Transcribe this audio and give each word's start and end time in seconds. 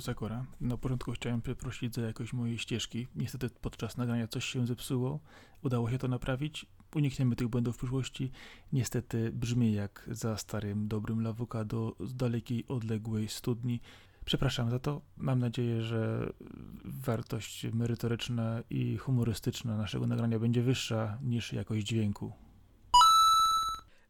Tu 0.00 0.04
Sakura. 0.04 0.46
Na 0.60 0.76
początku 0.76 1.12
chciałem 1.12 1.42
przeprosić 1.42 1.94
za 1.94 2.02
jakość 2.02 2.32
mojej 2.32 2.58
ścieżki. 2.58 3.06
Niestety 3.16 3.50
podczas 3.60 3.96
nagrania 3.96 4.28
coś 4.28 4.44
się 4.44 4.66
zepsuło. 4.66 5.20
Udało 5.62 5.90
się 5.90 5.98
to 5.98 6.08
naprawić. 6.08 6.66
Unikniemy 6.94 7.36
tych 7.36 7.48
błędów 7.48 7.74
w 7.74 7.78
przyszłości. 7.78 8.30
Niestety 8.72 9.32
brzmi 9.32 9.72
jak 9.72 10.08
za 10.10 10.36
starym, 10.36 10.88
dobrym 10.88 11.22
lawokado 11.22 11.96
z 12.00 12.14
dalekiej, 12.14 12.64
odległej 12.68 13.28
studni. 13.28 13.80
Przepraszam 14.24 14.70
za 14.70 14.78
to. 14.78 15.02
Mam 15.16 15.38
nadzieję, 15.38 15.82
że 15.82 16.32
wartość 16.84 17.66
merytoryczna 17.72 18.62
i 18.70 18.96
humorystyczna 18.96 19.76
naszego 19.76 20.06
nagrania 20.06 20.38
będzie 20.38 20.62
wyższa 20.62 21.18
niż 21.22 21.52
jakość 21.52 21.86
dźwięku. 21.86 22.32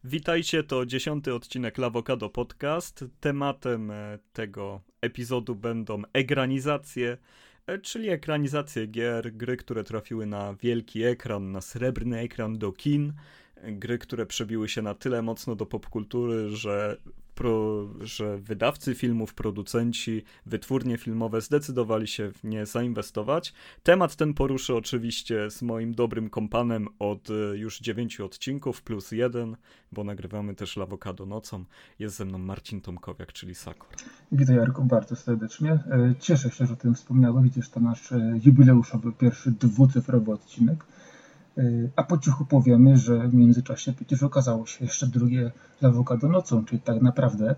Witajcie, 0.05 0.63
to 0.63 0.87
dziesiąty 0.87 1.35
odcinek 1.35 1.79
Lawokado 1.79 2.31
Podcast. 2.31 3.05
Tematem 3.21 3.91
e, 3.91 4.19
tego 4.33 4.81
epizodu 5.01 5.55
będą 5.55 6.03
egranizacje, 6.13 7.19
e, 7.67 7.79
czyli 7.79 8.09
ekranizacje 8.09 8.87
gier, 8.87 9.33
gry, 9.33 9.57
które 9.57 9.85
trafiły 9.85 10.27
na 10.27 10.55
wielki 10.55 11.03
ekran, 11.03 11.53
na 11.53 11.61
srebrny 11.61 12.19
ekran 12.19 12.59
do 12.59 12.73
kin, 12.73 13.13
e, 13.57 13.73
gry, 13.73 13.99
które 13.99 14.27
przebiły 14.27 14.69
się 14.69 14.83
na 14.83 14.95
tyle 14.95 15.23
mocno 15.23 15.57
do 15.57 15.67
popkultury, 15.67 16.57
że 16.57 16.97
pro, 17.41 17.89
że 18.01 18.39
wydawcy 18.39 18.95
filmów, 18.95 19.35
producenci, 19.35 20.23
wytwórnie 20.47 20.99
filmowe 20.99 21.41
zdecydowali 21.41 22.07
się 22.07 22.33
w 22.33 22.45
nie 22.45 22.67
zainwestować. 22.67 23.53
Temat 23.83 24.17
ten 24.17 24.35
poruszę 24.35 24.75
oczywiście 24.75 25.51
z 25.51 25.63
moim 25.63 25.95
dobrym 25.95 26.31
kompanem 26.31 26.89
od 26.99 27.31
e, 27.31 27.33
już 27.57 27.81
dziewięciu 27.81 28.25
odcinków 28.25 28.83
plus 28.83 29.13
jeden, 29.13 29.57
bo 29.93 30.05
nagrywamy 30.05 30.55
też 30.55 30.77
Lawokado 30.77 31.27
nocą. 31.27 31.65
Jest 31.99 32.17
ze 32.17 32.25
mną 32.25 32.39
Marcin 32.39 32.81
Tomkowiak, 32.81 33.33
czyli 33.33 33.55
Sakor. 33.55 33.89
Witaj 34.33 34.57
Jarku 34.57 34.85
bardzo 34.85 35.17
serdecznie. 35.17 35.73
E, 35.73 36.15
cieszę 36.19 36.51
się, 36.51 36.67
że 36.67 36.73
o 36.73 36.77
tym 36.77 36.95
wspomniałeś, 36.95 37.51
gdyż 37.51 37.69
to 37.71 37.81
nasz 37.81 38.13
e, 38.13 38.41
jubileuszowy 38.45 39.13
pierwszy 39.13 39.51
dwucyfrowy 39.51 40.33
odcinek. 40.33 40.85
Y, 41.59 41.91
a 41.97 42.03
po 42.03 42.19
cichu 42.19 42.45
powiemy, 42.45 42.97
że 42.97 43.29
w 43.29 43.35
międzyczasie 43.35 43.93
przecież 43.93 44.23
okazało 44.23 44.67
się 44.67 44.85
jeszcze 44.85 45.07
drugie 45.07 45.53
awokado 45.83 46.29
nocą, 46.29 46.65
czyli 46.65 46.81
tak 46.81 47.03
naprawdę 47.03 47.57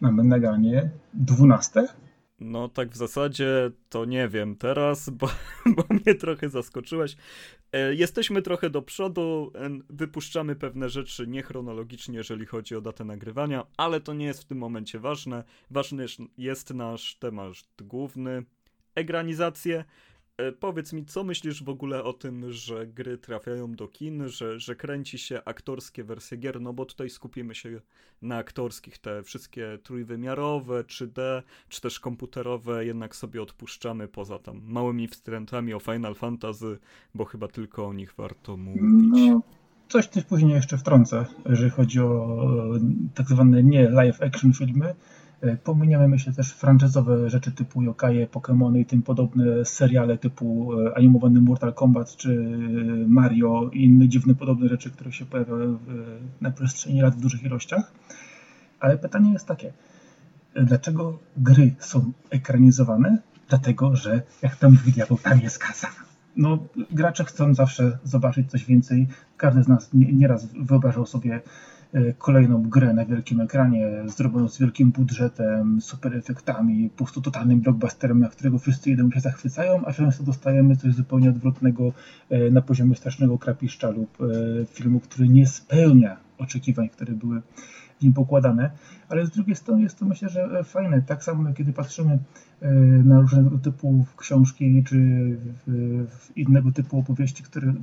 mamy 0.00 0.24
nagranie 0.24 0.90
12. 1.14 1.86
No 2.40 2.68
tak 2.68 2.90
w 2.90 2.96
zasadzie 2.96 3.70
to 3.88 4.04
nie 4.04 4.28
wiem 4.28 4.56
teraz, 4.56 5.10
bo, 5.18 5.28
bo 5.66 5.84
mnie 5.90 6.14
trochę 6.14 6.48
zaskoczyłeś. 6.48 7.16
E, 7.72 7.94
jesteśmy 7.94 8.42
trochę 8.42 8.70
do 8.70 8.82
przodu, 8.82 9.52
wypuszczamy 9.90 10.56
pewne 10.56 10.88
rzeczy 10.88 11.26
niechronologicznie, 11.26 12.16
jeżeli 12.16 12.46
chodzi 12.46 12.76
o 12.76 12.80
datę 12.80 13.04
nagrywania, 13.04 13.66
ale 13.76 14.00
to 14.00 14.14
nie 14.14 14.26
jest 14.26 14.42
w 14.42 14.44
tym 14.46 14.58
momencie 14.58 15.00
ważne. 15.00 15.44
Ważny 15.70 16.06
jest 16.38 16.70
nasz 16.70 17.16
temat 17.16 17.52
główny, 17.82 18.44
egranizacje. 18.94 19.84
E, 20.38 20.52
powiedz 20.52 20.92
mi, 20.92 21.04
co 21.04 21.24
myślisz 21.24 21.64
w 21.64 21.68
ogóle 21.68 22.04
o 22.04 22.12
tym, 22.12 22.52
że 22.52 22.86
gry 22.86 23.18
trafiają 23.18 23.72
do 23.72 23.88
kin, 23.88 24.28
że, 24.28 24.60
że 24.60 24.76
kręci 24.76 25.18
się 25.18 25.40
aktorskie 25.44 26.04
wersje 26.04 26.38
gier, 26.38 26.60
no 26.60 26.72
bo 26.72 26.84
tutaj 26.84 27.10
skupimy 27.10 27.54
się 27.54 27.80
na 28.22 28.36
aktorskich, 28.36 28.98
te 28.98 29.22
wszystkie 29.22 29.78
trójwymiarowe, 29.82 30.84
3D, 30.84 31.42
czy 31.68 31.80
też 31.80 32.00
komputerowe, 32.00 32.86
jednak 32.86 33.16
sobie 33.16 33.42
odpuszczamy 33.42 34.08
poza 34.08 34.38
tam 34.38 34.60
małymi 34.64 35.08
wstrętami 35.08 35.74
o 35.74 35.80
Final 35.80 36.14
Fantasy, 36.14 36.78
bo 37.14 37.24
chyba 37.24 37.48
tylko 37.48 37.86
o 37.86 37.92
nich 37.92 38.14
warto 38.14 38.56
mówić. 38.56 38.82
No, 38.82 39.42
coś 39.88 40.08
też 40.08 40.24
później 40.24 40.52
jeszcze 40.52 40.78
wtrącę, 40.78 41.26
jeżeli 41.46 41.70
chodzi 41.70 42.00
o 42.00 42.38
tak 43.14 43.28
zwane 43.28 43.62
nie 43.62 43.90
live 43.90 44.22
action 44.22 44.52
filmy, 44.52 44.94
E, 44.94 44.94
pominiemy 45.64 46.08
myślę 46.08 46.32
też 46.32 46.52
franczyzowe 46.52 47.30
rzeczy 47.30 47.52
typu 47.52 47.82
Yokaje, 47.82 48.26
Pokémony 48.26 48.78
i 48.78 48.86
tym 48.86 49.02
podobne 49.02 49.64
seriale 49.64 50.18
typu 50.18 50.72
e, 50.80 50.96
animowany 50.96 51.40
Mortal 51.40 51.74
Kombat 51.74 52.16
czy 52.16 52.32
e, 52.32 53.08
Mario 53.08 53.70
i 53.72 53.84
inne 53.84 54.08
dziwne 54.08 54.34
podobne 54.34 54.68
rzeczy, 54.68 54.90
które 54.90 55.12
się 55.12 55.24
pojawiały 55.24 55.78
na 56.40 56.50
przestrzeni 56.50 57.00
lat 57.00 57.14
w 57.14 57.20
dużych 57.20 57.42
ilościach. 57.42 57.92
Ale 58.80 58.98
pytanie 58.98 59.32
jest 59.32 59.46
takie, 59.46 59.72
dlaczego 60.54 61.18
gry 61.36 61.74
są 61.78 62.12
ekranizowane? 62.30 63.18
Dlatego, 63.48 63.96
że 63.96 64.22
jak 64.42 64.56
tam 64.56 64.72
mówi 64.72 64.92
diabeł, 64.92 65.18
tam 65.18 65.40
jest 65.40 65.58
kasa. 65.58 65.88
No, 66.36 66.58
gracze 66.90 67.24
chcą 67.24 67.54
zawsze 67.54 67.98
zobaczyć 68.04 68.50
coś 68.50 68.64
więcej. 68.64 69.06
Każdy 69.36 69.62
z 69.62 69.68
nas 69.68 69.90
nieraz 69.92 70.46
wyobrażał 70.54 71.06
sobie 71.06 71.30
E, 71.34 71.40
kolejną 72.18 72.62
grę 72.62 72.94
na 72.94 73.04
wielkim 73.04 73.40
ekranie, 73.40 73.90
zrobioną 74.06 74.48
z 74.48 74.58
wielkim 74.58 74.90
budżetem, 74.90 75.80
super 75.80 76.16
efektami, 76.16 76.90
po 76.90 76.96
prostu 76.96 77.20
totalnym 77.20 77.60
blockbusterem, 77.60 78.18
na 78.18 78.28
którego 78.28 78.58
wszyscy 78.58 78.90
jedą 78.90 79.10
się 79.10 79.20
zachwycają, 79.20 79.84
a 79.84 79.92
często 79.92 80.24
dostajemy 80.24 80.76
coś 80.76 80.94
zupełnie 80.94 81.30
odwrotnego 81.30 81.92
e, 82.30 82.50
na 82.50 82.62
poziomie 82.62 82.96
strasznego 82.96 83.38
krapiszcza 83.38 83.90
lub 83.90 84.18
e, 84.20 84.26
filmu, 84.66 85.00
który 85.00 85.28
nie 85.28 85.46
spełnia 85.46 86.16
oczekiwań, 86.38 86.88
które 86.88 87.12
były 87.12 87.42
w 87.98 88.02
nim 88.02 88.12
pokładane, 88.12 88.70
ale 89.08 89.26
z 89.26 89.30
drugiej 89.30 89.56
strony 89.56 89.82
jest 89.82 89.98
to 89.98 90.04
myślę, 90.04 90.28
że 90.28 90.64
fajne. 90.64 91.02
Tak 91.02 91.24
samo 91.24 91.52
kiedy 91.52 91.72
patrzymy 91.72 92.18
e, 92.60 92.70
na 93.04 93.20
różnego 93.20 93.58
typu 93.58 94.06
książki 94.16 94.84
czy 94.84 94.96
innego 96.36 96.72
typu 96.72 96.98
opowieści, 96.98 97.42
które 97.42 97.74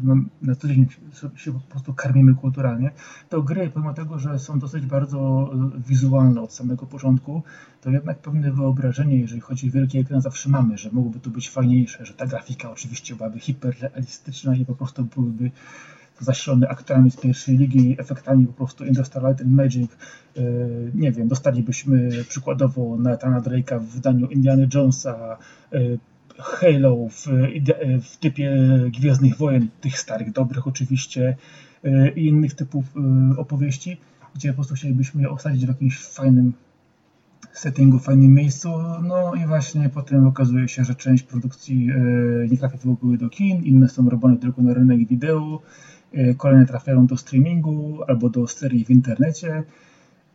na 0.41 0.55
co 0.55 0.67
dzień 0.67 0.87
się 1.35 1.53
po 1.53 1.59
prostu 1.59 1.93
karmimy 1.93 2.35
kulturalnie, 2.35 2.91
to 3.29 3.41
gry, 3.41 3.69
pomimo 3.69 3.93
tego, 3.93 4.19
że 4.19 4.39
są 4.39 4.59
dosyć 4.59 4.85
bardzo 4.85 5.51
e, 5.53 5.81
wizualne 5.87 6.41
od 6.41 6.53
samego 6.53 6.85
początku, 6.85 7.43
to 7.81 7.89
jednak 7.89 8.19
pewne 8.19 8.51
wyobrażenie, 8.51 9.19
jeżeli 9.19 9.41
chodzi 9.41 9.69
o 9.69 9.71
wielki 9.71 9.99
ekran, 9.99 10.21
zawsze 10.21 10.49
mamy, 10.49 10.77
że 10.77 10.89
mogłoby 10.91 11.19
to 11.19 11.29
być 11.29 11.49
fajniejsze, 11.49 12.05
że 12.05 12.13
ta 12.13 12.25
grafika 12.25 12.71
oczywiście 12.71 13.15
byłaby 13.15 13.39
hiperrealistyczna 13.39 14.55
i 14.55 14.65
po 14.65 14.75
prostu 14.75 15.03
byłyby 15.03 15.51
zasilony 16.19 16.69
aktorami 16.69 17.11
z 17.11 17.17
pierwszej 17.17 17.57
ligi, 17.57 17.95
efektami 17.99 18.47
po 18.47 18.53
prostu 18.53 18.85
Industrial 18.85 19.29
Light 19.29 19.41
and 19.41 19.51
Magic. 19.51 19.91
E, 19.91 20.41
nie 20.95 21.11
wiem, 21.11 21.27
dostalibyśmy 21.27 22.09
przykładowo 22.29 22.97
Nathana 22.97 23.41
Drake'a 23.41 23.79
w 23.79 23.85
wydaniu 23.85 24.27
Indiana 24.27 24.63
Jonesa, 24.73 25.37
e, 25.73 25.79
Halo 26.37 27.07
w, 27.09 27.27
w 28.01 28.17
typie 28.17 28.55
Gwiezdnych 28.99 29.37
Wojen, 29.37 29.67
tych 29.81 29.99
starych, 29.99 30.31
dobrych 30.31 30.67
oczywiście 30.67 31.35
e, 31.83 32.09
i 32.09 32.27
innych 32.27 32.53
typów 32.53 32.85
opowieści, 33.37 33.97
gdzie 34.35 34.49
po 34.49 34.55
prostu 34.55 34.75
chcielibyśmy 34.75 35.21
je 35.21 35.29
osadzić 35.29 35.65
w 35.65 35.67
jakimś 35.67 35.99
fajnym 35.99 36.53
settingu, 37.53 37.99
fajnym 37.99 38.33
miejscu. 38.33 38.69
No 39.03 39.35
i 39.35 39.47
właśnie 39.47 39.89
potem 39.89 40.27
okazuje 40.27 40.67
się, 40.67 40.83
że 40.83 40.95
część 40.95 41.23
produkcji 41.23 41.89
nie 42.51 42.57
trafia 42.57 42.77
w 42.77 42.89
ogóle 42.89 43.17
do 43.17 43.29
kin, 43.29 43.63
inne 43.63 43.89
są 43.89 44.09
robione 44.09 44.37
tylko 44.37 44.61
na 44.61 44.73
rynek 44.73 45.07
wideo. 45.07 45.61
E, 46.13 46.33
kolejne 46.35 46.65
trafiają 46.65 47.07
do 47.07 47.17
streamingu 47.17 48.03
albo 48.07 48.29
do 48.29 48.47
serii 48.47 48.85
w 48.85 48.89
internecie. 48.89 49.63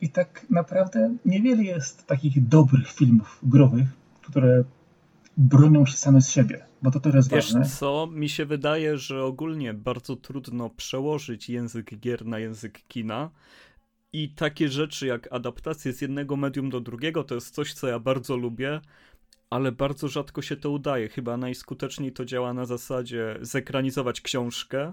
I 0.00 0.08
tak 0.08 0.46
naprawdę 0.50 1.16
niewiele 1.24 1.62
jest 1.62 2.06
takich 2.06 2.48
dobrych 2.48 2.92
filmów 2.92 3.38
growych, 3.42 3.88
które 4.22 4.64
bronią 5.36 5.86
się 5.86 5.96
same 5.96 6.22
z 6.22 6.30
siebie, 6.30 6.64
bo 6.82 6.90
to 6.90 7.00
też 7.00 7.14
jest 7.14 7.30
Wiesz 7.30 7.52
ważne. 7.52 7.70
co, 7.76 8.08
mi 8.12 8.28
się 8.28 8.46
wydaje, 8.46 8.98
że 8.98 9.24
ogólnie 9.24 9.74
bardzo 9.74 10.16
trudno 10.16 10.70
przełożyć 10.70 11.48
język 11.48 11.98
gier 11.98 12.26
na 12.26 12.38
język 12.38 12.82
kina. 12.88 13.30
I 14.12 14.28
takie 14.28 14.68
rzeczy 14.68 15.06
jak 15.06 15.32
adaptacje 15.32 15.92
z 15.92 16.00
jednego 16.00 16.36
medium 16.36 16.70
do 16.70 16.80
drugiego 16.80 17.24
to 17.24 17.34
jest 17.34 17.54
coś, 17.54 17.72
co 17.72 17.88
ja 17.88 17.98
bardzo 17.98 18.36
lubię, 18.36 18.80
ale 19.50 19.72
bardzo 19.72 20.08
rzadko 20.08 20.42
się 20.42 20.56
to 20.56 20.70
udaje. 20.70 21.08
Chyba 21.08 21.36
najskuteczniej 21.36 22.12
to 22.12 22.24
działa 22.24 22.54
na 22.54 22.66
zasadzie 22.66 23.38
zekranizować 23.40 24.20
książkę, 24.20 24.92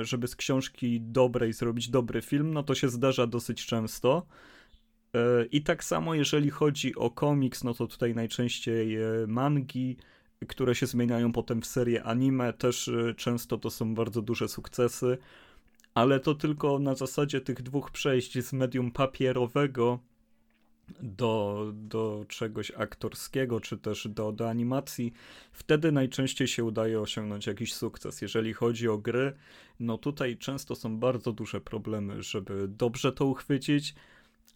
żeby 0.00 0.28
z 0.28 0.36
książki 0.36 1.00
dobrej 1.00 1.52
zrobić 1.52 1.88
dobry 1.88 2.22
film, 2.22 2.52
no 2.52 2.62
to 2.62 2.74
się 2.74 2.88
zdarza 2.88 3.26
dosyć 3.26 3.66
często. 3.66 4.26
E, 5.14 5.44
I 5.44 5.62
tak 5.62 5.84
samo 5.84 6.14
jeżeli 6.14 6.50
chodzi 6.50 6.94
o 6.94 7.10
komiks, 7.10 7.64
no 7.64 7.74
to 7.74 7.86
tutaj 7.86 8.14
najczęściej 8.14 8.96
e, 8.96 9.02
mangi, 9.26 9.96
które 10.48 10.74
się 10.74 10.86
zmieniają 10.86 11.32
potem 11.32 11.62
w 11.62 11.66
serię 11.66 12.04
anime, 12.04 12.52
też 12.52 12.90
często 13.16 13.58
to 13.58 13.70
są 13.70 13.94
bardzo 13.94 14.22
duże 14.22 14.48
sukcesy, 14.48 15.18
ale 15.94 16.20
to 16.20 16.34
tylko 16.34 16.78
na 16.78 16.94
zasadzie 16.94 17.40
tych 17.40 17.62
dwóch 17.62 17.90
przejść 17.90 18.44
z 18.44 18.52
medium 18.52 18.90
papierowego 18.90 19.98
do, 21.02 21.64
do 21.74 22.24
czegoś 22.28 22.70
aktorskiego, 22.70 23.60
czy 23.60 23.78
też 23.78 24.08
do, 24.08 24.32
do 24.32 24.50
animacji, 24.50 25.12
wtedy 25.52 25.92
najczęściej 25.92 26.48
się 26.48 26.64
udaje 26.64 27.00
osiągnąć 27.00 27.46
jakiś 27.46 27.74
sukces. 27.74 28.22
Jeżeli 28.22 28.52
chodzi 28.52 28.88
o 28.88 28.98
gry, 28.98 29.32
no 29.80 29.98
tutaj 29.98 30.36
często 30.36 30.74
są 30.74 30.98
bardzo 30.98 31.32
duże 31.32 31.60
problemy, 31.60 32.22
żeby 32.22 32.68
dobrze 32.68 33.12
to 33.12 33.26
uchwycić, 33.26 33.94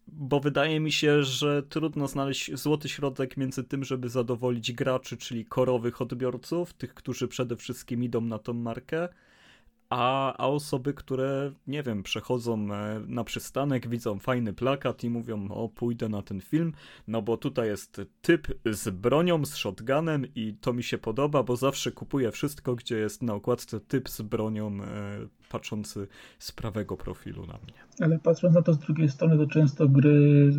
bo 0.07 0.41
wydaje 0.41 0.81
mi 0.81 0.93
się, 0.93 1.23
że 1.23 1.63
trudno 1.63 2.09
znaleźć 2.09 2.55
złoty 2.55 2.89
środek 2.89 3.37
między 3.37 3.65
tym, 3.65 3.85
żeby 3.85 4.09
zadowolić 4.09 4.73
graczy, 4.73 5.17
czyli 5.17 5.45
korowych 5.45 6.03
odbiorców, 6.03 6.73
tych, 6.73 6.95
którzy 6.95 7.29
przede 7.29 7.57
wszystkim 7.57 8.05
idą 8.05 8.21
na 8.21 8.39
tą 8.39 8.53
markę, 8.53 9.09
a, 9.93 10.37
a 10.37 10.49
osoby, 10.49 10.95
które, 10.95 11.53
nie 11.67 11.83
wiem, 11.83 12.03
przechodzą 12.03 12.75
e, 12.75 13.01
na 13.09 13.25
przystanek, 13.25 13.89
widzą 13.89 14.19
fajny 14.19 14.53
plakat 14.53 15.05
i 15.05 15.11
mówią, 15.11 15.49
o 15.51 15.69
pójdę 15.69 16.09
na 16.09 16.23
ten 16.23 16.41
film, 16.41 16.73
no 17.09 17.23
bo 17.23 17.37
tutaj 17.37 17.69
jest 17.69 18.01
typ 18.23 18.49
z 18.67 18.89
bronią, 18.89 19.45
z 19.45 19.55
shotgunem 19.55 20.27
i 20.35 20.55
to 20.61 20.73
mi 20.73 20.83
się 20.83 20.99
podoba, 20.99 21.43
bo 21.43 21.57
zawsze 21.57 21.93
kupuję 21.93 22.33
wszystko, 22.33 22.75
gdzie 22.75 22.97
jest 22.97 23.23
na 23.23 23.35
okładce 23.35 23.81
typ 23.81 24.09
z 24.09 24.23
bronią 24.23 24.67
e, 24.67 24.89
patrzący 25.49 26.09
z 26.39 26.53
prawego 26.53 26.97
profilu 26.97 27.47
na 27.47 27.55
mnie. 27.55 27.75
Ale 28.01 28.19
patrząc 28.19 28.55
na 28.55 28.63
to 28.63 28.73
z 28.73 28.79
drugiej 28.79 29.09
strony, 29.09 29.37
to 29.37 29.47
często 29.47 29.89
gry 29.89 30.53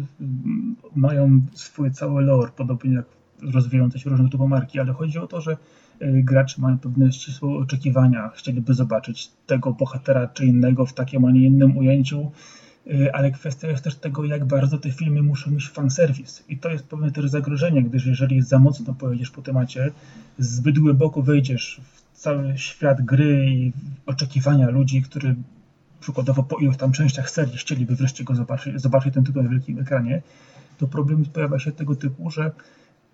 mają 0.95 1.41
swój 1.53 1.91
cały 1.91 2.21
lore, 2.21 2.51
podobnie 2.55 2.93
jak 2.93 3.05
rozwijające 3.53 3.99
się 3.99 4.09
różne 4.09 4.29
typu 4.29 4.47
marki, 4.47 4.79
ale 4.79 4.93
chodzi 4.93 5.19
o 5.19 5.27
to, 5.27 5.41
że 5.41 5.57
gracze 6.11 6.61
mają 6.61 6.79
pewne 6.79 7.11
ścisłe 7.11 7.49
oczekiwania, 7.49 8.29
chcieliby 8.35 8.73
zobaczyć 8.73 9.31
tego 9.47 9.73
bohatera 9.73 10.27
czy 10.27 10.45
innego 10.45 10.85
w 10.85 10.93
takim, 10.93 11.25
a 11.25 11.31
nie 11.31 11.45
innym 11.45 11.77
ujęciu, 11.77 12.31
y, 12.87 13.13
ale 13.13 13.31
kwestia 13.31 13.67
jest 13.67 13.83
też 13.83 13.95
tego, 13.95 14.25
jak 14.25 14.45
bardzo 14.45 14.77
te 14.77 14.91
filmy 14.91 15.21
muszą 15.21 15.51
mieć 15.51 15.69
fanserwis. 15.69 16.43
I 16.49 16.57
to 16.57 16.69
jest 16.69 16.87
pewne 16.87 17.11
też 17.11 17.29
zagrożenie, 17.29 17.83
gdyż 17.83 18.05
jeżeli 18.05 18.41
za 18.41 18.59
mocno 18.59 18.93
pojedziesz 18.93 19.31
po 19.31 19.41
temacie, 19.41 19.91
zbyt 20.37 20.79
głęboko 20.79 21.21
wejdziesz 21.21 21.81
w 21.93 22.17
cały 22.19 22.57
świat 22.57 23.01
gry 23.01 23.45
i 23.49 23.73
oczekiwania 24.05 24.69
ludzi, 24.69 25.01
którzy 25.01 25.35
przykładowo 25.99 26.43
po 26.43 26.57
iluś 26.57 26.77
tam 26.77 26.91
częściach 26.91 27.29
serii 27.29 27.57
chcieliby 27.57 27.95
wreszcie 27.95 28.23
go 28.23 28.35
zobaczyć, 28.35 28.81
zobaczyć 28.81 29.13
ten 29.13 29.23
tytuł 29.23 29.43
na 29.43 29.49
wielkim 29.49 29.79
ekranie, 29.79 30.21
to 30.77 30.87
problem 30.87 31.25
pojawia 31.25 31.59
się 31.59 31.71
tego 31.71 31.95
typu, 31.95 32.29
że 32.29 32.51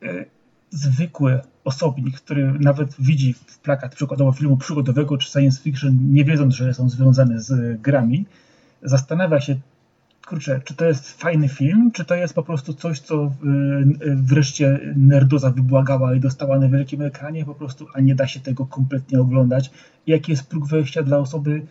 y, 0.04 0.26
zwykły 0.72 1.40
osobnik, 1.64 2.22
który 2.22 2.54
nawet 2.60 2.96
widzi 3.00 3.36
plakat 3.64 3.96
przykładowo 3.96 4.32
filmu 4.32 4.58
przygodowego 4.58 5.18
czy 5.18 5.32
science 5.32 5.62
fiction, 5.62 5.98
nie 6.14 6.26
wiedząc, 6.26 6.56
że 6.56 6.74
są 6.74 6.90
związane 6.90 7.40
z 7.40 7.82
grami, 7.82 8.26
zastanawia 8.84 9.40
się, 9.40 9.56
kurczę, 10.28 10.62
czy 10.64 10.76
to 10.76 10.86
jest 10.86 11.22
fajny 11.22 11.50
film, 11.50 11.92
czy 11.92 12.06
to 12.06 12.16
jest 12.16 12.34
po 12.34 12.44
prostu 12.44 12.74
coś, 12.74 13.00
co 13.00 13.26
y, 13.26 14.08
y, 14.08 14.16
wreszcie 14.16 14.80
nerdoza 14.96 15.52
wybłagała 15.52 16.16
i 16.16 16.20
dostała 16.20 16.60
na 16.60 16.70
wielkim 16.70 17.02
ekranie 17.02 17.46
po 17.46 17.56
prostu, 17.56 17.88
a 17.94 18.02
nie 18.02 18.16
da 18.16 18.28
się 18.28 18.40
tego 18.40 18.66
kompletnie 18.66 19.22
oglądać. 19.22 19.72
Jaki 20.08 20.32
jest 20.32 20.50
próg 20.50 20.68
wejścia 20.68 21.04
dla 21.04 21.18
osoby 21.18 21.62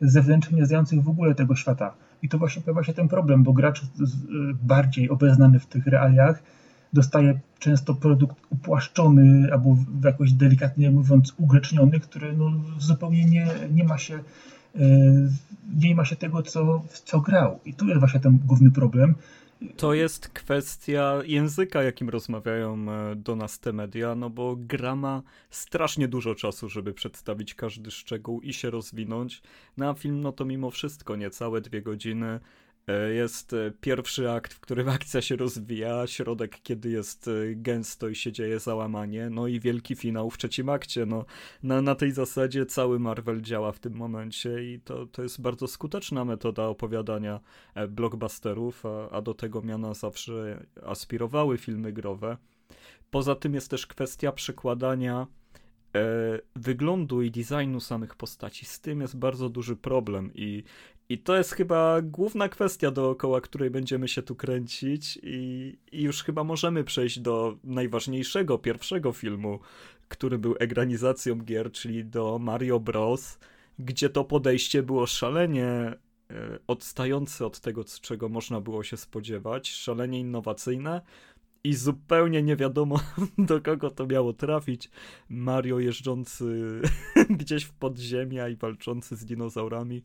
zewnętrznie 0.00 0.56
nie 0.56 0.66
znających 0.66 1.02
w 1.02 1.08
ogóle 1.08 1.34
tego 1.34 1.56
świata. 1.56 1.94
I 2.22 2.28
to 2.28 2.38
właśnie 2.38 2.62
pojawia 2.62 2.84
się 2.84 2.92
ten 2.92 3.08
problem, 3.08 3.42
bo 3.42 3.52
gracz 3.52 3.82
bardziej 4.62 5.10
obeznany 5.10 5.58
w 5.58 5.66
tych 5.66 5.86
realiach 5.86 6.42
dostaje 6.94 7.40
często 7.58 7.94
produkt 7.94 8.36
upłaszczony 8.50 9.48
albo 9.52 9.76
jakoś 10.04 10.32
delikatnie 10.32 10.90
mówiąc 10.90 11.34
ugrzeczniony, 11.38 12.00
który 12.00 12.36
no 12.36 12.52
zupełnie 12.78 13.24
nie, 13.24 13.46
nie 13.70 13.84
ma 13.84 13.98
się 13.98 14.14
e, 14.74 14.80
nie 15.76 15.94
ma 15.94 16.04
się 16.04 16.16
tego, 16.16 16.42
co, 16.42 16.82
co 17.04 17.20
grał. 17.20 17.60
I 17.64 17.74
tu 17.74 17.86
jest 17.86 18.00
właśnie 18.00 18.20
ten 18.20 18.38
główny 18.46 18.70
problem. 18.70 19.14
To 19.76 19.94
jest 19.94 20.28
kwestia 20.28 21.22
języka, 21.26 21.82
jakim 21.82 22.08
rozmawiają 22.08 22.86
e, 22.90 23.16
do 23.16 23.36
nas 23.36 23.58
te 23.58 23.72
media, 23.72 24.14
no 24.14 24.30
bo 24.30 24.56
gra 24.58 24.96
ma 24.96 25.22
strasznie 25.50 26.08
dużo 26.08 26.34
czasu, 26.34 26.68
żeby 26.68 26.92
przedstawić 26.92 27.54
każdy 27.54 27.90
szczegół 27.90 28.40
i 28.40 28.52
się 28.52 28.70
rozwinąć. 28.70 29.42
Na 29.76 29.94
film, 29.94 30.20
no 30.20 30.32
to 30.32 30.44
mimo 30.44 30.70
wszystko 30.70 31.16
niecałe 31.16 31.60
dwie 31.60 31.82
godziny. 31.82 32.40
E, 32.86 33.14
jest 33.14 33.52
e, 33.52 33.72
pierwszy 33.80 34.30
akt, 34.30 34.54
w 34.54 34.60
którym 34.60 34.88
akcja 34.98 35.22
się 35.22 35.36
rozwija, 35.36 36.06
środek, 36.06 36.60
kiedy 36.62 36.90
jest 36.90 37.28
e, 37.28 37.30
gęsto 37.54 38.08
i 38.08 38.14
się 38.14 38.32
dzieje 38.32 38.58
załamanie, 38.58 39.30
no 39.30 39.46
i 39.46 39.60
wielki 39.60 39.94
finał 39.96 40.30
w 40.30 40.38
trzecim 40.38 40.68
akcie. 40.68 41.06
No, 41.06 41.24
na, 41.62 41.82
na 41.82 41.94
tej 41.94 42.12
zasadzie 42.12 42.66
cały 42.66 42.98
Marvel 42.98 43.40
działa 43.40 43.72
w 43.72 43.78
tym 43.78 43.94
momencie 43.94 44.74
i 44.74 44.80
to, 44.80 45.06
to 45.06 45.22
jest 45.22 45.40
bardzo 45.40 45.68
skuteczna 45.68 46.24
metoda 46.24 46.66
opowiadania 46.66 47.40
blockbusterów, 47.88 48.86
a, 48.86 49.10
a 49.10 49.22
do 49.22 49.34
tego 49.34 49.62
miana 49.62 49.94
zawsze 49.94 50.66
aspirowały 50.86 51.58
filmy 51.58 51.92
growe. 51.92 52.36
Poza 53.10 53.34
tym 53.34 53.54
jest 53.54 53.70
też 53.70 53.86
kwestia 53.86 54.32
przekładania 54.32 55.26
wyglądu 56.56 57.22
i 57.22 57.30
designu 57.30 57.80
samych 57.80 58.14
postaci. 58.14 58.66
Z 58.66 58.80
tym 58.80 59.00
jest 59.00 59.16
bardzo 59.16 59.48
duży 59.48 59.76
problem 59.76 60.30
i 60.34 60.62
i 61.08 61.18
to 61.18 61.36
jest 61.36 61.52
chyba 61.52 62.02
główna 62.02 62.48
kwestia, 62.48 62.90
dookoła 62.90 63.40
której 63.40 63.70
będziemy 63.70 64.08
się 64.08 64.22
tu 64.22 64.36
kręcić, 64.36 65.18
i, 65.22 65.76
i, 65.92 66.02
już 66.02 66.22
chyba 66.22 66.44
możemy 66.44 66.84
przejść 66.84 67.18
do 67.18 67.56
najważniejszego, 67.64 68.58
pierwszego 68.58 69.12
filmu, 69.12 69.60
który 70.08 70.38
był 70.38 70.54
egranizacją 70.58 71.38
gier, 71.38 71.72
czyli 71.72 72.04
do 72.04 72.38
Mario 72.38 72.80
Bros., 72.80 73.38
gdzie 73.78 74.10
to 74.10 74.24
podejście 74.24 74.82
było 74.82 75.06
szalenie 75.06 75.66
e, 75.66 75.96
odstające 76.66 77.46
od 77.46 77.60
tego, 77.60 77.84
czego 77.84 78.28
można 78.28 78.60
było 78.60 78.82
się 78.82 78.96
spodziewać, 78.96 79.70
szalenie 79.70 80.20
innowacyjne 80.20 81.00
i 81.64 81.74
zupełnie 81.74 82.42
nie 82.42 82.56
wiadomo, 82.56 83.00
do 83.38 83.60
kogo 83.60 83.90
to 83.90 84.06
miało 84.06 84.32
trafić. 84.32 84.90
Mario 85.28 85.78
jeżdżący 85.78 86.80
gdzieś 87.40 87.64
w 87.64 87.72
podziemia 87.72 88.48
i 88.48 88.56
walczący 88.56 89.16
z 89.16 89.24
dinozaurami 89.24 90.02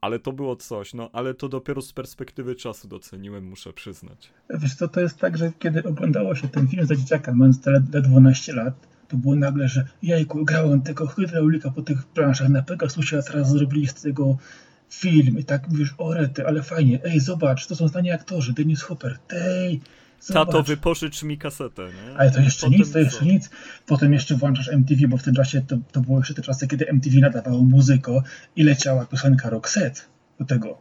ale 0.00 0.18
to 0.18 0.32
było 0.32 0.56
coś, 0.56 0.94
no 0.94 1.10
ale 1.12 1.34
to 1.34 1.48
dopiero 1.48 1.82
z 1.82 1.92
perspektywy 1.92 2.54
czasu 2.54 2.88
doceniłem, 2.88 3.44
muszę 3.44 3.72
przyznać. 3.72 4.30
Wiesz 4.50 4.74
co, 4.74 4.88
to 4.88 5.00
jest 5.00 5.18
tak, 5.18 5.38
że 5.38 5.52
kiedy 5.58 5.82
oglądało 5.82 6.34
się 6.34 6.48
ten 6.48 6.68
film 6.68 6.86
za 6.86 6.96
dzieciaka, 6.96 7.32
mając 7.34 7.60
te 7.60 7.80
12 7.80 8.52
lat, 8.52 8.74
to 9.08 9.16
było 9.16 9.36
nagle, 9.36 9.68
że 9.68 9.86
jajku, 10.02 10.44
grałem 10.44 10.82
tego 10.82 11.06
hydraulika 11.06 11.70
po 11.70 11.82
tych 11.82 12.06
planszach 12.06 12.48
na 12.48 12.62
Pegasusie, 12.62 13.18
a 13.18 13.22
teraz 13.22 13.50
zrobili 13.50 13.86
z 13.86 13.94
tego 13.94 14.36
film. 14.90 15.38
I 15.38 15.44
tak 15.44 15.68
mówisz, 15.68 15.94
o 15.98 16.14
rety, 16.14 16.46
ale 16.46 16.62
fajnie, 16.62 17.04
ej, 17.04 17.20
zobacz, 17.20 17.66
to 17.66 17.76
są 17.76 17.88
znani 17.88 18.10
aktorzy, 18.10 18.52
Dennis 18.52 18.82
Hopper, 18.82 19.18
tej, 19.18 19.80
Zobacz. 20.20 20.46
Tato, 20.46 20.62
wypożycz 20.62 21.22
mi 21.22 21.38
kasetę, 21.38 21.82
nie? 21.82 22.18
Ale 22.18 22.30
to 22.30 22.40
jeszcze 22.40 22.66
Potem 22.66 22.78
nic, 22.78 22.92
to 22.92 22.98
jeszcze 22.98 23.18
co? 23.18 23.24
nic. 23.24 23.50
Potem 23.86 24.12
jeszcze 24.12 24.34
włączasz 24.34 24.68
MTV, 24.68 25.08
bo 25.08 25.16
w 25.16 25.22
tym 25.22 25.34
czasie 25.34 25.60
to, 25.60 25.76
to 25.92 26.00
było 26.00 26.18
jeszcze 26.18 26.34
te 26.34 26.42
czasy, 26.42 26.68
kiedy 26.68 26.88
MTV 26.88 27.20
nadawało 27.20 27.62
muzyko 27.62 28.22
i 28.56 28.62
leciała 28.62 29.06
piosenka 29.06 29.50
Roxette 29.50 30.00
do 30.38 30.44
tego. 30.44 30.78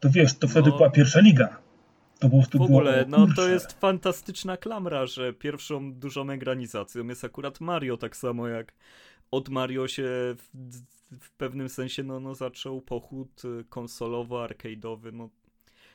To 0.00 0.10
wiesz, 0.10 0.34
to 0.34 0.48
wtedy 0.48 0.70
no. 0.70 0.76
była 0.76 0.90
pierwsza 0.90 1.20
liga. 1.20 1.48
To 2.18 2.30
po 2.30 2.36
prostu 2.36 2.58
w 2.58 2.62
ogóle, 2.62 3.06
było, 3.06 3.26
no 3.26 3.34
to 3.34 3.48
jest 3.48 3.72
fantastyczna 3.72 4.56
klamra, 4.56 5.06
że 5.06 5.32
pierwszą 5.32 5.92
dużą 5.92 6.30
egranizacją 6.30 7.08
jest 7.08 7.24
akurat 7.24 7.60
Mario, 7.60 7.96
tak 7.96 8.16
samo 8.16 8.48
jak 8.48 8.74
od 9.30 9.48
Mario 9.48 9.88
się 9.88 10.04
w, 10.36 10.48
w 11.20 11.30
pewnym 11.30 11.68
sensie 11.68 12.02
no, 12.02 12.20
no, 12.20 12.34
zaczął 12.34 12.80
pochód 12.80 13.42
konsolowo-arcade'owy, 13.70 15.12
no 15.12 15.30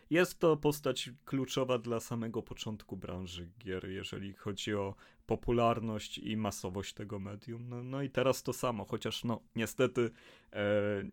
jest 0.09 0.39
to 0.39 0.57
postać 0.57 1.09
kluczowa 1.25 1.77
dla 1.77 1.99
samego 1.99 2.41
początku 2.41 2.97
branży 2.97 3.49
gier, 3.59 3.89
jeżeli 3.89 4.33
chodzi 4.33 4.75
o 4.75 4.95
popularność 5.27 6.17
i 6.17 6.37
masowość 6.37 6.93
tego 6.93 7.19
medium. 7.19 7.69
No, 7.69 7.83
no 7.83 8.01
i 8.01 8.09
teraz 8.09 8.43
to 8.43 8.53
samo, 8.53 8.85
chociaż 8.85 9.23
no 9.23 9.41
niestety 9.55 10.11
e, 10.53 10.59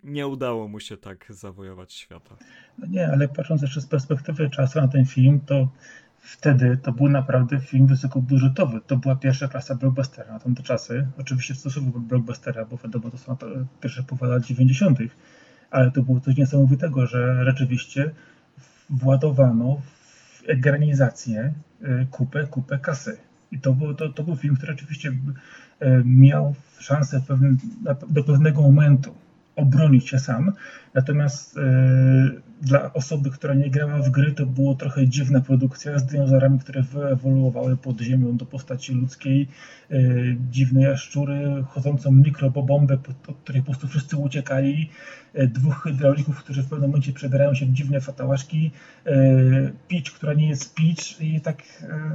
nie 0.05 0.27
udało 0.27 0.69
mu 0.69 0.81
się 0.81 0.97
tak 0.97 1.27
zawojować 1.29 1.93
świata. 1.93 2.37
No 2.79 2.87
nie, 2.87 3.09
ale 3.09 3.29
patrząc 3.29 3.63
jeszcze 3.63 3.81
z 3.81 3.87
perspektywy 3.87 4.51
czasu 4.51 4.81
na 4.81 4.89
ten 4.89 5.07
film, 5.07 5.41
to 5.41 5.69
wtedy 6.19 6.77
to 6.83 6.93
był 6.93 7.09
naprawdę 7.09 7.61
film 7.61 7.87
wysokobudżetowy. 7.87 8.81
To 8.87 8.97
była 8.97 9.17
pierwsza 9.17 9.49
klasa 9.49 9.75
blockbustera 9.75 10.33
na 10.33 10.41
tamte 10.41 10.63
czasy. 10.63 11.07
Oczywiście 11.19 11.55
w 11.55 11.59
stosunku 11.59 12.01
do 12.01 12.07
blockbustera, 12.07 12.65
bo 12.65 12.77
wiadomo, 12.77 13.11
to 13.11 13.19
są 13.19 13.37
pierwsze 13.81 14.03
połowa 14.03 14.27
lat 14.27 14.45
90., 14.45 14.99
ale 15.71 15.91
to 15.91 16.03
było 16.03 16.21
coś 16.21 16.37
niesamowitego, 16.37 17.07
że 17.07 17.45
rzeczywiście 17.45 18.15
władowano 18.93 19.81
w 19.85 20.43
egranizację 20.49 21.53
e, 21.83 22.07
kupę, 22.11 22.47
kupę 22.47 22.79
kasy. 22.79 23.17
I 23.53 23.59
to 23.61 23.73
był, 23.73 23.95
to, 23.95 24.09
to 24.09 24.23
był 24.23 24.37
film, 24.37 24.57
który 24.57 24.73
oczywiście 24.73 25.13
e, 25.81 26.03
miał 26.05 26.55
szansę 26.79 27.23
do 28.09 28.25
pewnego 28.25 28.63
momentu 28.63 29.15
obronić 29.57 30.09
się 30.09 30.19
sam. 30.19 30.53
Natomiast 30.95 31.59
e, 31.59 31.61
dla 32.63 32.93
osoby, 32.93 33.31
która 33.31 33.55
nie 33.55 33.71
grała 33.71 33.99
w 34.03 34.11
gry, 34.11 34.33
to 34.33 34.47
było 34.47 34.75
trochę 34.75 35.09
dziwna 35.09 35.41
produkcja 35.41 35.99
z 35.99 36.07
dinozaurami, 36.07 36.59
które 36.59 36.83
wyewoluowały 36.83 37.77
pod 37.77 38.01
ziemią 38.01 38.37
do 38.37 38.47
postaci 38.47 38.95
ludzkiej, 38.95 39.49
e, 39.91 39.97
dziwne 40.51 40.83
jaszczury, 40.83 41.65
chodzącą 41.69 42.13
mikrobombę, 42.13 42.99
od 43.29 43.37
której 43.37 43.63
po 43.63 43.67
prostu 43.67 43.89
wszyscy 43.89 44.17
uciekali, 44.17 44.91
e, 45.35 45.47
dwóch 45.47 45.83
hydraulików, 45.83 46.39
którzy 46.39 46.63
w 46.63 46.69
pewnym 46.69 46.91
momencie 46.91 47.13
przebierają 47.13 47.55
się 47.55 47.67
w 47.67 47.73
dziwne 47.73 48.01
fatałaszki, 48.01 48.71
Peach, 49.89 50.15
która 50.15 50.35
nie 50.35 50.49
jest 50.49 50.75
Peach 50.75 51.21
i 51.21 51.41
tak 51.41 51.63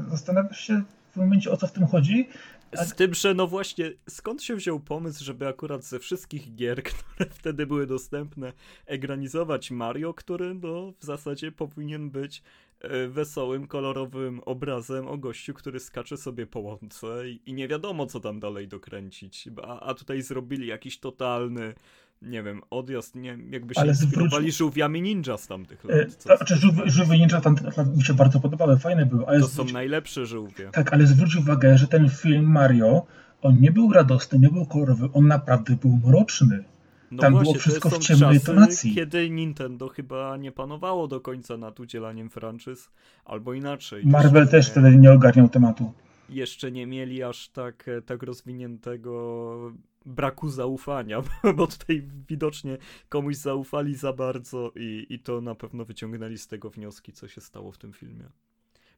zastanawiasz 0.09 0.59
się 0.59 0.81
w 1.11 1.19
momencie 1.19 1.51
o 1.51 1.57
co 1.57 1.67
w 1.67 1.71
tym 1.71 1.85
chodzi, 1.85 2.27
z 2.73 2.95
tym, 2.95 3.13
że 3.13 3.33
no 3.33 3.47
właśnie, 3.47 3.91
skąd 4.09 4.43
się 4.43 4.55
wziął 4.55 4.79
pomysł, 4.79 5.23
żeby 5.23 5.47
akurat 5.47 5.83
ze 5.83 5.99
wszystkich 5.99 6.55
gier, 6.55 6.83
które 6.89 7.29
wtedy 7.29 7.65
były 7.67 7.87
dostępne, 7.87 8.53
egranizować 8.85 9.71
Mario, 9.71 10.13
który 10.13 10.53
no 10.53 10.93
w 10.99 11.05
zasadzie 11.05 11.51
powinien 11.51 12.09
być 12.09 12.43
e, 12.79 13.07
wesołym, 13.07 13.67
kolorowym 13.67 14.39
obrazem 14.39 15.07
o 15.07 15.17
gościu, 15.17 15.53
który 15.53 15.79
skacze 15.79 16.17
sobie 16.17 16.47
po 16.47 16.59
łące 16.59 17.29
i, 17.45 17.53
nie 17.53 17.67
wiadomo, 17.67 18.05
co 18.05 18.19
tam 18.19 18.39
dalej 18.39 18.67
dokręcić. 18.67 19.49
A, 19.63 19.79
a 19.79 19.93
tutaj 19.93 20.21
zrobili 20.21 20.67
jakiś 20.67 20.99
totalny 20.99 21.73
nie 22.21 22.43
wiem, 22.43 22.61
odjazd, 22.69 23.15
nie 23.15 23.37
jakby 23.49 23.73
się 23.73 23.81
Ale 23.81 23.91
inspirowali 23.91 24.51
żółwiami 24.51 25.01
ninja 25.01 25.37
z 25.37 25.47
tamtych 25.47 25.83
lat. 25.83 25.97
E, 25.97 26.05
co, 26.05 26.37
znaczy 26.37 26.55
żółwie, 26.55 26.81
żółwie 26.85 27.17
ninja 27.17 27.41
tam 27.41 27.55
mi 27.95 28.03
się 28.03 28.13
bardzo 28.13 28.39
podobały, 28.39 28.77
fajne 28.77 29.05
były. 29.05 29.27
Ale 29.27 29.39
to 29.39 29.47
zwróć... 29.47 29.67
są 29.67 29.73
najlepsze 29.73 30.25
żółwie. 30.25 30.69
Tak, 30.71 30.93
ale 30.93 31.07
zwróć 31.07 31.35
uwagę, 31.35 31.77
że 31.77 31.87
ten 31.87 32.09
film 32.09 32.51
Mario, 32.51 33.05
on 33.41 33.61
nie 33.61 33.71
był 33.71 33.93
radosny, 33.93 34.39
nie 34.39 34.49
był 34.49 34.65
kolorowy, 34.65 35.09
on 35.13 35.27
naprawdę 35.27 35.75
był 35.75 35.99
mroczny. 36.05 36.63
No 37.11 37.21
Tam 37.21 37.33
właśnie, 37.33 37.51
było 37.51 37.59
wszystko 37.59 37.89
w 37.89 37.97
ciemnej 37.97 38.41
tonacji. 38.41 38.95
Kiedy 38.95 39.29
Nintendo 39.29 39.87
chyba 39.87 40.37
nie 40.37 40.51
panowało 40.51 41.07
do 41.07 41.21
końca 41.21 41.57
nad 41.57 41.79
udzielaniem 41.79 42.29
franczyz, 42.29 42.89
albo 43.25 43.53
inaczej. 43.53 44.05
Marvel 44.05 44.47
też 44.47 44.67
nie, 44.67 44.71
wtedy 44.71 44.97
nie 44.97 45.11
ogarniał 45.11 45.49
tematu. 45.49 45.93
Jeszcze 46.29 46.71
nie 46.71 46.87
mieli 46.87 47.23
aż 47.23 47.49
tak, 47.49 47.87
e, 47.87 48.01
tak 48.01 48.23
rozwiniętego 48.23 49.73
braku 50.07 50.49
zaufania, 50.49 51.21
bo 51.57 51.67
tutaj 51.67 52.07
widocznie 52.29 52.77
komuś 53.09 53.35
zaufali 53.35 53.95
za 53.95 54.13
bardzo 54.13 54.71
i, 54.75 55.05
i 55.09 55.19
to 55.19 55.41
na 55.41 55.55
pewno 55.55 55.85
wyciągnęli 55.85 56.37
z 56.37 56.47
tego 56.47 56.69
wnioski, 56.69 57.13
co 57.13 57.27
się 57.27 57.41
stało 57.41 57.71
w 57.71 57.77
tym 57.77 57.93
filmie. 57.93 58.29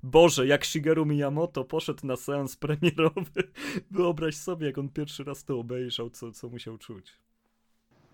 Boże, 0.04 0.48
jak 0.48 0.66
Shigeru 0.66 1.06
Miyamoto 1.06 1.66
poszedł 1.66 2.08
na 2.08 2.16
seans 2.16 2.56
premierowy, 2.56 3.44
wyobraź 3.92 4.36
sobie, 4.36 4.68
jak 4.68 4.78
on 4.78 4.90
pierwszy 4.90 5.24
raz 5.24 5.44
to 5.44 5.60
obejrzał, 5.60 6.10
co, 6.10 6.32
co 6.32 6.50
musiał 6.50 6.78
czuć 6.78 7.20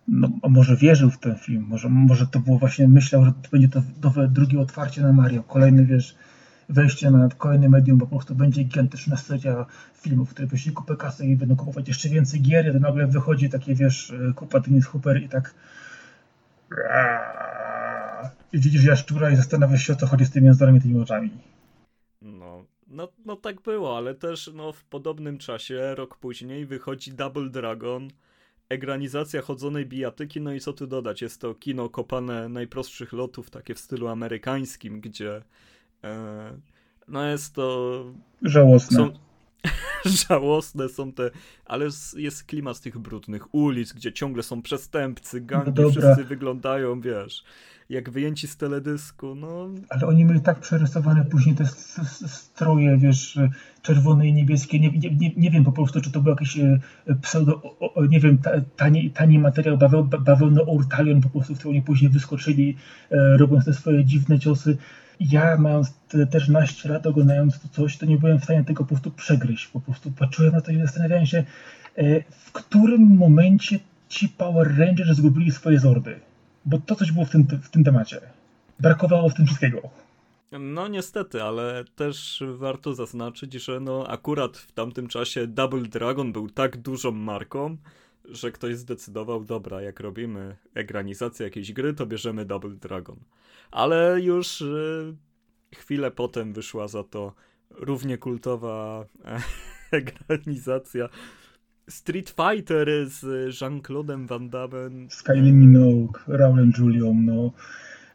no, 0.08 0.30
może 0.50 0.76
wierzył 0.76 1.10
w 1.10 1.20
ten 1.20 1.36
film, 1.36 1.66
może, 1.70 1.90
może 1.90 2.28
to 2.28 2.40
było 2.40 2.60
właśnie, 2.60 2.88
myślał, 2.88 3.26
że 3.26 3.32
to 3.32 3.50
będzie 3.52 3.68
to 3.68 3.82
drugie 4.30 4.60
otwarcie 4.60 5.02
na 5.02 5.14
Mario, 5.14 5.44
kolejny, 5.44 5.86
wiesz, 5.86 6.16
wejście 6.70 7.12
na 7.12 7.30
kolejne 7.38 7.70
medium, 7.70 7.98
bo 7.98 8.06
po 8.06 8.16
prostu 8.16 8.36
będzie 8.36 8.64
gigantyczna 8.64 9.18
seria 9.18 9.66
filmów, 9.94 10.30
które 10.30 10.48
wyślij 10.48 10.74
kupę 10.74 10.96
kasy 10.96 11.26
i 11.26 11.36
będą 11.36 11.56
kupować 11.56 11.88
jeszcze 11.88 12.10
więcej 12.10 12.42
gier, 12.42 12.74
to 12.74 12.80
nagle 12.80 13.08
wychodzi 13.08 13.50
takie, 13.50 13.76
wiesz, 13.76 14.14
kupa 14.36 14.60
Dennis 14.60 14.86
Hooper 14.86 15.24
i 15.24 15.30
tak 15.30 15.54
i 18.54 18.60
widzisz 18.60 18.84
jaszczura 18.84 19.30
i 19.30 19.36
zastanawiasz 19.36 19.88
się, 19.88 19.94
o 19.94 19.96
co 19.96 20.08
chodzi 20.08 20.26
z 20.26 20.32
tymi 20.32 20.48
jęzorami 20.48 20.82
tymi 20.82 21.02
oczami. 21.02 21.30
No, 22.22 22.66
no, 22.88 23.08
no 23.26 23.36
tak 23.36 23.62
było, 23.62 23.98
ale 23.98 24.16
też 24.16 24.52
no, 24.54 24.72
w 24.72 24.84
podobnym 24.84 25.38
czasie, 25.38 25.96
rok 25.96 26.18
później, 26.18 26.66
wychodzi 26.66 27.14
Double 27.14 27.50
Dragon, 27.50 28.08
egranizacja 28.70 29.42
chodzonej 29.42 29.86
bijatyki, 29.86 30.42
no 30.42 30.54
i 30.54 30.60
co 30.60 30.74
tu 30.74 30.88
dodać, 30.88 31.22
jest 31.22 31.42
to 31.42 31.56
kino 31.56 31.90
kopane 31.90 32.50
najprostszych 32.50 33.14
lotów, 33.14 33.50
takie 33.50 33.76
w 33.76 33.80
stylu 33.80 34.08
amerykańskim, 34.08 35.02
gdzie 35.02 35.36
e, 35.38 35.42
no 37.08 37.26
jest 37.26 37.54
to... 37.54 38.04
Żałosne. 38.42 38.98
Są, 38.98 39.12
żałosne 40.30 40.90
są 40.90 41.12
te, 41.12 41.32
ale 41.66 41.86
jest 42.18 42.44
klimat 42.44 42.78
z 42.78 42.82
tych 42.82 43.00
brudnych 43.00 43.56
ulic, 43.56 43.94
gdzie 43.94 44.14
ciągle 44.14 44.44
są 44.44 44.62
przestępcy, 44.62 45.42
gangi, 45.42 45.82
no 45.82 45.90
wszyscy 45.90 46.24
wyglądają, 46.24 47.02
wiesz, 47.02 47.44
jak 47.90 48.10
wyjęci 48.10 48.48
z 48.48 48.58
teledysku, 48.58 49.36
no. 49.36 49.70
Ale 49.90 50.08
oni 50.08 50.26
mieli 50.26 50.42
tak 50.42 50.60
przerysowane 50.60 51.26
później 51.26 51.56
te 51.56 51.66
stroje, 52.28 52.98
wiesz, 52.98 53.40
czerwone 53.82 54.28
i 54.28 54.34
niebieskie, 54.34 54.80
nie, 54.80 54.92
nie, 54.92 55.32
nie 55.38 55.52
wiem 55.52 55.64
po 55.64 55.72
prostu, 55.72 56.02
czy 56.02 56.12
to 56.12 56.22
był 56.22 56.30
jakiś 56.30 56.58
e, 56.58 56.80
pseudo, 57.22 57.62
nie 58.10 58.20
wiem, 58.20 58.38
tani, 58.76 59.12
tani 59.12 59.40
materiał 59.40 59.78
bawełny 60.20 60.66
Ortalion 60.66 61.22
po 61.22 61.30
prostu, 61.30 61.56
w 61.56 61.60
którym 61.60 61.76
oni 61.76 61.86
później 61.86 62.12
wyskoczyli, 62.12 62.76
e, 63.12 63.38
robiąc 63.38 63.66
te 63.66 63.74
swoje 63.74 64.06
dziwne 64.06 64.40
ciosy. 64.40 64.78
Ja 65.20 65.58
mając 65.58 65.94
te, 66.08 66.28
też 66.28 66.48
naście 66.48 66.90
lat 66.90 67.08
oglądając 67.08 67.60
to 67.60 67.68
coś, 67.68 67.98
to 67.98 68.06
nie 68.06 68.18
byłem 68.18 68.40
w 68.40 68.44
stanie 68.44 68.64
tego 68.64 68.84
po 68.84 68.88
prostu 68.88 69.12
przegryźć. 69.12 69.68
Po 69.68 69.80
prostu 69.80 70.12
patrzyłem 70.12 70.54
na 70.54 70.62
to 70.62 70.72
i 70.72 70.78
zastanawiałem 70.78 71.26
się, 71.26 71.44
e, 71.96 72.22
w 72.32 72.52
którym 72.52 73.18
momencie 73.18 73.80
ci 74.10 74.30
Power 74.30 74.78
Rangers 74.78 75.18
zgubili 75.18 75.52
swoje 75.52 75.80
zordy 75.80 76.20
bo 76.66 76.78
to 76.78 76.96
coś 76.96 77.12
było 77.12 77.26
w 77.26 77.30
tym, 77.30 77.48
w 77.64 77.70
tym 77.70 77.84
temacie. 77.84 78.22
Brakowało 78.80 79.30
w 79.30 79.34
tym 79.34 79.46
wszystkiego. 79.46 79.82
No 80.52 80.88
niestety, 80.88 81.44
ale 81.44 81.84
też 81.96 82.44
warto 82.54 82.94
zaznaczyć, 82.94 83.54
że 83.54 83.80
no 83.80 84.08
akurat 84.08 84.58
w 84.58 84.72
tamtym 84.72 85.08
czasie 85.08 85.48
Double 85.48 85.82
Dragon 85.82 86.32
był 86.32 86.50
tak 86.50 86.78
dużą 86.78 87.12
marką, 87.12 87.78
że 88.30 88.52
ktoś 88.52 88.76
zdecydował, 88.76 89.44
dobra, 89.44 89.82
jak 89.82 90.00
robimy 90.00 90.56
egranizację 90.74 91.44
jakiejś 91.44 91.74
gry, 91.74 91.94
to 91.94 92.06
bierzemy 92.06 92.46
Double 92.46 92.76
Dragon. 92.76 93.20
Ale 93.72 94.22
już 94.22 94.62
y, 94.62 95.16
chwilę 95.76 96.12
potem 96.12 96.54
wyszła 96.54 96.88
za 96.88 97.04
to 97.04 97.34
równie 97.70 98.18
kultowa 98.18 99.06
egranizacja 99.92 101.10
Street 101.90 102.30
Fighter 102.30 102.90
z 103.08 103.52
Jean-Claude'em 103.62 104.28
Van 104.28 104.50
Damme. 104.50 104.90
Z 105.10 105.24
Kylie 105.24 105.52
Minogue, 105.52 106.20
Raulem 106.28 106.72
Julią, 106.78 107.14
no. 107.26 107.52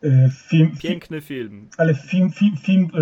E, 0.02 0.30
film, 0.30 0.70
Piękny 0.82 1.20
film. 1.20 1.68
Ale 1.76 1.94
film, 1.94 2.30
film, 2.30 2.56
film 2.56 2.88
e, 2.94 2.98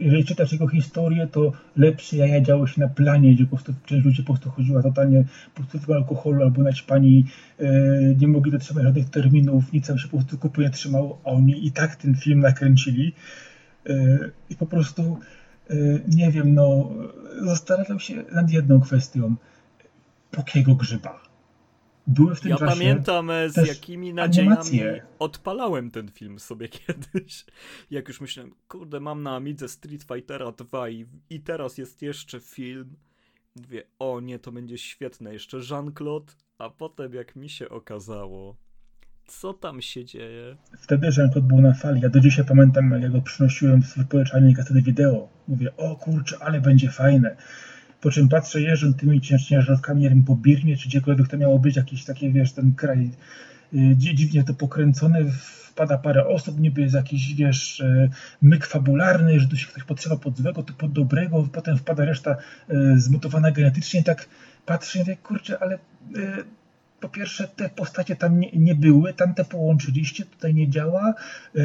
jeżeli 0.00 0.24
czytasz 0.24 0.52
jego 0.52 0.68
historię, 0.68 1.28
to 1.32 1.52
lepsze 1.76 2.16
jaja 2.16 2.40
działo 2.40 2.66
się 2.66 2.80
na 2.80 2.88
planie, 2.88 3.34
gdzie 3.34 3.44
po 3.44 3.56
prostu 3.56 3.72
część 3.86 4.04
ludzi 4.04 4.22
po 4.22 4.32
prostu 4.32 4.50
chodziła 4.50 4.82
totalnie 4.82 5.24
po 5.54 5.62
prostu 5.62 5.92
alkoholu 5.92 6.42
albo 6.42 6.62
naćpani, 6.62 7.24
e, 7.58 7.66
nie 8.20 8.28
mogli 8.28 8.52
dotrzymać 8.52 8.84
żadnych 8.84 9.10
terminów, 9.10 9.72
nic 9.72 9.86
tam 9.86 9.98
się 9.98 10.08
po 10.08 10.16
prostu 10.16 10.38
kupuje 10.38 10.70
trzymało, 10.70 11.20
a 11.24 11.28
oni 11.28 11.66
i 11.66 11.72
tak 11.72 11.96
ten 11.96 12.14
film 12.14 12.40
nakręcili. 12.40 13.12
I 14.50 14.56
po 14.56 14.66
prostu, 14.66 15.18
nie 16.08 16.30
wiem, 16.30 16.54
no, 16.54 16.92
zastanawiam 17.42 18.00
się 18.00 18.14
nad 18.32 18.50
jedną 18.50 18.80
kwestią 18.80 19.36
takiego 20.30 20.74
grzyba. 20.74 21.25
Były 22.06 22.34
w 22.34 22.40
tym 22.40 22.50
ja 22.50 22.56
czasie 22.56 22.72
pamiętam 22.72 23.30
e, 23.30 23.50
z 23.50 23.56
jakimi 23.56 24.14
nadziejami 24.14 24.50
animacje. 24.50 25.02
odpalałem 25.18 25.90
ten 25.90 26.08
film 26.08 26.38
sobie 26.38 26.68
kiedyś. 26.86 27.44
Jak 27.90 28.08
już 28.08 28.20
myślałem, 28.20 28.54
kurde, 28.68 29.00
mam 29.00 29.22
na 29.22 29.36
Amidze 29.36 29.68
Street 29.68 30.02
Fightera 30.02 30.52
2 30.52 30.88
i, 30.88 31.06
i 31.30 31.40
teraz 31.40 31.78
jest 31.78 32.02
jeszcze 32.02 32.40
film. 32.40 32.96
Mówię, 33.56 33.82
o 33.98 34.20
nie, 34.20 34.38
to 34.38 34.52
będzie 34.52 34.78
świetne. 34.78 35.32
Jeszcze 35.32 35.56
Jean-Claude, 35.70 36.32
a 36.58 36.70
potem 36.70 37.14
jak 37.14 37.36
mi 37.36 37.48
się 37.48 37.68
okazało, 37.68 38.56
co 39.26 39.54
tam 39.54 39.82
się 39.82 40.04
dzieje? 40.04 40.56
Wtedy 40.78 41.06
Jean-Claude 41.06 41.48
był 41.48 41.60
na 41.60 41.74
fali. 41.74 42.00
Ja 42.00 42.08
do 42.08 42.20
dzisiaj 42.20 42.44
pamiętam, 42.44 43.02
jak 43.02 43.12
go 43.12 43.20
przynosiłem 43.20 43.82
z 43.82 43.98
wypożyczalni 43.98 44.54
kasety 44.54 44.82
wideo. 44.82 45.28
Mówię, 45.48 45.76
o 45.76 45.96
kurczę, 45.96 46.36
ale 46.40 46.60
będzie 46.60 46.90
fajne 46.90 47.36
po 48.06 48.10
czym 48.10 48.28
patrzę, 48.28 48.60
jeżdżę 48.60 48.92
tymi 48.92 49.20
ciężarówkami, 49.20 50.02
nie 50.02 50.10
wiem, 50.10 50.24
po 50.24 50.36
Birmie, 50.36 50.76
czy 50.76 50.88
gdziekolwiek 50.88 51.28
to 51.28 51.36
miało 51.36 51.58
być, 51.58 51.76
jakiś 51.76 52.04
taki, 52.04 52.32
wiesz, 52.32 52.52
ten 52.52 52.74
kraj 52.74 53.10
y, 53.74 53.96
dziwnie 53.96 54.44
to 54.44 54.54
pokręcony, 54.54 55.24
wpada 55.70 55.98
parę 55.98 56.26
osób, 56.26 56.60
niby 56.60 56.80
jest 56.80 56.94
jakiś, 56.94 57.34
wiesz, 57.34 57.80
y, 57.80 58.10
myk 58.42 58.66
fabularny, 58.66 59.40
że 59.40 59.48
tu 59.48 59.56
się 59.56 59.66
ktoś 59.66 59.84
potrzeba 59.84 60.16
pod 60.16 60.38
złego, 60.38 60.62
to 60.62 60.72
pod 60.72 60.92
dobrego, 60.92 61.48
potem 61.52 61.76
wpada 61.76 62.04
reszta 62.04 62.36
y, 62.70 63.00
zmutowana 63.00 63.50
genetycznie, 63.50 64.02
tak 64.02 64.28
patrzę 64.66 64.98
i 64.98 65.02
mówię, 65.02 65.16
kurczę, 65.16 65.58
ale 65.58 65.78
po 67.00 67.08
pierwsze 67.08 67.48
te 67.48 67.68
postacie 67.68 68.16
tam 68.16 68.40
nie, 68.40 68.50
nie 68.52 68.74
były, 68.74 69.14
tamte 69.14 69.44
połączyliście, 69.44 70.24
tutaj 70.24 70.54
nie 70.54 70.70
działa, 70.70 71.14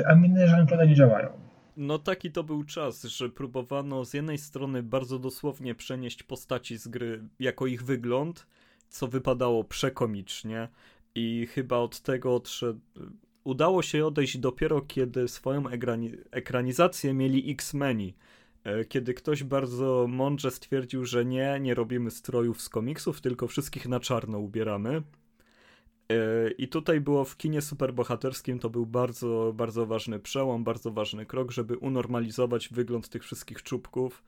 a 0.06 0.14
inne 0.14 0.48
Jean-Claude 0.48 0.88
nie 0.88 0.96
działają. 0.96 1.41
No 1.78 2.00
taki 2.00 2.32
to 2.32 2.44
był 2.44 2.64
czas, 2.64 3.04
że 3.04 3.30
próbowano 3.30 4.06
z 4.06 4.14
jednej 4.14 4.38
strony 4.38 4.84
bardzo 4.84 5.20
dosłownie 5.20 5.76
przenieść 5.76 6.24
postaci 6.24 6.78
z 6.78 6.88
gry 6.88 7.24
jako 7.40 7.68
ich 7.68 7.84
wygląd, 7.84 8.48
co 8.90 9.08
wypadało 9.08 9.64
przekomicznie 9.64 10.68
i 11.16 11.48
chyba 11.52 11.78
od 11.78 12.00
tego 12.00 12.36
odszedł... 12.36 12.80
Udało 13.44 13.82
się 13.82 14.06
odejść 14.06 14.38
dopiero 14.38 14.82
kiedy 14.82 15.28
swoją 15.28 15.70
ekrani... 15.70 16.12
ekranizację 16.32 17.14
mieli 17.14 17.52
X-Meni, 17.52 18.14
e, 18.64 18.86
kiedy 18.86 19.14
ktoś 19.14 19.44
bardzo 19.44 20.06
mądrze 20.10 20.52
stwierdził, 20.52 21.06
że 21.06 21.26
nie, 21.26 21.60
nie 21.62 21.74
robimy 21.74 22.12
strojów 22.12 22.62
z 22.62 22.70
komiksów, 22.70 23.22
tylko 23.22 23.48
wszystkich 23.48 23.88
na 23.88 24.00
czarno 24.00 24.40
ubieramy 24.40 25.02
I 26.58 26.68
tutaj 26.68 27.02
było 27.02 27.26
w 27.26 27.38
kinie 27.38 27.62
superbohaterskim 27.62 28.60
to 28.60 28.70
był 28.70 28.86
bardzo, 28.86 29.54
bardzo 29.56 29.86
ważny 29.86 30.20
przełom, 30.20 30.64
bardzo 30.64 30.92
ważny 30.92 31.26
krok, 31.26 31.52
żeby 31.52 31.78
unormalizować 31.78 32.70
wygląd 32.70 33.10
tych 33.10 33.24
wszystkich 33.24 33.64
czubków, 33.64 34.24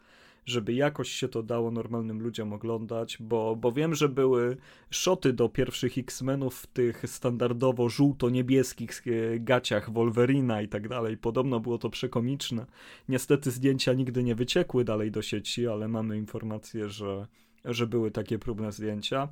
żeby 0.46 0.74
jakoś 0.74 1.10
się 1.10 1.28
to 1.28 1.44
dało 1.44 1.72
normalnym 1.72 2.22
ludziom 2.22 2.54
oglądać, 2.54 3.18
bo, 3.20 3.56
bo 3.56 3.72
wiem, 3.72 3.96
że 3.96 4.10
były 4.10 4.58
szoty 4.90 5.34
do 5.34 5.50
pierwszych 5.50 5.98
X-Menów 5.98 6.56
w 6.56 6.68
tych 6.68 7.04
standardowo 7.10 7.90
żółto-niebieskich 7.90 9.02
e, 9.08 9.40
gaciach 9.40 9.92
Wolverina 9.92 10.62
i 10.62 10.68
tak 10.68 10.88
dalej. 10.88 11.18
Podobno 11.18 11.60
było 11.60 11.78
to 11.78 11.90
przekomiczne. 11.90 12.66
Niestety 13.10 13.52
zdjęcia 13.52 13.94
nigdy 13.94 14.24
nie 14.24 14.36
wyciekły 14.36 14.84
dalej 14.84 15.12
do 15.12 15.22
sieci, 15.22 15.68
ale 15.68 15.88
mamy 15.88 16.18
informację, 16.18 16.90
że, 16.90 17.28
że 17.66 17.88
były 17.88 18.12
takie 18.12 18.40
próbne 18.40 18.72
zdjęcia. 18.72 19.28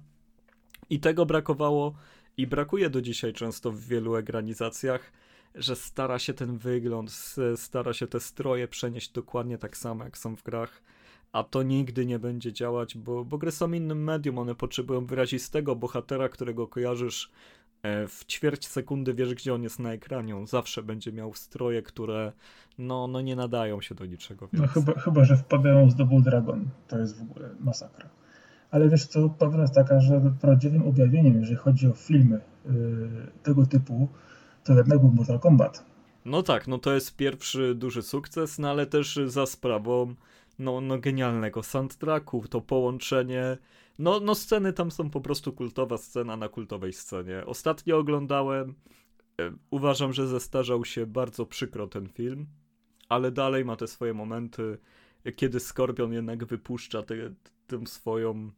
I 0.90 1.00
tego 1.00 1.26
brakowało 1.26 1.94
i 2.38 2.48
brakuje 2.48 2.90
do 2.90 3.02
dzisiaj 3.02 3.34
często 3.34 3.72
w 3.72 3.80
wielu 3.80 4.16
egranizacjach, 4.16 5.12
że 5.56 5.76
stara 5.76 6.20
się 6.20 6.34
ten 6.34 6.58
wygląd, 6.58 7.12
stara 7.56 7.94
się 7.94 8.08
te 8.08 8.20
stroje 8.20 8.68
przenieść 8.68 9.12
dokładnie 9.12 9.58
tak 9.58 9.78
samo, 9.78 10.04
jak 10.04 10.18
są 10.18 10.36
w 10.36 10.44
grach, 10.44 10.82
a 11.32 11.44
to 11.44 11.64
nigdy 11.64 12.06
nie 12.06 12.20
będzie 12.20 12.54
działać, 12.54 12.98
bo, 12.98 13.26
bo 13.26 13.38
gry 13.38 13.52
są 13.52 13.72
innym 13.72 14.04
medium, 14.04 14.38
one 14.38 14.56
potrzebują 14.56 15.06
wyrazistego 15.06 15.76
bohatera, 15.76 16.30
którego 16.30 16.68
kojarzysz 16.68 17.32
e, 17.84 18.08
w 18.08 18.26
ćwierć 18.26 18.68
sekundy 18.68 19.14
wiesz, 19.14 19.36
gdzie 19.36 19.54
on 19.54 19.64
jest 19.64 19.80
na 19.80 19.94
ekranie. 19.94 20.38
On 20.38 20.48
zawsze 20.48 20.84
będzie 20.84 21.12
miał 21.12 21.34
stroje, 21.34 21.82
które 21.82 22.32
no, 22.78 23.08
no 23.08 23.22
nie 23.22 23.36
nadają 23.36 23.82
się 23.82 23.96
do 23.96 24.06
niczego. 24.06 24.50
No 24.54 24.68
chyba, 24.68 24.94
chyba, 24.94 25.26
że 25.26 25.38
wpadają 25.38 25.90
z 25.90 25.96
Double 25.96 26.22
Dragon. 26.22 26.70
To 26.88 27.00
jest 27.00 27.20
w 27.20 27.22
ogóle 27.22 27.56
masakra. 27.60 28.10
Ale 28.72 28.90
wiesz 28.90 29.06
co, 29.06 29.30
prawda 29.30 29.62
jest 29.62 29.74
taka, 29.74 30.02
że 30.02 30.22
prawdziwym 30.42 30.88
objawieniem, 30.88 31.40
jeżeli 31.40 31.56
chodzi 31.56 31.88
o 31.88 31.94
filmy 31.94 32.40
yy, 32.66 32.72
tego 33.44 33.66
typu, 33.66 34.08
to 34.64 34.74
jednak 34.74 35.00
był 35.00 35.12
Mortal 35.12 35.40
Kombat. 35.40 35.86
No 36.26 36.44
tak, 36.44 36.68
no 36.68 36.78
to 36.78 36.94
jest 36.94 37.16
pierwszy 37.16 37.76
duży 37.76 38.02
sukces, 38.02 38.60
no 38.60 38.70
ale 38.70 38.86
też 38.86 39.20
za 39.26 39.46
sprawą 39.46 40.16
no, 40.60 40.82
no 40.82 40.98
genialnego 40.98 41.64
soundtracku, 41.64 42.48
to 42.48 42.62
połączenie, 42.62 43.58
no, 44.00 44.20
no 44.20 44.36
sceny 44.36 44.74
tam 44.74 44.92
są 44.92 45.10
po 45.10 45.22
prostu 45.22 45.54
kultowa 45.54 45.98
scena 45.98 46.38
na 46.38 46.50
kultowej 46.50 46.94
scenie. 46.94 47.46
Ostatnio 47.46 47.98
oglądałem, 47.98 48.76
e, 49.42 49.52
uważam, 49.72 50.14
że 50.14 50.28
zestarzał 50.28 50.86
się 50.86 51.06
bardzo 51.06 51.46
przykro 51.46 51.88
ten 51.88 52.08
film, 52.08 52.48
ale 53.10 53.32
dalej 53.32 53.66
ma 53.66 53.76
te 53.76 53.88
swoje 53.88 54.14
momenty, 54.14 54.78
kiedy 55.36 55.60
Skorpion 55.60 56.14
jednak 56.14 56.46
wypuszcza 56.46 57.04
tę 57.80 57.88
swoją 57.88 58.52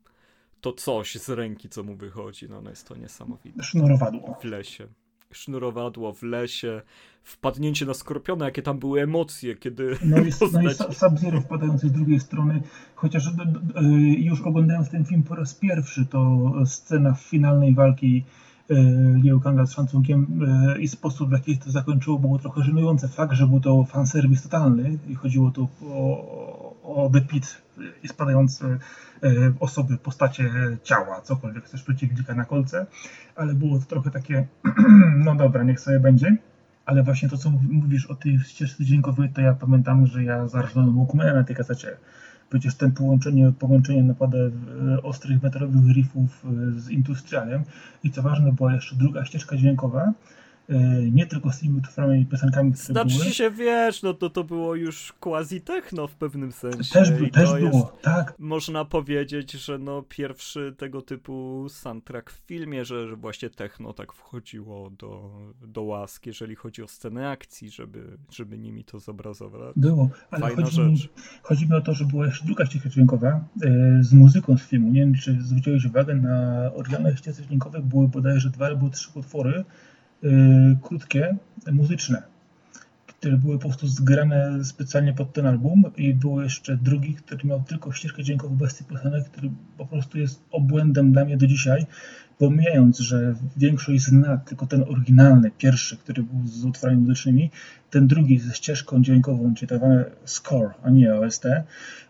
to 0.61 0.73
coś 0.73 1.15
z 1.15 1.29
ręki, 1.29 1.69
co 1.69 1.83
mu 1.83 1.95
wychodzi. 1.95 2.49
No, 2.49 2.61
no 2.61 2.69
jest 2.69 2.87
to 2.87 2.95
niesamowite. 2.95 3.63
Sznurowadło. 3.63 4.37
W 4.41 4.43
lesie. 4.43 4.87
Sznurowadło 5.31 6.13
w 6.13 6.23
lesie, 6.23 6.81
wpadnięcie 7.23 7.85
na 7.85 7.93
skorpiona, 7.93 8.45
jakie 8.45 8.61
tam 8.61 8.79
były 8.79 9.01
emocje, 9.01 9.55
kiedy. 9.55 9.97
No 10.05 10.17
i, 10.17 10.31
postać... 10.31 10.51
no 10.53 10.61
i 10.89 10.93
Sub-Zero 10.93 11.41
wpadający 11.41 11.87
z 11.87 11.91
drugiej 11.91 12.19
strony, 12.19 12.61
chociaż 12.95 13.27
e, 13.27 13.31
już 14.17 14.41
oglądając 14.41 14.89
ten 14.89 15.05
film 15.05 15.23
po 15.23 15.35
raz 15.35 15.55
pierwszy, 15.55 16.05
to 16.05 16.51
scena 16.65 17.13
finalnej 17.13 17.75
walki 17.75 18.23
e, 18.69 18.75
Liu 19.23 19.39
Kanga 19.39 19.65
z 19.65 19.73
szacunkiem 19.73 20.41
e, 20.47 20.81
i 20.81 20.87
sposób, 20.87 21.29
w 21.29 21.31
jaki 21.31 21.57
to 21.57 21.71
zakończyło, 21.71 22.19
było 22.19 22.39
trochę 22.39 22.63
żenujące. 22.63 23.07
Fakt, 23.07 23.33
że 23.33 23.47
był 23.47 23.59
to 23.59 23.83
fanserwis 23.83 24.43
totalny 24.43 24.97
i 25.09 25.15
chodziło 25.15 25.51
tu 25.51 25.67
o, 25.81 26.52
o 26.83 27.09
The 27.13 27.21
Pit 27.21 27.61
i 28.03 28.07
spadające 28.07 28.77
osoby, 29.59 29.97
postacie 29.97 30.51
ciała, 30.83 31.21
cokolwiek 31.21 31.65
chcesz 31.65 31.83
przeciwnika 31.83 32.35
na 32.35 32.45
kolce, 32.45 32.85
ale 33.35 33.53
było 33.53 33.79
to 33.79 33.85
trochę 33.85 34.11
takie, 34.11 34.47
no 35.25 35.35
dobra, 35.35 35.63
niech 35.63 35.79
sobie 35.79 35.99
będzie. 35.99 36.37
Ale 36.85 37.03
właśnie 37.03 37.29
to, 37.29 37.37
co 37.37 37.49
mówisz 37.49 38.05
o 38.05 38.15
tej 38.15 38.39
ścieżce 38.39 38.83
dźwiękowej, 38.83 39.29
to 39.29 39.41
ja 39.41 39.53
pamiętam, 39.53 40.07
że 40.07 40.23
ja 40.23 40.47
zarżnąłem 40.47 40.97
Walkmana 40.97 41.33
na 41.33 41.43
tej 41.43 41.55
kasecie. 41.55 41.97
Przecież 42.49 42.75
ten 42.75 42.91
połączenie, 42.91 43.51
połączenie 43.59 44.03
napada 44.03 44.37
ostrych 45.03 45.43
metalowych 45.43 45.95
riffów 45.95 46.45
z 46.75 46.89
industrialem 46.89 47.63
i 48.03 48.11
co 48.11 48.21
ważne, 48.21 48.53
była 48.53 48.73
jeszcze 48.73 48.95
druga 48.95 49.25
ścieżka 49.25 49.57
dźwiękowa, 49.57 50.13
E, 50.13 50.42
nie 51.11 51.25
tylko 51.25 51.51
z 51.51 51.59
tymi 51.59 51.77
utworami 51.77 52.21
i 52.21 52.25
piosenkami, 52.25 52.73
które 52.73 52.93
znaczy 52.93 53.17
były. 53.17 53.31
się, 53.31 53.51
wiesz, 53.51 54.03
no 54.03 54.13
to, 54.13 54.29
to 54.29 54.43
było 54.43 54.75
już 54.75 55.13
quasi 55.19 55.61
techno 55.61 56.07
w 56.07 56.15
pewnym 56.15 56.51
sensie. 56.51 56.93
Też, 56.93 57.09
też 57.33 57.49
było, 57.49 57.59
jest, 57.59 58.01
tak. 58.01 58.33
Można 58.39 58.85
powiedzieć, 58.85 59.51
że 59.51 59.77
no 59.77 60.03
pierwszy 60.09 60.75
tego 60.77 61.01
typu 61.01 61.65
soundtrack 61.69 62.31
w 62.31 62.37
filmie, 62.47 62.85
że, 62.85 63.07
że 63.07 63.15
właśnie 63.15 63.49
techno 63.49 63.93
tak 63.93 64.13
wchodziło 64.13 64.89
do, 64.89 65.31
do 65.67 65.83
łask, 65.83 66.25
jeżeli 66.25 66.55
chodzi 66.55 66.83
o 66.83 66.87
scenę 66.87 67.29
akcji, 67.29 67.69
żeby, 67.69 68.17
żeby 68.31 68.57
nimi 68.57 68.83
to 68.83 68.99
zobrazować. 68.99 69.75
Było, 69.75 70.09
ale 70.31 70.41
Fajna 70.41 70.63
chodzi, 70.63 70.75
rzecz. 70.75 70.87
Mi, 70.87 71.09
chodzi 71.43 71.69
mi 71.69 71.75
o 71.75 71.81
to, 71.81 71.93
że 71.93 72.05
była 72.05 72.25
jeszcze 72.25 72.45
druga 72.45 72.65
ścieżka 72.65 72.89
dźwiękowa 72.89 73.27
e, 73.27 74.03
z 74.03 74.13
muzyką 74.13 74.57
z 74.57 74.61
filmu. 74.61 74.91
Nie 74.91 74.99
wiem, 74.99 75.15
czy 75.15 75.37
zwróciłeś 75.41 75.85
uwagę, 75.85 76.15
na 76.15 76.71
oryginalnych 76.73 77.17
ścieżce 77.17 77.43
dźwiękowych 77.43 77.85
były 77.85 78.07
bodajże 78.07 78.49
dwa 78.49 78.65
albo 78.65 78.89
trzy 78.89 79.09
utwory, 79.19 79.65
krótkie, 80.81 81.35
muzyczne, 81.71 82.23
które 83.07 83.37
były 83.37 83.59
po 83.59 83.67
prostu 83.67 83.87
zgrane 83.87 84.65
specjalnie 84.65 85.13
pod 85.13 85.33
ten 85.33 85.45
album 85.45 85.83
i 85.97 86.13
był 86.13 86.41
jeszcze 86.41 86.77
drugi, 86.77 87.13
który 87.13 87.47
miał 87.47 87.63
tylko 87.63 87.91
ścieżkę 87.91 88.23
dźwiękową 88.23 88.55
bez 88.55 88.75
tych 88.75 88.87
piosenek, 88.87 89.29
który 89.29 89.49
po 89.77 89.85
prostu 89.85 90.19
jest 90.19 90.41
obłędem 90.51 91.11
dla 91.11 91.25
mnie 91.25 91.37
do 91.37 91.47
dzisiaj, 91.47 91.85
pomijając, 92.37 92.99
że 92.99 93.35
większość 93.57 94.03
zna 94.03 94.37
tylko 94.37 94.65
ten 94.65 94.83
oryginalny, 94.83 95.51
pierwszy, 95.57 95.97
który 95.97 96.23
był 96.23 96.47
z 96.47 96.65
utworami 96.65 97.01
muzycznymi, 97.01 97.51
ten 97.89 98.07
drugi 98.07 98.39
ze 98.39 98.53
ścieżką 98.53 99.01
dźwiękową, 99.01 99.53
czyli 99.53 99.69
tak 99.69 99.81
score, 100.25 100.73
a 100.83 100.89
nie 100.89 101.15
OST, 101.15 101.45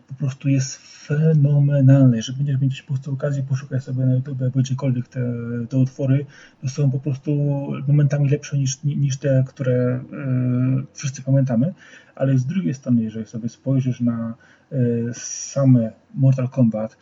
po 0.08 0.14
prostu 0.14 0.48
jest 0.48 0.76
fenomenalny. 0.76 2.16
Jeżeli 2.16 2.38
będziesz 2.38 2.60
mieć 2.60 2.82
po 2.82 2.88
prostu 2.88 3.12
okazję, 3.12 3.42
poszukaj 3.42 3.80
sobie 3.80 4.06
na 4.06 4.14
YouTube 4.14 4.38
gdziekolwiek 4.56 5.08
te, 5.08 5.20
te 5.68 5.76
utwory, 5.78 6.26
to 6.60 6.68
są 6.68 6.90
po 6.90 6.98
prostu 6.98 7.30
momentami 7.88 8.28
lepsze 8.28 8.58
niż, 8.58 8.82
niż 8.84 9.16
te, 9.16 9.44
które 9.46 9.74
e, 9.74 10.02
wszyscy 10.92 11.22
pamiętamy, 11.22 11.74
ale 12.14 12.38
z 12.38 12.46
drugiej 12.46 12.74
strony, 12.74 13.02
jeżeli 13.02 13.26
sobie 13.26 13.48
spojrzysz 13.48 14.00
na 14.00 14.34
e, 14.72 14.76
same 15.14 15.92
Mortal 16.14 16.48
Kombat, 16.48 16.96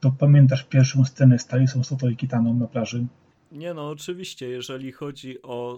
to 0.00 0.10
pamiętasz 0.10 0.64
pierwszą 0.64 1.04
scenę 1.04 1.38
z 1.38 1.46
Talisą 1.46 1.84
Soto 1.84 2.08
i 2.08 2.16
Kitaną 2.16 2.54
na 2.54 2.66
plaży? 2.66 3.06
Nie 3.52 3.74
no, 3.74 3.88
oczywiście, 3.88 4.48
jeżeli 4.48 4.92
chodzi 4.92 5.42
o, 5.42 5.76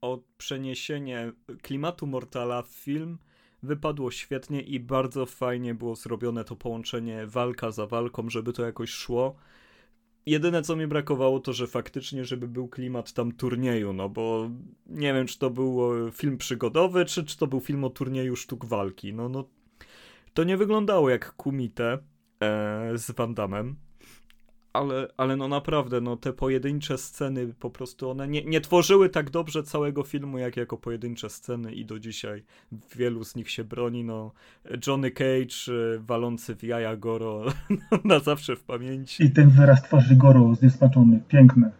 o 0.00 0.18
przeniesienie 0.38 1.32
klimatu 1.62 2.06
Mortala 2.06 2.62
w 2.62 2.68
film, 2.68 3.18
wypadło 3.62 4.10
świetnie 4.10 4.60
i 4.60 4.80
bardzo 4.80 5.26
fajnie 5.26 5.74
było 5.74 5.94
zrobione 5.94 6.44
to 6.44 6.56
połączenie 6.56 7.26
walka 7.26 7.70
za 7.70 7.86
walką, 7.86 8.30
żeby 8.30 8.52
to 8.52 8.64
jakoś 8.64 8.90
szło. 8.90 9.34
Jedyne 10.26 10.62
co 10.62 10.76
mi 10.76 10.86
brakowało 10.86 11.40
to, 11.40 11.52
że 11.52 11.66
faktycznie, 11.66 12.24
żeby 12.24 12.48
był 12.48 12.68
klimat 12.68 13.12
tam 13.12 13.32
turnieju, 13.32 13.92
no 13.92 14.08
bo 14.08 14.50
nie 14.86 15.14
wiem, 15.14 15.26
czy 15.26 15.38
to 15.38 15.50
był 15.50 15.80
film 16.12 16.38
przygodowy, 16.38 17.04
czy, 17.04 17.24
czy 17.24 17.38
to 17.38 17.46
był 17.46 17.60
film 17.60 17.84
o 17.84 17.90
turnieju 17.90 18.36
sztuk 18.36 18.64
walki. 18.64 19.12
No, 19.12 19.28
no 19.28 19.44
to 20.34 20.44
nie 20.44 20.56
wyglądało 20.56 21.10
jak 21.10 21.32
Kumite 21.32 21.92
e, 21.92 21.98
z 22.94 23.10
Van 23.10 23.34
Damme 23.34 23.74
ale, 24.74 25.08
ale 25.16 25.36
no 25.36 25.48
naprawdę, 25.48 26.00
no 26.00 26.16
te 26.16 26.32
pojedyncze 26.32 26.98
sceny 26.98 27.54
po 27.60 27.70
prostu 27.70 28.10
one 28.10 28.28
nie, 28.28 28.44
nie 28.44 28.60
tworzyły 28.60 29.08
tak 29.08 29.30
dobrze 29.30 29.62
całego 29.62 30.02
filmu, 30.02 30.38
jak 30.38 30.56
jako 30.56 30.76
pojedyncze 30.76 31.30
sceny 31.30 31.72
i 31.72 31.84
do 31.84 31.98
dzisiaj 31.98 32.44
wielu 32.96 33.24
z 33.24 33.36
nich 33.36 33.50
się 33.50 33.64
broni, 33.64 34.04
no 34.04 34.32
Johnny 34.86 35.10
Cage 35.10 35.72
y, 35.72 36.00
walący 36.00 36.56
w 36.56 36.62
jaja 36.62 36.96
Goro 36.96 37.44
na 38.04 38.18
zawsze 38.18 38.56
w 38.56 38.64
pamięci. 38.64 39.24
I 39.24 39.30
ten 39.30 39.50
wyraz 39.50 39.82
twarzy 39.82 40.16
Goro 40.16 40.54
zniesmaczony, 40.54 41.20
piękne. 41.28 41.70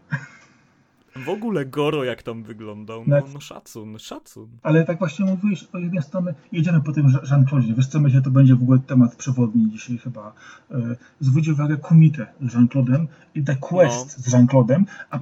W 1.16 1.28
ogóle 1.28 1.66
Goro 1.66 2.04
jak 2.04 2.22
tam 2.22 2.42
wyglądał, 2.42 3.04
no, 3.06 3.16
no 3.34 3.40
szacun, 3.40 3.98
szacun. 3.98 4.48
Ale 4.62 4.84
tak 4.84 4.98
właśnie 4.98 5.24
mówiłeś 5.24 5.64
o 5.72 5.78
jednej 5.78 6.02
strony, 6.02 6.34
jedziemy 6.52 6.80
po 6.80 6.92
tym 6.92 7.06
Jean-Claude. 7.30 7.74
Wiesz 7.76 7.86
co, 7.86 8.00
myślę, 8.00 8.22
to 8.22 8.30
będzie 8.30 8.54
w 8.54 8.62
ogóle 8.62 8.78
temat 8.78 9.16
przewodni 9.16 9.70
dzisiaj 9.70 9.98
chyba. 9.98 10.32
E, 10.70 10.96
zwróć 11.20 11.48
uwagę 11.48 11.76
Kumite 11.76 12.26
z 12.40 12.54
Jean-Claude'em 12.54 13.06
i 13.34 13.42
The 13.42 13.56
Quest 13.56 14.18
no, 14.18 14.22
z 14.24 14.32
Jean-Claude'em, 14.32 14.84
a, 15.10 15.16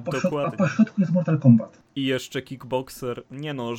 a 0.45 0.51
po 0.51 0.67
środku 0.67 1.01
jest 1.01 1.13
Mortal 1.13 1.39
Kombat. 1.39 1.81
I 1.95 2.05
jeszcze 2.05 2.41
Kickboxer. 2.41 3.23
Nie 3.31 3.53
no, 3.53 3.73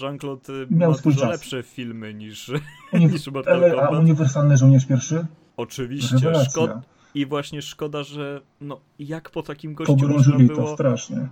Jean-Claude 0.00 0.52
Miał 0.70 0.90
ma 0.90 0.98
dużo 0.98 1.20
czas. 1.20 1.30
lepsze 1.30 1.62
filmy 1.62 2.14
niż, 2.14 2.50
niż 2.92 3.26
Mortal 3.30 3.60
Kombat. 3.60 3.94
A 3.94 3.98
Uniwersalny 3.98 4.56
Żołnierz 4.56 4.86
Pierwszy? 4.86 5.26
Oczywiście, 5.56 6.16
szkoda 6.50 6.82
i 7.14 7.26
właśnie 7.26 7.62
szkoda, 7.62 8.02
że 8.02 8.40
no 8.60 8.80
jak 8.98 9.30
po 9.30 9.42
takim 9.42 9.74
gościu 9.74 10.08
można 10.08 10.38
było 10.38 10.76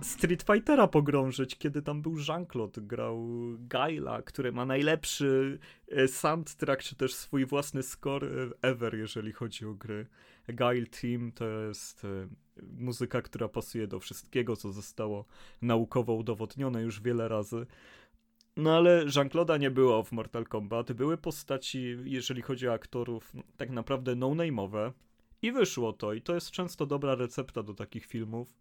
Street 0.01 0.43
Fightera 0.43 0.87
pogrążyć, 0.87 1.55
kiedy 1.55 1.81
tam 1.81 2.01
był 2.01 2.15
Jean-Claude, 2.27 2.81
grał 2.81 3.27
Gaila, 3.59 4.21
który 4.21 4.51
ma 4.51 4.65
najlepszy 4.65 5.59
e, 5.91 6.07
soundtrack, 6.07 6.83
czy 6.83 6.95
też 6.95 7.13
swój 7.13 7.45
własny 7.45 7.83
score 7.83 8.27
ever, 8.61 8.95
jeżeli 8.95 9.31
chodzi 9.31 9.65
o 9.65 9.73
gry. 9.73 10.07
Gail 10.47 10.87
Team 10.87 11.31
to 11.31 11.49
jest 11.49 12.05
e, 12.05 12.27
muzyka, 12.77 13.21
która 13.21 13.47
pasuje 13.47 13.87
do 13.87 13.99
wszystkiego, 13.99 14.55
co 14.55 14.71
zostało 14.71 15.25
naukowo 15.61 16.13
udowodnione 16.13 16.81
już 16.81 17.01
wiele 17.01 17.27
razy. 17.27 17.65
No 18.57 18.77
ale 18.77 19.05
Jean-Claude'a 19.05 19.59
nie 19.59 19.71
było 19.71 20.03
w 20.03 20.11
Mortal 20.11 20.45
Kombat. 20.45 20.93
Były 20.93 21.17
postaci, 21.17 21.97
jeżeli 22.03 22.41
chodzi 22.41 22.67
o 22.67 22.73
aktorów, 22.73 23.33
tak 23.57 23.69
naprawdę 23.69 24.15
no-name'owe. 24.15 24.91
I 25.41 25.51
wyszło 25.51 25.93
to, 25.93 26.13
i 26.13 26.21
to 26.21 26.35
jest 26.35 26.51
często 26.51 26.85
dobra 26.85 27.15
recepta 27.15 27.63
do 27.63 27.73
takich 27.73 28.05
filmów, 28.05 28.57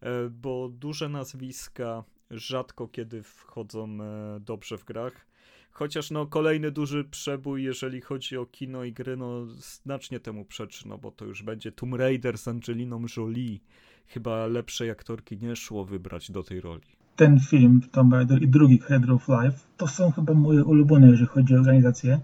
e, 0.00 0.30
bo 0.30 0.68
duże 0.68 1.08
nazwiska 1.08 2.04
rzadko 2.30 2.88
kiedy 2.88 3.22
wchodzą 3.22 3.98
e, 4.02 4.40
dobrze 4.40 4.78
w 4.78 4.84
grach. 4.84 5.26
Chociaż 5.70 6.10
no 6.10 6.26
kolejny 6.26 6.70
duży 6.70 7.04
przebój, 7.04 7.64
jeżeli 7.64 8.00
chodzi 8.00 8.36
o 8.36 8.46
kino 8.46 8.84
i 8.84 8.92
gry, 8.92 9.16
no 9.16 9.46
znacznie 9.86 10.20
temu 10.20 10.44
przeczy, 10.44 10.88
no 10.88 10.98
bo 10.98 11.10
to 11.10 11.24
już 11.24 11.42
będzie 11.42 11.72
Tomb 11.72 11.94
Raider 11.94 12.38
z 12.38 12.48
Angeliną 12.48 13.04
Jolie. 13.16 13.58
Chyba 14.06 14.46
lepszej 14.46 14.90
aktorki 14.90 15.38
nie 15.38 15.56
szło 15.56 15.84
wybrać 15.84 16.30
do 16.30 16.42
tej 16.42 16.60
roli. 16.60 16.86
Ten 17.16 17.40
film, 17.40 17.80
Tomb 17.92 18.12
Raider 18.12 18.42
i 18.42 18.48
drugi 18.48 18.78
Head 18.78 19.10
of 19.10 19.28
Life, 19.28 19.58
to 19.76 19.86
są 19.86 20.12
chyba 20.12 20.34
moje 20.34 20.64
ulubione, 20.64 21.10
jeżeli 21.10 21.26
chodzi 21.26 21.54
o 21.54 21.58
organizację. 21.58 22.20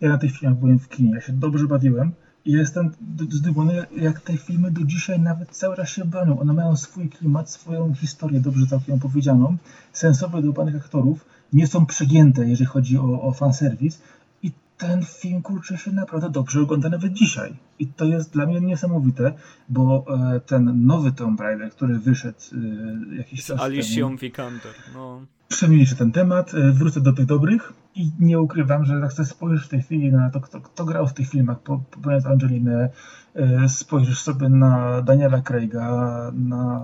Ja 0.00 0.08
na 0.08 0.18
tych 0.18 0.38
filmach 0.38 0.58
byłem 0.58 0.78
w 0.78 0.88
kinie, 0.88 1.10
ja 1.14 1.20
się 1.20 1.32
dobrze 1.32 1.66
bawiłem 1.66 2.12
jestem 2.56 2.90
zdumiony, 3.30 3.86
jak 3.96 4.20
te 4.20 4.36
filmy 4.36 4.70
do 4.70 4.84
dzisiaj 4.84 5.20
nawet 5.20 5.50
cały 5.50 5.76
czas 5.76 5.88
się 5.88 6.04
bronią. 6.04 6.40
One 6.40 6.52
mają 6.52 6.76
swój 6.76 7.08
klimat, 7.08 7.50
swoją 7.50 7.94
historię, 7.94 8.40
dobrze 8.40 8.66
całkiem 8.66 8.94
opowiedzianą, 8.94 9.56
sensowne 9.92 10.42
do 10.42 10.52
panych 10.52 10.76
aktorów, 10.76 11.24
nie 11.52 11.66
są 11.66 11.86
przegięte, 11.86 12.48
jeżeli 12.48 12.66
chodzi 12.66 12.98
o, 12.98 13.22
o 13.22 13.32
fanserwis. 13.32 14.02
I 14.42 14.52
ten 14.78 15.04
film, 15.04 15.42
kurczę, 15.42 15.78
się 15.78 15.92
naprawdę 15.92 16.30
dobrze 16.30 16.60
ogląda 16.60 16.88
nawet 16.88 17.12
dzisiaj. 17.12 17.54
I 17.78 17.86
to 17.86 18.04
jest 18.04 18.32
dla 18.32 18.46
mnie 18.46 18.60
niesamowite, 18.60 19.32
bo 19.68 20.04
e, 20.34 20.40
ten 20.40 20.86
nowy 20.86 21.12
Tomb 21.12 21.40
Raider, 21.40 21.70
który 21.70 21.98
wyszedł 21.98 22.38
e, 22.52 23.16
jakiś 23.16 23.44
Z 23.44 23.46
czas 23.46 23.60
Alicją 23.60 24.06
temu, 24.06 24.18
Vikander, 24.18 24.72
no. 24.94 25.20
Przemilczę 25.48 25.96
ten 25.96 26.12
temat, 26.12 26.54
e, 26.54 26.72
wrócę 26.72 27.00
do 27.00 27.12
tych 27.12 27.26
dobrych 27.26 27.72
i 27.94 28.10
nie 28.20 28.40
ukrywam, 28.40 28.84
że 28.84 28.94
jak 28.98 29.12
spojrzeć 29.12 29.66
w 29.66 29.68
tej 29.68 29.82
chwili 29.82 30.12
na 30.12 30.30
to, 30.30 30.40
kto, 30.40 30.60
kto 30.60 30.84
grał 30.84 31.06
w 31.06 31.12
tych 31.12 31.28
filmach, 31.28 31.58
po- 31.60 31.78
popełniając 31.90 32.26
Angelinę, 32.26 32.88
e, 33.34 33.68
spojrzysz 33.68 34.18
sobie 34.20 34.48
na 34.48 35.02
Daniela 35.02 35.42
Craiga, 35.42 35.90
na... 36.34 36.80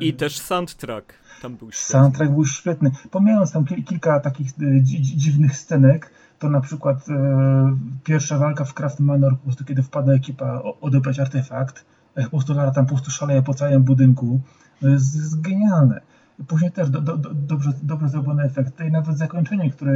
e, 0.00 0.04
I 0.04 0.14
też 0.14 0.38
soundtrack 0.38 1.14
tam 1.42 1.56
był 1.56 1.72
świetny. 1.72 1.92
Soundtrack 1.92 2.32
był 2.32 2.46
świetny. 2.46 2.90
Pomijając 3.10 3.52
tam 3.52 3.64
kil- 3.64 3.84
kilka 3.84 4.20
takich 4.20 4.46
dzi- 4.46 4.82
dzi- 4.82 5.16
dziwnych 5.16 5.56
scenek, 5.56 6.10
to 6.38 6.48
na 6.50 6.60
przykład 6.60 7.08
e, 7.08 7.76
pierwsza 8.04 8.38
walka 8.38 8.64
w 8.64 8.74
Craft 8.74 9.00
Manor, 9.00 9.36
po 9.36 9.42
prostu 9.44 9.64
kiedy 9.64 9.82
wpada 9.82 10.12
ekipa 10.12 10.62
odebrać 10.80 11.18
artefakt, 11.18 11.84
po 12.14 12.30
prostu 12.30 12.54
Lara 12.54 12.70
tam 12.70 12.86
po 12.86 12.94
prostu 12.94 13.10
szaleje 13.10 13.42
po 13.42 13.54
całym 13.54 13.82
budynku, 13.82 14.40
to 14.80 14.88
jest, 14.88 15.16
jest 15.16 15.40
genialne. 15.40 16.00
Później 16.48 16.72
też 16.72 16.90
do, 16.90 17.00
do, 17.00 17.16
do, 17.16 17.34
dobrze, 17.34 17.72
dobrze 17.82 18.08
zrobione 18.08 18.44
efekty 18.44 18.86
i 18.86 18.90
nawet 18.90 19.18
zakończenie, 19.18 19.70
które 19.70 19.92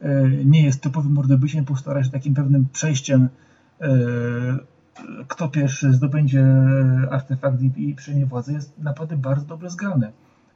e, 0.00 0.28
nie 0.44 0.62
jest 0.62 0.82
typowym 0.82 1.12
mordobiciem, 1.12 1.64
postara 1.64 2.04
się 2.04 2.10
takim 2.10 2.34
pewnym 2.34 2.66
przejściem 2.72 3.28
e, 3.80 3.88
kto 5.28 5.48
pierwszy 5.48 5.92
zdobędzie 5.92 6.44
artefakt 7.10 7.62
i, 7.62 7.88
i 7.88 7.94
przejmie 7.94 8.26
władzę, 8.26 8.52
jest 8.52 8.78
naprawdę 8.78 9.16
bardzo 9.16 9.46
dobrze 9.46 9.70
zgrane. 9.70 10.12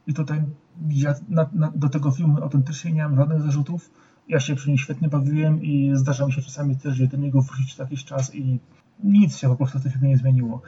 I 0.07 0.13
tutaj 0.13 0.43
ja 0.89 1.15
na, 1.29 1.49
na, 1.53 1.71
do 1.75 1.89
tego 1.89 2.11
filmu 2.11 2.43
autentycznie 2.43 2.91
nie 2.91 3.03
mam 3.03 3.15
żadnych 3.15 3.41
zarzutów. 3.41 3.89
Ja 4.27 4.39
się 4.39 4.55
przy 4.55 4.69
nim 4.69 4.77
świetnie 4.77 5.09
bawiłem 5.09 5.63
i 5.63 5.91
zdarza 5.93 6.25
mi 6.25 6.33
się 6.33 6.41
czasami 6.41 6.77
też, 6.77 6.95
że 6.95 7.07
do 7.07 7.17
niego 7.17 7.41
wrócić 7.41 7.77
jakiś 7.77 8.05
czas 8.05 8.35
i 8.35 8.59
nic 9.03 9.37
się 9.37 9.47
po 9.47 9.55
prostu 9.55 9.79
w 9.79 9.83
tym 9.83 9.91
filmie 9.91 10.09
nie 10.09 10.17
zmieniło. 10.17 10.61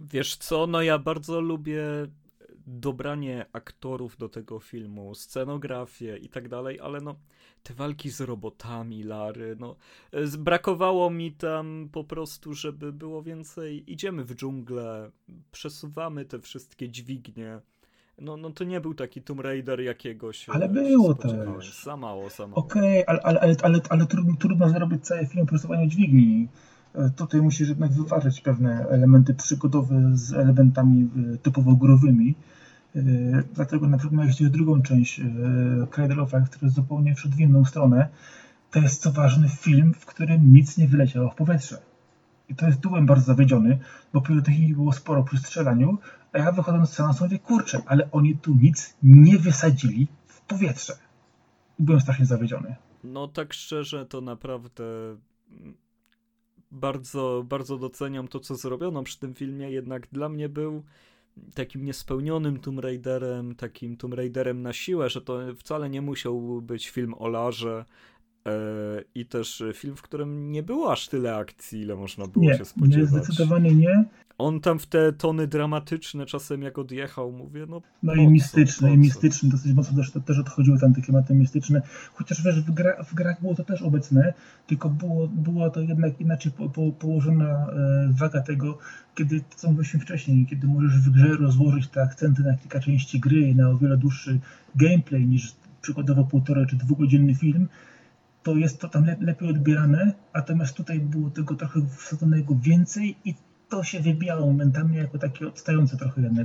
Wiesz 0.00 0.36
co, 0.36 0.66
no 0.66 0.82
ja 0.82 0.98
bardzo 0.98 1.40
lubię 1.40 1.82
dobranie 2.66 3.46
aktorów 3.52 4.16
do 4.16 4.28
tego 4.28 4.60
filmu, 4.60 5.14
scenografię 5.14 6.16
i 6.16 6.28
tak 6.28 6.48
dalej, 6.48 6.80
ale 6.80 7.00
no 7.00 7.14
te 7.62 7.74
walki 7.74 8.10
z 8.10 8.20
robotami, 8.20 9.02
Lary, 9.02 9.56
no 9.58 9.76
brakowało 10.38 11.10
mi 11.10 11.32
tam 11.32 11.88
po 11.92 12.04
prostu, 12.04 12.54
żeby 12.54 12.92
było 12.92 13.22
więcej, 13.22 13.92
idziemy 13.92 14.24
w 14.24 14.34
dżunglę, 14.34 15.10
przesuwamy 15.52 16.24
te 16.24 16.38
wszystkie 16.38 16.88
dźwignie. 16.88 17.60
No, 18.18 18.36
no 18.36 18.50
to 18.50 18.64
nie 18.64 18.80
był 18.80 18.94
taki 18.94 19.22
Tomb 19.22 19.40
Raider 19.40 19.80
jakiegoś. 19.80 20.48
Ale 20.48 20.68
było 20.68 21.14
też. 21.14 21.82
Za 21.84 21.96
mało, 21.96 22.30
za 22.30 22.46
mało. 22.46 22.58
Okej, 22.58 23.04
ale, 23.06 23.20
ale, 23.22 23.40
ale, 23.40 23.56
ale, 23.62 23.80
ale 23.88 24.06
trudno, 24.06 24.34
trudno 24.36 24.68
zrobić 24.68 25.06
cały 25.06 25.26
film 25.26 25.42
o 25.42 25.46
przesuwaniu 25.46 25.86
dźwigni. 25.86 26.48
E, 26.94 27.10
Tutaj 27.10 27.42
musisz 27.42 27.68
jednak 27.68 27.92
wyważyć 27.92 28.40
pewne 28.40 28.86
elementy 28.88 29.34
przygodowe 29.34 30.10
z 30.12 30.32
elementami 30.32 31.10
e, 31.34 31.38
typowo 31.38 31.76
górowymi. 31.76 32.34
E, 32.96 33.00
Dlatego 33.54 33.88
na 33.88 33.98
przykład 33.98 34.26
o 34.46 34.50
drugą 34.50 34.82
część 34.82 35.20
Cradle 35.90 36.22
of 36.22 36.32
który 36.50 36.70
zupełnie 36.70 37.14
wszedł 37.14 37.36
w 37.36 37.40
inną 37.40 37.64
stronę, 37.64 38.08
to 38.70 38.78
jest 38.78 39.02
co 39.02 39.12
ważny 39.12 39.48
film, 39.48 39.94
w 39.94 40.06
którym 40.06 40.52
nic 40.52 40.78
nie 40.78 40.88
wyleciało 40.88 41.30
w 41.30 41.34
powietrze. 41.34 41.78
I 42.48 42.54
to 42.54 42.66
jest 42.66 42.80
byłem 42.80 43.06
bardzo 43.06 43.24
zawiedziony, 43.24 43.78
bo 44.12 44.20
pirotechniki 44.20 44.74
było 44.74 44.92
sporo 44.92 45.24
przy 45.24 45.38
strzelaniu, 45.38 45.98
a 46.32 46.38
ja 46.38 46.52
wychodząc 46.52 46.90
z 46.90 46.92
seansu 46.92 47.24
mówię, 47.24 47.38
kurczę, 47.38 47.82
ale 47.86 48.10
oni 48.10 48.36
tu 48.36 48.54
nic 48.54 48.96
nie 49.02 49.38
wysadzili 49.38 50.08
w 50.26 50.40
powietrze. 50.40 50.92
I 51.78 51.82
byłem 51.82 52.00
strasznie 52.00 52.26
zawiedziony. 52.26 52.76
No 53.04 53.28
tak 53.28 53.54
szczerze, 53.54 54.06
to 54.06 54.20
naprawdę 54.20 54.84
bardzo, 56.70 57.44
bardzo 57.48 57.78
doceniam 57.78 58.28
to, 58.28 58.40
co 58.40 58.56
zrobiono 58.56 59.02
przy 59.02 59.18
tym 59.18 59.34
filmie, 59.34 59.70
jednak 59.70 60.06
dla 60.12 60.28
mnie 60.28 60.48
był 60.48 60.82
takim 61.54 61.84
niespełnionym 61.84 62.60
Tomb 62.60 62.78
Raiderem, 62.78 63.54
takim 63.54 63.96
Tomb 63.96 64.14
Raiderem 64.14 64.62
na 64.62 64.72
siłę, 64.72 65.10
że 65.10 65.20
to 65.20 65.38
wcale 65.56 65.90
nie 65.90 66.02
musiał 66.02 66.62
być 66.62 66.90
film 66.90 67.14
o 67.18 67.28
Larze 67.28 67.84
e, 68.46 68.52
i 69.14 69.26
też 69.26 69.62
film, 69.74 69.96
w 69.96 70.02
którym 70.02 70.52
nie 70.52 70.62
było 70.62 70.92
aż 70.92 71.08
tyle 71.08 71.36
akcji, 71.36 71.80
ile 71.80 71.96
można 71.96 72.26
było 72.26 72.44
Nie, 72.44 72.52
się 72.52 72.58
nie, 72.58 72.64
spodziewać. 72.64 73.08
zdecydowanie 73.08 73.74
nie. 73.74 74.04
On 74.40 74.60
tam 74.60 74.78
w 74.78 74.86
te 74.86 75.12
tony 75.12 75.46
dramatyczne 75.46 76.26
czasem 76.26 76.62
jak 76.62 76.78
odjechał, 76.78 77.32
mówię, 77.32 77.66
no 77.68 77.82
No 78.02 78.14
i 78.14 78.28
mistyczne, 78.28 78.94
i 78.94 78.98
mistyczne, 78.98 79.48
dosyć 79.48 79.72
mocno 79.72 79.96
też, 79.96 80.12
też 80.26 80.38
odchodziły 80.38 80.78
tam 80.78 80.94
te 80.94 81.00
klimaty 81.00 81.34
mistyczne. 81.34 81.82
Chociaż 82.14 82.42
wiesz, 82.42 82.60
w, 82.60 82.70
gra, 82.70 83.02
w 83.02 83.14
grach 83.14 83.40
było 83.40 83.54
to 83.54 83.64
też 83.64 83.82
obecne, 83.82 84.34
tylko 84.66 84.88
było, 84.88 85.28
była 85.28 85.70
to 85.70 85.80
jednak 85.80 86.20
inaczej 86.20 86.52
po, 86.52 86.68
po, 86.68 86.92
położona 86.92 87.48
e, 87.48 88.12
waga 88.12 88.40
tego, 88.40 88.78
kiedy, 89.14 89.40
to 89.40 89.56
co 89.56 89.68
mówiliśmy 89.70 90.00
wcześniej, 90.00 90.46
kiedy 90.46 90.66
możesz 90.66 90.98
w 90.98 91.10
grze 91.10 91.28
rozłożyć 91.28 91.88
te 91.88 92.02
akcenty 92.02 92.42
na 92.42 92.56
kilka 92.56 92.80
części 92.80 93.20
gry 93.20 93.40
i 93.40 93.54
na 93.54 93.70
o 93.70 93.78
wiele 93.78 93.96
dłuższy 93.96 94.40
gameplay 94.74 95.26
niż 95.26 95.54
przykładowo 95.82 96.24
półtora 96.24 96.66
czy 96.66 96.76
dwugodzinny 96.76 97.34
film, 97.34 97.68
to 98.42 98.56
jest 98.56 98.80
to 98.80 98.88
tam 98.88 99.04
le, 99.04 99.16
lepiej 99.20 99.48
odbierane, 99.48 100.12
natomiast 100.34 100.76
tutaj 100.76 101.00
było 101.00 101.30
tego 101.30 101.54
trochę 101.54 101.80
wsadzonego 101.96 102.54
więcej 102.54 103.16
i 103.24 103.34
to 103.70 103.84
się 103.84 104.00
wybijało 104.00 104.46
momentami 104.46 104.96
jako 104.96 105.18
takie 105.18 105.48
odstające 105.48 105.96
trochę 105.96 106.22
e, 106.22 106.44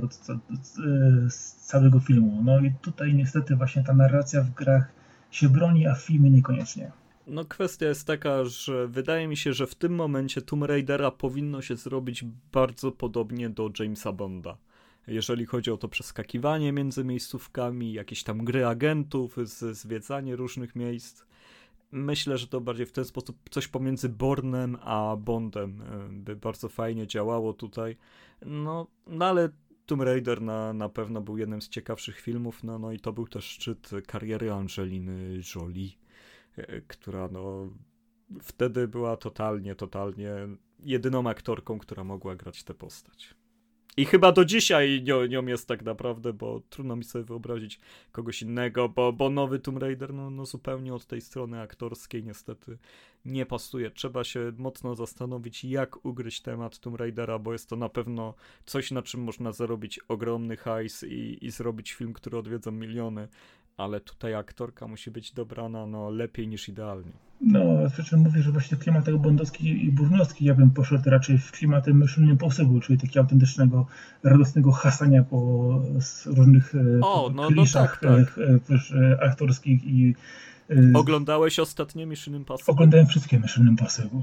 z 1.30 1.54
całego 1.54 2.00
filmu. 2.00 2.42
No 2.44 2.60
i 2.60 2.72
tutaj 2.82 3.14
niestety 3.14 3.56
właśnie 3.56 3.84
ta 3.84 3.94
narracja 3.94 4.42
w 4.42 4.50
grach 4.50 4.92
się 5.30 5.48
broni, 5.48 5.86
a 5.86 5.94
w 5.94 6.02
filmie 6.02 6.30
niekoniecznie. 6.30 6.92
No 7.26 7.44
kwestia 7.44 7.86
jest 7.86 8.06
taka, 8.06 8.44
że 8.44 8.88
wydaje 8.88 9.28
mi 9.28 9.36
się, 9.36 9.52
że 9.52 9.66
w 9.66 9.74
tym 9.74 9.94
momencie 9.94 10.42
Tomb 10.42 10.64
Raidera 10.64 11.10
powinno 11.10 11.62
się 11.62 11.76
zrobić 11.76 12.24
bardzo 12.52 12.92
podobnie 12.92 13.50
do 13.50 13.70
Jamesa 13.80 14.12
Bonda. 14.12 14.56
Jeżeli 15.06 15.46
chodzi 15.46 15.70
o 15.70 15.76
to 15.76 15.88
przeskakiwanie 15.88 16.72
między 16.72 17.04
miejscówkami, 17.04 17.92
jakieś 17.92 18.22
tam 18.22 18.38
gry 18.38 18.66
agentów, 18.66 19.36
zwiedzanie 19.72 20.36
różnych 20.36 20.76
miejsc. 20.76 21.22
Myślę, 21.92 22.38
że 22.38 22.46
to 22.46 22.60
bardziej 22.60 22.86
w 22.86 22.92
ten 22.92 23.04
sposób 23.04 23.36
coś 23.50 23.68
pomiędzy 23.68 24.08
Bornem 24.08 24.76
a 24.80 25.16
Bondem 25.16 25.82
e, 25.82 26.08
by 26.10 26.36
bardzo 26.36 26.68
fajnie 26.68 27.06
działało 27.06 27.52
tutaj. 27.52 27.96
No, 28.46 28.86
no 29.06 29.24
ale 29.24 29.48
Tomb 29.86 30.02
Raider 30.02 30.42
na, 30.42 30.72
na 30.72 30.88
pewno 30.88 31.20
był 31.20 31.38
jednym 31.38 31.62
z 31.62 31.68
ciekawszych 31.68 32.20
filmów, 32.20 32.64
no, 32.64 32.78
no 32.78 32.92
i 32.92 33.00
to 33.00 33.12
był 33.12 33.28
też 33.28 33.44
szczyt 33.44 33.90
kariery 34.06 34.52
Angeliny 34.52 35.40
Jolie 35.54 35.90
e, 36.56 36.80
która 36.80 37.28
no 37.28 37.70
wtedy 38.42 38.88
była 38.88 39.16
totalnie, 39.16 39.74
totalnie 39.74 40.30
jedyną 40.80 41.28
aktorką, 41.28 41.78
która 41.78 42.04
mogła 42.04 42.36
grać 42.36 42.64
tę 42.64 42.74
postać. 42.74 43.35
I 43.98 44.04
chyba 44.04 44.32
do 44.32 44.44
dzisiaj 44.44 45.02
nią, 45.02 45.26
nią 45.26 45.46
jest 45.46 45.68
tak 45.68 45.82
naprawdę, 45.82 46.32
bo 46.32 46.62
trudno 46.70 46.96
mi 46.96 47.04
sobie 47.04 47.24
wyobrazić 47.24 47.80
kogoś 48.12 48.42
innego, 48.42 48.88
bo, 48.88 49.12
bo 49.12 49.30
nowy 49.30 49.58
Tomb 49.58 49.78
Raider 49.78 50.14
no, 50.14 50.30
no 50.30 50.46
zupełnie 50.46 50.94
od 50.94 51.06
tej 51.06 51.20
strony 51.20 51.60
aktorskiej 51.60 52.24
niestety 52.24 52.78
nie 53.24 53.46
pasuje. 53.46 53.90
Trzeba 53.90 54.24
się 54.24 54.52
mocno 54.58 54.94
zastanowić, 54.94 55.64
jak 55.64 56.04
ugryźć 56.04 56.40
temat 56.40 56.78
Tomb 56.78 56.96
Raidera, 56.96 57.38
bo 57.38 57.52
jest 57.52 57.68
to 57.68 57.76
na 57.76 57.88
pewno 57.88 58.34
coś, 58.66 58.90
na 58.90 59.02
czym 59.02 59.20
można 59.20 59.52
zarobić 59.52 60.00
ogromny 60.08 60.56
hajs 60.56 61.02
i, 61.02 61.38
i 61.46 61.50
zrobić 61.50 61.92
film, 61.92 62.12
który 62.12 62.38
odwiedzą 62.38 62.72
miliony, 62.72 63.28
ale 63.76 64.00
tutaj 64.00 64.34
aktorka 64.34 64.86
musi 64.88 65.10
być 65.10 65.32
dobrana 65.32 65.86
no, 65.86 66.10
lepiej 66.10 66.48
niż 66.48 66.68
idealnie. 66.68 67.12
No, 67.40 67.60
przy 67.92 68.04
czym 68.04 68.20
mówię, 68.20 68.42
że 68.42 68.52
właśnie 68.52 68.76
klimat 68.78 69.04
tego 69.04 69.18
bondowski 69.18 69.84
i 69.84 69.92
burnowski 69.92 70.44
ja 70.44 70.54
bym 70.54 70.70
poszedł 70.70 71.10
raczej 71.10 71.38
w 71.38 71.52
klimat 71.52 71.86
Mission 71.86 72.24
Impossible, 72.24 72.80
czyli 72.80 72.98
takiego 72.98 73.20
autentycznego, 73.20 73.86
radosnego 74.22 74.72
hasania 74.72 75.22
po 75.22 75.38
różnych 76.26 76.74
e, 76.74 77.00
O, 77.02 77.30
no- 77.34 77.42
no 77.42 77.48
kliszach 77.48 78.00
tak, 78.00 78.34
tak. 78.34 78.38
e, 78.38 79.12
e, 79.12 79.22
aktorskich 79.22 79.84
i 79.84 80.14
Oglądałeś 80.94 81.58
ostatnie 81.58 82.06
Mission 82.06 82.34
Impossible? 82.34 82.72
oglądałem 82.72 83.06
wszystkie 83.06 83.38
Mission 83.38 83.68
Impossible. 83.68 84.22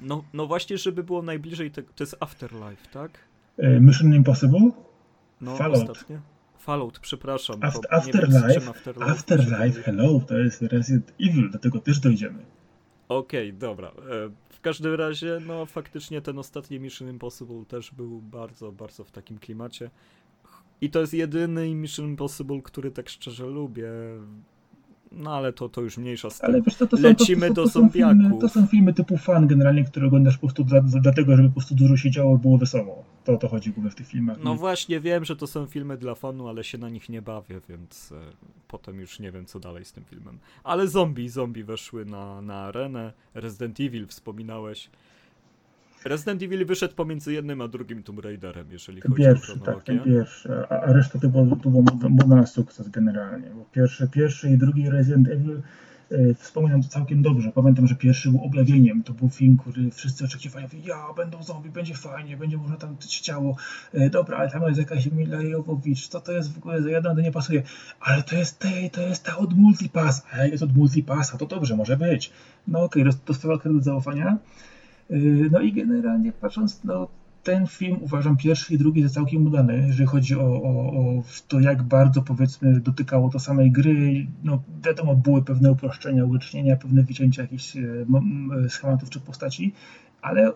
No, 0.00 0.24
no 0.34 0.46
właśnie, 0.46 0.78
żeby 0.78 1.02
było 1.04 1.22
najbliżej, 1.22 1.70
te, 1.70 1.82
to 1.82 2.04
jest 2.04 2.16
Afterlife, 2.20 2.88
tak? 2.92 3.10
Mission 3.80 4.14
Impossible? 4.14 4.70
No, 5.40 5.56
Fallout. 5.56 5.90
ostatnie. 5.90 6.20
Fallout, 6.64 6.98
przepraszam. 6.98 7.60
Aft- 7.60 7.80
bo 7.90 8.06
nie 8.06 8.12
wiem, 8.12 8.32
z 8.32 8.36
Afterlife, 8.36 8.70
Afterlife, 8.70 9.10
Afterlife, 9.10 9.82
hello, 9.82 10.20
to 10.28 10.38
jest 10.38 10.62
Resident 10.62 11.12
Evil, 11.20 11.50
do 11.50 11.58
tego 11.58 11.78
też 11.78 12.00
dojdziemy. 12.00 12.38
Okej, 13.08 13.52
dobra. 13.54 13.88
E, 13.88 13.92
W 14.48 14.60
każdym 14.60 14.94
razie, 14.94 15.38
no 15.46 15.66
faktycznie 15.66 16.20
ten 16.20 16.38
ostatni 16.38 16.80
Mission 16.80 17.08
Impossible 17.08 17.64
też 17.68 17.90
był 17.92 18.20
bardzo, 18.22 18.72
bardzo 18.72 19.04
w 19.04 19.10
takim 19.10 19.38
klimacie. 19.38 19.90
I 20.80 20.90
to 20.90 21.00
jest 21.00 21.14
jedyny 21.14 21.74
Mission 21.74 22.06
Impossible, 22.06 22.62
który 22.62 22.90
tak 22.90 23.08
szczerze 23.08 23.46
lubię. 23.46 23.88
No 25.16 25.36
ale 25.36 25.52
to, 25.52 25.68
to 25.68 25.80
już 25.80 25.98
mniejsza 25.98 26.30
z. 26.30 26.44
Ale 26.44 26.62
wiesz, 26.62 26.74
to, 26.76 26.86
to 26.86 26.96
są, 26.96 27.02
Lecimy 27.02 27.48
to, 27.48 27.54
to, 27.54 27.60
do 27.60 27.62
to 27.64 27.70
są 27.70 27.88
filmy, 27.88 28.12
zombiaków. 28.12 28.40
to 28.40 28.48
są 28.48 28.66
filmy 28.66 28.94
typu 28.94 29.16
fan 29.16 29.46
generalnie, 29.46 29.84
które 29.84 30.06
oglądasz 30.06 30.34
po 30.34 30.40
prostu 30.40 30.64
dla, 30.64 30.80
dlatego, 30.82 31.36
żeby 31.36 31.48
po 31.48 31.54
prostu 31.54 31.74
dużo 31.74 31.96
się 31.96 32.10
działo, 32.10 32.38
było 32.38 32.58
wesoło. 32.58 33.04
To 33.24 33.32
o 33.32 33.36
to 33.36 33.48
chodzi 33.48 33.70
głównie 33.70 33.90
w 33.90 33.94
tych 33.94 34.06
filmach. 34.06 34.36
No 34.44 34.54
właśnie 34.54 35.00
wiem, 35.00 35.24
że 35.24 35.36
to 35.36 35.46
są 35.46 35.66
filmy 35.66 35.96
dla 35.96 36.14
fanu, 36.14 36.48
ale 36.48 36.64
się 36.64 36.78
na 36.78 36.88
nich 36.88 37.08
nie 37.08 37.22
bawię, 37.22 37.60
więc 37.68 38.12
e, 38.12 38.16
potem 38.68 39.00
już 39.00 39.20
nie 39.20 39.32
wiem 39.32 39.46
co 39.46 39.60
dalej 39.60 39.84
z 39.84 39.92
tym 39.92 40.04
filmem. 40.04 40.38
Ale 40.64 40.88
zombie, 40.88 41.28
zombie 41.28 41.64
weszły 41.64 42.04
na, 42.04 42.42
na 42.42 42.54
arenę. 42.54 43.12
Resident 43.34 43.80
Evil 43.80 44.06
wspominałeś. 44.06 44.90
Resident 46.04 46.42
Evil 46.42 46.66
wyszedł 46.66 46.94
pomiędzy 46.94 47.32
jednym 47.32 47.60
a 47.60 47.68
drugim 47.68 48.02
Tomb 48.02 48.20
Raiderem, 48.20 48.72
jeżeli 48.72 49.02
Ten 49.02 49.10
chodzi 49.10 49.22
pierwszy, 49.22 49.52
o 49.52 49.56
tak, 49.56 49.62
chronologię. 49.64 49.84
ten 49.84 50.14
pierwszy, 50.14 50.48
a, 50.70 50.80
a 50.80 50.92
reszta 50.92 51.18
to 51.18 51.28
był, 51.28 51.56
to 51.56 51.70
był 52.10 52.28
na 52.28 52.46
sukces 52.46 52.88
generalnie, 52.88 53.50
bo 53.50 53.64
pierwszy, 53.72 54.08
pierwszy 54.08 54.50
i 54.50 54.58
drugi 54.58 54.90
Resident 54.90 55.28
Evil 55.28 55.62
e, 56.10 56.34
wspominam 56.34 56.82
to 56.82 56.88
całkiem 56.88 57.22
dobrze. 57.22 57.52
Pamiętam, 57.54 57.86
że 57.86 57.94
pierwszy 57.94 58.30
był 58.30 58.44
objawieniem. 58.44 59.02
To 59.02 59.12
był 59.12 59.28
film, 59.28 59.56
który 59.56 59.90
wszyscy 59.90 60.24
oczekiwali. 60.24 60.66
Ja, 60.84 61.12
będą 61.16 61.42
zombie, 61.42 61.70
będzie 61.70 61.94
fajnie, 61.94 62.36
będzie 62.36 62.56
można 62.56 62.76
tam 62.76 62.96
tyć 62.96 63.20
ciało. 63.20 63.56
E, 63.92 64.10
dobra, 64.10 64.38
ale 64.38 64.50
tam 64.50 64.62
jest 64.62 64.78
jakaś 64.78 65.06
Mila 65.06 65.42
Jovovich. 65.42 66.08
Co 66.08 66.20
to 66.20 66.32
jest 66.32 66.54
w 66.54 66.58
ogóle 66.58 66.82
za 66.82 66.90
jedna, 66.90 67.14
to 67.14 67.20
nie 67.20 67.32
pasuje. 67.32 67.62
Ale 68.00 68.22
to 68.22 68.36
jest 68.36 68.58
te, 68.58 68.90
to 68.92 69.00
jest 69.00 69.24
ta 69.24 69.36
od 69.36 69.56
Multipass. 69.56 70.22
A 70.32 70.36
jak 70.36 70.52
jest 70.52 70.62
od 70.62 70.76
Multipassa, 70.76 71.38
to 71.38 71.46
dobrze, 71.46 71.76
może 71.76 71.96
być. 71.96 72.30
No 72.68 72.82
okej, 72.82 73.02
okay, 73.02 73.18
dostała 73.26 73.58
kredyt 73.58 73.84
zaufania. 73.84 74.38
E, 75.10 75.16
no 75.50 75.60
i 75.60 75.72
generalnie 75.72 76.32
patrząc, 76.32 76.84
no 76.84 77.08
ten 77.42 77.66
film 77.66 77.98
uważam 78.00 78.36
pierwszy 78.36 78.74
i 78.74 78.78
drugi 78.78 79.02
za 79.02 79.08
całkiem 79.08 79.46
udany, 79.46 79.84
jeżeli 79.86 80.06
chodzi 80.06 80.36
o, 80.36 80.62
o, 80.62 80.92
o 80.92 81.22
to, 81.48 81.60
jak 81.60 81.82
bardzo 81.82 82.22
powiedzmy 82.22 82.80
dotykało 82.80 83.30
to 83.30 83.38
samej 83.38 83.70
gry. 83.70 84.26
No 84.44 84.62
wiadomo, 84.84 85.16
były 85.16 85.42
pewne 85.42 85.72
uproszczenia, 85.72 86.24
ułycznienia, 86.24 86.76
pewne 86.76 87.02
wycięcia 87.02 87.42
jakichś 87.42 87.76
e, 87.76 87.80
m- 87.80 88.50
schematów 88.68 89.10
czy 89.10 89.20
postaci, 89.20 89.72
ale 90.22 90.52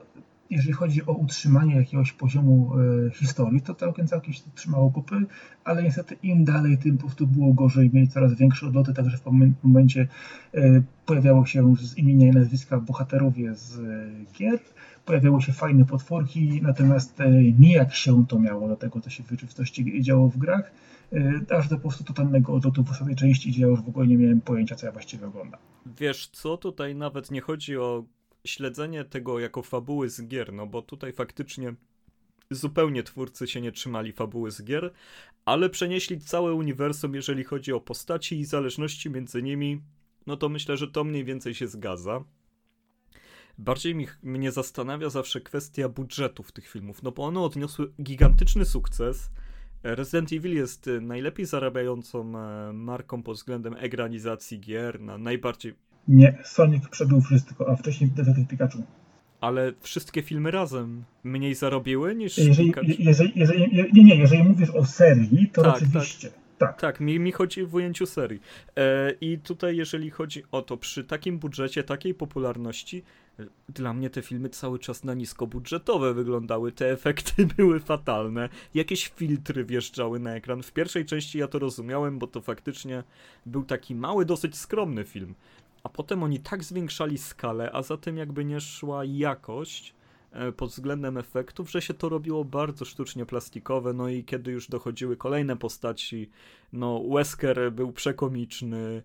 jeżeli 0.50 0.72
chodzi 0.72 1.06
o 1.06 1.12
utrzymanie 1.12 1.76
jakiegoś 1.76 2.12
poziomu 2.12 2.72
e, 3.06 3.10
historii, 3.10 3.60
to 3.60 3.74
całkiem 3.74 4.06
całkiem 4.06 4.32
się 4.32 4.42
trzymało 4.54 4.90
kupy, 4.90 5.26
ale 5.64 5.82
niestety 5.82 6.16
im 6.22 6.44
dalej, 6.44 6.78
tym 6.78 6.96
po 6.96 7.02
prostu 7.02 7.26
było 7.26 7.54
gorzej, 7.54 7.90
mieli 7.92 8.08
coraz 8.08 8.34
większe 8.34 8.66
odloty, 8.66 8.94
także 8.94 9.16
w 9.16 9.20
pewnym 9.20 9.54
momencie 9.62 10.08
e, 10.54 10.82
pojawiało 11.06 11.46
się 11.46 11.76
z 11.76 11.98
imienia 11.98 12.26
i 12.26 12.30
nazwiska 12.30 12.80
bohaterowie 12.80 13.54
z 13.54 13.78
e, 13.78 14.34
gier, 14.38 14.58
pojawiały 15.04 15.42
się 15.42 15.52
fajne 15.52 15.84
potworki, 15.84 16.60
natomiast 16.62 17.18
nijak 17.58 17.94
się 17.94 18.26
to 18.26 18.38
miało 18.38 18.68
do 18.68 18.76
tego, 18.76 19.00
co 19.00 19.10
się 19.10 19.22
w 19.22 19.30
rzeczywistości 19.30 20.02
działo 20.02 20.28
w 20.28 20.38
grach, 20.38 20.72
aż 21.58 21.68
do 21.68 21.76
po 21.76 21.82
prostu 21.82 22.04
totalnego 22.04 22.54
odlotu 22.54 22.84
w 22.84 22.90
ostatniej 22.90 23.16
części, 23.16 23.50
gdzie 23.50 23.62
ja 23.62 23.68
już 23.68 23.82
w 23.82 23.88
ogóle 23.88 24.06
nie 24.06 24.16
miałem 24.16 24.40
pojęcia, 24.40 24.76
co 24.76 24.86
ja 24.86 24.92
właściwie 24.92 25.26
oglądam. 25.26 25.60
Wiesz 25.86 26.26
co, 26.26 26.56
tutaj 26.56 26.94
nawet 26.94 27.30
nie 27.30 27.40
chodzi 27.40 27.76
o 27.76 28.04
śledzenie 28.48 29.04
tego 29.04 29.38
jako 29.38 29.62
fabuły 29.62 30.10
z 30.10 30.22
gier, 30.22 30.52
no 30.52 30.66
bo 30.66 30.82
tutaj 30.82 31.12
faktycznie 31.12 31.74
zupełnie 32.50 33.02
twórcy 33.02 33.46
się 33.46 33.60
nie 33.60 33.72
trzymali 33.72 34.12
fabuły 34.12 34.50
z 34.50 34.64
gier, 34.64 34.92
ale 35.44 35.70
przenieśli 35.70 36.20
całe 36.20 36.54
uniwersum, 36.54 37.14
jeżeli 37.14 37.44
chodzi 37.44 37.72
o 37.72 37.80
postaci 37.80 38.38
i 38.40 38.44
zależności 38.44 39.10
między 39.10 39.42
nimi, 39.42 39.82
no 40.26 40.36
to 40.36 40.48
myślę, 40.48 40.76
że 40.76 40.88
to 40.88 41.04
mniej 41.04 41.24
więcej 41.24 41.54
się 41.54 41.68
zgadza. 41.68 42.24
Bardziej 43.58 43.94
mi, 43.94 44.06
mnie 44.22 44.52
zastanawia 44.52 45.10
zawsze 45.10 45.40
kwestia 45.40 45.88
budżetów 45.88 46.52
tych 46.52 46.68
filmów, 46.68 47.02
no 47.02 47.12
bo 47.12 47.24
one 47.24 47.40
odniosły 47.40 47.92
gigantyczny 48.02 48.64
sukces. 48.64 49.30
Resident 49.82 50.32
Evil 50.32 50.54
jest 50.54 50.86
y, 50.86 51.00
najlepiej 51.00 51.46
zarabiającą 51.46 52.38
e, 52.38 52.72
marką 52.72 53.22
pod 53.22 53.36
względem 53.36 53.74
egranizacji 53.78 54.60
gier, 54.60 55.00
na 55.00 55.18
najbardziej 55.18 55.74
Nie, 56.08 56.38
Sonic 56.44 56.88
przebył 56.88 57.20
wszystko, 57.20 57.68
a 57.70 57.76
wcześniej 57.76 58.10
Detektyw 58.10 58.48
Pikachu. 58.48 58.82
Ale 59.40 59.72
wszystkie 59.80 60.22
filmy 60.22 60.50
razem 60.50 61.04
mniej 61.24 61.54
zarobiły 61.54 62.14
niż 62.14 62.38
Jeżeli, 62.38 62.68
Pikachu. 62.68 62.86
jeżeli, 62.98 63.32
jeżeli, 63.36 63.76
nie, 63.92 64.04
nie, 64.04 64.16
jeżeli 64.16 64.42
mówisz 64.44 64.70
o 64.70 64.84
serii, 64.84 65.50
to 65.52 65.62
Tak, 65.62 65.76
oczywiście. 65.76 66.30
Tak. 66.58 66.80
Tak, 66.80 67.00
mi, 67.00 67.20
mi 67.20 67.32
chodzi 67.32 67.64
w 67.66 67.74
ujęciu 67.74 68.06
serii. 68.06 68.40
E, 68.76 69.10
I 69.20 69.38
tutaj, 69.38 69.76
jeżeli 69.76 70.10
chodzi 70.10 70.42
o 70.52 70.62
to, 70.62 70.76
przy 70.76 71.04
takim 71.04 71.38
budżecie, 71.38 71.82
takiej 71.84 72.14
popularności, 72.14 73.02
e, 73.40 73.44
dla 73.68 73.92
mnie 73.94 74.10
te 74.10 74.22
filmy 74.22 74.48
cały 74.48 74.78
czas 74.78 75.04
na 75.04 75.14
niskobudżetowe 75.14 76.14
wyglądały. 76.14 76.72
Te 76.72 76.92
efekty 76.92 77.46
były 77.56 77.80
fatalne. 77.80 78.48
Jakieś 78.74 79.08
filtry 79.08 79.64
wjeżdżały 79.64 80.20
na 80.20 80.34
ekran. 80.34 80.62
W 80.62 80.72
pierwszej 80.72 81.04
części 81.04 81.38
ja 81.38 81.48
to 81.48 81.58
rozumiałem, 81.58 82.18
bo 82.18 82.26
to 82.26 82.40
faktycznie 82.40 83.02
był 83.46 83.64
taki 83.64 83.94
mały, 83.94 84.24
dosyć 84.24 84.56
skromny 84.56 85.04
film. 85.04 85.34
A 85.82 85.88
potem 85.88 86.22
oni 86.22 86.40
tak 86.40 86.64
zwiększali 86.64 87.18
skalę, 87.18 87.70
a 87.72 87.82
za 87.82 87.96
tym 87.96 88.16
jakby 88.16 88.44
nie 88.44 88.60
szła 88.60 89.04
jakość 89.04 89.94
e, 90.32 90.52
pod 90.52 90.70
względem 90.70 91.16
efektów, 91.16 91.70
że 91.70 91.82
się 91.82 91.94
to 91.94 92.08
robiło 92.08 92.44
bardzo 92.44 92.84
sztucznie 92.84 93.26
plastikowe, 93.26 93.92
no 93.92 94.08
i 94.08 94.24
kiedy 94.24 94.52
już 94.52 94.68
dochodziły 94.68 95.16
kolejne 95.16 95.56
postaci, 95.56 96.30
no 96.72 97.02
Wesker 97.14 97.72
był 97.72 97.92
przekomiczny, 97.92 99.02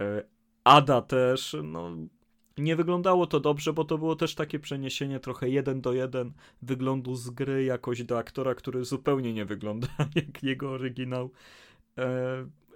e, 0.00 0.24
Ada 0.64 1.02
też, 1.02 1.56
no 1.62 1.90
nie 2.58 2.76
wyglądało 2.76 3.26
to 3.26 3.40
dobrze, 3.40 3.72
bo 3.72 3.84
to 3.84 3.98
było 3.98 4.16
też 4.16 4.34
takie 4.34 4.58
przeniesienie 4.58 5.20
trochę 5.20 5.48
jeden 5.48 5.80
do 5.80 5.92
jeden 5.92 6.32
wyglądu 6.62 7.14
z 7.14 7.30
gry 7.30 7.64
jakoś 7.64 8.02
do 8.02 8.18
aktora, 8.18 8.54
który 8.54 8.84
zupełnie 8.84 9.32
nie 9.32 9.44
wygląda 9.44 9.88
jak 10.16 10.42
jego 10.42 10.70
oryginał. 10.70 11.30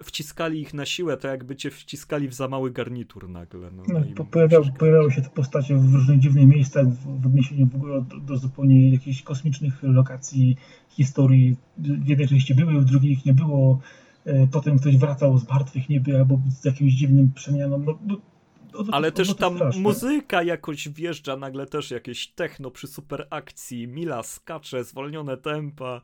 Wciskali 0.03 0.61
ich 0.61 0.75
na 0.75 0.87
siłę, 0.87 1.17
to 1.17 1.29
jakby 1.29 1.57
cię 1.57 1.71
wciskali 1.71 2.29
w 2.29 2.35
za 2.35 2.49
mały 2.49 2.71
garnitur 2.71 3.29
nagle. 3.29 3.71
No, 3.71 3.83
No, 3.89 4.05
i 4.05 4.15
po, 4.15 4.25
pojawiały, 4.25 5.13
się 5.13 5.23
te 5.23 5.29
postacie 5.31 5.77
w 5.77 5.95
różnych 5.95 6.19
dziwnych 6.19 6.47
miejscach, 6.47 6.87
w, 6.89 7.27
odniesieniu 7.27 7.67
w 7.67 7.75
ogóle 7.77 8.03
do, 8.03 8.17
do 8.21 8.37
zupełnie 8.37 8.91
jakichś 8.91 9.23
kosmicznych 9.23 9.83
lokacji, 9.83 10.57
historii. 10.89 11.57
W 11.79 12.09
jednej 12.09 12.29
części 12.29 12.55
były, 12.55 12.81
w 12.81 12.85
drugiej 12.85 13.13
ich 13.13 13.25
nie 13.27 13.35
było. 13.35 13.81
E, 14.25 14.47
Potem 14.47 14.79
ktoś 14.79 14.97
wracał 14.97 15.39
z 15.39 15.49
martwych 15.49 15.89
niby 15.89 16.17
albo 16.17 16.41
z 16.49 16.65
jakimś 16.65 16.93
dziwnym 16.93 17.33
przemianą. 17.33 17.79
No, 17.79 17.99
no, 18.07 18.17
odloty- 18.73 18.89
Ale 18.93 19.13
też 19.13 19.31
odloty 19.31 19.41
tam 19.41 19.55
straszne. 19.57 19.83
muzyka 19.83 20.43
jakoś 20.43 20.89
wjeżdża, 20.89 21.37
nagle 21.37 21.67
też 21.67 21.91
jakieś 21.91 22.29
techno 22.29 22.71
przy 22.71 22.87
super 22.87 23.27
akcji, 23.31 23.89
Mila 23.89 24.23
skacze, 24.23 24.85
zwolnione 24.85 25.37
tempa, 25.37 26.01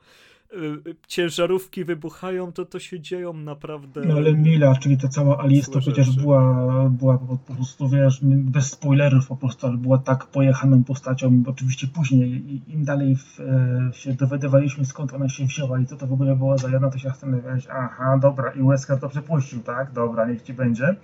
ciężarówki 1.07 1.85
wybuchają, 1.85 2.53
to 2.53 2.65
to 2.65 2.79
się 2.79 3.01
dzieją 3.01 3.33
naprawdę... 3.33 4.01
No 4.05 4.15
ale 4.15 4.33
Mila, 4.33 4.75
czyli 4.75 4.99
ta 4.99 5.09
cała 5.09 5.39
Alice, 5.39 5.73
to 5.73 5.81
przecież 5.81 6.07
rzeczy. 6.07 6.21
była, 6.21 6.91
była 6.91 7.19
po 7.19 7.55
prostu, 7.55 7.89
wiesz, 7.89 8.21
bez 8.23 8.71
spoilerów 8.71 9.27
po 9.27 9.37
prostu, 9.37 9.67
ale 9.67 9.77
była 9.77 9.99
tak 9.99 10.27
pojechaną 10.27 10.85
postacią, 10.85 11.43
oczywiście 11.47 11.87
później, 11.87 12.61
im 12.69 12.85
dalej 12.85 13.17
w, 13.17 13.41
e, 13.41 13.91
się 13.93 14.13
dowiadywaliśmy 14.13 14.85
skąd 14.85 15.15
ona 15.15 15.29
się 15.29 15.45
wzięła 15.45 15.81
i 15.81 15.87
co 15.87 15.97
to 15.97 16.07
w 16.07 16.13
ogóle 16.13 16.37
była 16.37 16.57
za 16.57 16.69
jedna, 16.69 16.91
to 16.91 16.99
się 16.99 17.09
zastanawiałeś, 17.09 17.67
aha, 17.71 18.19
dobra, 18.23 18.53
i 18.53 18.63
Wesker 18.63 19.01
to 19.01 19.09
przepuścił, 19.09 19.61
tak, 19.61 19.93
dobra, 19.93 20.27
niech 20.27 20.43
ci 20.43 20.55
będzie. 20.55 20.97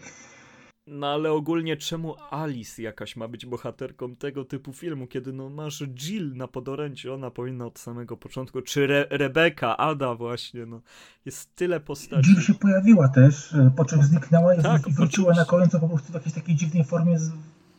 No 0.91 1.07
ale 1.07 1.33
ogólnie 1.33 1.77
czemu 1.77 2.15
Alice 2.31 2.83
jakaś 2.83 3.17
ma 3.17 3.29
być 3.29 3.47
bohaterką 3.47 4.17
tego 4.17 4.45
typu 4.45 4.73
filmu, 4.73 5.07
kiedy 5.07 5.33
no 5.33 5.49
masz 5.51 5.83
Jill 5.83 6.37
na 6.37 6.49
podoręciu, 6.49 7.15
ona 7.15 7.31
powinna 7.31 7.67
od 7.67 7.79
samego 7.79 8.17
początku, 8.17 8.63
czy 8.63 8.81
Re 8.85 9.07
Rebeka, 9.11 9.77
Ada 9.77 10.15
właśnie, 10.15 10.67
no 10.67 10.81
jest 11.25 11.55
tyle 11.55 11.81
postaci. 11.81 12.31
Jill 12.31 12.41
się 12.41 12.55
pojawiła 12.55 13.09
też, 13.09 13.53
e, 13.55 13.71
po 13.77 13.85
czym 13.85 14.03
zniknęła 14.03 14.55
i, 14.55 14.63
Tak, 14.63 14.89
wróciła 14.91 15.35
na 15.35 15.45
końcu 15.45 15.81
po 15.81 15.89
prostu 15.89 16.13
w 16.13 16.15
jakiejś 16.15 16.35
takiej 16.35 16.55
dziwnej 16.55 16.85
formie, 16.85 17.19
z, 17.19 17.33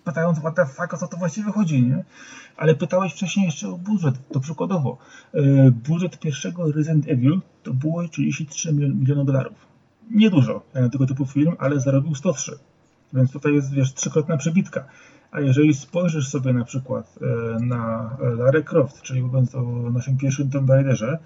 pytając 0.04 0.40
what 0.40 0.56
the 0.56 0.66
fuck, 0.66 0.94
o 0.94 0.98
co 0.98 1.08
to 1.08 1.18
właściwie 1.18 1.52
chodzi, 1.52 1.82
nie? 1.84 2.04
Ale 2.58 2.76
pytałeś 2.76 3.14
wcześniej 3.14 3.46
jeszcze 3.46 3.70
o 3.70 3.78
budżet, 3.78 4.16
to 4.32 4.40
przykładowo. 4.40 4.98
E, 5.34 5.72
budżet 5.72 6.20
pierwszego 6.20 6.72
Resident 6.72 7.08
Evil 7.08 7.40
to 7.64 7.74
było 7.74 8.08
33 8.08 8.74
mil- 8.74 8.96
miliony 8.96 9.26
dolarów. 9.26 9.58
Niedużo 10.12 10.62
na 10.74 10.90
tego 10.90 11.06
typu 11.06 11.26
film, 11.26 11.56
ale 11.60 11.80
zarobił 11.80 12.16
103. 12.16 12.60
Więc 13.14 13.32
tutaj 13.32 13.54
jest, 13.54 13.74
wiesz, 13.74 13.94
trzykrotna 13.94 14.38
przebitka. 14.38 14.86
A 15.32 15.40
jeżeli 15.40 15.74
spojrzysz 15.74 16.28
sobie 16.28 16.54
na 16.54 16.66
przykład 16.66 17.20
e, 17.22 17.60
na 17.66 18.18
Lara 18.38 18.62
Croft, 18.62 19.02
czyli 19.02 19.22
mówiąc 19.22 19.56
o 19.56 19.62
naszym 19.90 20.18
pierwszym 20.18 20.50
Tomb 20.50 20.70
Raiderze, 20.70 21.20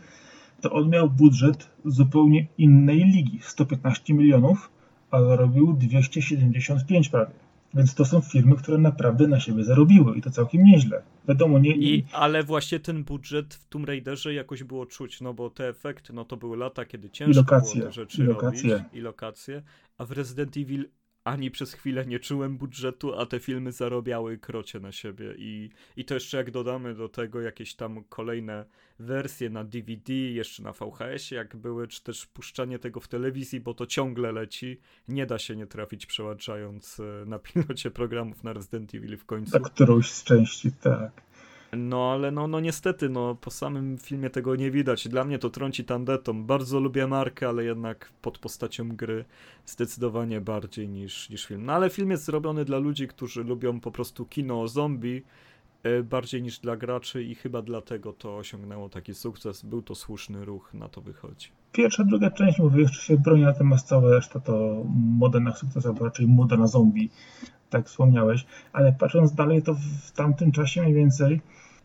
to 0.62 0.72
on 0.72 0.90
miał 0.90 1.10
budżet 1.10 1.70
zupełnie 1.86 2.48
innej 2.58 2.98
ligi, 2.98 3.40
115 3.42 4.14
milionów, 4.14 4.70
a 5.12 5.24
zarobił 5.24 5.74
275 5.74 7.10
prawie. 7.10 7.32
Więc 7.74 7.96
to 7.96 8.06
są 8.06 8.22
firmy, 8.22 8.56
które 8.56 8.78
naprawdę 8.78 9.28
na 9.28 9.40
siebie 9.40 9.64
zarobiły 9.64 10.18
i 10.18 10.22
to 10.22 10.32
całkiem 10.32 10.64
nieźle. 10.64 11.04
Wiadomo, 11.28 11.60
nie, 11.60 11.76
I, 11.76 12.06
ale 12.12 12.44
właśnie 12.44 12.80
ten 12.80 13.04
budżet 13.04 13.54
w 13.54 13.68
Tomb 13.68 13.88
Raiderze 13.88 14.34
jakoś 14.34 14.64
było 14.64 14.86
czuć, 14.86 15.22
no 15.22 15.34
bo 15.34 15.50
te 15.50 15.68
efekty, 15.68 16.14
no 16.14 16.26
to 16.26 16.38
były 16.38 16.58
lata, 16.58 16.86
kiedy 16.86 17.10
ciężko 17.10 17.40
lokacje, 17.42 17.80
było 17.80 17.92
te 17.92 17.96
rzeczy 17.96 18.22
i 18.22 18.26
lokacje. 18.26 18.74
robić 18.74 18.88
i 18.94 19.00
lokacje, 19.00 19.64
a 19.98 20.06
w 20.06 20.12
Resident 20.12 20.58
Evil 20.58 20.86
ani 21.24 21.52
przez 21.52 21.74
chwilę 21.74 22.06
nie 22.06 22.20
czułem 22.20 22.58
budżetu, 22.58 23.20
a 23.20 23.26
te 23.26 23.40
filmy 23.40 23.72
zarabiały 23.72 24.38
krocie 24.38 24.80
na 24.80 24.92
siebie. 24.92 25.36
I, 25.38 25.70
I 25.98 26.06
to 26.06 26.14
jeszcze 26.14 26.38
jak 26.38 26.52
dodamy 26.52 26.96
do 26.96 27.10
tego 27.10 27.42
jakieś 27.42 27.76
tam 27.76 28.04
kolejne 28.04 28.66
wersje 29.00 29.50
na 29.50 29.64
DVD, 29.64 30.14
jeszcze 30.14 30.64
na 30.64 30.72
VHS, 30.72 31.32
jak 31.32 31.56
były, 31.56 31.88
czy 31.88 32.04
też 32.04 32.26
puszczanie 32.26 32.80
tego 32.80 33.00
w 33.00 33.08
telewizji, 33.08 33.60
bo 33.60 33.74
to 33.74 33.86
ciągle 33.86 34.32
leci. 34.32 34.80
Nie 35.08 35.26
da 35.26 35.40
się 35.40 35.56
nie 35.56 35.68
trafić 35.68 36.06
przełączając 36.06 37.00
e, 37.00 37.26
na 37.26 37.40
pilocie 37.40 37.92
programów 37.92 38.44
na 38.44 38.54
Resident 38.54 38.96
Evil 38.96 39.18
w 39.18 39.26
końcu. 39.26 39.60
Na 39.60 39.70
którąś 39.70 40.12
z 40.12 40.24
części, 40.24 40.72
tak. 40.72 41.23
No 41.78 42.12
ale 42.12 42.32
no, 42.32 42.48
no 42.48 42.60
niestety, 42.60 43.10
no 43.10 43.36
po 43.36 43.52
samym 43.52 43.98
filmie 43.98 44.30
tego 44.30 44.56
nie 44.56 44.72
widać. 44.72 45.08
Dla 45.08 45.24
mnie 45.24 45.40
to 45.40 45.50
trąci 45.50 45.86
tandetą. 45.86 46.44
Bardzo 46.44 46.80
lubię 46.80 47.08
markę, 47.08 47.50
ale 47.50 47.64
jednak 47.64 48.12
pod 48.22 48.38
postacią 48.38 48.96
gry 48.96 49.26
zdecydowanie 49.66 50.42
bardziej 50.42 50.90
niż, 50.90 51.30
niż 51.30 51.46
film. 51.46 51.66
No 51.66 51.74
ale 51.74 51.90
film 51.90 52.12
jest 52.12 52.26
zrobiony 52.26 52.66
dla 52.66 52.78
ludzi, 52.78 53.08
którzy 53.08 53.44
lubią 53.44 53.80
po 53.80 53.92
prostu 53.92 54.26
kino 54.26 54.62
o 54.62 54.68
zombie 54.68 55.24
e, 55.84 56.04
bardziej 56.04 56.44
niż 56.44 56.60
dla 56.60 56.78
graczy 56.78 57.24
i 57.24 57.36
chyba 57.36 57.62
dlatego 57.62 58.14
to 58.14 58.38
osiągnęło 58.38 58.90
taki 58.90 59.14
sukces. 59.14 59.64
Był 59.64 59.82
to 59.82 59.96
słuszny 59.96 60.46
ruch, 60.46 60.74
na 60.74 60.90
to 60.90 61.02
wychodzi. 61.02 61.50
Pierwsza, 61.72 62.04
druga 62.04 62.32
część, 62.32 62.60
mówię, 62.60 62.82
jeszcze 62.82 63.02
się 63.02 63.18
broni, 63.18 63.42
natomiast 63.42 63.88
cała 63.88 64.12
reszta 64.12 64.40
to 64.40 64.84
moda 64.96 65.40
na 65.40 65.56
sukces, 65.56 65.86
albo 65.86 66.06
raczej 66.06 66.28
moda 66.28 66.58
na 66.58 66.68
zombie, 66.68 67.10
tak 67.70 67.88
wspomniałeś. 67.88 68.46
Ale 68.74 68.94
patrząc 69.00 69.34
dalej, 69.34 69.64
to 69.64 69.74
w 69.74 70.12
tamtym 70.12 70.52
czasie 70.52 70.82
mniej 70.82 70.94
więcej 70.94 71.42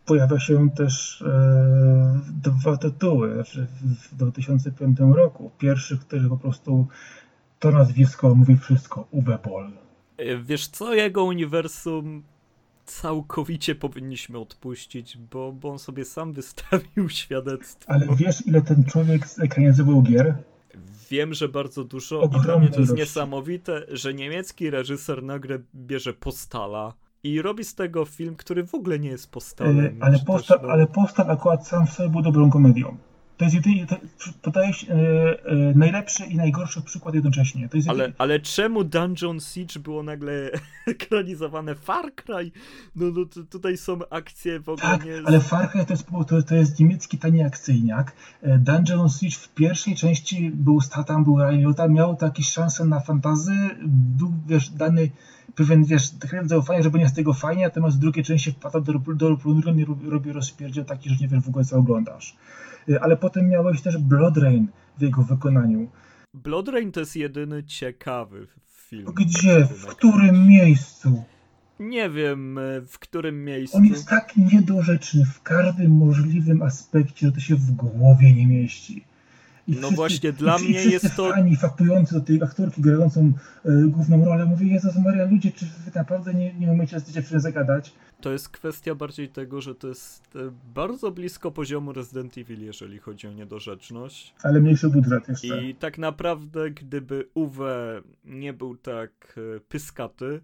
pojawia 0.09 0.41
się 0.41 0.71
też 0.71 1.23
e, 1.23 2.21
dwa 2.43 2.77
tytuły, 2.77 3.35
znaczy 3.35 3.67
w 3.83 4.17
2005 4.17 4.99
roku. 5.15 5.51
Pierwszy, 5.59 5.99
który 5.99 6.29
po 6.29 6.37
prostu 6.37 6.87
to 7.59 7.71
nazwisko 7.71 8.35
mówi 8.35 8.57
wszystko, 8.57 9.09
Uwe 9.11 9.39
Boll. 9.45 9.71
E, 10.17 10.39
wiesz 10.39 10.67
co, 10.67 10.95
jego 10.95 11.25
uniwersum 11.25 12.23
całkowicie 12.85 13.75
powinniśmy 13.75 14.39
odpuścić, 14.39 15.17
bo, 15.17 15.53
bo 15.53 15.71
on 15.71 15.79
sobie 15.79 16.05
sam 16.05 16.33
wystawił 16.33 17.09
świadectwo. 17.21 17.93
Ale 17.93 18.07
wiesz, 18.17 18.47
ile 18.47 18.63
ten 18.63 18.85
człowiek 18.85 19.27
zekranizował 19.27 20.03
gier? 20.03 20.35
Wiem, 21.11 21.35
że 21.35 21.49
bardzo 21.49 21.85
dużo 21.85 22.21
Ogromne 22.21 22.43
i 22.43 22.47
dla 22.47 22.59
mnie 22.59 22.69
to 22.69 22.81
jest 22.81 22.97
niesamowite, 22.97 23.87
że 23.89 24.15
niemiecki 24.15 24.71
reżyser 24.71 25.23
nagle 25.23 25.59
bierze 25.75 26.15
Postala, 26.15 26.95
i 27.23 27.43
robi 27.43 27.65
z 27.65 27.75
tego 27.75 28.05
film, 28.05 28.37
który 28.37 28.67
w 28.67 28.75
ogóle 28.75 28.99
nie 28.99 29.09
jest. 29.09 29.37
E, 29.61 29.93
ale, 30.01 30.19
postal, 30.19 30.59
no... 30.63 30.69
ale 30.69 30.87
postal 30.87 31.31
akurat 31.31 31.67
sam 31.67 31.87
w 31.87 31.93
sobie 31.93 32.09
był 32.09 32.23
dobrą 32.23 32.51
komedią. 32.51 32.97
To 33.39 33.45
jest 33.45 33.55
jedynie, 33.55 33.87
to, 33.87 33.97
podaje 34.43 34.73
się, 34.73 34.95
e, 34.95 34.99
e, 35.45 35.57
najlepszy 35.75 36.25
i 36.25 36.37
najgorszy 36.37 36.83
przykład 36.83 37.15
jednocześnie. 37.15 37.69
ale, 37.73 37.99
jedynie... 37.99 38.15
ale 38.19 38.41
czemu 38.41 38.85
Dungeon 38.85 39.41
Siege 39.41 39.81
było 39.81 40.03
nagle 40.03 40.51
ekranizowane 40.87 41.75
Far 41.75 42.15
Cry? 42.15 42.51
No, 42.97 43.07
no 43.15 43.25
to, 43.25 43.43
tutaj 43.43 43.77
są 43.77 43.99
akcje 44.11 44.61
w 44.61 44.69
ogóle 44.69 44.89
tak, 44.89 45.05
nie... 45.05 45.23
ale 45.25 45.41
Far 45.41 45.71
Cry 45.71 45.85
to 45.85 45.93
jest, 45.93 46.07
to, 46.29 46.43
to 46.43 46.55
jest 46.55 46.81
niemiecki 46.81 47.19
tani 47.19 47.43
akcyjniak. 47.43 48.13
Dungeon 48.59 49.09
Siege 49.09 49.37
w 49.37 49.49
pierwszej 49.49 49.95
części 49.95 50.51
był 50.55 50.81
statam, 50.81 51.25
był 51.25 51.37
miał, 51.37 51.75
miał 51.89 52.17
jakieś 52.23 52.49
szanse 52.49 52.85
na 52.85 53.01
fantazy, 53.01 53.57
był 53.89 54.33
wiesz, 54.47 54.71
dany 54.71 55.11
pewien, 55.59 55.85
wiesz, 55.85 56.11
kredyt 56.19 56.49
zaufania, 56.49 56.83
żeby 56.83 56.99
nie 56.99 57.09
z 57.09 57.15
tego 57.15 57.35
fajnie, 57.35 57.65
natomiast 57.65 57.99
drugiej 57.99 58.25
części 58.25 58.53
wpada 58.53 58.81
do, 58.81 58.93
do, 58.93 59.15
do 59.15 59.29
i 59.77 59.85
robi, 59.85 60.11
robi 60.11 60.33
rozpierdziel 60.33 60.85
taki, 60.85 61.09
że 61.11 61.17
nie 61.21 61.29
wiesz 61.29 61.45
w 61.45 61.49
ogóle 61.49 61.65
co 61.65 61.77
oglądasz. 61.77 62.37
Y, 62.89 63.01
ale 63.01 63.17
potem 63.17 63.49
miałeś 63.49 63.83
też 63.83 63.99
Blood 63.99 64.37
Rain 64.37 64.67
w 64.99 65.03
jego 65.03 65.23
wykonaniu. 65.23 65.89
Blood 66.35 66.69
Rain 66.69 66.93
to 66.93 67.01
jest 67.01 67.17
jedyny 67.17 67.65
ciekawy 67.65 68.47
film. 68.69 69.07
Gdzie? 69.15 69.65
W 69.65 69.87
którym 69.87 70.47
miejscu? 70.47 71.25
Nie 71.81 72.11
wiem, 72.11 72.59
y, 72.59 72.87
w 72.87 72.99
którym 72.99 73.45
miejscu. 73.45 73.77
On 73.77 73.85
jest 73.85 74.09
tak 74.09 74.37
niedorzeczny 74.37 75.25
w 75.25 75.43
każdym 75.43 75.93
możliwym 75.93 76.63
aspekcie, 76.63 77.27
że 77.27 77.33
to 77.33 77.41
się 77.41 77.57
w 77.57 77.71
głowie 77.71 78.33
nie 78.33 78.47
mieści. 78.47 79.05
No 79.69 79.91
właśnie, 79.91 80.33
dla 80.33 80.59
mnie 80.59 80.85
jest 80.85 81.17
to... 81.17 81.31
fani 81.31 81.57
faktujący 81.57 82.15
do 82.15 82.21
tej 82.21 82.43
aktorki 82.43 82.83
grającą 82.83 83.33
y, 83.67 83.89
główną 83.89 84.25
rolę, 84.25 84.47
mówię, 84.47 84.67
Jezus 84.67 84.97
Maria, 84.97 85.25
ludzie, 85.25 85.53
czy 85.53 85.65
wy 85.65 85.91
naprawdę 85.95 86.35
nie, 86.35 86.55
nie 86.55 86.73
umiecie 86.73 87.01
z 87.01 87.11
dziewczyny 87.11 87.41
zagadać? 87.41 87.93
To 88.21 88.33
jest 88.33 88.49
kwestia 88.49 88.95
bardziej 88.95 89.29
tego, 89.29 89.61
że 89.61 89.75
to 89.75 89.89
jest 89.89 90.37
e, 90.37 90.39
bardzo 90.75 91.11
blisko 91.11 91.51
poziomu 91.51 91.93
Resident 91.93 92.39
Evil, 92.39 92.65
jeżeli 92.65 92.99
chodzi 92.99 93.29
o 93.29 93.33
niedorzeczność. 93.33 94.35
Ale 94.43 94.61
mniejszy 94.61 94.89
budżet 94.89 95.29
jeszcze. 95.29 95.63
I 95.63 95.75
tak 95.75 95.99
naprawdę, 95.99 96.71
gdyby 96.71 97.29
Uwe 97.35 98.03
nie 98.25 98.53
był 98.53 98.77
tak 98.77 99.39
e, 99.57 99.61
pyskaty, 99.61 100.41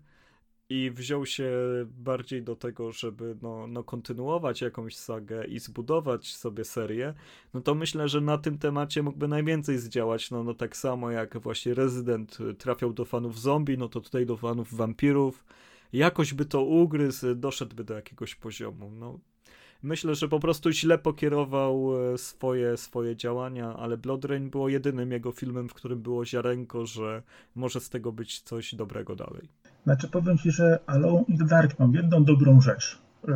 i 0.69 0.91
wziął 0.91 1.27
się 1.27 1.53
bardziej 1.87 2.43
do 2.43 2.57
tego, 2.57 2.93
żeby 2.93 3.37
no, 3.43 3.67
no 3.67 3.85
kontynuować 3.85 4.61
jakąś 4.61 4.97
sagę 4.97 5.45
i 5.45 5.59
zbudować 5.59 6.35
sobie 6.35 6.65
serię, 6.65 7.15
no 7.55 7.61
to 7.61 7.75
myślę, 7.75 8.09
że 8.09 8.21
na 8.21 8.39
tym 8.39 8.59
temacie 8.59 9.03
mógłby 9.03 9.29
najwięcej 9.29 9.79
zdziałać. 9.79 10.31
No, 10.31 10.45
no 10.45 10.55
tak 10.55 10.77
samo 10.77 11.11
jak 11.11 11.39
właśnie 11.39 11.75
Resident 11.75 12.39
trafiał 12.59 12.93
do 12.93 13.05
fanów 13.05 13.41
zombie, 13.41 13.79
no 13.79 13.89
to 13.89 14.01
tutaj 14.01 14.27
do 14.27 14.37
fanów 14.37 14.75
wampirów. 14.75 15.45
Jakoś 15.93 16.35
by 16.35 16.45
to 16.45 16.63
ugryzł, 16.63 17.35
doszedłby 17.35 17.85
do 17.85 17.95
jakiegoś 17.95 18.35
poziomu. 18.35 18.91
No, 18.91 19.19
myślę, 19.83 20.15
że 20.15 20.29
po 20.29 20.41
prostu 20.41 20.71
źle 20.71 20.99
pokierował 20.99 21.93
e, 22.15 22.19
swoje, 22.19 22.77
swoje 22.77 23.17
działania, 23.17 23.77
ale 23.77 23.97
Blood 23.97 24.25
Rain 24.25 24.51
było 24.51 24.69
jedynym 24.69 25.13
jego 25.13 25.33
filmem, 25.33 25.69
w 25.69 25.75
którym 25.75 26.03
było 26.03 26.25
ziarenko, 26.27 26.87
że 26.87 27.23
może 27.55 27.81
z 27.81 27.91
tego 27.91 28.13
być 28.13 28.41
coś 28.41 28.75
dobrego 28.75 29.17
dalej. 29.17 29.49
Znaczy 29.85 30.09
powiem 30.09 30.39
Ci, 30.39 30.51
że 30.51 30.79
Alone 30.87 31.25
in 31.29 31.39
the 31.39 31.45
Dark 31.45 31.79
mam 31.79 31.95
jedną 31.95 32.25
dobrą 32.25 32.61
rzecz. 32.61 32.99
Yy, 33.29 33.35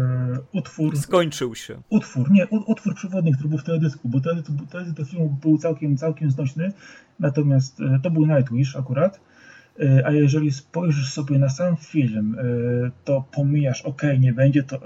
utwór... 0.52 0.98
Skończył 0.98 1.54
się. 1.54 1.82
Utwór, 1.88 2.30
nie, 2.30 2.46
utwór 2.46 2.94
przewodni, 2.94 3.32
który 3.32 3.48
był 3.48 3.58
w 3.58 3.64
teledysku, 3.64 4.08
bo 4.08 4.20
teledysk, 4.20 4.48
teledysk 4.70 4.96
do 4.96 5.04
filmu 5.04 5.38
był 5.42 5.58
całkiem, 5.58 5.96
całkiem 5.96 6.30
znośny, 6.30 6.72
natomiast 7.20 7.80
yy, 7.80 8.00
to 8.02 8.10
był 8.10 8.26
Nightwish 8.26 8.76
akurat, 8.76 9.20
yy, 9.78 10.06
a 10.06 10.10
jeżeli 10.10 10.52
spojrzysz 10.52 11.12
sobie 11.12 11.38
na 11.38 11.48
sam 11.48 11.76
film, 11.76 12.36
to 13.04 13.24
pomijasz, 13.32 13.82
ok, 13.82 14.02
nie 14.18 14.32
będzie 14.32 14.62
to 14.62 14.80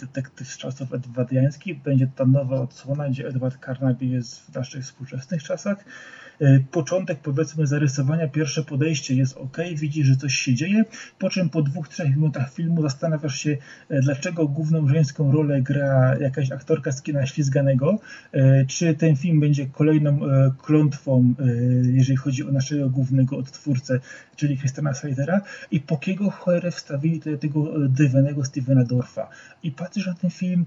detektyw 0.00 0.48
z 0.48 0.58
czasów 0.58 0.94
edwardiańskich, 0.94 1.82
będzie 1.82 2.06
ta 2.16 2.26
nowa 2.26 2.56
odsłona, 2.56 3.08
gdzie 3.08 3.28
Edward 3.28 3.64
Carnaby 3.64 4.06
jest 4.06 4.40
w 4.40 4.54
naszych 4.54 4.84
współczesnych 4.84 5.42
czasach, 5.42 5.84
E, 5.84 6.29
początek 6.70 7.18
powiedzmy 7.18 7.66
zarysowania, 7.66 8.28
pierwsze 8.28 8.62
podejście 8.62 9.14
jest 9.14 9.36
ok, 9.36 9.58
widzisz, 9.74 10.06
że 10.06 10.16
coś 10.16 10.34
się 10.34 10.54
dzieje, 10.54 10.84
po 11.18 11.30
czym 11.30 11.50
po 11.50 11.62
dwóch, 11.62 11.88
trzech 11.88 12.16
minutach 12.16 12.52
filmu 12.52 12.82
zastanawiasz 12.82 13.36
się, 13.36 13.56
e, 13.88 14.00
dlaczego 14.00 14.48
główną 14.48 14.88
żeńską 14.88 15.32
rolę 15.32 15.62
gra 15.62 16.16
jakaś 16.20 16.52
aktorka 16.52 16.92
z 16.92 17.02
kina 17.02 17.26
ślizganego, 17.26 17.98
e, 18.32 18.64
czy 18.64 18.94
ten 18.94 19.16
film 19.16 19.40
będzie 19.40 19.66
kolejną 19.66 20.20
klątwą, 20.62 21.34
jeżeli 21.82 22.16
chodzi 22.16 22.48
o 22.48 22.52
naszego 22.52 22.90
głównego 22.90 23.36
odtwórcę, 23.36 24.00
czyli 24.36 24.58
Christiana 24.58 24.94
Slidera 24.94 25.40
i 25.70 25.80
po 25.80 25.96
kiego 25.98 26.30
cholerę 26.30 26.70
wstawili 26.70 27.20
tego 27.40 27.88
dywanego 27.88 28.44
Stevena 28.44 28.84
Dorfa. 28.84 29.28
I 29.62 29.70
patrzysz 29.70 30.06
na 30.06 30.14
ten 30.14 30.30
film 30.30 30.66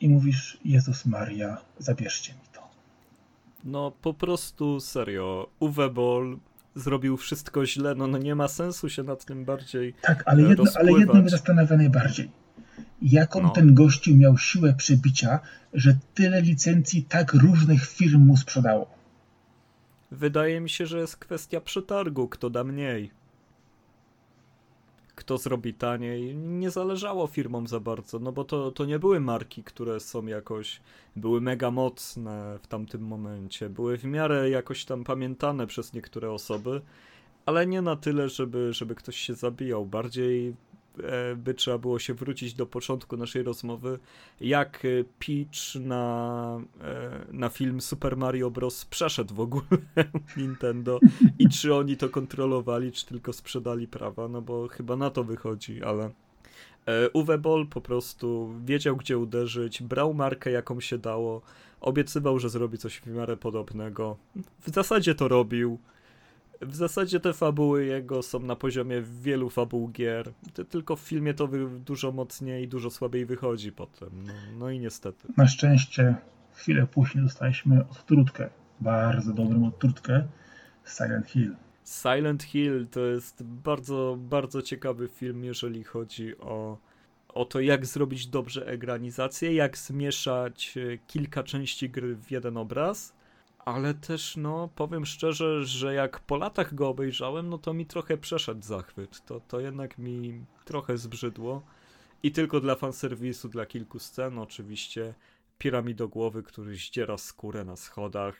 i 0.00 0.08
mówisz, 0.08 0.58
Jezus 0.64 1.06
Maria, 1.06 1.56
zabierzcie 1.78 2.32
mi. 2.32 2.49
No 3.64 3.90
po 3.90 4.14
prostu 4.14 4.80
serio, 4.80 5.50
Uwe 5.60 5.90
Boll 5.90 6.38
zrobił 6.74 7.16
wszystko 7.16 7.66
źle, 7.66 7.94
no, 7.94 8.06
no 8.06 8.18
nie 8.18 8.34
ma 8.34 8.48
sensu 8.48 8.88
się 8.88 9.02
nad 9.02 9.24
tym 9.24 9.44
bardziej 9.44 9.94
Tak, 10.02 10.22
ale 10.26 10.42
jedno, 10.42 10.64
ale 10.74 10.92
jedno 10.92 11.14
mnie 11.14 11.28
zastanawia 11.28 11.76
najbardziej. 11.76 12.30
Jaką 13.02 13.42
no. 13.42 13.50
ten 13.50 13.74
gościu 13.74 14.16
miał 14.16 14.38
siłę 14.38 14.74
przebicia, 14.74 15.40
że 15.72 15.96
tyle 16.14 16.42
licencji 16.42 17.02
tak 17.02 17.34
różnych 17.34 17.86
firm 17.86 18.26
mu 18.26 18.36
sprzedało? 18.36 18.86
Wydaje 20.10 20.60
mi 20.60 20.70
się, 20.70 20.86
że 20.86 20.98
jest 20.98 21.16
kwestia 21.16 21.60
przetargu, 21.60 22.28
kto 22.28 22.50
da 22.50 22.64
mniej 22.64 23.10
kto 25.20 25.38
zrobi 25.38 25.74
taniej. 25.74 26.36
Nie 26.36 26.70
zależało 26.70 27.26
firmom 27.26 27.66
za 27.66 27.80
bardzo, 27.80 28.18
no 28.18 28.32
bo 28.32 28.44
to, 28.44 28.72
to 28.72 28.84
nie 28.84 28.98
były 28.98 29.20
marki, 29.20 29.64
które 29.64 30.00
są 30.00 30.26
jakoś, 30.26 30.80
były 31.16 31.40
mega 31.40 31.70
mocne 31.70 32.58
w 32.62 32.66
tamtym 32.66 33.02
momencie. 33.02 33.68
Były 33.68 33.98
w 33.98 34.04
miarę 34.04 34.50
jakoś 34.50 34.84
tam 34.84 35.04
pamiętane 35.04 35.66
przez 35.66 35.92
niektóre 35.92 36.30
osoby, 36.30 36.80
ale 37.46 37.66
nie 37.66 37.82
na 37.82 37.96
tyle, 37.96 38.28
żeby, 38.28 38.72
żeby 38.72 38.94
ktoś 38.94 39.16
się 39.16 39.34
zabijał. 39.34 39.86
Bardziej 39.86 40.54
by 41.36 41.54
trzeba 41.54 41.78
było 41.78 41.98
się 41.98 42.14
wrócić 42.14 42.54
do 42.54 42.66
początku 42.66 43.16
naszej 43.16 43.42
rozmowy, 43.42 43.98
jak 44.40 44.82
pitch 45.18 45.74
na, 45.74 46.60
e, 46.80 47.26
na 47.32 47.48
film 47.48 47.80
Super 47.80 48.16
Mario 48.16 48.50
Bros. 48.50 48.84
przeszedł 48.84 49.34
w 49.34 49.40
ogóle 49.40 49.64
Nintendo 50.36 51.00
i 51.38 51.48
czy 51.48 51.74
oni 51.74 51.96
to 51.96 52.08
kontrolowali, 52.08 52.92
czy 52.92 53.06
tylko 53.06 53.32
sprzedali 53.32 53.88
prawa, 53.88 54.28
no 54.28 54.42
bo 54.42 54.68
chyba 54.68 54.96
na 54.96 55.10
to 55.10 55.24
wychodzi, 55.24 55.82
ale 55.82 56.10
e, 56.86 57.10
Uwe 57.10 57.38
Boll 57.38 57.66
po 57.66 57.80
prostu 57.80 58.54
wiedział, 58.64 58.96
gdzie 58.96 59.18
uderzyć, 59.18 59.82
brał 59.82 60.14
markę, 60.14 60.50
jaką 60.50 60.80
się 60.80 60.98
dało, 60.98 61.42
obiecywał, 61.80 62.38
że 62.38 62.48
zrobi 62.48 62.78
coś 62.78 62.96
w 62.96 63.06
miarę 63.06 63.36
podobnego. 63.36 64.16
W 64.60 64.70
zasadzie 64.74 65.14
to 65.14 65.28
robił 65.28 65.78
w 66.60 66.74
zasadzie 66.74 67.20
te 67.20 67.32
fabuły 67.32 67.84
jego 67.84 68.22
są 68.22 68.40
na 68.40 68.56
poziomie 68.56 69.02
wielu 69.02 69.50
fabuł 69.50 69.88
gier. 69.88 70.32
Tylko 70.68 70.96
w 70.96 71.00
filmie 71.00 71.34
to 71.34 71.48
dużo 71.68 72.12
mocniej 72.12 72.64
i 72.64 72.68
dużo 72.68 72.90
słabiej 72.90 73.26
wychodzi 73.26 73.72
potem. 73.72 74.08
No, 74.26 74.32
no 74.58 74.70
i 74.70 74.78
niestety. 74.78 75.28
Na 75.36 75.48
szczęście 75.48 76.14
chwilę 76.52 76.86
później 76.86 77.24
dostaliśmy 77.24 77.88
odtrutkę. 77.88 78.50
Bardzo 78.80 79.32
dobrą 79.32 79.66
odtrutkę. 79.66 80.24
Silent 80.84 81.26
Hill. 81.26 81.56
Silent 81.84 82.42
Hill 82.42 82.86
to 82.90 83.00
jest 83.00 83.42
bardzo, 83.42 84.16
bardzo 84.18 84.62
ciekawy 84.62 85.08
film, 85.08 85.44
jeżeli 85.44 85.84
chodzi 85.84 86.38
o, 86.38 86.78
o 87.28 87.44
to, 87.44 87.60
jak 87.60 87.86
zrobić 87.86 88.26
dobrze 88.26 88.66
egranizację, 88.66 89.54
jak 89.54 89.78
zmieszać 89.78 90.74
e, 90.76 90.98
kilka 90.98 91.42
części 91.42 91.90
gry 91.90 92.16
w 92.16 92.30
jeden 92.30 92.56
obraz 92.56 93.19
ale 93.64 93.94
też, 93.94 94.36
no, 94.36 94.68
powiem 94.74 95.06
szczerze, 95.06 95.64
że 95.64 95.94
jak 95.94 96.20
po 96.20 96.36
latach 96.36 96.74
go 96.74 96.88
obejrzałem, 96.88 97.48
no 97.48 97.58
to 97.58 97.74
mi 97.74 97.86
trochę 97.86 98.18
przeszedł 98.18 98.62
zachwyt. 98.62 99.24
To, 99.24 99.40
to 99.40 99.60
jednak 99.60 99.98
mi 99.98 100.44
trochę 100.64 100.98
zbrzydło. 100.98 101.62
I 102.22 102.32
tylko 102.32 102.60
dla 102.60 102.74
fanserwisu, 102.74 103.48
dla 103.48 103.66
kilku 103.66 103.98
scen, 103.98 104.38
oczywiście 104.38 105.14
piramidogłowy, 105.58 106.42
który 106.42 106.74
zdziera 106.74 107.18
skórę 107.18 107.64
na 107.64 107.76
schodach. 107.76 108.36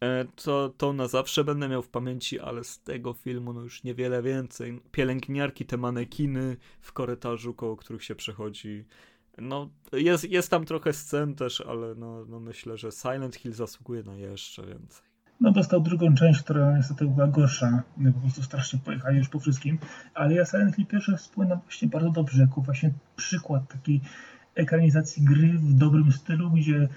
E, 0.00 0.24
to, 0.44 0.72
to 0.76 0.92
na 0.92 1.08
zawsze 1.08 1.44
będę 1.44 1.68
miał 1.68 1.82
w 1.82 1.88
pamięci, 1.88 2.40
ale 2.40 2.64
z 2.64 2.80
tego 2.80 3.12
filmu 3.12 3.52
no 3.52 3.60
już 3.60 3.84
niewiele 3.84 4.22
więcej. 4.22 4.80
Pielęgniarki, 4.92 5.64
te 5.64 5.76
manekiny 5.76 6.56
w 6.80 6.92
korytarzu, 6.92 7.54
koło 7.54 7.76
których 7.76 8.04
się 8.04 8.14
przechodzi 8.14 8.84
no, 9.38 9.70
jest, 9.92 10.24
jest 10.24 10.50
tam 10.50 10.64
trochę 10.64 10.92
scen 10.92 11.34
też, 11.34 11.60
ale 11.60 11.94
no, 11.94 12.24
no 12.28 12.40
myślę, 12.40 12.76
że 12.76 12.92
Silent 12.92 13.36
Hill 13.36 13.52
zasługuje 13.52 14.02
na 14.02 14.14
jeszcze 14.14 14.66
więcej. 14.66 15.02
No 15.40 15.52
dostał 15.52 15.80
drugą 15.80 16.14
część, 16.14 16.42
która 16.42 16.76
niestety 16.76 17.04
była 17.06 17.26
gorsza. 17.26 17.82
Po 18.14 18.20
prostu 18.20 18.42
strasznie 18.42 18.78
pojechali 18.78 19.18
już 19.18 19.28
po 19.28 19.40
wszystkim. 19.40 19.78
Ale 20.14 20.34
ja 20.34 20.44
Silent 20.44 20.76
Hill 20.76 20.86
pierwszy 20.86 21.16
wspominam 21.16 21.60
właśnie 21.60 21.88
bardzo 21.88 22.10
dobrze, 22.10 22.42
jako 22.42 22.60
właśnie 22.60 22.92
przykład 23.16 23.68
takiej 23.68 24.00
ekranizacji 24.54 25.24
gry 25.24 25.48
w 25.48 25.74
dobrym 25.74 26.12
stylu, 26.12 26.50
gdzie 26.50 26.88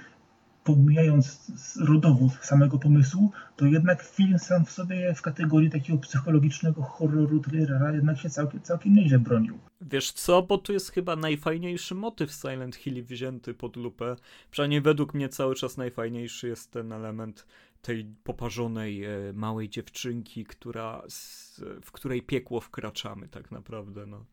pomijając 0.68 1.52
rodowód 1.80 2.32
samego 2.42 2.80
pomysłu, 2.80 3.32
to 3.56 3.66
jednak 3.66 4.04
film 4.04 4.40
sam 4.40 4.66
w 4.66 4.72
sobie 4.72 5.14
w 5.16 5.22
kategorii 5.22 5.70
takiego 5.70 6.00
psychologicznego 6.00 6.82
horroru, 6.82 7.40
thrillera 7.40 7.94
jednak 7.94 8.20
się 8.20 8.30
całkiem, 8.30 8.62
całkiem 8.62 8.96
nieźle 8.96 9.20
bronił. 9.20 9.60
Wiesz 9.82 10.12
co, 10.12 10.42
bo 10.42 10.58
tu 10.58 10.74
jest 10.74 10.92
chyba 10.92 11.16
najfajniejszy 11.16 11.96
motyw 11.96 12.32
Silent 12.32 12.76
Hill 12.76 13.04
wzięty 13.04 13.54
pod 13.54 13.76
lupę. 13.76 14.16
Przynajmniej 14.52 14.82
według 14.82 15.14
mnie 15.14 15.30
cały 15.30 15.56
czas 15.56 15.78
najfajniejszy 15.78 16.48
jest 16.48 16.72
ten 16.72 16.92
element 16.92 17.46
tej 17.82 18.06
poparzonej 18.24 19.04
e, 19.04 19.10
małej 19.34 19.70
dziewczynki, 19.70 20.46
która, 20.46 21.04
z, 21.10 21.62
w 21.82 21.92
której 21.92 22.22
piekło 22.22 22.62
wkraczamy 22.62 23.28
tak 23.28 23.52
naprawdę. 23.52 24.06
No. 24.06 24.26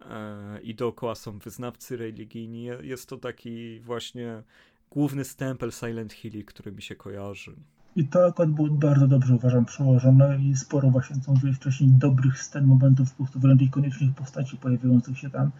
E, 0.00 0.60
I 0.62 0.74
dookoła 0.74 1.14
są 1.14 1.38
wyznawcy 1.38 1.96
religijni. 1.96 2.64
Jest 2.82 3.08
to 3.08 3.16
taki 3.16 3.80
właśnie 3.80 4.42
główny 4.90 5.24
stempel 5.24 5.72
Silent 5.72 6.12
Hill, 6.12 6.44
który 6.44 6.72
mi 6.72 6.82
się 6.82 6.96
kojarzy. 6.96 7.56
I 7.96 8.08
to 8.08 8.26
akurat 8.26 8.50
było 8.50 8.68
bardzo 8.68 9.08
dobrze, 9.08 9.34
uważam, 9.34 9.64
przełożone 9.64 10.38
i 10.38 10.56
sporo 10.56 10.90
właśnie, 10.90 11.20
co 11.20 11.32
mówiłeś 11.32 11.56
wcześniej, 11.56 11.90
dobrych 11.90 12.42
scen, 12.42 12.64
momentów, 12.64 13.10
po 13.10 13.16
prostu 13.16 13.40
wręcz 13.40 13.62
ikonicznych 13.62 14.14
postaci 14.14 14.56
pojawiających 14.56 15.18
się 15.18 15.30
tam. 15.30 15.50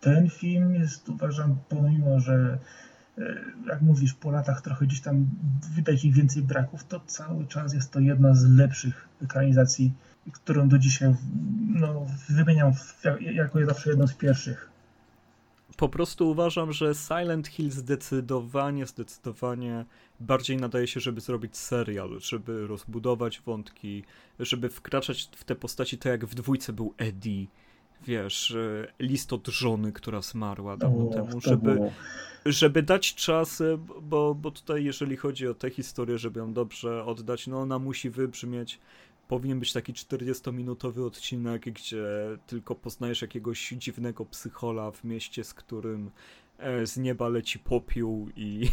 Ten 0.00 0.30
film 0.30 0.74
jest, 0.74 1.08
uważam, 1.08 1.56
pomimo, 1.68 2.20
że 2.20 2.58
e, 3.18 3.22
jak 3.66 3.82
mówisz, 3.82 4.14
po 4.14 4.30
latach 4.30 4.62
trochę 4.62 4.86
gdzieś 4.86 5.00
tam 5.00 5.26
widać 5.76 6.04
ich 6.04 6.14
więcej 6.14 6.42
braków, 6.42 6.84
to 6.84 7.00
cały 7.06 7.46
czas 7.46 7.74
jest 7.74 7.90
to 7.92 8.00
jedna 8.00 8.34
z 8.34 8.44
lepszych 8.50 9.08
ekranizacji, 9.22 9.92
którą 10.32 10.68
do 10.68 10.78
dzisiaj 10.78 11.14
no, 11.68 12.06
wymieniam 12.28 12.72
jako 13.20 13.66
zawsze 13.66 13.90
jedną 13.90 14.06
z 14.06 14.14
pierwszych 14.14 14.70
po 15.80 15.88
prostu 15.88 16.30
uważam, 16.30 16.72
że 16.72 16.94
Silent 16.94 17.48
Hill 17.48 17.70
zdecydowanie, 17.70 18.86
zdecydowanie 18.86 19.84
bardziej 20.20 20.56
nadaje 20.56 20.86
się, 20.86 21.00
żeby 21.00 21.20
zrobić 21.20 21.56
serial, 21.56 22.20
żeby 22.20 22.66
rozbudować 22.66 23.40
wątki, 23.40 24.04
żeby 24.40 24.68
wkraczać 24.68 25.28
w 25.36 25.44
te 25.44 25.54
postaci 25.54 25.98
tak 25.98 26.10
jak 26.10 26.26
w 26.26 26.34
dwójce 26.34 26.72
był 26.72 26.94
Eddie, 26.96 27.46
wiesz, 28.06 28.56
list 28.98 29.32
od 29.32 29.48
żony, 29.48 29.92
która 29.92 30.22
zmarła 30.22 30.76
dawno 30.76 31.08
o, 31.08 31.12
temu, 31.12 31.40
żeby, 31.40 31.78
żeby 32.46 32.82
dać 32.82 33.14
czas, 33.14 33.62
bo, 34.02 34.34
bo 34.34 34.50
tutaj 34.50 34.84
jeżeli 34.84 35.16
chodzi 35.16 35.48
o 35.48 35.54
tę 35.54 35.70
historię, 35.70 36.18
żeby 36.18 36.40
ją 36.40 36.52
dobrze 36.52 37.04
oddać, 37.04 37.46
no 37.46 37.60
ona 37.60 37.78
musi 37.78 38.10
wybrzmieć 38.10 38.78
powinien 39.30 39.60
być 39.60 39.72
taki 39.72 39.92
40-minutowy 39.92 41.06
odcinek, 41.06 41.62
gdzie 41.64 42.04
tylko 42.46 42.74
poznajesz 42.74 43.22
jakiegoś 43.22 43.68
dziwnego 43.68 44.24
psychola 44.24 44.90
w 44.90 45.04
mieście, 45.04 45.44
z 45.44 45.54
którym 45.54 46.10
e, 46.58 46.86
z 46.86 46.96
nieba 46.96 47.28
leci 47.28 47.58
popiół 47.58 48.28
i, 48.36 48.68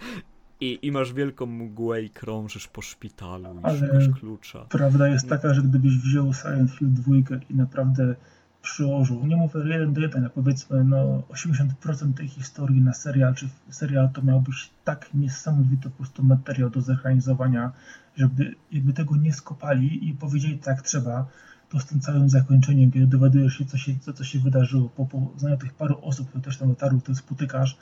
i, 0.60 0.78
i 0.82 0.92
masz 0.92 1.12
wielką 1.12 1.46
mgłę 1.46 2.02
i 2.02 2.10
krążysz 2.10 2.68
po 2.68 2.82
szpitalu 2.82 3.60
i 3.60 3.64
Ale 3.64 3.78
szukasz 3.78 4.08
klucza. 4.20 4.66
Prawda 4.68 5.08
jest 5.08 5.28
taka, 5.28 5.54
że 5.54 5.62
gdybyś 5.62 5.98
wziął 5.98 6.34
Silent 6.34 6.70
Hill 6.70 6.88
2 6.92 7.14
i 7.50 7.54
naprawdę 7.54 8.14
przyłożył, 8.62 9.26
nie 9.26 9.36
mówię 9.36 9.60
jeden 9.66 9.92
do 9.92 10.00
jeden, 10.00 10.24
a 10.24 10.30
powiedzmy 10.30 10.84
no 10.84 11.22
80% 11.28 12.14
tej 12.16 12.28
historii 12.28 12.80
na 12.80 12.92
serial 12.92 13.34
czy 13.34 13.48
serial, 13.70 14.10
to 14.10 14.22
miałbyś 14.22 14.70
tak 14.84 15.14
niesamowity 15.14 15.90
po 15.90 15.96
prostu 15.96 16.22
materiał 16.22 16.70
do 16.70 16.80
zorganizowania, 16.80 17.72
żeby 18.16 18.54
jakby 18.72 18.92
tego 18.92 19.16
nie 19.16 19.32
skopali 19.32 20.08
i 20.08 20.14
powiedzieli 20.14 20.58
tak 20.58 20.82
trzeba, 20.82 21.26
to 21.70 21.80
z 21.80 21.86
tym 21.86 22.00
całym 22.00 22.28
zakończeniem, 22.28 22.92
kiedy 22.92 23.06
dowiadujesz 23.06 23.58
się, 23.58 23.64
co 23.64 23.78
się, 23.78 23.92
co, 24.00 24.12
co 24.12 24.24
się 24.24 24.38
wydarzyło, 24.38 24.88
po 24.88 25.06
poznaniu 25.06 25.56
tych 25.56 25.74
paru 25.74 25.98
osób, 26.02 26.28
które 26.28 26.42
też 26.44 26.58
tam 26.58 26.68
dotarły, 26.68 27.00
które 27.00 27.16
spotykasz, 27.16 27.76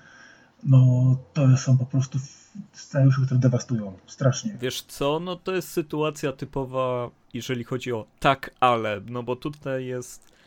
no 0.62 1.16
to 1.32 1.56
są 1.56 1.78
po 1.78 1.86
prostu 1.86 2.18
scenariusze, 2.72 3.22
które 3.24 3.40
dewastują 3.40 3.92
strasznie. 4.06 4.56
Wiesz 4.60 4.82
co, 4.82 5.20
no 5.20 5.36
to 5.36 5.54
jest 5.54 5.68
sytuacja 5.68 6.32
typowa, 6.32 7.10
jeżeli 7.34 7.64
chodzi 7.64 7.92
o 7.92 8.06
tak, 8.20 8.50
ale, 8.60 9.00
no 9.06 9.22
bo 9.22 9.36
tutaj 9.36 9.86
jest 9.86 10.37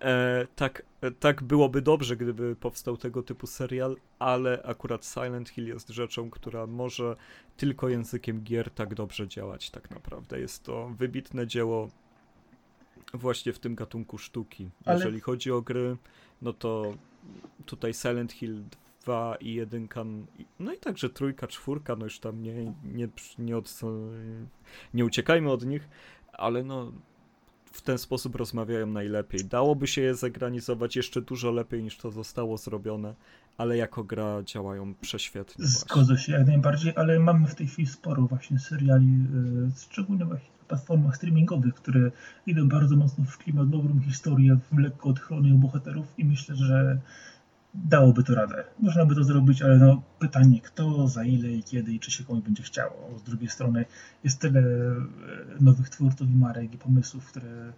E, 0.00 0.46
tak, 0.56 0.82
e, 1.00 1.10
tak 1.10 1.42
byłoby 1.42 1.82
dobrze, 1.82 2.16
gdyby 2.16 2.56
powstał 2.56 2.96
tego 2.96 3.22
typu 3.22 3.46
serial, 3.46 3.96
ale 4.18 4.62
akurat 4.62 5.04
Silent 5.04 5.48
Hill 5.48 5.66
jest 5.66 5.88
rzeczą, 5.88 6.30
która 6.30 6.66
może 6.66 7.16
tylko 7.56 7.88
językiem 7.88 8.42
gier 8.42 8.70
tak 8.70 8.94
dobrze 8.94 9.28
działać 9.28 9.70
tak 9.70 9.90
naprawdę. 9.90 10.40
Jest 10.40 10.62
to 10.62 10.90
wybitne 10.98 11.46
dzieło 11.46 11.88
właśnie 13.14 13.52
w 13.52 13.58
tym 13.58 13.74
gatunku 13.74 14.18
sztuki. 14.18 14.70
Ale... 14.84 14.96
Jeżeli 14.96 15.20
chodzi 15.20 15.50
o 15.50 15.62
gry, 15.62 15.96
no 16.42 16.52
to 16.52 16.94
tutaj 17.66 17.94
Silent 17.94 18.32
Hill 18.32 18.62
2 19.02 19.36
i 19.36 19.54
1, 19.54 19.88
no 20.58 20.72
i 20.72 20.78
także 20.78 21.10
trójka, 21.10 21.46
czwórka, 21.46 21.96
no 21.96 22.04
już 22.04 22.18
tam 22.18 22.42
nie, 22.42 22.74
nie, 22.84 23.08
nie, 23.38 23.56
od, 23.56 23.80
nie 24.94 25.04
uciekajmy 25.04 25.50
od 25.50 25.66
nich, 25.66 25.88
ale 26.32 26.62
no 26.62 26.92
w 27.74 27.80
ten 27.82 27.98
sposób 27.98 28.36
rozmawiają 28.36 28.86
najlepiej. 28.86 29.44
Dałoby 29.44 29.86
się 29.86 30.00
je 30.00 30.14
zegranizować 30.14 30.96
jeszcze 30.96 31.22
dużo 31.22 31.50
lepiej 31.50 31.82
niż 31.82 31.96
to 31.96 32.10
zostało 32.10 32.56
zrobione, 32.56 33.14
ale 33.58 33.76
jako 33.76 34.04
gra 34.04 34.42
działają 34.42 34.94
prześwietnie. 34.94 35.66
Zgodzę 35.66 36.18
się 36.18 36.32
jak 36.32 36.46
najbardziej, 36.46 36.92
ale 36.96 37.18
mamy 37.18 37.46
w 37.46 37.54
tej 37.54 37.66
chwili 37.66 37.88
sporo 37.88 38.22
właśnie 38.22 38.58
seriali, 38.58 39.06
yy, 39.06 39.70
szczególnie 39.90 40.24
właśnie 40.24 40.48
na 40.60 40.64
platformach 40.68 41.16
streamingowych, 41.16 41.74
które 41.74 42.10
idą 42.46 42.68
bardzo 42.68 42.96
mocno 42.96 43.24
w 43.24 43.38
klimat 43.38 43.68
dobrą 43.68 44.00
historię, 44.00 44.58
w 44.72 44.78
lekko 44.78 45.08
odchlonych 45.08 45.54
bohaterów 45.54 46.06
i 46.18 46.24
myślę, 46.24 46.56
że 46.56 46.98
dałoby 47.74 48.24
to 48.24 48.34
radę. 48.34 48.64
Można 48.80 49.06
by 49.06 49.14
to 49.14 49.24
zrobić, 49.24 49.62
ale 49.62 49.78
no, 49.78 50.02
pytanie 50.18 50.60
kto, 50.60 51.08
za 51.08 51.24
ile 51.24 51.48
i 51.48 51.62
kiedy 51.62 51.92
i 51.92 52.00
czy 52.00 52.10
się 52.10 52.24
komuś 52.24 52.42
będzie 52.42 52.62
chciało. 52.62 53.18
Z 53.18 53.22
drugiej 53.22 53.48
strony 53.48 53.84
jest 54.24 54.40
tyle 54.40 54.60
e, 54.60 54.94
nowych 55.60 55.88
twórców 55.88 56.30
i 56.30 56.36
marek 56.36 56.74
i 56.74 56.78
pomysłów, 56.78 57.26
które 57.26 57.72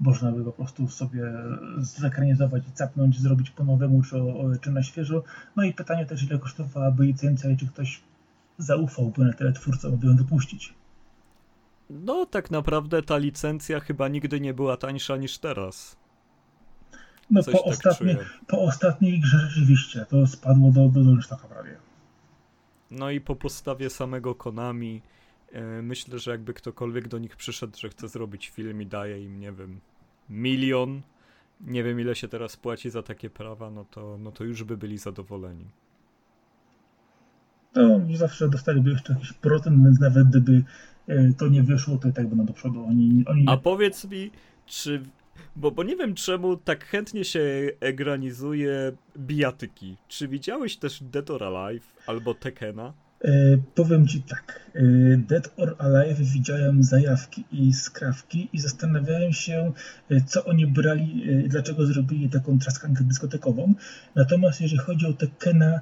można 0.00 0.32
by 0.32 0.44
po 0.44 0.52
prostu 0.52 0.88
sobie 0.88 1.32
zekranizować 1.78 2.62
i 2.68 2.72
capnąć, 2.72 3.20
zrobić 3.20 3.50
po 3.50 3.64
nowemu 3.64 4.02
czy, 4.02 4.16
czy 4.60 4.70
na 4.70 4.82
świeżo. 4.82 5.22
No 5.56 5.62
i 5.62 5.74
pytanie 5.74 6.06
też, 6.06 6.22
ile 6.22 6.38
kosztowałaby 6.38 7.04
licencja 7.04 7.50
i 7.50 7.56
czy 7.56 7.66
ktoś 7.66 8.00
zaufałby 8.58 9.24
na 9.24 9.32
tyle 9.32 9.52
twórcom, 9.52 9.94
aby 9.94 10.06
ją 10.06 10.16
wypuścić. 10.16 10.74
No, 11.90 12.26
tak 12.26 12.50
naprawdę 12.50 13.02
ta 13.02 13.18
licencja 13.18 13.80
chyba 13.80 14.08
nigdy 14.08 14.40
nie 14.40 14.54
była 14.54 14.76
tańsza 14.76 15.16
niż 15.16 15.38
teraz. 15.38 15.99
No 17.30 17.42
po, 17.42 17.52
tak 17.52 17.60
ostatnie, 17.64 18.16
po 18.46 18.62
ostatniej 18.62 19.20
grze 19.20 19.38
rzeczywiście 19.38 20.06
to 20.08 20.26
spadło 20.26 20.70
do, 20.70 20.88
do, 20.88 21.04
do 21.04 21.22
taka 21.30 21.48
prawie. 21.48 21.76
No 22.90 23.10
i 23.10 23.20
po 23.20 23.36
postawie 23.36 23.90
samego 23.90 24.34
Konami 24.34 25.02
yy, 25.52 25.82
myślę, 25.82 26.18
że 26.18 26.30
jakby 26.30 26.54
ktokolwiek 26.54 27.08
do 27.08 27.18
nich 27.18 27.36
przyszedł, 27.36 27.78
że 27.78 27.88
chce 27.88 28.08
zrobić 28.08 28.48
film 28.48 28.82
i 28.82 28.86
daje 28.86 29.24
im, 29.24 29.40
nie 29.40 29.52
wiem, 29.52 29.80
milion, 30.28 31.02
nie 31.60 31.84
wiem 31.84 32.00
ile 32.00 32.14
się 32.14 32.28
teraz 32.28 32.56
płaci 32.56 32.90
za 32.90 33.02
takie 33.02 33.30
prawa, 33.30 33.70
no 33.70 33.84
to, 33.84 34.18
no 34.20 34.32
to 34.32 34.44
już 34.44 34.64
by 34.64 34.76
byli 34.76 34.98
zadowoleni. 34.98 35.64
No, 37.74 38.00
zawsze 38.14 38.48
dostaliby 38.48 38.90
jeszcze 38.90 39.12
jakiś 39.12 39.32
procent, 39.32 39.84
więc 39.84 40.00
nawet 40.00 40.28
gdyby 40.28 40.64
e, 41.06 41.32
to 41.32 41.48
nie 41.48 41.62
wyszło, 41.62 41.96
to 41.96 42.08
i 42.08 42.12
tak 42.12 42.28
będą 42.28 42.44
do 42.44 42.52
przodu. 42.52 42.84
Oni, 42.84 43.24
oni... 43.26 43.44
A 43.48 43.56
powiedz 43.56 44.04
mi, 44.04 44.30
czy. 44.66 45.02
Bo, 45.56 45.70
bo 45.70 45.82
nie 45.82 45.96
wiem 45.96 46.14
czemu 46.14 46.56
tak 46.56 46.84
chętnie 46.84 47.24
się 47.24 47.40
egranizuje 47.80 48.92
bijatyki. 49.18 49.96
Czy 50.08 50.28
widziałeś 50.28 50.76
też 50.76 51.02
Dead 51.02 51.30
or 51.30 51.44
Alive 51.44 51.94
albo 52.06 52.34
Tekena? 52.34 52.92
E, 53.24 53.58
powiem 53.74 54.06
Ci 54.06 54.22
tak, 54.22 54.60
e, 54.74 54.82
Dead 55.16 55.52
or 55.56 55.76
Alive 55.78 56.18
widziałem 56.18 56.82
zajawki 56.82 57.44
i 57.52 57.72
skrawki 57.72 58.48
i 58.52 58.58
zastanawiałem 58.58 59.32
się, 59.32 59.72
e, 60.10 60.20
co 60.20 60.44
oni 60.44 60.66
brali, 60.66 61.30
e, 61.30 61.48
dlaczego 61.48 61.86
zrobili 61.86 62.30
taką 62.30 62.58
traskankę 62.58 63.04
dyskotekową. 63.04 63.74
Natomiast 64.14 64.60
jeżeli 64.60 64.78
chodzi 64.78 65.06
o 65.06 65.12
Tekena, 65.12 65.80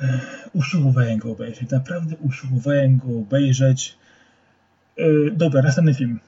e, 0.00 0.20
usiłowałem 0.52 1.18
go 1.18 1.32
obejrzeć, 1.32 1.70
naprawdę 1.70 2.16
usiłowałem 2.16 2.98
go 2.98 3.18
obejrzeć. 3.18 3.98
E, 4.96 5.30
dobra, 5.32 5.62
następny 5.62 5.94
film. 5.94 6.20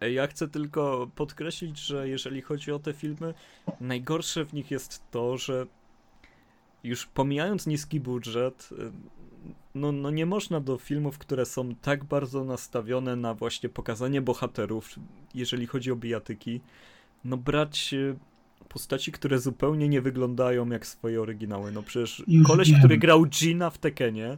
Ja 0.00 0.26
chcę 0.26 0.48
tylko 0.48 1.10
podkreślić, 1.14 1.78
że 1.78 2.08
jeżeli 2.08 2.42
chodzi 2.42 2.72
o 2.72 2.78
te 2.78 2.92
filmy, 2.92 3.34
najgorsze 3.80 4.44
w 4.44 4.52
nich 4.52 4.70
jest 4.70 5.02
to, 5.10 5.38
że 5.38 5.66
już 6.84 7.06
pomijając 7.06 7.66
niski 7.66 8.00
budżet, 8.00 8.68
y, 8.72 8.92
no, 9.74 9.92
no 9.92 10.10
nie 10.10 10.26
można 10.26 10.60
do 10.60 10.78
filmów, 10.78 11.18
które 11.18 11.46
są 11.46 11.74
tak 11.74 12.04
bardzo 12.04 12.44
nastawione 12.44 13.16
na 13.16 13.34
właśnie 13.34 13.68
pokazanie 13.68 14.20
bohaterów, 14.20 14.90
jeżeli 15.34 15.66
chodzi 15.66 15.92
o 15.92 15.96
bijatyki, 15.96 16.60
no 17.24 17.36
brać 17.36 17.94
y, 17.94 18.16
postaci, 18.68 19.12
które 19.12 19.38
zupełnie 19.38 19.88
nie 19.88 20.00
wyglądają 20.00 20.70
jak 20.70 20.86
swoje 20.86 21.22
oryginały. 21.22 21.72
No 21.72 21.82
przecież 21.82 22.22
Już 22.28 22.46
koleś, 22.46 22.70
wiem. 22.70 22.78
który 22.78 22.98
grał 22.98 23.26
Gina 23.26 23.70
w 23.70 23.78
Tekenie, 23.78 24.36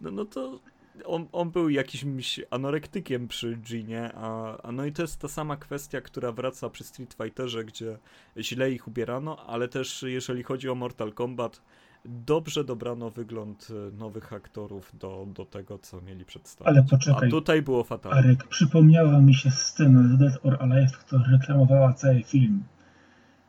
no, 0.00 0.10
no 0.10 0.24
to 0.24 0.60
on, 1.04 1.26
on 1.32 1.50
był 1.50 1.68
jakimś 1.68 2.40
anorektykiem 2.50 3.28
przy 3.28 3.56
Ginie, 3.56 4.10
a, 4.14 4.56
a 4.62 4.72
no 4.72 4.84
i 4.84 4.92
to 4.92 5.02
jest 5.02 5.20
ta 5.20 5.28
sama 5.28 5.56
kwestia, 5.56 6.00
która 6.00 6.32
wraca 6.32 6.70
przy 6.70 6.84
Street 6.84 7.16
Fighterze, 7.22 7.64
gdzie 7.64 7.98
źle 8.38 8.70
ich 8.70 8.88
ubierano, 8.88 9.46
ale 9.46 9.68
też 9.68 10.02
jeżeli 10.02 10.42
chodzi 10.42 10.68
o 10.68 10.74
Mortal 10.74 11.12
Kombat, 11.12 11.62
dobrze 12.04 12.64
dobrano 12.64 13.10
wygląd 13.10 13.68
e, 13.70 13.96
nowych 13.96 14.32
aktorów 14.32 14.92
do, 14.98 15.26
do 15.34 15.44
tego, 15.44 15.78
co 15.78 16.00
mieli 16.00 16.24
przedstawić. 16.24 16.68
Ale 16.68 16.82
poczekaj. 16.90 17.28
A 17.28 17.30
tutaj 17.30 17.62
było 17.62 17.84
fatalnie. 17.84 18.18
Arek, 18.18 18.44
przypomniała 18.44 19.20
mi 19.20 19.34
się 19.34 19.50
scena 19.50 20.02
z 20.08 20.18
Dead 20.18 20.38
or 20.42 20.56
Alive, 20.60 20.98
która 20.98 21.24
reklamowała 21.32 21.92
cały 21.92 22.22
film. 22.22 22.62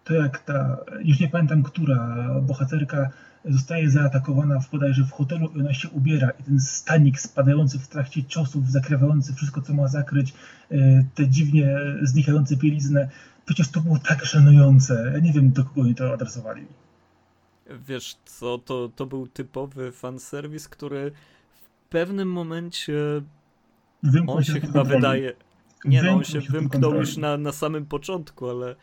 To 0.03 0.13
jak 0.13 0.39
ta, 0.39 0.77
już 1.03 1.19
nie 1.19 1.29
pamiętam, 1.29 1.63
która 1.63 2.27
bohaterka 2.41 3.09
zostaje 3.45 3.89
zaatakowana 3.89 4.59
w 4.59 4.71
bodajże 4.71 5.03
w 5.03 5.11
hotelu 5.11 5.51
i 5.55 5.59
ona 5.59 5.73
się 5.73 5.89
ubiera 5.89 6.29
i 6.29 6.43
ten 6.43 6.59
stanik 6.59 7.19
spadający 7.19 7.79
w 7.79 7.87
trakcie 7.87 8.23
ciosów, 8.23 8.71
zakrywający 8.71 9.33
wszystko, 9.33 9.61
co 9.61 9.73
ma 9.73 9.87
zakryć, 9.87 10.33
te 11.15 11.27
dziwnie 11.29 11.77
znikające 12.01 12.55
bieliznę, 12.55 13.09
przecież 13.45 13.71
to 13.71 13.81
było 13.81 13.99
tak 13.99 14.25
żenujące. 14.25 15.11
Ja 15.13 15.19
nie 15.19 15.33
wiem, 15.33 15.51
do 15.51 15.63
kogo 15.63 15.81
oni 15.81 15.95
to 15.95 16.13
adresowali. 16.13 16.65
Wiesz 17.87 18.17
co, 18.25 18.57
to, 18.57 18.89
to 18.95 19.05
był 19.05 19.27
typowy 19.27 19.91
fanserwis, 19.91 20.67
który 20.67 21.11
w 21.85 21.89
pewnym 21.89 22.31
momencie 22.31 23.21
Wymknął 24.03 24.37
on 24.37 24.43
się 24.43 24.53
się 24.53 24.59
chyba 24.59 24.73
kontroli. 24.73 24.95
wydaje. 25.01 25.33
Nie, 25.85 26.03
no 26.03 26.11
on 26.11 26.23
się 26.23 26.39
wymknął 26.39 26.69
kontroli. 26.69 26.99
już 26.99 27.17
na, 27.17 27.37
na 27.37 27.51
samym 27.51 27.85
początku, 27.85 28.49
ale 28.49 28.75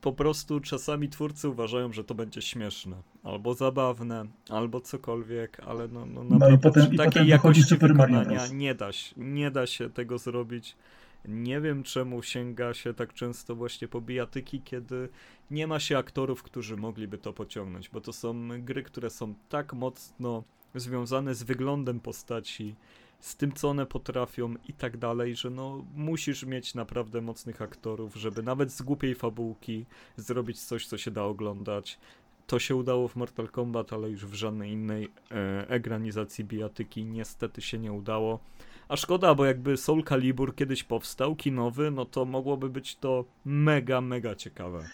po 0.00 0.12
prostu 0.12 0.60
czasami 0.60 1.08
twórcy 1.08 1.48
uważają, 1.48 1.92
że 1.92 2.04
to 2.04 2.14
będzie 2.14 2.42
śmieszne, 2.42 2.96
albo 3.22 3.54
zabawne, 3.54 4.24
albo 4.48 4.80
cokolwiek, 4.80 5.60
ale 5.66 5.88
no, 5.88 6.06
no 6.06 6.22
i 6.22 6.28
naprawdę 6.28 6.58
potem- 6.58 6.92
i 6.92 6.96
takiej 6.96 7.12
potem 7.12 7.28
jakości 7.28 7.62
Super 7.62 7.92
wykonania 7.92 8.46
nie 8.46 8.74
da, 8.74 8.92
się, 8.92 9.14
nie 9.16 9.50
da 9.50 9.66
się 9.66 9.90
tego 9.90 10.18
zrobić. 10.18 10.76
Nie 11.24 11.60
wiem 11.60 11.82
czemu 11.82 12.22
sięga 12.22 12.74
się 12.74 12.94
tak 12.94 13.14
często 13.14 13.54
właśnie 13.56 13.88
po 13.88 14.00
bijatyki, 14.00 14.60
kiedy 14.60 15.08
nie 15.50 15.66
ma 15.66 15.80
się 15.80 15.98
aktorów, 15.98 16.42
którzy 16.42 16.76
mogliby 16.76 17.18
to 17.18 17.32
pociągnąć, 17.32 17.88
bo 17.88 18.00
to 18.00 18.12
są 18.12 18.48
gry, 18.62 18.82
które 18.82 19.10
są 19.10 19.34
tak 19.48 19.72
mocno 19.72 20.44
związane 20.74 21.34
z 21.34 21.42
wyglądem 21.42 22.00
postaci, 22.00 22.74
z 23.20 23.36
tym, 23.36 23.52
co 23.52 23.68
one 23.68 23.86
potrafią 23.86 24.54
i 24.68 24.72
tak 24.72 24.96
dalej, 24.96 25.36
że 25.36 25.50
no 25.50 25.84
musisz 25.94 26.44
mieć 26.44 26.74
naprawdę 26.74 27.20
mocnych 27.20 27.62
aktorów, 27.62 28.16
żeby 28.16 28.42
nawet 28.42 28.72
z 28.72 28.82
głupiej 28.82 29.14
fabułki 29.14 29.86
zrobić 30.16 30.60
coś, 30.60 30.86
co 30.86 30.98
się 30.98 31.10
da 31.10 31.22
oglądać. 31.22 31.98
To 32.46 32.58
się 32.58 32.76
udało 32.76 33.08
w 33.08 33.16
Mortal 33.16 33.48
Kombat, 33.48 33.92
ale 33.92 34.10
już 34.10 34.26
w 34.26 34.34
żadnej 34.34 34.72
innej 34.72 35.08
e, 35.30 35.68
egranizacji 35.68 36.44
bijatyki 36.44 37.04
niestety 37.04 37.62
się 37.62 37.78
nie 37.78 37.92
udało. 37.92 38.40
A 38.88 38.96
szkoda, 38.96 39.34
bo 39.34 39.44
jakby 39.44 39.76
Soul 39.76 40.04
Calibur 40.04 40.54
kiedyś 40.54 40.84
powstał, 40.84 41.36
kinowy, 41.36 41.90
no 41.90 42.04
to 42.04 42.24
mogłoby 42.24 42.70
być 42.70 42.96
to 42.96 43.24
mega, 43.44 44.00
mega 44.00 44.34
ciekawe. 44.34 44.84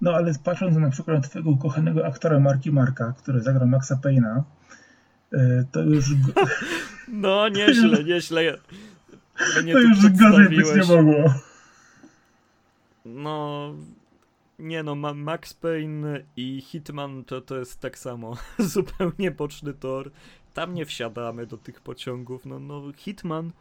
No 0.00 0.12
ale 0.12 0.32
patrząc 0.44 0.76
na 0.76 0.90
przykład 0.90 1.28
twojego 1.28 1.50
ukochanego 1.50 2.06
aktora 2.06 2.40
Marki 2.40 2.72
Marka, 2.72 3.14
który 3.18 3.40
zagrał 3.40 3.68
Maxa 3.68 3.96
Payne'a, 4.04 4.36
e, 4.38 4.42
to 5.72 5.82
już, 5.82 6.04
No, 7.08 7.48
nieźle, 7.48 8.04
nieźle. 8.14 8.58
Mnie 9.62 9.72
to 9.72 9.78
już 9.80 9.98
gorzej 10.10 10.48
być 10.48 10.66
nie 10.76 10.96
mogło. 10.96 11.34
No. 13.04 13.74
Nie 14.58 14.82
no, 14.82 14.94
Ma- 14.94 15.14
Max 15.14 15.54
Payne 15.54 16.20
i 16.36 16.60
Hitman 16.60 17.24
to, 17.24 17.40
to 17.40 17.58
jest 17.58 17.80
tak 17.80 17.98
samo. 17.98 18.36
Zupełnie 18.58 19.30
boczny 19.30 19.74
tor. 19.74 20.10
Tam 20.54 20.74
nie 20.74 20.86
wsiadamy 20.86 21.46
do 21.46 21.56
tych 21.56 21.80
pociągów. 21.80 22.46
No, 22.46 22.60
no 22.60 22.82
Hitman. 22.96 23.52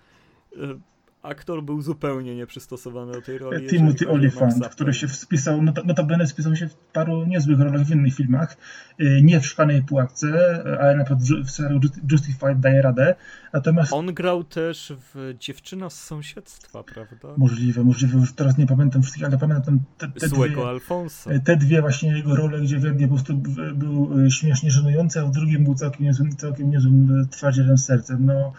Aktor 1.23 1.63
był 1.63 1.81
zupełnie 1.81 2.35
nieprzystosowany 2.35 3.11
do 3.11 3.21
tej 3.21 3.37
roli. 3.37 3.67
Timothy 3.67 4.09
Olyphant, 4.09 4.67
który 4.69 4.93
się 4.93 5.07
wspisał, 5.07 5.61
not- 5.61 5.85
notabene 5.85 6.27
spisał 6.27 6.55
się 6.55 6.67
w 6.67 6.75
paru 6.75 7.25
niezłych 7.25 7.59
rolach 7.59 7.81
w 7.83 7.91
innych 7.91 8.15
filmach. 8.15 8.57
E, 8.99 9.21
Nie 9.21 9.39
w 9.39 9.45
Szklanej 9.47 9.83
Pułapce, 9.83 10.27
e, 10.65 10.79
ale 10.79 10.95
na 10.97 11.03
przykład 11.03 11.23
w- 11.45 11.51
serialu 11.51 11.79
Just- 11.79 12.11
Justified 12.11 12.59
daje 12.59 12.81
radę. 12.81 13.15
Natomiast 13.53 13.93
On 13.93 14.05
grał 14.13 14.43
też 14.43 14.93
w 15.13 15.35
Dziewczyna 15.39 15.89
z 15.89 16.03
sąsiedztwa, 16.03 16.83
prawda? 16.83 17.27
możliwe, 17.37 17.83
możliwe, 17.83 18.19
już 18.19 18.33
teraz 18.33 18.57
nie 18.57 18.67
pamiętam 18.67 19.01
wszystkich, 19.01 19.25
ale 19.25 19.37
pamiętam 19.37 19.79
te, 19.97 20.07
te, 20.07 20.27
Złego 20.27 20.55
dwie, 20.61 20.69
Alfonsa. 20.69 21.31
e, 21.31 21.39
te 21.39 21.55
dwie 21.55 21.81
właśnie 21.81 22.17
jego 22.17 22.35
role, 22.35 22.61
gdzie 22.61 22.79
w 22.79 22.83
jednej 22.83 23.07
po 23.07 23.13
prostu 23.13 23.33
był 23.75 24.09
śmiesznie 24.29 24.71
żenujący, 24.71 25.19
a 25.19 25.25
w 25.25 25.31
drugim 25.31 25.63
był 25.63 25.75
całkiem 25.75 26.05
niezłym, 26.05 26.35
całkiem 26.35 26.69
niezłym 26.71 27.27
twardzielem 27.31 27.77
sercem. 27.77 28.25
No, 28.25 28.53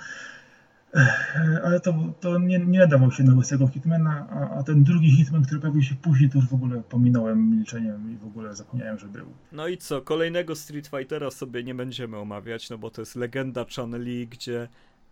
ale 1.64 1.80
to, 1.80 1.94
to 2.20 2.38
nie, 2.38 2.58
nie 2.58 2.78
nadawał 2.78 3.12
się 3.12 3.24
na 3.24 3.34
łysego 3.34 3.68
Hitmana, 3.68 4.26
a, 4.30 4.58
a 4.58 4.62
ten 4.62 4.84
drugi 4.84 5.16
Hitman, 5.16 5.44
który 5.44 5.60
pojawił 5.60 5.82
się 5.82 5.94
później, 5.94 6.30
to 6.30 6.38
już 6.38 6.48
w 6.48 6.54
ogóle 6.54 6.82
pominąłem 6.88 7.50
milczeniem 7.50 8.12
i 8.12 8.16
w 8.16 8.26
ogóle 8.26 8.54
zapomniałem, 8.54 8.98
że 8.98 9.08
był. 9.08 9.26
No 9.52 9.68
i 9.68 9.78
co, 9.78 10.02
kolejnego 10.02 10.56
Street 10.56 10.86
Fightera 10.86 11.30
sobie 11.30 11.64
nie 11.64 11.74
będziemy 11.74 12.16
omawiać, 12.16 12.70
no 12.70 12.78
bo 12.78 12.90
to 12.90 13.02
jest 13.02 13.16
legenda 13.16 13.64
Chun-Li, 13.64 14.28
gdzie 14.28 14.68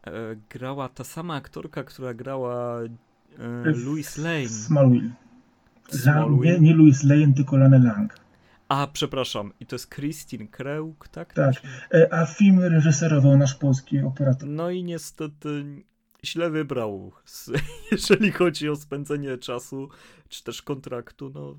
e, 0.06 0.12
grała 0.50 0.88
ta 0.88 1.04
sama 1.04 1.34
aktorka, 1.34 1.84
która 1.84 2.14
grała 2.14 2.80
e, 2.82 3.70
Louis 3.84 4.18
Lane. 4.18 4.48
Smallville. 4.48 5.10
Smallville. 5.88 6.52
nie, 6.52 6.60
nie 6.60 6.74
Louis 6.74 7.04
Lane, 7.04 7.32
tylko 7.32 7.56
Lana 7.56 7.78
Lang. 7.78 8.19
A, 8.70 8.86
przepraszam, 8.86 9.52
i 9.60 9.66
to 9.66 9.74
jest 9.74 9.94
Christine 9.94 10.48
Kreuk, 10.48 11.08
tak? 11.08 11.32
Tak. 11.32 11.54
E, 11.94 12.14
A 12.14 12.26
film 12.26 12.60
reżyserował 12.60 13.36
nasz 13.36 13.54
polski 13.54 13.98
operator. 13.98 14.48
No 14.48 14.70
i 14.70 14.84
niestety 14.84 15.64
źle 16.24 16.50
wybrał, 16.50 17.12
jeżeli 17.92 18.32
chodzi 18.32 18.68
o 18.68 18.76
spędzenie 18.76 19.38
czasu, 19.38 19.88
czy 20.28 20.44
też 20.44 20.62
kontraktu, 20.62 21.30
no 21.34 21.56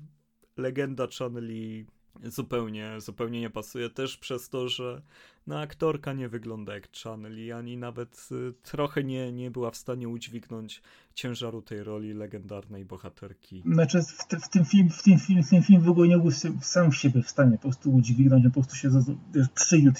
legenda 0.56 1.06
Chun-Li 1.06 1.86
zupełnie, 2.24 3.00
zupełnie 3.00 3.40
nie 3.40 3.50
pasuje, 3.50 3.90
też 3.90 4.16
przez 4.16 4.48
to, 4.48 4.68
że 4.68 5.02
no, 5.46 5.60
aktorka 5.60 6.12
nie 6.12 6.28
wygląda 6.28 6.74
jak 6.74 6.88
Chun-Li, 7.02 7.52
ani 7.52 7.76
nawet 7.76 8.28
y, 8.32 8.52
trochę 8.62 9.04
nie, 9.04 9.32
nie 9.32 9.50
była 9.50 9.70
w 9.70 9.76
stanie 9.76 10.08
udźwignąć 10.08 10.82
ciężaru 11.14 11.62
tej 11.62 11.82
roli 11.82 12.14
legendarnej 12.14 12.84
bohaterki. 12.84 13.62
Znaczy 13.66 14.02
w, 14.02 14.26
te, 14.28 14.40
w, 14.40 14.48
tym 14.48 14.64
film, 14.64 14.90
w, 14.90 15.02
tym 15.02 15.18
film, 15.18 15.42
w 15.42 15.50
tym 15.50 15.62
film 15.62 15.80
w 15.80 15.88
ogóle 15.88 16.08
nie 16.08 16.18
był 16.18 16.30
sam 16.62 16.90
w 16.90 16.96
siebie 16.96 17.22
w 17.22 17.30
stanie 17.30 17.56
po 17.56 17.62
prostu 17.62 17.94
udźwignąć, 17.94 18.44
on 18.44 18.50
po 18.50 18.60
prostu 18.60 18.76
się 18.76 18.90
wiesz, 19.34 19.46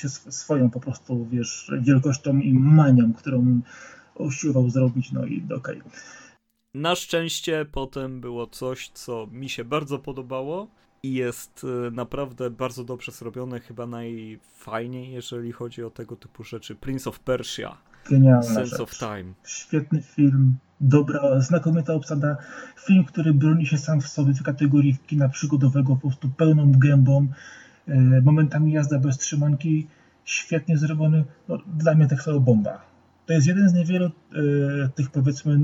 się 0.00 0.06
sw- 0.06 0.32
swoją 0.32 0.70
po 0.70 0.80
prostu 0.80 1.26
wiesz, 1.26 1.70
wielkością 1.80 2.38
i 2.38 2.52
manią, 2.54 3.12
którą 3.12 3.60
usiłował 4.14 4.70
zrobić, 4.70 5.12
no 5.12 5.26
i 5.26 5.42
okej. 5.56 5.82
Na 6.74 6.94
szczęście 6.94 7.66
potem 7.72 8.20
było 8.20 8.46
coś, 8.46 8.88
co 8.88 9.28
mi 9.32 9.48
się 9.48 9.64
bardzo 9.64 9.98
podobało 9.98 10.68
i 11.02 11.14
jest 11.14 11.66
e, 11.86 11.90
naprawdę 11.90 12.50
bardzo 12.50 12.84
dobrze 12.84 13.12
zrobione, 13.12 13.60
chyba 13.60 13.86
najfajniej, 13.86 15.12
jeżeli 15.12 15.52
chodzi 15.52 15.82
o 15.84 15.90
tego 15.90 16.16
typu 16.16 16.44
rzeczy. 16.44 16.74
Prince 16.74 17.06
of 17.06 17.20
Persia, 17.20 17.76
Genialna 18.10 18.42
Sense 18.42 18.66
rzecz. 18.66 18.80
of 18.80 18.98
Time. 18.98 19.32
Świetny 19.44 20.02
film, 20.02 20.56
dobra, 20.80 21.40
znakomita 21.40 21.94
obsada. 21.94 22.36
Film, 22.86 23.04
który 23.04 23.34
broni 23.34 23.66
się 23.66 23.78
sam 23.78 24.00
w 24.00 24.08
sobie 24.08 24.34
w 24.34 24.42
kategorii 24.42 24.96
kina 25.06 25.28
przygodowego 25.28 25.94
po 25.96 26.00
prostu 26.00 26.28
pełną 26.28 26.72
gębą. 26.72 27.26
E, 27.88 28.20
Momentami 28.20 28.72
jazda 28.72 28.98
bez 28.98 29.18
trzymanki. 29.18 29.86
świetnie 30.24 30.78
zrobiony. 30.78 31.24
No, 31.48 31.58
dla 31.66 31.94
mnie 31.94 32.06
tak 32.08 32.22
samo 32.22 32.40
bomba. 32.40 32.91
To 33.26 33.32
jest 33.32 33.46
jeden 33.46 33.68
z 33.68 33.74
niewielu 33.74 34.06
e, 34.06 34.10
tych 34.94 35.10
powiedzmy 35.10 35.52
e, 35.52 35.58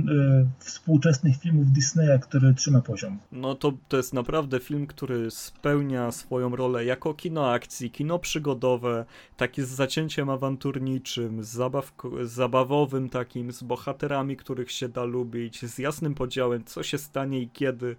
współczesnych 0.59 1.37
filmów 1.37 1.73
Disneya, 1.73 2.21
który 2.21 2.55
trzyma 2.55 2.81
poziom. 2.81 3.19
No 3.33 3.55
to, 3.55 3.73
to 3.89 3.97
jest 3.97 4.15
naprawdę 4.15 4.61
film, 4.61 4.87
który 4.87 5.31
spełnia 5.31 6.11
swoją 6.13 6.57
rolę 6.57 6.85
jako 6.85 7.15
kino 7.15 7.51
akcji, 7.51 7.91
kino 7.91 8.19
przygodowe, 8.19 9.05
takie 9.37 9.65
z 9.65 9.69
zacięciem 9.69 10.31
awanturniczym, 10.31 11.45
z, 11.45 11.49
zabaw, 11.49 11.93
z 12.23 12.31
zabawowym 12.31 13.09
takim, 13.09 13.53
z 13.53 13.63
bohaterami, 13.63 14.37
których 14.37 14.71
się 14.71 14.89
da 14.89 15.05
lubić, 15.05 15.67
z 15.67 15.79
jasnym 15.79 16.15
podziałem, 16.15 16.65
co 16.65 16.83
się 16.83 16.99
stanie 16.99 17.41
i 17.41 17.51
kiedy 17.51 17.97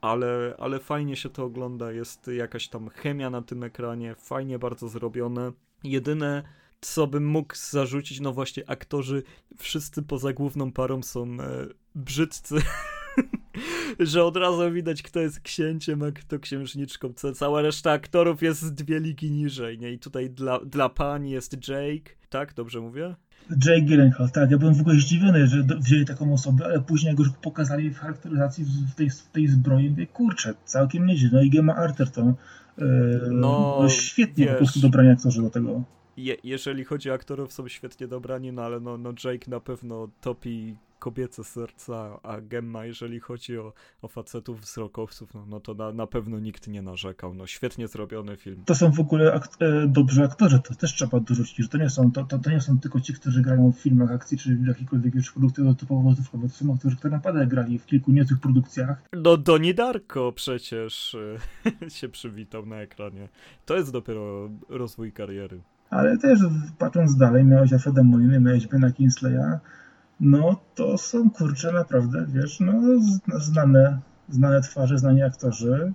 ale, 0.00 0.54
ale 0.58 0.78
fajnie 0.78 1.16
się 1.16 1.28
to 1.28 1.44
ogląda, 1.44 1.92
jest 1.92 2.26
jakaś 2.36 2.68
tam 2.68 2.88
chemia 2.88 3.30
na 3.30 3.42
tym 3.42 3.64
ekranie, 3.64 4.14
fajnie 4.14 4.58
bardzo 4.58 4.88
zrobione. 4.88 5.52
Jedyne, 5.84 6.42
co 6.80 7.06
bym 7.06 7.26
mógł 7.26 7.54
zarzucić, 7.70 8.20
no 8.20 8.32
właśnie 8.32 8.70
aktorzy, 8.70 9.22
wszyscy 9.58 10.02
poza 10.02 10.32
główną 10.32 10.72
parą 10.72 11.02
są 11.02 11.22
e, 11.22 11.66
brzydcy. 11.94 12.54
że 14.00 14.24
od 14.24 14.36
razu 14.36 14.72
widać, 14.72 15.02
kto 15.02 15.20
jest 15.20 15.40
księciem, 15.40 16.02
a 16.02 16.12
kto 16.12 16.38
księżniczką. 16.38 17.12
Cała 17.34 17.62
reszta 17.62 17.90
aktorów 17.90 18.42
jest 18.42 18.74
dwie 18.74 19.00
ligi 19.00 19.30
niżej, 19.30 19.78
nie? 19.78 19.92
I 19.92 19.98
tutaj 19.98 20.30
dla, 20.30 20.60
dla 20.60 20.88
pani 20.88 21.30
jest 21.30 21.68
Jake, 21.68 22.10
tak? 22.28 22.54
Dobrze 22.54 22.80
mówię? 22.80 23.14
Jake 23.50 23.82
Gyllenhaal, 23.82 24.30
tak. 24.30 24.50
Ja 24.50 24.58
byłem 24.58 24.74
w 24.74 24.80
ogóle 24.80 24.94
zdziwiony, 24.94 25.46
że 25.46 25.64
wzięli 25.80 26.04
taką 26.04 26.32
osobę, 26.32 26.64
ale 26.64 26.80
później 26.80 27.10
jak 27.10 27.18
już 27.18 27.30
pokazali 27.30 27.90
w 27.90 27.98
charakteryzacji 27.98 28.64
w 28.64 28.94
tej, 28.94 29.10
w 29.10 29.22
tej 29.22 29.48
zbroi, 29.48 29.90
mówię, 29.90 30.06
kurczę, 30.06 30.54
całkiem 30.64 31.06
nieźle. 31.06 31.30
No 31.32 31.42
i 31.42 31.50
Gemma 31.50 31.76
Arterton, 31.76 32.34
yy, 32.78 32.84
no, 33.30 33.78
no 33.82 33.88
świetnie 33.88 34.44
wiesz, 34.44 34.52
po 34.52 34.58
prostu 34.58 34.80
dobrani 34.80 35.10
aktorzy 35.10 35.42
do 35.42 35.50
tego 35.50 35.84
je, 36.24 36.36
jeżeli 36.44 36.84
chodzi 36.84 37.10
o 37.10 37.14
aktorów, 37.14 37.52
są 37.52 37.68
świetnie 37.68 38.06
dobrani, 38.08 38.52
no 38.52 38.62
ale 38.62 38.80
no, 38.80 38.98
no 38.98 39.12
Jake 39.24 39.50
na 39.50 39.60
pewno 39.60 40.08
topi 40.20 40.76
kobiece 41.00 41.44
serca, 41.44 42.20
a 42.22 42.40
Gemma, 42.40 42.84
jeżeli 42.84 43.20
chodzi 43.20 43.58
o, 43.58 43.72
o 44.02 44.08
facetów 44.08 44.60
wzrokowców, 44.60 45.34
no, 45.34 45.46
no 45.46 45.60
to 45.60 45.74
na, 45.74 45.92
na 45.92 46.06
pewno 46.06 46.38
nikt 46.38 46.68
nie 46.68 46.82
narzekał. 46.82 47.34
No 47.34 47.46
świetnie 47.46 47.88
zrobiony 47.88 48.36
film. 48.36 48.62
To 48.64 48.74
są 48.74 48.90
w 48.92 49.00
ogóle 49.00 49.32
ak 49.32 49.48
e, 49.60 49.86
dobrzy 49.86 50.24
aktorzy, 50.24 50.60
to 50.60 50.74
też 50.74 50.94
trzeba 50.94 51.20
dorzucić, 51.20 51.56
że 51.56 51.68
to 51.68 51.78
nie 51.78 51.90
są, 51.90 52.12
to, 52.12 52.24
to, 52.24 52.38
to, 52.38 52.50
nie 52.50 52.60
są 52.60 52.78
tylko 52.78 53.00
ci, 53.00 53.14
którzy 53.14 53.42
grają 53.42 53.72
w 53.72 53.78
filmach 53.78 54.10
akcji, 54.10 54.38
czy 54.38 54.56
w 54.56 54.66
jakichkolwiek 54.66 55.14
już 55.14 55.32
produkcjach 55.32 55.76
typowo 55.76 56.08
rozrywkowych, 56.08 56.52
to 56.52 56.64
są 56.64 56.74
aktorzy, 56.74 56.96
którzy 56.96 57.12
naprawdę 57.12 57.46
grali 57.46 57.78
w 57.78 57.86
kilku 57.86 58.12
niezłych 58.12 58.40
produkcjach. 58.40 59.02
No 59.12 59.36
Doni 59.36 59.74
Darko 59.74 60.32
przecież 60.32 61.16
e, 61.84 61.90
się 61.98 62.08
przywitał 62.08 62.66
na 62.66 62.76
ekranie. 62.76 63.28
To 63.66 63.76
jest 63.76 63.92
dopiero 63.92 64.50
rozwój 64.68 65.12
kariery 65.12 65.60
ale 65.90 66.18
też 66.18 66.40
patrząc 66.78 67.16
dalej, 67.16 67.44
miałeś 67.44 67.72
Alfreda 67.72 68.02
Moliny, 68.02 68.40
miałeś 68.40 68.66
Bena 68.66 68.92
Kingsleya, 68.92 69.58
no 70.20 70.60
to 70.74 70.98
są 70.98 71.30
kurcze 71.30 71.72
naprawdę, 71.72 72.26
wiesz, 72.28 72.60
no 72.60 72.72
znane, 73.38 74.00
znane 74.28 74.60
twarze, 74.60 74.98
znani 74.98 75.22
aktorzy. 75.22 75.92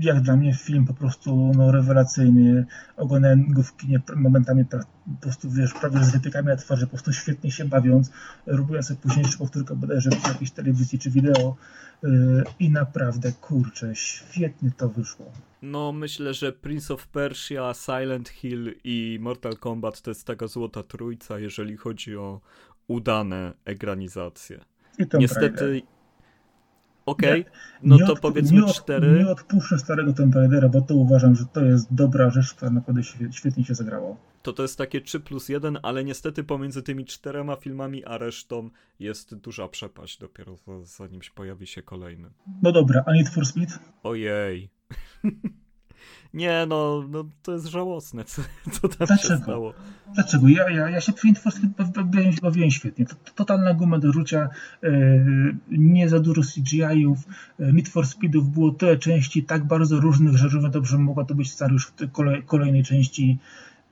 Jak 0.00 0.20
dla 0.20 0.36
mnie 0.36 0.54
film 0.54 0.86
po 0.86 0.94
prostu 0.94 1.52
no, 1.56 1.72
rewelacyjny. 1.72 2.66
Oglądałem 2.96 3.52
go 3.52 3.62
w 3.62 3.76
kinie 3.76 4.00
momentami 4.16 4.64
po 4.64 4.78
prostu, 5.20 5.50
wiesz, 5.50 5.74
prawie 5.74 6.04
z 6.04 6.10
wypiekami 6.10 6.48
na 6.48 6.56
twarzy, 6.56 6.86
po 6.86 6.90
prostu 6.90 7.12
świetnie 7.12 7.50
się 7.50 7.64
bawiąc. 7.64 8.10
Robiłem 8.46 8.82
sobie 8.82 9.00
późniejszy 9.00 9.38
powtórkę 9.38 9.76
bodajże 9.76 10.10
w 10.10 10.28
jakiejś 10.28 10.50
telewizji 10.50 10.98
czy 10.98 11.10
wideo 11.10 11.56
yy, 12.02 12.44
i 12.58 12.70
naprawdę, 12.70 13.32
kurczę, 13.32 13.94
świetnie 13.94 14.70
to 14.76 14.88
wyszło. 14.88 15.26
No, 15.70 15.92
myślę, 15.92 16.34
że 16.34 16.52
Prince 16.52 16.90
of 16.90 17.06
Persia, 17.06 17.74
Silent 17.74 18.28
Hill 18.28 18.74
i 18.84 19.18
Mortal 19.20 19.56
Kombat 19.56 20.02
to 20.02 20.10
jest 20.10 20.26
taka 20.26 20.46
złota 20.46 20.82
trójca, 20.82 21.38
jeżeli 21.38 21.76
chodzi 21.76 22.16
o 22.16 22.40
udane 22.88 23.52
egranizacje. 23.64 24.64
Niestety. 25.18 25.82
Okej, 27.06 27.40
okay. 27.40 27.52
no 27.82 27.98
to 27.98 28.12
od, 28.12 28.20
powiedzmy 28.20 28.60
nie 28.60 28.72
cztery. 28.72 29.18
Nie 29.18 29.28
odpuszczę 29.28 29.78
starego 29.78 30.12
Tomb 30.12 30.34
Raidera, 30.34 30.68
bo 30.68 30.80
to 30.80 30.94
uważam, 30.94 31.34
że 31.34 31.44
to 31.52 31.64
jest 31.64 31.94
dobra 31.94 32.30
rzecz, 32.30 32.54
która 32.54 32.70
naprawdę 32.70 33.02
świetnie 33.32 33.64
się 33.64 33.74
zagrało. 33.74 34.16
To 34.42 34.52
to 34.52 34.62
jest 34.62 34.78
takie 34.78 35.00
3 35.00 35.20
plus 35.20 35.48
1, 35.48 35.78
ale 35.82 36.04
niestety 36.04 36.44
pomiędzy 36.44 36.82
tymi 36.82 37.04
czterema 37.04 37.56
filmami 37.56 38.04
a 38.04 38.18
resztą 38.18 38.70
jest 38.98 39.34
duża 39.34 39.68
przepaść 39.68 40.18
dopiero 40.18 40.56
zanim 40.82 41.22
się 41.22 41.30
pojawi 41.34 41.66
się 41.66 41.82
kolejny. 41.82 42.30
No 42.62 42.72
dobra, 42.72 43.04
a 43.06 43.12
Need 43.12 43.28
for 43.28 43.46
Speed? 43.46 43.78
Ojej. 44.02 44.75
Nie, 46.34 46.66
no, 46.68 47.04
no 47.08 47.24
to 47.42 47.52
jest 47.52 47.66
żałosne, 47.66 48.24
co, 48.24 48.42
co 48.72 48.88
tam 48.88 49.06
Dlaczego? 49.06 49.34
się 49.34 49.42
stało. 49.42 49.74
Dlaczego? 50.14 50.48
Ja, 50.48 50.70
ja, 50.70 50.90
ja 50.90 51.00
się 51.00 51.12
Speed 51.12 51.40
bawiłem, 52.04 52.34
bawiłem 52.42 52.70
świetnie. 52.70 53.06
To, 53.06 53.14
totalna 53.34 53.74
guma 53.74 53.98
do 53.98 54.12
rzucia, 54.12 54.48
e, 54.82 54.88
nie 55.70 56.08
za 56.08 56.20
dużo 56.20 56.42
CGI-ów. 56.42 57.18
E, 57.60 57.72
Need 57.72 57.88
for 57.88 58.06
Speedów 58.06 58.48
było 58.50 58.70
tyle 58.70 58.96
części, 58.96 59.44
tak 59.44 59.64
bardzo 59.64 60.00
różnych, 60.00 60.36
że 60.36 60.48
równie 60.48 60.70
dobrze 60.70 60.98
mogła 60.98 61.24
to 61.24 61.34
być 61.34 61.52
scenariusz 61.52 61.86
w 61.86 62.12
kolej, 62.12 62.42
kolejnej 62.42 62.84
części. 62.84 63.38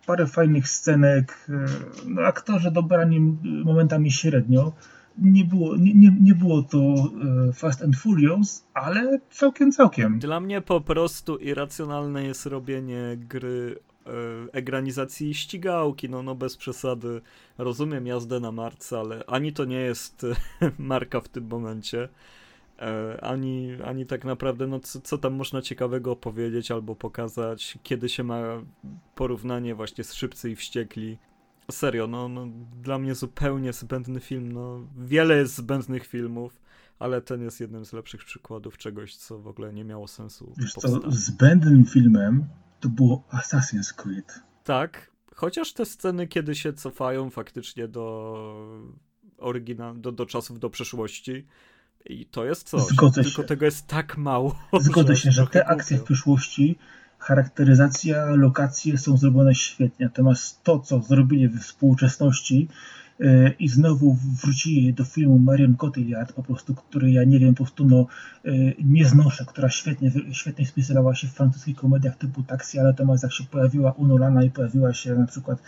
Parę 0.06 0.26
fajnych 0.26 0.68
scenek, 0.68 1.46
e, 1.48 1.66
no, 2.08 2.22
aktorzy 2.22 2.70
dobrani 2.70 3.20
momentami 3.64 4.12
średnio 4.12 4.72
nie 5.18 5.44
było, 5.44 5.76
nie, 5.76 5.94
nie, 5.94 6.16
nie 6.20 6.34
było 6.34 6.62
to 6.62 6.78
e, 6.78 7.52
Fast 7.52 7.82
and 7.82 7.96
Furious, 7.96 8.66
ale 8.74 9.20
całkiem, 9.30 9.72
całkiem. 9.72 10.18
Dla 10.18 10.40
mnie 10.40 10.60
po 10.60 10.80
prostu 10.80 11.36
irracjonalne 11.36 12.24
jest 12.24 12.46
robienie 12.46 13.16
gry 13.16 13.78
e, 14.06 14.10
egranizacji 14.52 15.34
ścigałki, 15.34 16.08
no, 16.10 16.22
no 16.22 16.34
bez 16.34 16.56
przesady. 16.56 17.20
Rozumiem 17.58 18.06
jazdę 18.06 18.40
na 18.40 18.52
marce, 18.52 18.98
ale 18.98 19.24
ani 19.26 19.52
to 19.52 19.64
nie 19.64 19.80
jest 19.80 20.26
marka 20.78 21.20
w 21.20 21.28
tym 21.28 21.46
momencie, 21.48 22.08
e, 22.78 23.18
ani, 23.24 23.68
ani 23.84 24.06
tak 24.06 24.24
naprawdę, 24.24 24.66
no 24.66 24.80
co, 24.80 25.00
co 25.00 25.18
tam 25.18 25.34
można 25.34 25.62
ciekawego 25.62 26.12
opowiedzieć 26.12 26.70
albo 26.70 26.94
pokazać, 26.94 27.78
kiedy 27.82 28.08
się 28.08 28.22
ma 28.24 28.42
porównanie 29.14 29.74
właśnie 29.74 30.04
z 30.04 30.12
Szybcy 30.12 30.50
i 30.50 30.56
Wściekli 30.56 31.18
serio, 31.70 32.06
no, 32.06 32.28
no, 32.28 32.46
dla 32.82 32.98
mnie 32.98 33.14
zupełnie 33.14 33.72
zbędny 33.72 34.20
film. 34.20 34.52
No, 34.52 34.86
wiele 34.98 35.36
jest 35.36 35.56
zbędnych 35.56 36.06
filmów, 36.06 36.60
ale 36.98 37.20
ten 37.20 37.42
jest 37.42 37.60
jednym 37.60 37.84
z 37.84 37.92
lepszych 37.92 38.24
przykładów 38.24 38.78
czegoś, 38.78 39.16
co 39.16 39.38
w 39.38 39.48
ogóle 39.48 39.72
nie 39.72 39.84
miało 39.84 40.08
sensu. 40.08 40.52
Wiesz 40.58 40.72
co, 40.72 41.10
zbędnym 41.10 41.84
filmem 41.84 42.44
to 42.80 42.88
było 42.88 43.24
Assassin's 43.32 43.94
Creed. 43.94 44.40
Tak, 44.64 45.10
chociaż 45.34 45.72
te 45.72 45.84
sceny, 45.84 46.26
kiedy 46.26 46.54
się 46.54 46.72
cofają 46.72 47.30
faktycznie 47.30 47.88
do 47.88 48.86
oryginal, 49.38 50.00
do, 50.00 50.12
do 50.12 50.26
czasów 50.26 50.58
do 50.58 50.70
przeszłości, 50.70 51.46
i 52.06 52.26
to 52.26 52.44
jest 52.44 52.68
coś. 52.68 52.82
Zgodzę 52.82 53.22
Tylko 53.22 53.42
się. 53.42 53.48
tego 53.48 53.64
jest 53.64 53.86
tak 53.86 54.16
mało. 54.16 54.58
Zgodzę 54.80 55.16
się, 55.16 55.30
że 55.30 55.46
te 55.46 55.66
akcje 55.66 55.98
w 55.98 56.04
przyszłości 56.04 56.78
charakteryzacja, 57.24 58.24
lokacje 58.24 58.98
są 58.98 59.16
zrobione 59.16 59.54
świetnie, 59.54 60.06
natomiast 60.06 60.62
to, 60.62 60.78
co 60.78 61.02
zrobili 61.02 61.48
we 61.48 61.60
współczesności 61.60 62.68
yy, 63.18 63.54
i 63.58 63.68
znowu 63.68 64.18
wrócili 64.42 64.94
do 64.94 65.04
filmu 65.04 65.38
Marion 65.38 65.76
Cotillard, 65.76 66.32
po 66.32 66.42
prostu, 66.42 66.74
który 66.74 67.10
ja 67.10 67.24
nie 67.24 67.38
wiem, 67.38 67.54
po 67.54 67.64
prostu 67.64 67.84
no, 67.84 68.06
yy, 68.44 68.74
nie 68.84 69.04
znoszę, 69.04 69.44
która 69.44 69.70
świetnie, 69.70 70.12
świetnie 70.32 70.66
spisywała 70.66 71.14
się 71.14 71.28
w 71.28 71.32
francuskich 71.32 71.76
komediach 71.76 72.16
typu 72.16 72.42
Taxi, 72.42 72.78
ale 72.78 72.88
natomiast 72.88 73.22
jak 73.22 73.32
się 73.32 73.44
pojawiła 73.44 73.92
u 73.92 74.06
Nolana 74.06 74.44
i 74.44 74.50
pojawiła 74.50 74.94
się 74.94 75.14
na 75.14 75.26
przykład 75.26 75.58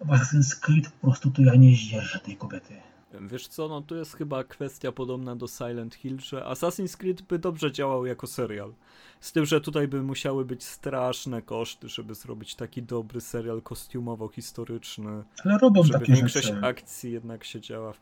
w 0.00 0.08
Assassin's 0.08 0.60
Creed, 0.60 0.88
po 0.88 1.06
prostu 1.06 1.30
to 1.30 1.42
ja 1.42 1.54
nie 1.54 1.76
zdzierżę 1.76 2.18
tej 2.18 2.36
kobiety. 2.36 2.74
Wiesz 3.20 3.48
co, 3.48 3.68
no 3.68 3.80
tu 3.80 3.96
jest 3.96 4.16
chyba 4.16 4.44
kwestia 4.44 4.92
podobna 4.92 5.36
do 5.36 5.48
Silent 5.48 5.94
Hill, 5.94 6.20
że 6.20 6.40
Assassin's 6.40 6.96
Creed 6.96 7.22
by 7.22 7.38
dobrze 7.38 7.72
działał 7.72 8.06
jako 8.06 8.26
serial. 8.26 8.72
Z 9.20 9.32
tym, 9.32 9.46
że 9.46 9.60
tutaj 9.60 9.88
by 9.88 10.02
musiały 10.02 10.44
być 10.44 10.64
straszne 10.64 11.42
koszty, 11.42 11.88
żeby 11.88 12.14
zrobić 12.14 12.54
taki 12.54 12.82
dobry 12.82 13.20
serial 13.20 13.62
kostiumowo-historyczny. 13.62 15.22
Ale 15.44 15.58
robią 15.58 15.82
żeby 15.82 15.98
takie 15.98 16.12
większość 16.12 16.46
rzeczy. 16.46 16.66
akcji 16.66 17.12
jednak 17.12 17.44
się 17.44 17.60
działa. 17.60 17.92
W... 17.92 18.00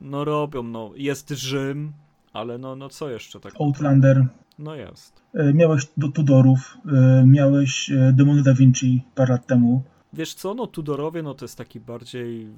No 0.00 0.24
robią, 0.24 0.62
no. 0.62 0.90
Jest 0.94 1.30
Rzym, 1.30 1.92
ale 2.32 2.58
no, 2.58 2.76
no 2.76 2.88
co 2.88 3.10
jeszcze 3.10 3.40
tak? 3.40 3.54
Outlander. 3.60 4.26
No 4.58 4.74
jest. 4.74 5.22
E, 5.34 5.54
miałeś 5.54 5.86
do 5.96 6.08
Tudorów, 6.08 6.78
e, 6.86 7.24
miałeś 7.26 7.90
e, 7.90 8.12
Demony 8.12 8.42
Da 8.42 8.54
Vinci 8.54 9.04
parę 9.14 9.32
lat 9.32 9.46
temu. 9.46 9.82
Wiesz 10.12 10.34
co, 10.34 10.54
no 10.54 10.66
Tudorowie, 10.66 11.22
no 11.22 11.34
to 11.34 11.44
jest 11.44 11.58
taki 11.58 11.80
bardziej... 11.80 12.48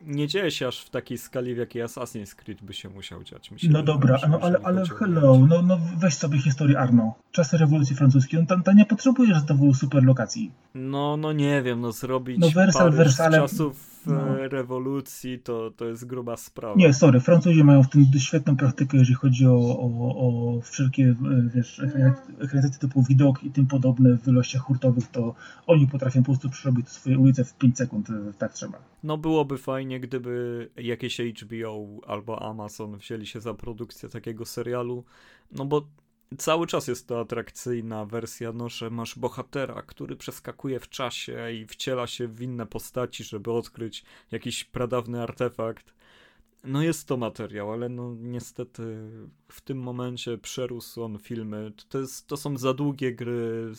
Nie 0.00 0.28
dzieje 0.28 0.50
się 0.50 0.68
aż 0.68 0.80
w 0.80 0.90
takiej 0.90 1.18
skali, 1.18 1.54
w 1.54 1.58
jakiej 1.58 1.82
Assassin's 1.82 2.34
Creed 2.34 2.62
by 2.62 2.72
się 2.74 2.88
musiał 2.88 3.24
dziać. 3.24 3.50
Się 3.56 3.68
no 3.68 3.82
dobra, 3.82 4.18
no, 4.28 4.38
ale, 4.42 4.58
ale 4.64 4.84
hello, 4.86 5.38
no, 5.48 5.62
no 5.62 5.78
weź 5.98 6.14
sobie 6.14 6.38
historię 6.38 6.78
Arno. 6.78 7.14
Czasy 7.32 7.58
rewolucji 7.58 7.96
francuskiej, 7.96 8.40
no 8.40 8.46
tam, 8.46 8.62
tam 8.62 8.76
nie 8.76 8.86
potrzebujesz 8.86 9.38
znowu 9.38 9.74
super 9.74 10.04
lokacji. 10.04 10.52
No, 10.74 11.16
no 11.16 11.32
nie 11.32 11.62
wiem, 11.62 11.80
no 11.80 11.92
zrobić 11.92 12.38
no, 12.38 12.50
Wersal, 12.50 12.82
Paryż 12.82 12.96
Wersalem, 12.96 13.48
z 13.48 13.50
czasów 13.50 13.92
no. 14.06 14.38
e, 14.38 14.48
rewolucji 14.48 15.38
to, 15.38 15.70
to 15.76 15.84
jest 15.84 16.06
gruba 16.06 16.36
sprawa. 16.36 16.74
Nie, 16.76 16.94
sorry, 16.94 17.20
Francuzi 17.20 17.64
mają 17.64 17.82
w 17.82 17.88
tym 17.88 18.06
świetną 18.18 18.56
praktykę, 18.56 18.98
jeżeli 18.98 19.14
chodzi 19.14 19.46
o, 19.46 19.54
o, 19.54 20.56
o 20.56 20.60
wszelkie, 20.60 21.04
e, 21.04 21.14
wiesz, 21.54 21.82
ekranizacje 22.40 22.78
typu 22.78 23.02
widok 23.02 23.44
i 23.44 23.50
tym 23.50 23.66
podobne 23.66 24.18
w 24.18 24.28
ilościach 24.28 24.62
hurtowych, 24.62 25.06
to 25.06 25.34
oni 25.66 25.86
potrafią 25.86 26.20
po 26.20 26.26
prostu 26.26 26.50
przerobić 26.50 26.81
swoje 26.86 27.18
ulice 27.18 27.44
w 27.44 27.54
5 27.54 27.78
sekund, 27.78 28.10
e, 28.10 28.32
tak 28.38 28.52
trzeba. 28.52 28.78
No 29.02 29.18
byłoby 29.18 29.58
fajnie, 29.58 30.00
gdyby 30.00 30.70
jakieś 30.76 31.20
HBO 31.20 31.86
albo 32.06 32.42
Amazon 32.42 32.96
wzięli 32.96 33.26
się 33.26 33.40
za 33.40 33.54
produkcję 33.54 34.08
takiego 34.08 34.44
serialu, 34.44 35.04
no 35.50 35.64
bo 35.64 35.86
cały 36.38 36.66
czas 36.66 36.88
jest 36.88 37.08
to 37.08 37.20
atrakcyjna 37.20 38.06
wersja, 38.06 38.52
no, 38.52 38.68
że 38.68 38.90
masz 38.90 39.18
bohatera, 39.18 39.82
który 39.82 40.16
przeskakuje 40.16 40.80
w 40.80 40.88
czasie 40.88 41.52
i 41.52 41.66
wciela 41.66 42.06
się 42.06 42.28
w 42.28 42.42
inne 42.42 42.66
postaci, 42.66 43.24
żeby 43.24 43.52
odkryć 43.52 44.04
jakiś 44.30 44.64
pradawny 44.64 45.22
artefakt. 45.22 45.94
No 46.64 46.82
jest 46.82 47.08
to 47.08 47.16
materiał, 47.16 47.72
ale 47.72 47.88
no 47.88 48.14
niestety 48.18 48.82
w 49.48 49.60
tym 49.60 49.78
momencie 49.78 50.38
przerósł 50.38 51.02
on 51.02 51.18
filmy. 51.18 51.72
To, 51.88 51.98
jest, 51.98 52.26
to 52.26 52.36
są 52.36 52.56
za 52.56 52.74
długie 52.74 53.14
gry, 53.14 53.72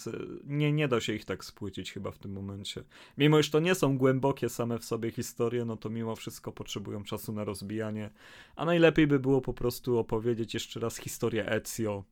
nie, 0.43 0.71
nie 0.71 0.87
da 0.87 1.01
się 1.01 1.13
ich 1.13 1.25
tak 1.25 1.45
spłycić 1.45 1.91
chyba 1.93 2.11
w 2.11 2.19
tym 2.19 2.31
momencie. 2.31 2.83
Mimo, 3.17 3.41
że 3.43 3.51
to 3.51 3.59
nie 3.59 3.75
są 3.75 3.97
głębokie 3.97 4.49
same 4.49 4.79
w 4.79 4.85
sobie 4.85 5.11
historie, 5.11 5.65
no 5.65 5.77
to 5.77 5.89
mimo 5.89 6.15
wszystko 6.15 6.51
potrzebują 6.51 7.03
czasu 7.03 7.33
na 7.33 7.43
rozbijanie. 7.43 8.09
A 8.55 8.65
najlepiej 8.65 9.07
by 9.07 9.19
było 9.19 9.41
po 9.41 9.53
prostu 9.53 9.97
opowiedzieć 9.97 10.53
jeszcze 10.53 10.79
raz 10.79 10.97
historię 10.97 11.51
Ezio, 11.51 12.03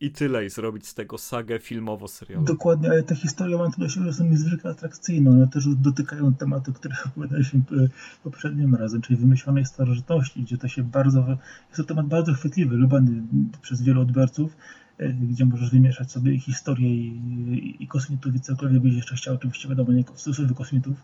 i 0.00 0.10
tyle, 0.10 0.44
i 0.44 0.50
zrobić 0.50 0.86
z 0.86 0.94
tego 0.94 1.18
sagę 1.18 1.58
filmowo-serialową. 1.58 2.44
Dokładnie, 2.44 2.90
ale 2.90 3.02
te 3.02 3.14
historie 3.14 3.56
mam 3.56 3.70
do 3.78 3.88
siebie, 3.88 4.12
są 4.12 4.24
niezwykle 4.24 4.70
atrakcyjne. 4.70 5.30
One 5.30 5.48
też 5.48 5.66
dotykają 5.68 6.34
tematu, 6.34 6.72
który 6.72 6.94
opowiadaliśmy 7.06 7.60
e, 7.60 7.88
poprzednim 8.24 8.74
razem, 8.74 9.02
czyli 9.02 9.18
wymyślonej 9.18 9.64
starożytności, 9.64 10.42
gdzie 10.42 10.58
to 10.58 10.68
się 10.68 10.82
bardzo, 10.82 11.26
jest 11.68 11.76
to 11.76 11.84
temat 11.84 12.06
bardzo 12.06 12.32
chwytliwy, 12.32 12.76
lubiany 12.76 13.22
przez 13.62 13.82
wielu 13.82 14.00
odbiorców, 14.00 14.56
e, 14.98 15.08
gdzie 15.12 15.44
możesz 15.44 15.70
wymieszać 15.70 16.12
sobie 16.12 16.38
historię 16.38 16.88
i, 16.88 17.76
i 17.80 17.86
kosmitów 17.86 18.34
i 18.34 18.40
cokolwiek 18.40 18.82
byś 18.82 18.94
jeszcze 18.94 19.16
chciał, 19.16 19.34
oczywiście 19.34 19.68
wiadomo, 19.68 19.92
nie 19.92 20.04
stosunkowy 20.14 20.54
kosmitów, 20.54 20.96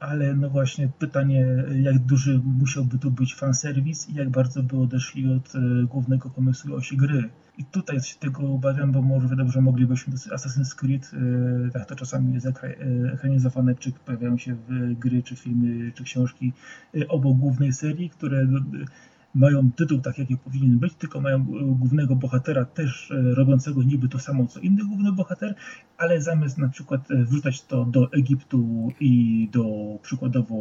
ale 0.00 0.34
no 0.34 0.50
właśnie 0.50 0.88
pytanie, 0.98 1.46
jak 1.74 1.98
duży 1.98 2.40
musiałby 2.58 2.98
tu 2.98 3.10
być 3.10 3.34
fanserwis 3.34 4.08
i 4.08 4.14
jak 4.14 4.30
bardzo 4.30 4.62
by 4.62 4.78
odeszli 4.78 5.32
od 5.32 5.52
głównego 5.88 6.30
pomysłu 6.30 6.74
osi 6.74 6.96
gry. 6.96 7.30
I 7.58 7.64
tutaj 7.64 8.00
się 8.00 8.18
tego 8.18 8.52
obawiam, 8.54 8.92
bo 8.92 9.02
może 9.02 9.28
że 9.46 9.60
moglibyśmy 9.60 10.14
Assassin's 10.14 10.74
Creed, 10.74 11.10
e, 11.14 11.70
tak 11.70 11.86
to 11.86 11.96
czasami 11.96 12.34
jest 12.34 12.46
e, 12.46 12.52
ekranizowane, 13.12 13.74
czy 13.74 13.92
pojawiają 13.92 14.38
się 14.38 14.54
w 14.54 14.94
gry, 14.98 15.22
czy 15.22 15.36
filmy, 15.36 15.92
czy 15.92 16.04
książki 16.04 16.52
e, 16.94 17.08
obok 17.08 17.38
głównej 17.38 17.72
serii, 17.72 18.10
które 18.10 18.46
mają 19.36 19.72
tytuł 19.72 19.98
tak, 20.00 20.18
jaki 20.18 20.36
powinien 20.36 20.78
być, 20.78 20.94
tylko 20.94 21.20
mają 21.20 21.36
e, 21.36 21.44
głównego 21.64 22.16
bohatera 22.16 22.64
też 22.64 23.10
e, 23.10 23.34
robiącego 23.34 23.82
niby 23.82 24.08
to 24.08 24.18
samo, 24.18 24.46
co 24.46 24.60
inny 24.60 24.84
główny 24.84 25.12
bohater, 25.12 25.54
ale 25.98 26.20
zamiast 26.20 26.58
na 26.58 26.68
przykład 26.68 27.10
e, 27.10 27.24
wrzucać 27.24 27.62
to 27.62 27.84
do 27.84 28.12
Egiptu 28.12 28.92
i 29.00 29.48
do 29.52 29.98
przykładowo 30.02 30.56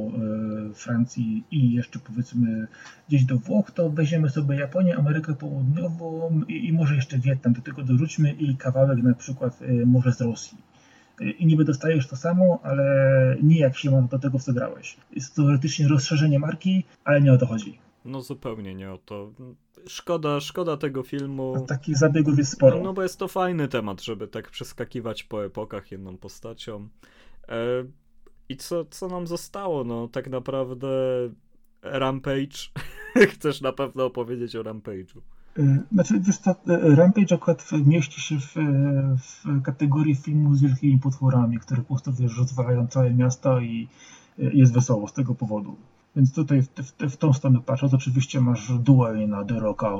Francji 0.73 1.43
i 1.51 1.71
jeszcze 1.71 1.99
powiedzmy 1.99 2.67
gdzieś 3.07 3.23
do 3.23 3.38
Włoch, 3.38 3.71
to 3.71 3.89
weźmiemy 3.89 4.30
sobie 4.30 4.55
Japonię, 4.55 4.97
Amerykę 4.97 5.34
Południową 5.34 6.41
i, 6.47 6.67
i 6.67 6.73
może 6.73 6.95
jeszcze 6.95 7.19
Wietnam, 7.19 7.53
do 7.53 7.61
tego 7.61 7.84
dorzućmy 7.84 8.32
i 8.32 8.55
kawałek 8.55 9.03
na 9.03 9.13
przykład 9.13 9.59
może 9.86 10.11
z 10.11 10.21
Rosji 10.21 10.57
i 11.39 11.45
niby 11.45 11.65
dostajesz 11.65 12.07
to 12.07 12.15
samo, 12.15 12.59
ale 12.63 12.86
nie 13.43 13.59
jak 13.59 13.78
się 13.78 14.07
do 14.11 14.19
tego, 14.19 14.39
w 14.39 14.43
co 14.43 14.53
grałeś. 14.53 14.97
Jest 15.15 15.36
to 15.36 15.41
teoretycznie 15.41 15.88
rozszerzenie 15.88 16.39
marki, 16.39 16.84
ale 17.03 17.21
nie 17.21 17.34
o 17.34 17.38
to 17.38 17.45
chodzi. 17.45 17.84
No 18.05 18.21
zupełnie 18.21 18.75
nie 18.75 18.91
o 18.91 18.97
to. 18.97 19.31
Szkoda, 19.87 20.39
szkoda 20.39 20.77
tego 20.77 21.03
filmu. 21.03 21.55
A 21.55 21.61
takich 21.61 21.97
zabiegów 21.97 22.37
jest 22.37 22.51
sporo. 22.51 22.83
No 22.83 22.93
bo 22.93 23.03
jest 23.03 23.19
to 23.19 23.27
fajny 23.27 23.67
temat, 23.67 24.01
żeby 24.01 24.27
tak 24.27 24.49
przeskakiwać 24.51 25.23
po 25.23 25.45
epokach 25.45 25.91
jedną 25.91 26.17
postacią. 26.17 26.87
E, 27.47 27.57
I 28.49 28.57
co, 28.57 28.85
co 28.85 29.07
nam 29.07 29.27
zostało? 29.27 29.83
No 29.83 30.07
tak 30.07 30.29
naprawdę 30.29 30.87
Rampage. 31.81 32.57
Chcesz 33.33 33.61
na 33.61 33.71
pewno 33.71 34.05
opowiedzieć 34.05 34.55
o 34.55 34.63
Rampage'u. 34.63 35.21
E, 35.59 35.83
znaczy, 35.91 36.19
wiesz 36.19 36.37
co, 36.37 36.51
e, 36.51 36.95
Rampage 36.95 37.35
akurat 37.35 37.71
mieści 37.85 38.21
się 38.21 38.39
w, 38.39 38.53
w 39.17 39.61
kategorii 39.61 40.15
filmu 40.15 40.55
z 40.55 40.61
wielkimi 40.61 40.99
potworami, 40.99 41.59
które 41.59 41.81
po 41.81 41.87
prostu, 41.87 42.13
wiesz, 42.13 42.37
rozwalają 42.37 42.87
całe 42.87 43.13
miasto 43.13 43.59
i 43.59 43.87
jest 44.37 44.73
wesoło 44.73 45.07
z 45.07 45.13
tego 45.13 45.35
powodu. 45.35 45.77
Więc 46.16 46.34
tutaj 46.34 46.61
w, 46.61 46.68
w, 46.68 47.11
w 47.11 47.18
tą 47.18 47.34
stronę 47.34 47.59
patrząc, 47.66 47.93
oczywiście 47.93 48.41
masz 48.41 48.72
duel 48.78 49.30
na 49.30 49.45
The 49.45 49.59
Rocka, 49.59 49.91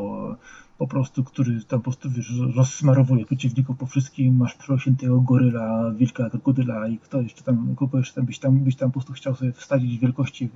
po 0.78 0.88
prostu, 0.88 1.24
który 1.24 1.63
tam 1.63 1.80
po 1.80 1.84
prostu 1.84 2.09
wiesz, 2.09 2.34
rozsmarowuje 2.55 3.26
przeciwników 3.26 3.78
po 3.78 3.86
wszystkim, 3.86 4.38
masz 4.38 4.55
prosiętego 4.55 5.22
goryla, 5.22 5.91
wilka, 5.91 6.30
krokodyla 6.30 6.88
i 6.88 6.97
kto 6.97 7.22
jeszcze 7.22 7.43
tam, 7.43 7.76
kogo 7.76 7.97
jeszcze 7.97 8.16
tam 8.16 8.26
byś 8.26 8.39
tam, 8.39 8.59
byś 8.59 8.76
tam 8.76 8.89
po 8.89 8.93
prostu 8.93 9.13
chciał 9.13 9.36
sobie 9.36 9.51
wsadzić 9.51 9.99
wielkości 9.99 10.49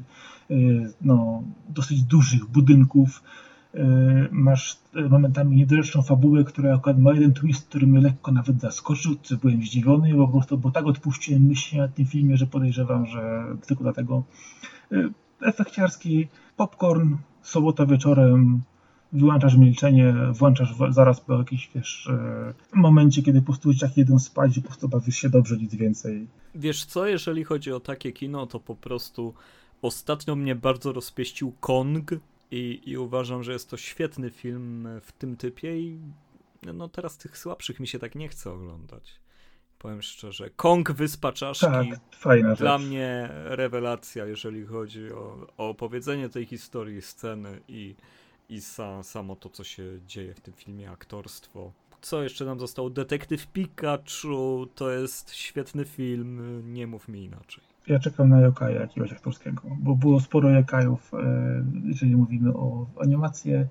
y, 0.52 0.94
no, 1.02 1.44
dosyć 1.70 2.04
dużych 2.04 2.46
budynków, 2.46 3.24
y, 3.76 3.80
masz 4.32 4.78
y, 4.96 5.10
momentami 5.10 5.56
niedoreczną 5.58 6.02
fabułę, 6.02 6.44
która 6.44 6.76
akurat 6.76 7.00
ma 7.00 7.14
jeden 7.14 7.34
twist, 7.34 7.68
który 7.70 7.88
mnie 7.88 8.02
lekko 8.02 8.32
nawet 8.32 8.62
zaskoczył, 8.62 9.16
co 9.24 9.38
byłem 9.38 9.62
zdziwiony, 9.62 10.14
bo 10.16 10.28
po 10.28 10.34
prostu, 10.34 10.58
bo 10.58 10.72
tak 10.72 10.86
odpuściłem 10.86 11.44
myśli 11.44 11.78
na 11.78 11.88
tym 11.88 12.06
filmie, 12.06 12.38
że 12.38 12.48
podejrzewam, 12.48 13.06
że 13.06 13.46
tylko 13.68 13.84
dlatego 13.84 14.24
efekciarski 15.42 16.28
popcorn, 16.58 17.16
sobota 17.42 17.86
wieczorem, 17.86 18.62
wyłączasz 19.14 19.56
milczenie, 19.56 20.14
włączasz 20.32 20.76
zaraz 20.90 21.22
po 21.22 21.38
jakimś, 21.38 21.70
wiesz, 21.76 22.08
e, 22.08 22.54
momencie, 22.74 23.22
kiedy 23.22 23.40
po 23.40 23.46
prostu 23.46 23.72
jak 23.82 23.98
jeden 23.98 24.20
spać 24.20 24.58
i 24.58 24.62
po 24.62 24.68
prostu 24.68 24.90
bawisz 24.90 25.16
się 25.16 25.30
dobrze, 25.30 25.58
nic 25.58 25.76
więcej. 25.76 26.28
Wiesz 26.56 26.86
co, 26.86 27.08
jeżeli 27.08 27.44
chodzi 27.44 27.72
o 27.72 27.80
takie 27.80 28.12
kino, 28.12 28.48
to 28.48 28.60
po 28.60 28.76
prostu 28.76 29.34
ostatnio 29.82 30.36
mnie 30.36 30.56
bardzo 30.56 30.94
rozpieścił 30.94 31.54
Kong 31.60 32.12
i, 32.52 32.82
i 32.86 32.98
uważam, 32.98 33.44
że 33.44 33.54
jest 33.54 33.70
to 33.70 33.78
świetny 33.78 34.30
film 34.30 34.88
w 35.02 35.12
tym 35.12 35.38
typie 35.38 35.80
i 35.80 36.00
no 36.74 36.88
teraz 36.88 37.18
tych 37.18 37.38
słabszych 37.38 37.80
mi 37.80 37.88
się 37.88 38.00
tak 38.00 38.16
nie 38.16 38.30
chce 38.30 38.52
oglądać. 38.52 39.20
Powiem 39.80 40.02
szczerze. 40.02 40.50
Kong 40.50 40.92
Wyspa 40.92 41.32
Czaszki. 41.32 41.66
Tak, 41.66 41.86
fajna 42.12 42.56
Dla 42.56 42.78
rzecz. 42.78 42.88
mnie 42.88 43.30
rewelacja, 43.46 44.26
jeżeli 44.26 44.66
chodzi 44.66 45.12
o, 45.14 45.48
o 45.58 45.70
opowiedzenie 45.70 46.30
tej 46.30 46.46
historii, 46.46 47.02
sceny 47.02 47.60
i, 47.68 47.96
i 48.50 48.62
sa, 48.62 49.04
samo 49.04 49.36
to, 49.36 49.50
co 49.50 49.64
się 49.64 49.84
dzieje 50.08 50.34
w 50.34 50.42
tym 50.42 50.54
filmie, 50.54 50.92
aktorstwo. 50.92 51.72
Co 52.02 52.24
jeszcze 52.24 52.46
nam 52.46 52.60
zostało? 52.60 52.90
Detektyw 52.90 53.48
Pikachu 53.48 54.68
to 54.76 54.92
jest 54.92 55.34
świetny 55.36 55.86
film, 55.86 56.62
nie 56.74 56.88
mów 56.88 57.08
mi 57.08 57.24
inaczej. 57.24 57.64
Ja 57.88 58.00
czekam 58.00 58.30
na 58.30 58.42
Yokaja 58.42 58.82
jakiegoś 58.82 59.12
aktorskiego, 59.12 59.62
bo 59.80 59.96
było 59.96 60.20
sporo 60.20 60.50
Yokajów, 60.50 61.14
e, 61.14 61.66
jeżeli 61.86 62.16
mówimy 62.16 62.54
o 62.54 62.86
animację, 63.02 63.68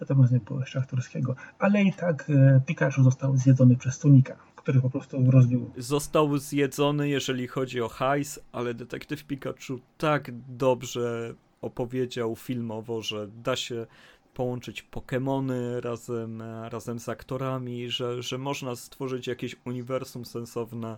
natomiast 0.00 0.32
nie 0.32 0.40
było 0.40 0.60
jeszcze 0.60 0.78
aktorskiego. 0.78 1.34
Ale 1.58 1.82
i 1.82 1.92
tak 1.92 2.30
e, 2.30 2.60
Pikachu 2.66 3.02
został 3.02 3.36
zjedzony 3.36 3.76
przez 3.76 3.98
Sonika 3.98 4.36
który 4.60 4.80
po 4.80 4.90
prostu 4.90 5.30
rozbił. 5.30 5.70
Został 5.76 6.38
zjedzony, 6.38 7.08
jeżeli 7.08 7.46
chodzi 7.46 7.80
o 7.80 7.88
hajs, 7.88 8.40
ale 8.52 8.74
detektyw 8.74 9.24
Pikachu 9.24 9.80
tak 9.98 10.30
dobrze 10.48 11.34
opowiedział 11.62 12.36
filmowo, 12.36 13.02
że 13.02 13.28
da 13.28 13.56
się 13.56 13.86
połączyć 14.34 14.86
Pokémony 14.92 15.80
razem, 15.80 16.42
razem 16.68 16.98
z 16.98 17.08
aktorami, 17.08 17.90
że, 17.90 18.22
że 18.22 18.38
można 18.38 18.76
stworzyć 18.76 19.26
jakieś 19.26 19.56
uniwersum 19.64 20.24
sensowne. 20.24 20.96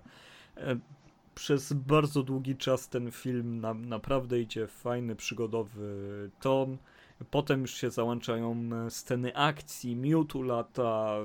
E, 0.56 0.76
przez 1.34 1.72
bardzo 1.72 2.22
długi 2.22 2.56
czas 2.56 2.88
ten 2.88 3.10
film 3.10 3.60
na, 3.60 3.74
naprawdę 3.74 4.40
idzie 4.40 4.66
w 4.66 4.72
fajny, 4.72 5.16
przygodowy 5.16 6.30
ton. 6.40 6.78
Potem 7.30 7.60
już 7.60 7.74
się 7.74 7.90
załączają 7.90 8.70
sceny 8.90 9.36
akcji, 9.36 9.96
Mewtwo 9.96 10.42
lata, 10.42 11.16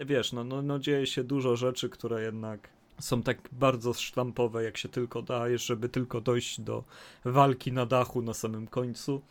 wiesz, 0.00 0.32
no, 0.32 0.44
no, 0.44 0.62
no 0.62 0.78
dzieje 0.78 1.06
się 1.06 1.24
dużo 1.24 1.56
rzeczy, 1.56 1.88
które 1.88 2.22
jednak 2.22 2.68
są 3.00 3.22
tak 3.22 3.48
bardzo 3.52 3.94
sztampowe, 3.94 4.64
jak 4.64 4.76
się 4.76 4.88
tylko 4.88 5.22
da, 5.22 5.56
żeby 5.56 5.88
tylko 5.88 6.20
dojść 6.20 6.60
do 6.60 6.84
walki 7.24 7.72
na 7.72 7.86
dachu 7.86 8.22
na 8.22 8.34
samym 8.34 8.66
końcu. 8.66 9.22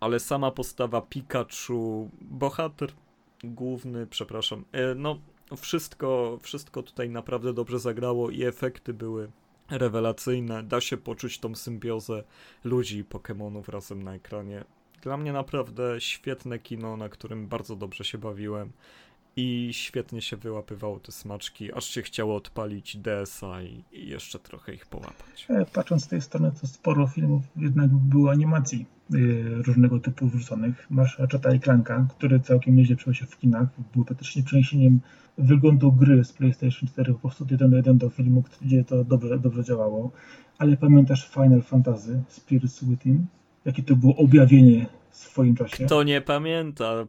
Ale 0.00 0.20
sama 0.20 0.50
postawa 0.50 1.00
Pikachu, 1.00 2.10
bohater 2.20 2.92
główny, 3.44 4.06
przepraszam, 4.06 4.64
e, 4.72 4.94
no 4.94 5.18
wszystko, 5.56 6.38
wszystko 6.42 6.82
tutaj 6.82 7.10
naprawdę 7.10 7.52
dobrze 7.52 7.78
zagrało 7.78 8.30
i 8.30 8.42
efekty 8.42 8.94
były 8.94 9.30
rewelacyjne. 9.70 10.62
Da 10.62 10.80
się 10.80 10.96
poczuć 10.96 11.38
tą 11.38 11.54
symbiozę 11.54 12.24
ludzi 12.64 12.98
i 12.98 13.04
Pokémonów 13.04 13.68
razem 13.68 14.02
na 14.02 14.14
ekranie. 14.14 14.64
Dla 15.04 15.16
mnie 15.16 15.32
naprawdę 15.32 16.00
świetne 16.00 16.58
kino, 16.58 16.96
na 16.96 17.08
którym 17.08 17.46
bardzo 17.46 17.76
dobrze 17.76 18.04
się 18.04 18.18
bawiłem 18.18 18.72
i 19.36 19.68
świetnie 19.72 20.22
się 20.22 20.36
wyłapywało 20.36 21.00
te 21.00 21.12
smaczki, 21.12 21.72
aż 21.72 21.84
się 21.84 22.02
chciało 22.02 22.36
odpalić 22.36 22.96
DSa 22.96 23.62
i, 23.62 23.84
i 23.92 24.08
jeszcze 24.08 24.38
trochę 24.38 24.74
ich 24.74 24.86
połapać. 24.86 25.46
E, 25.48 25.66
patrząc 25.72 26.04
z 26.04 26.08
tej 26.08 26.20
strony, 26.20 26.52
to 26.60 26.66
sporo 26.66 27.06
filmów 27.06 27.42
jednak 27.56 27.90
było 27.90 28.30
animacji 28.30 28.86
y, 29.14 29.62
różnego 29.66 29.98
typu 30.00 30.26
wrzuconych. 30.26 30.86
Masz 30.90 31.18
Ratcheta 31.18 31.54
i 31.54 31.60
Clanka, 31.60 32.06
który 32.10 32.40
całkiem 32.40 32.76
nieźle 32.76 32.96
przyjął 32.96 33.14
się 33.14 33.26
w 33.26 33.38
kinach. 33.38 33.68
Był 33.94 34.04
praktycznie 34.04 34.42
przeniesieniem 34.42 35.00
wyglądu 35.38 35.92
gry 35.92 36.24
z 36.24 36.32
PlayStation 36.32 36.88
4 36.88 37.12
po 37.12 37.18
prostu 37.18 37.46
jeden 37.50 37.70
do 37.70 37.76
jeden 37.76 37.98
do 37.98 38.10
filmu, 38.10 38.44
gdzie 38.62 38.84
to 38.84 39.04
dobrze, 39.04 39.38
dobrze 39.38 39.64
działało. 39.64 40.10
Ale 40.58 40.76
pamiętasz 40.76 41.30
Final 41.30 41.62
Fantasy 41.62 42.22
Spirits 42.28 42.84
Within? 42.84 43.26
Jakie 43.64 43.82
to 43.82 43.96
było 43.96 44.16
objawienie 44.16 44.86
w 45.10 45.16
swoim 45.16 45.56
czasie? 45.56 45.86
Kto 45.86 46.02
nie 46.02 46.20
pamięta? 46.20 47.06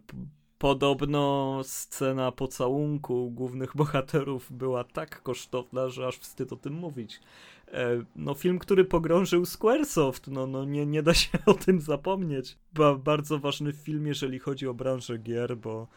Podobno 0.58 1.62
scena 1.64 2.32
pocałunku 2.32 3.32
głównych 3.32 3.76
bohaterów 3.78 4.52
była 4.52 4.84
tak 4.84 5.22
kosztowna, 5.22 5.90
że 5.90 6.08
aż 6.08 6.18
wstyd 6.18 6.54
o 6.54 6.56
tym 6.56 6.74
mówić. 6.74 7.20
E, 7.74 8.04
no, 8.16 8.34
film, 8.34 8.60
który 8.60 8.86
pogrążył 8.86 9.46
Squaresoft, 9.46 10.28
no, 10.28 10.48
no 10.48 10.66
nie, 10.66 10.86
nie 10.86 11.04
da 11.04 11.14
się 11.14 11.30
o 11.46 11.54
tym 11.54 11.82
zapomnieć. 11.82 12.58
Ba 12.74 12.96
bardzo 12.96 13.40
ważny 13.40 13.74
film, 13.74 14.08
jeżeli 14.08 14.40
chodzi 14.40 14.68
o 14.68 14.74
branżę 14.74 15.18
gier, 15.18 15.58
bo 15.58 15.88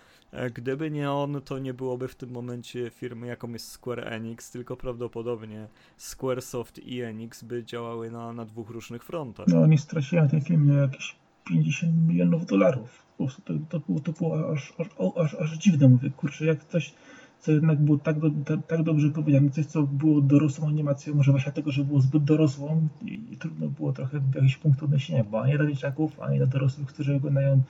gdyby 0.54 0.90
nie 0.90 1.10
on, 1.10 1.40
to 1.44 1.58
nie 1.58 1.74
byłoby 1.74 2.08
w 2.08 2.14
tym 2.14 2.30
momencie 2.30 2.90
firmy, 2.90 3.26
jaką 3.26 3.52
jest 3.52 3.70
Square 3.70 4.12
Enix, 4.12 4.50
tylko 4.50 4.76
prawdopodobnie 4.76 5.68
Squaresoft 5.96 6.78
i 6.78 7.00
Enix 7.00 7.42
by 7.42 7.64
działały 7.64 8.10
na, 8.10 8.32
na 8.32 8.44
dwóch 8.44 8.70
różnych 8.70 9.04
frontach. 9.04 9.46
No, 9.48 9.62
oni 9.62 9.78
stracili 9.78 10.22
na 10.22 10.28
tym 10.28 10.40
filmie 10.40 10.74
jakieś 10.74 11.16
50 11.44 11.92
milionów 12.08 12.46
dolarów. 12.46 13.02
Po 13.18 13.24
prostu 13.24 13.42
to, 13.42 13.54
to, 13.68 13.80
było, 13.80 14.00
to 14.00 14.12
było 14.12 14.52
aż, 14.52 14.72
aż, 14.78 14.86
aż, 15.16 15.34
aż 15.34 15.58
dziwne. 15.58 15.88
Mówię, 15.88 16.10
kurczę, 16.10 16.46
jak 16.46 16.64
coś, 16.64 16.94
co 17.40 17.52
jednak 17.52 17.78
było 17.78 17.98
tak, 17.98 18.20
do, 18.20 18.30
tak, 18.44 18.66
tak 18.66 18.82
dobrze 18.82 19.10
powiedziane, 19.10 19.50
coś, 19.50 19.66
co 19.66 19.82
było 19.82 20.20
dorosłą 20.20 20.68
animacją, 20.68 21.14
może 21.14 21.30
właśnie 21.30 21.52
dlatego, 21.52 21.72
że 21.72 21.84
było 21.84 22.00
zbyt 22.00 22.24
dorosłą 22.24 22.88
i, 23.02 23.32
i 23.32 23.36
trudno 23.36 23.68
było 23.68 23.92
trochę 23.92 24.20
jakiś 24.34 24.56
punkt 24.56 24.82
odniesienia, 24.82 25.24
bo 25.24 25.42
ani 25.42 25.56
dla 25.56 25.66
dzieciaków, 25.66 26.20
ani 26.20 26.38
dla 26.38 26.46
dorosłych, 26.46 26.88
którzy 26.88 27.16
oglądają 27.16 27.62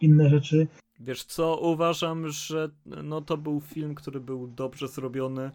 inne 0.00 0.28
rzeczy. 0.28 0.66
Wiesz 1.00 1.24
co, 1.24 1.56
uważam, 1.56 2.28
że 2.28 2.70
no 2.86 3.20
to 3.20 3.36
był 3.36 3.60
film, 3.60 3.94
który 3.94 4.20
był 4.20 4.46
dobrze 4.46 4.88
zrobiony, 4.88 5.50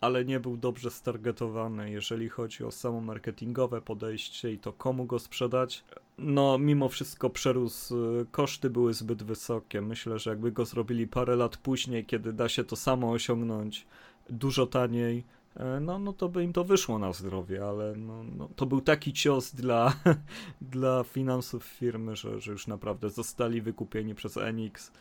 ale 0.00 0.24
nie 0.24 0.40
był 0.40 0.56
dobrze 0.56 0.90
stargetowany, 0.90 1.90
jeżeli 1.90 2.28
chodzi 2.28 2.64
o 2.64 2.70
samo 2.70 3.00
marketingowe 3.00 3.80
podejście 3.80 4.52
i 4.52 4.58
to 4.58 4.72
komu 4.72 5.04
go 5.04 5.18
sprzedać. 5.18 5.84
No, 6.18 6.58
mimo 6.58 6.88
wszystko 6.88 7.30
przerósł, 7.30 7.96
y, 7.96 8.26
koszty 8.30 8.70
były 8.70 8.94
zbyt 8.94 9.22
wysokie. 9.22 9.80
Myślę, 9.80 10.18
że 10.18 10.30
jakby 10.30 10.52
go 10.52 10.64
zrobili 10.64 11.06
parę 11.06 11.36
lat 11.36 11.56
później, 11.56 12.04
kiedy 12.04 12.32
da 12.32 12.48
się 12.48 12.64
to 12.64 12.76
samo 12.76 13.10
osiągnąć 13.10 13.86
dużo 14.30 14.66
taniej, 14.66 15.24
no, 15.80 15.98
no 15.98 16.12
to 16.12 16.28
by 16.28 16.44
im 16.44 16.52
to 16.52 16.64
wyszło 16.64 16.98
na 16.98 17.12
zdrowie, 17.12 17.64
ale 17.64 17.94
no, 17.96 18.24
no, 18.24 18.48
to 18.56 18.66
był 18.66 18.80
taki 18.80 19.12
cios 19.12 19.54
dla, 19.54 19.94
dla 20.74 21.04
finansów 21.04 21.64
firmy, 21.64 22.16
że, 22.16 22.40
że 22.40 22.52
już 22.52 22.66
naprawdę 22.66 23.10
zostali 23.10 23.60
wykupieni 23.60 24.14
przez 24.14 24.36
Enix. 24.36 24.92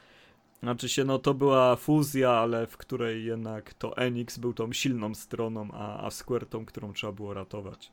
Znaczy 0.63 0.89
się, 0.89 1.03
no 1.03 1.19
to 1.19 1.33
była 1.33 1.75
fuzja, 1.75 2.31
ale 2.31 2.67
w 2.67 2.77
której 2.77 3.25
jednak 3.25 3.73
to 3.73 3.97
Enix 3.97 4.37
był 4.37 4.53
tą 4.53 4.73
silną 4.73 5.15
stroną, 5.15 5.67
a, 5.73 6.05
a 6.05 6.11
Square 6.11 6.45
tą, 6.45 6.65
którą 6.65 6.93
trzeba 6.93 7.13
było 7.13 7.33
ratować. 7.33 7.91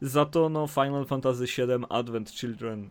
Za 0.00 0.24
to 0.24 0.48
no 0.48 0.66
Final 0.66 1.04
Fantasy 1.04 1.44
VII 1.44 1.84
Advent 1.88 2.30
Children 2.30 2.90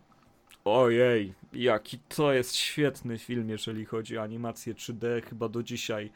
Ojej, 0.64 1.34
jaki 1.52 1.98
to 1.98 2.32
jest 2.32 2.56
świetny 2.56 3.18
film, 3.18 3.48
jeżeli 3.50 3.84
chodzi 3.84 4.18
o 4.18 4.22
animację 4.22 4.74
3D, 4.74 5.22
chyba 5.22 5.48
do 5.48 5.62
dzisiaj 5.62 6.10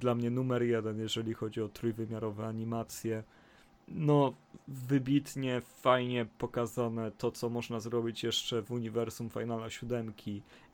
dla 0.00 0.14
mnie 0.14 0.30
numer 0.30 0.62
jeden, 0.62 0.98
jeżeli 0.98 1.34
chodzi 1.34 1.62
o 1.62 1.68
trójwymiarowe 1.68 2.46
animacje. 2.46 3.22
No, 3.88 4.34
wybitnie, 4.68 5.60
fajnie 5.60 6.26
pokazane 6.38 7.10
to, 7.10 7.30
co 7.30 7.48
można 7.48 7.80
zrobić 7.80 8.22
jeszcze 8.22 8.62
w 8.62 8.70
uniwersum 8.70 9.30
Finala 9.30 9.70
7. 9.70 10.12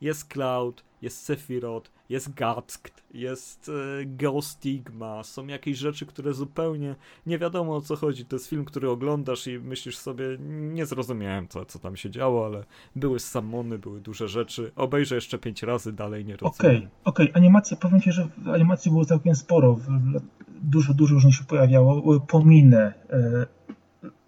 Jest 0.01 0.27
Cloud, 0.27 0.83
jest 1.01 1.23
Sephiroth, 1.23 1.91
jest 2.09 2.33
Gatkt, 2.33 3.03
jest 3.13 3.69
e, 3.69 4.05
Geostigma, 4.05 5.23
są 5.23 5.47
jakieś 5.47 5.77
rzeczy, 5.77 6.05
które 6.05 6.33
zupełnie 6.33 6.95
nie 7.25 7.39
wiadomo 7.39 7.75
o 7.75 7.81
co 7.81 7.95
chodzi. 7.95 8.25
To 8.25 8.35
jest 8.35 8.47
film, 8.47 8.65
który 8.65 8.89
oglądasz 8.89 9.47
i 9.47 9.59
myślisz 9.59 9.97
sobie, 9.97 10.25
nie 10.49 10.85
zrozumiałem 10.85 11.47
co, 11.47 11.65
co 11.65 11.79
tam 11.79 11.95
się 11.95 12.09
działo, 12.09 12.45
ale 12.45 12.63
były 12.95 13.19
samony, 13.19 13.79
były 13.79 14.01
duże 14.01 14.27
rzeczy. 14.27 14.71
Obejrzę 14.75 15.15
jeszcze 15.15 15.39
pięć 15.39 15.63
razy, 15.63 15.93
dalej 15.93 16.25
nie 16.25 16.37
rozumiem. 16.37 16.55
Okej, 16.59 16.77
okay, 16.77 16.89
okej, 17.03 17.29
okay. 17.29 17.41
animacje, 17.41 17.77
powiem 17.77 18.01
Ci, 18.01 18.11
że 18.11 18.27
animacji 18.53 18.91
było 18.91 19.05
całkiem 19.05 19.35
sporo. 19.35 19.79
Dużo, 20.63 20.93
dużo 20.93 21.13
różnych 21.13 21.35
się 21.35 21.43
pojawiało. 21.43 22.19
Pominę 22.19 22.93
e, 23.09 23.45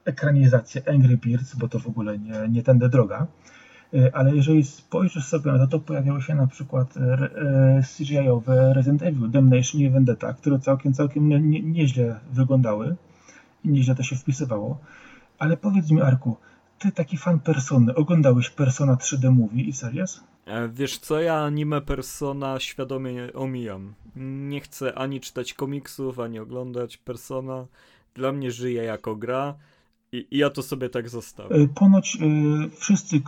ekranizację 0.05 0.81
Angry 0.89 1.17
Birds, 1.17 1.55
bo 1.55 1.67
to 1.67 1.79
w 1.79 1.87
ogóle 1.87 2.19
nie, 2.19 2.33
nie 2.49 2.63
tędy 2.63 2.89
droga. 2.89 3.27
E, 3.93 4.15
ale 4.15 4.35
jeżeli 4.35 4.63
spojrzysz 4.63 5.25
sobie 5.25 5.51
na 5.51 5.57
to, 5.57 5.67
to 5.67 5.79
pojawiały 5.79 6.21
się 6.21 6.35
na 6.35 6.47
przykład 6.47 6.97
e, 6.97 7.01
e, 7.01 7.83
CGI-owe 7.97 8.73
Resident 8.73 9.03
Evil, 9.03 9.31
Damnation 9.31 9.81
i 9.81 9.89
Vendetta, 9.89 10.33
które 10.33 10.59
całkiem, 10.59 10.93
całkiem 10.93 11.29
nie, 11.29 11.39
nie, 11.39 11.61
nieźle 11.61 12.19
wyglądały 12.31 12.95
i 13.65 13.69
nieźle 13.69 13.95
to 13.95 14.03
się 14.03 14.15
wpisywało. 14.15 14.79
Ale 15.39 15.57
powiedz 15.57 15.91
mi, 15.91 16.01
Arku, 16.01 16.37
ty 16.79 16.91
taki 16.91 17.17
fan 17.17 17.39
Persony, 17.39 17.95
oglądałeś 17.95 18.49
Persona 18.49 18.95
3D 18.95 19.31
Movie 19.31 19.63
i 19.63 19.73
series? 19.73 20.23
Wiesz 20.73 20.97
co, 20.97 21.21
ja 21.21 21.35
anime 21.35 21.81
Persona 21.81 22.59
świadomie 22.59 23.33
omijam. 23.33 23.93
Nie 24.15 24.61
chcę 24.61 24.97
ani 24.97 25.21
czytać 25.21 25.53
komiksów, 25.53 26.19
ani 26.19 26.39
oglądać 26.39 26.97
Persona. 26.97 27.65
Dla 28.15 28.31
mnie 28.31 28.51
żyje 28.51 28.83
jako 28.83 29.15
gra 29.15 29.55
i, 30.13 30.27
I, 30.31 30.37
ja 30.37 30.49
to 30.49 30.63
sobie 30.63 30.89
tak 30.89 31.09
zostawię. 31.09 31.55
E, 31.55 31.67
ponoć 31.67 32.15
y, 32.15 32.69
wszyscy, 32.79 33.15
y, 33.15 33.21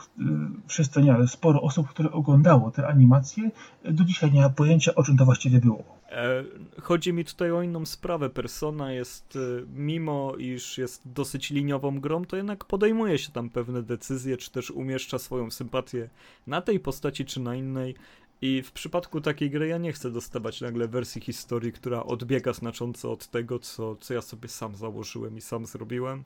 wszyscy 0.68 1.02
nie, 1.02 1.14
ale 1.14 1.28
sporo 1.28 1.62
osób, 1.62 1.90
które 1.90 2.12
oglądało 2.12 2.72
te 2.72 2.88
animacje, 2.88 3.52
do 3.84 4.04
dzisiaj 4.04 4.32
nie 4.32 4.42
ma 4.42 4.50
pojęcia, 4.50 4.96
o 4.96 5.04
czym 5.04 5.18
to 5.18 5.26
właściwie 5.26 5.60
było. 5.60 5.84
E, 6.10 6.44
chodzi 6.82 7.14
mi 7.14 7.26
tutaj 7.26 7.52
o 7.52 7.62
inną 7.62 7.86
sprawę. 7.86 8.30
Persona 8.30 8.92
jest, 8.92 9.38
mimo 9.76 10.36
iż 10.38 10.78
jest 10.78 11.02
dosyć 11.06 11.50
liniową 11.50 12.00
grą, 12.00 12.26
to 12.26 12.38
jednak 12.38 12.66
podejmuje 12.66 13.18
się 13.18 13.32
tam 13.32 13.50
pewne 13.50 13.84
decyzje, 13.84 14.38
czy 14.38 14.52
też 14.52 14.72
umieszcza 14.72 15.20
swoją 15.20 15.52
sympatię 15.52 16.10
na 16.48 16.62
tej 16.62 16.80
postaci, 16.80 17.26
czy 17.26 17.40
na 17.40 17.56
innej. 17.56 17.96
I 18.42 18.62
w 18.62 18.72
przypadku 18.72 19.22
takiej 19.22 19.50
gry 19.50 19.68
ja 19.68 19.78
nie 19.78 19.94
chcę 19.94 20.12
dostawać 20.12 20.62
nagle 20.62 20.88
wersji 20.88 21.22
historii, 21.22 21.72
która 21.72 22.04
odbiega 22.04 22.54
znacząco 22.54 23.12
od 23.12 23.28
tego, 23.28 23.60
co, 23.60 23.96
co 23.96 24.14
ja 24.14 24.22
sobie 24.22 24.50
sam 24.50 24.76
założyłem 24.76 25.38
i 25.38 25.42
sam 25.42 25.66
zrobiłem. 25.66 26.24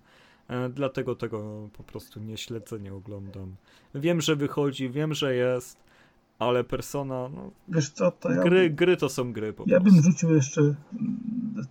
E, 0.50 0.70
dlatego 0.70 1.16
tego 1.16 1.70
po 1.78 1.84
prostu 1.84 2.20
nie 2.20 2.38
śledzę, 2.38 2.80
nie 2.80 2.94
oglądam. 2.94 3.56
Wiem, 3.96 4.22
że 4.22 4.36
wychodzi, 4.36 4.90
wiem, 4.90 5.14
że 5.14 5.36
jest, 5.36 5.78
ale 6.40 6.64
persona, 6.64 7.30
no, 7.36 7.52
Wiesz 7.68 7.90
co, 7.90 8.12
to 8.12 8.32
ja, 8.32 8.44
gry, 8.44 8.70
gry 8.70 8.98
to 8.98 9.10
są 9.10 9.34
gry 9.34 9.54
po 9.54 9.64
Ja 9.68 9.80
prostu. 9.80 9.96
bym 9.96 10.04
rzucił 10.12 10.36
jeszcze, 10.36 10.62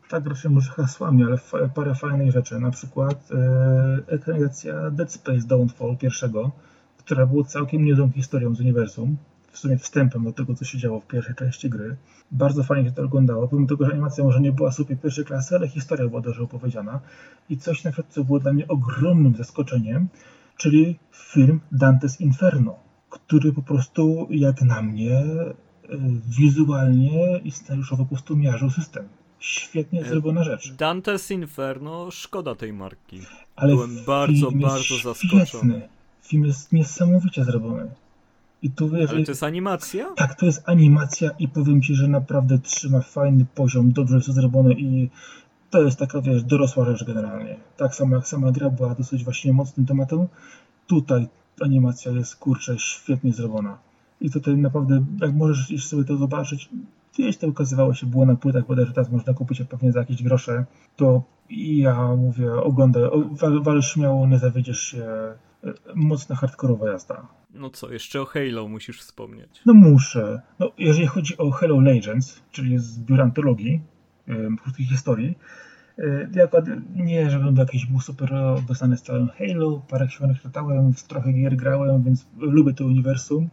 tak 0.09 0.27
raczej 0.27 0.51
może 0.51 0.71
hasłami, 0.71 1.25
ale 1.25 1.39
parę 1.75 1.95
fajnych 1.95 2.33
rzeczy, 2.33 2.61
na 2.61 2.71
przykład 2.71 3.29
e, 3.33 3.99
ekranizacja 4.07 4.91
Dead 4.91 5.13
Space 5.13 5.47
Downfall 5.47 5.97
pierwszego, 5.97 6.51
która 6.99 7.27
była 7.27 7.45
całkiem 7.45 7.85
niezłą 7.85 8.11
historią 8.11 8.55
z 8.55 8.61
uniwersum, 8.61 9.17
w 9.59 9.61
sumie 9.61 9.79
wstępem 9.79 10.25
do 10.25 10.33
tego, 10.33 10.55
co 10.55 10.65
się 10.65 10.79
działo 10.79 11.01
w 11.01 11.07
pierwszej 11.07 11.35
części 11.35 11.71
gry. 11.71 11.97
Bardzo 12.31 12.63
fajnie 12.63 12.89
się 12.89 12.95
to 12.95 13.03
oglądało, 13.03 13.49
pomimo 13.49 13.69
tego, 13.69 13.85
że 13.85 13.93
animacja 13.93 14.25
może 14.25 14.41
nie 14.41 14.53
była 14.53 14.73
super 14.73 15.01
pierwszej 15.01 15.25
klasy, 15.25 15.57
ale 15.57 15.69
historia 15.69 16.09
była 16.09 16.21
dobrze 16.21 16.43
opowiedziana. 16.43 17.01
I 17.51 17.59
coś 17.59 17.85
na 17.85 17.93
przykład, 17.93 18.13
co 18.13 18.25
było 18.25 18.39
dla 18.41 18.53
mnie 18.53 18.69
ogromnym 18.69 19.37
zaskoczeniem, 19.37 20.09
czyli 20.57 20.99
film 21.13 21.61
Dante's 21.73 22.21
Inferno, 22.21 22.79
który 23.11 23.53
po 23.53 23.63
prostu, 23.63 24.27
jak 24.31 24.63
na 24.63 24.83
mnie, 24.83 25.17
e, 25.19 25.49
wizualnie 26.39 27.39
i 27.39 27.51
scenariuszowo 27.51 28.05
po 28.05 28.09
prostu 28.09 28.37
miażdżył 28.37 28.71
system. 28.71 29.09
Świetnie 29.39 30.01
e, 30.01 30.09
zrobiona 30.09 30.45
rzecz. 30.45 30.73
Dante's 30.77 31.35
Inferno, 31.35 32.11
szkoda 32.11 32.55
tej 32.55 32.73
marki. 32.73 33.21
Ale 33.57 33.73
Byłem 33.73 34.05
bardzo, 34.07 34.51
bardzo 34.53 34.97
zaskoczony. 34.99 35.89
Film 36.23 36.45
jest 36.45 36.73
niesamowicie 36.73 37.45
zrobiony. 37.45 37.91
I 38.63 38.71
tu 38.71 38.89
wiesz, 38.89 39.11
Ale 39.11 39.25
to 39.25 39.31
jest 39.31 39.43
animacja? 39.43 40.15
Tak, 40.17 40.35
to 40.35 40.47
jest 40.47 40.69
animacja 40.69 41.31
i 41.39 41.49
powiem 41.49 41.83
Ci, 41.83 41.95
że 41.95 42.09
naprawdę 42.09 42.59
trzyma 42.59 43.01
fajny 43.01 43.47
poziom, 43.55 43.93
dobrze 43.93 44.15
jest 44.15 44.27
to 44.27 44.33
zrobione 44.33 44.73
i 44.73 45.11
to 45.71 45.83
jest 45.83 45.99
taka, 45.99 46.21
wiesz, 46.21 46.45
dorosła 46.45 46.85
rzecz 46.85 47.05
generalnie. 47.05 47.57
Tak 47.77 47.95
samo 47.95 48.17
jak 48.17 48.29
sama 48.29 48.53
gra 48.53 48.71
była 48.71 48.95
dosyć 48.95 49.25
właśnie 49.25 49.53
mocnym 49.53 49.87
tematem, 49.87 50.27
tutaj 50.87 51.29
animacja 51.61 52.13
jest, 52.13 52.37
kurczę, 52.37 52.79
świetnie 52.79 53.33
zrobiona. 53.33 53.79
I 54.21 54.31
tutaj 54.31 54.57
naprawdę, 54.57 55.05
jak 55.21 55.35
możesz 55.35 55.85
sobie 55.87 56.05
to 56.05 56.17
zobaczyć, 56.17 56.69
gdzieś 57.15 57.37
to 57.37 57.49
ukazywało 57.49 57.95
się, 57.95 58.07
było 58.07 58.27
na 58.27 58.37
płytach, 58.37 58.67
bodajże 58.67 58.93
teraz 58.93 59.11
można 59.11 59.35
kupić 59.35 59.63
pewnie 59.63 59.93
za 59.93 59.99
jakieś 59.99 60.23
grosze, 60.23 60.65
to 60.97 61.23
ja 61.51 62.17
mówię, 62.17 62.53
oglądaj, 62.55 63.03
wal, 63.31 63.63
wal 63.63 63.83
śmiało, 63.83 64.27
nie 64.27 64.39
zawiedziesz 64.39 64.81
się, 64.81 65.07
mocna 65.95 66.37
hardkorowa 66.37 66.91
jazda. 66.91 67.27
No 67.55 67.71
co, 67.71 67.93
jeszcze 67.93 68.21
o 68.21 68.25
Halo 68.25 68.69
musisz 68.69 69.01
wspomnieć. 69.01 69.63
No 69.67 69.75
muszę. 69.75 70.43
No, 70.59 70.71
jeżeli 70.79 71.07
chodzi 71.07 71.39
o 71.39 71.51
Halo 71.51 71.81
Legends, 71.81 72.43
czyli 72.51 72.79
zbiór 72.79 73.21
antologii, 73.21 73.81
krótkich 74.63 74.89
historii, 74.89 75.39
ja 76.35 76.49
nie, 76.95 77.31
żebym 77.31 77.57
jakiś 77.57 77.87
był 77.87 78.01
super 78.01 78.35
obecny 78.35 78.97
z 78.97 79.03
całym 79.03 79.29
Halo, 79.29 79.83
parę 79.89 80.07
książek 80.07 80.43
czytałem, 80.43 80.93
w 80.93 81.03
trochę 81.03 81.33
gier 81.33 81.57
grałem, 81.57 82.03
więc 82.03 82.27
lubię 82.39 82.75
to 82.75 82.85
uniwersum. 82.85 83.49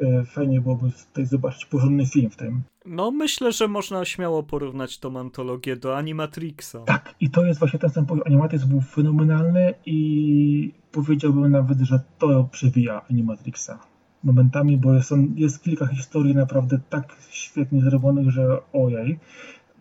E, 0.00 0.24
fajnie 0.24 0.60
byłoby 0.60 0.90
tutaj 1.08 1.26
zobaczyć 1.26 1.66
porządny 1.66 2.06
film 2.06 2.30
w 2.30 2.36
tym. 2.36 2.62
No, 2.86 3.10
myślę, 3.10 3.52
że 3.52 3.68
można 3.68 4.04
śmiało 4.04 4.42
porównać 4.42 4.98
tą 4.98 5.18
antologię 5.18 5.76
do 5.76 5.96
Animatrixa. 5.96 6.76
Tak, 6.86 7.14
i 7.20 7.30
to 7.30 7.44
jest 7.44 7.58
właśnie 7.58 7.78
ten 7.78 7.90
sam 7.90 8.06
poziom. 8.06 8.22
Animatrix 8.26 8.64
był 8.64 8.80
fenomenalny 8.80 9.74
i 9.86 10.72
powiedziałbym 10.96 11.52
nawet, 11.52 11.80
że 11.80 12.00
to 12.18 12.48
przewija 12.52 13.02
Animatrixa 13.10 13.78
momentami, 14.24 14.76
bo 14.76 14.94
jest, 14.94 15.10
jest 15.34 15.62
kilka 15.62 15.86
historii 15.86 16.34
naprawdę 16.34 16.78
tak 16.90 17.16
świetnie 17.30 17.80
zrobionych, 17.80 18.30
że 18.30 18.58
ojej. 18.72 19.18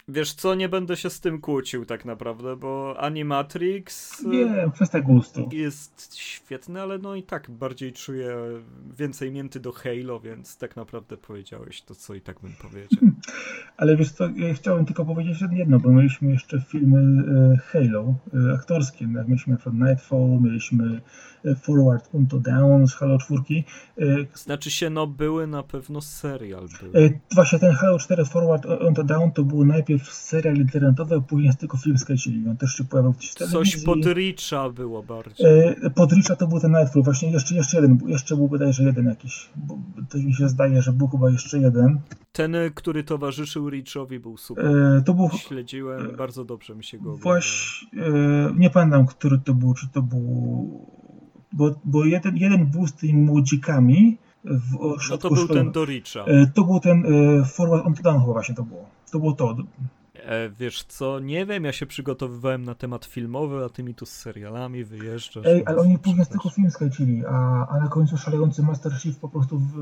Wiesz 0.08 0.34
co, 0.34 0.56
nie 0.56 0.70
będę 0.70 0.98
się 0.98 1.10
z 1.10 1.20
tym 1.20 1.42
kłócił 1.42 1.86
tak 1.86 2.06
naprawdę, 2.06 2.56
bo 2.56 2.96
Animatrix... 3.00 4.24
Nie, 4.24 4.72
kwestia 4.74 5.02
gustu. 5.02 5.50
Jest 5.52 6.16
świetny, 6.16 6.82
ale 6.82 6.98
no 6.98 7.16
i 7.16 7.24
tak 7.24 7.52
bardziej 7.52 7.94
czuję 7.94 8.36
więcej 8.98 9.32
mięty 9.32 9.60
do 9.60 9.72
Halo, 9.72 10.20
więc 10.20 10.58
tak 10.58 10.76
naprawdę 10.76 11.18
powiedziałeś 11.18 11.82
to, 11.82 11.96
co 11.96 12.14
i 12.14 12.22
tak 12.22 12.40
bym 12.40 12.54
powiedział. 12.62 13.10
Ale 13.78 13.98
wiesz 13.98 14.12
co, 14.12 14.30
ja 14.30 14.54
chciałem 14.54 14.86
tylko 14.86 15.06
powiedzieć 15.06 15.38
jedno, 15.52 15.80
bo 15.80 15.90
mieliśmy 15.90 16.32
jeszcze 16.32 16.62
filmy 16.62 17.24
e, 17.54 17.58
Halo 17.58 18.16
e, 18.50 18.54
aktorskie. 18.54 19.08
Mieliśmy 19.08 19.58
przykład 19.58 19.76
Nightfall, 19.76 20.40
mieliśmy 20.42 21.02
e, 21.46 21.56
Forward 21.56 22.10
Unto 22.14 22.40
Down 22.40 22.88
z 22.88 22.94
Halo 22.94 23.18
4. 23.18 23.42
Znaczy 24.34 24.72
się, 24.72 24.90
no 24.90 25.08
były 25.08 25.48
na 25.48 25.64
pewno 25.64 26.02
serial. 26.02 26.68
Były. 26.82 27.20
Właśnie 27.36 27.60
ten 27.60 27.74
Halo 27.74 28.00
4 28.00 28.26
Forward 28.26 28.66
Unto 28.66 29.04
Down 29.04 29.32
to 29.32 29.44
był 29.44 29.66
najpierw 29.66 29.95
serial 30.00 30.56
internetowy, 30.56 31.16
a 31.16 31.22
później 31.22 31.56
tylko 31.60 31.78
film 31.78 31.98
skręcili. 31.98 32.50
On 32.50 32.58
też 32.58 32.72
się 32.72 32.84
pojawił 32.84 33.12
gdzieś 33.12 33.32
w. 33.32 33.36
Coś 33.36 33.84
pod 33.84 34.06
Richa 34.06 34.70
było 34.70 35.04
bardziej. 35.04 35.76
Pod 35.96 36.12
Richa 36.14 36.36
to 36.36 36.48
był 36.48 36.60
ten 36.60 36.72
Nightfall. 36.72 37.04
Właśnie 37.04 37.32
jeszcze, 37.32 37.56
jeszcze 37.56 37.78
jeden, 37.78 38.00
jeszcze 38.08 38.36
był 38.36 38.48
bodajże 38.48 38.84
jeden 38.84 39.06
jakiś. 39.06 39.50
To 40.10 40.18
mi 40.18 40.34
się 40.34 40.50
zdaje, 40.50 40.82
że 40.82 40.94
był 40.94 41.08
chyba 41.08 41.30
jeszcze 41.30 41.60
jeden. 41.60 42.00
Ten, 42.32 42.56
który 42.76 43.04
towarzyszył 43.04 43.70
Richowi 43.70 44.20
był 44.20 44.38
super. 44.38 44.66
E, 44.66 45.02
to 45.02 45.14
był... 45.14 45.30
Śledziłem, 45.30 46.10
e, 46.10 46.18
bardzo 46.18 46.46
dobrze 46.46 46.76
mi 46.76 46.84
się 46.84 46.98
go 46.98 47.18
Właśnie, 47.18 48.04
e, 48.04 48.54
nie 48.58 48.70
pamiętam, 48.70 49.06
który 49.06 49.38
to 49.38 49.54
był, 49.54 49.74
czy 49.74 49.88
to 49.88 50.02
był... 50.02 50.96
Bo, 51.54 51.76
bo 51.86 52.06
jeden, 52.06 52.38
jeden 52.38 52.66
był 52.66 52.88
z 52.88 52.94
tymi 52.94 53.14
młodzikami 53.14 54.18
w 54.46 55.10
No 55.10 55.18
to 55.18 55.30
był 55.30 55.48
ten 55.48 55.72
do 55.72 55.86
Richa. 55.86 56.20
E, 56.20 56.48
to 56.48 56.64
był 56.64 56.80
ten 56.80 57.06
e, 57.06 57.46
Forward 57.46 57.86
on 57.86 57.94
Down 57.94 58.20
chyba 58.20 58.34
właśnie 58.34 58.56
to 58.56 58.64
było. 58.64 58.86
To 59.12 59.20
było 59.20 59.34
to. 59.34 59.56
E, 60.16 60.50
wiesz 60.50 60.84
co, 60.84 61.20
nie 61.20 61.46
wiem, 61.46 61.64
ja 61.64 61.72
się 61.72 61.86
przygotowywałem 61.86 62.64
na 62.64 62.76
temat 62.76 63.06
filmowy, 63.06 63.66
a 63.66 63.70
ty 63.70 63.84
mi 63.84 63.96
tu 63.96 64.06
z 64.06 64.12
serialami 64.12 64.84
wyjeżdżasz. 64.84 65.46
Ej, 65.46 65.64
ale 65.66 65.78
oni 65.78 66.00
później 66.00 66.26
tylko 66.26 66.50
film 66.50 66.72
skręcili, 66.72 67.24
a, 67.26 67.68
a 67.68 67.80
na 67.80 67.88
końcu 67.88 68.18
szalejący 68.18 68.64
Master 68.64 68.94
Chief 68.94 69.18
po 69.18 69.30
prostu 69.30 69.60
w, 69.60 69.76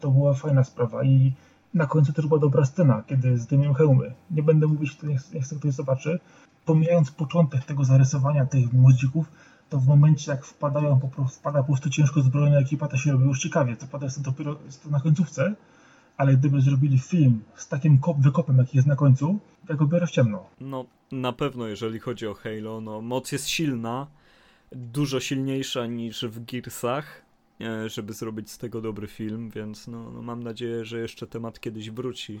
to 0.00 0.10
była 0.10 0.34
fajna 0.34 0.64
sprawa 0.64 1.04
i 1.04 1.32
na 1.74 1.86
końcu 1.86 2.12
też 2.12 2.26
była 2.26 2.40
dobra 2.40 2.64
scena, 2.64 3.02
kiedy 3.06 3.38
zdejmują 3.38 3.74
hełmy. 3.74 4.14
Nie 4.30 4.42
będę 4.42 4.66
mówić, 4.66 4.96
to 4.96 5.06
niech, 5.06 5.32
niech 5.32 5.44
ktoś 5.58 5.72
zobaczy. 5.72 6.20
Pomijając 6.64 7.10
początek 7.10 7.64
tego 7.64 7.84
zarysowania 7.84 8.46
tych 8.46 8.72
młodzików, 8.72 9.26
to 9.74 9.80
w 9.80 9.86
momencie 9.86 10.30
jak 10.30 10.44
wpadają, 10.44 11.00
wpada 11.30 11.62
po 11.62 11.66
prostu 11.66 11.90
ciężko 11.90 12.20
zbrojona 12.20 12.58
ekipa, 12.58 12.88
to 12.88 12.96
się 12.96 13.12
robi 13.12 13.24
już 13.24 13.38
ciekawie. 13.38 13.76
To 13.76 13.86
pada 13.86 14.06
dopiero 14.18 14.54
to 14.54 14.90
na 14.90 15.00
końcówce, 15.00 15.54
ale 16.16 16.36
gdyby 16.36 16.60
zrobili 16.60 16.98
film 16.98 17.42
z 17.56 17.68
takim 17.68 17.98
kop, 17.98 18.16
wykopem, 18.20 18.58
jaki 18.58 18.76
jest 18.76 18.88
na 18.88 18.96
końcu, 18.96 19.38
to 19.66 19.74
go 19.74 19.86
biorę 19.86 20.06
w 20.06 20.10
ciemno. 20.10 20.46
No, 20.60 20.84
na 21.12 21.32
pewno, 21.32 21.66
jeżeli 21.66 21.98
chodzi 21.98 22.26
o 22.26 22.34
Halo, 22.34 22.80
no, 22.80 23.00
moc 23.00 23.32
jest 23.32 23.48
silna, 23.48 24.06
dużo 24.72 25.20
silniejsza 25.20 25.86
niż 25.86 26.24
w 26.24 26.44
Gearsach, 26.44 27.24
E, 27.60 27.88
żeby 27.88 28.12
zrobić 28.12 28.50
z 28.50 28.58
tego 28.58 28.80
dobry 28.80 29.06
film, 29.06 29.50
więc 29.50 29.88
no, 29.88 30.10
no 30.10 30.22
mam 30.22 30.42
nadzieję, 30.42 30.84
że 30.84 30.98
jeszcze 30.98 31.26
temat 31.26 31.60
kiedyś 31.60 31.90
wróci. 31.90 32.40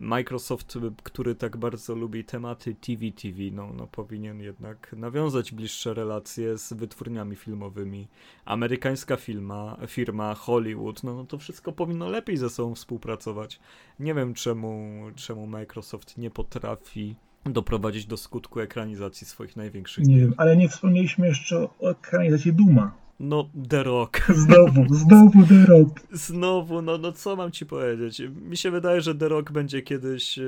Microsoft, 0.00 0.78
który 1.02 1.34
tak 1.34 1.56
bardzo 1.56 1.94
lubi 1.94 2.24
tematy 2.24 2.74
TV, 2.74 3.00
TV, 3.22 3.38
no, 3.52 3.72
no 3.76 3.86
powinien 3.86 4.40
jednak 4.40 4.92
nawiązać 4.96 5.52
bliższe 5.52 5.94
relacje 5.94 6.58
z 6.58 6.72
wytwórniami 6.72 7.36
filmowymi. 7.36 8.08
Amerykańska 8.44 9.16
firma, 9.16 9.76
firma 9.86 10.34
Hollywood, 10.34 11.04
no, 11.04 11.14
no 11.14 11.24
to 11.24 11.38
wszystko 11.38 11.72
powinno 11.72 12.08
lepiej 12.08 12.36
ze 12.36 12.50
sobą 12.50 12.74
współpracować. 12.74 13.60
Nie 14.00 14.14
wiem 14.14 14.34
czemu, 14.34 15.02
czemu 15.14 15.46
Microsoft 15.46 16.18
nie 16.18 16.30
potrafi 16.30 17.16
doprowadzić 17.44 18.06
do 18.06 18.16
skutku 18.16 18.60
ekranizacji 18.60 19.26
swoich 19.26 19.56
największych. 19.56 20.06
Nie 20.06 20.20
wiem, 20.20 20.34
ale 20.36 20.56
nie 20.56 20.68
wspomnieliśmy 20.68 21.26
jeszcze 21.26 21.56
o 21.56 21.90
ekranizacji 21.90 22.52
Duma. 22.52 23.07
No, 23.20 23.50
The 23.68 23.82
Rock. 23.82 24.20
Znowu, 24.34 24.94
znowu 24.94 25.46
The 25.46 25.66
Rock. 25.66 26.00
Znowu, 26.12 26.82
no, 26.82 26.98
no 26.98 27.12
co 27.12 27.36
mam 27.36 27.50
ci 27.50 27.66
powiedzieć? 27.66 28.22
Mi 28.48 28.56
się 28.56 28.70
wydaje, 28.70 29.00
że 29.00 29.14
The 29.14 29.28
Rock 29.28 29.52
będzie 29.52 29.82
kiedyś, 29.82 30.38
e, 30.38 30.42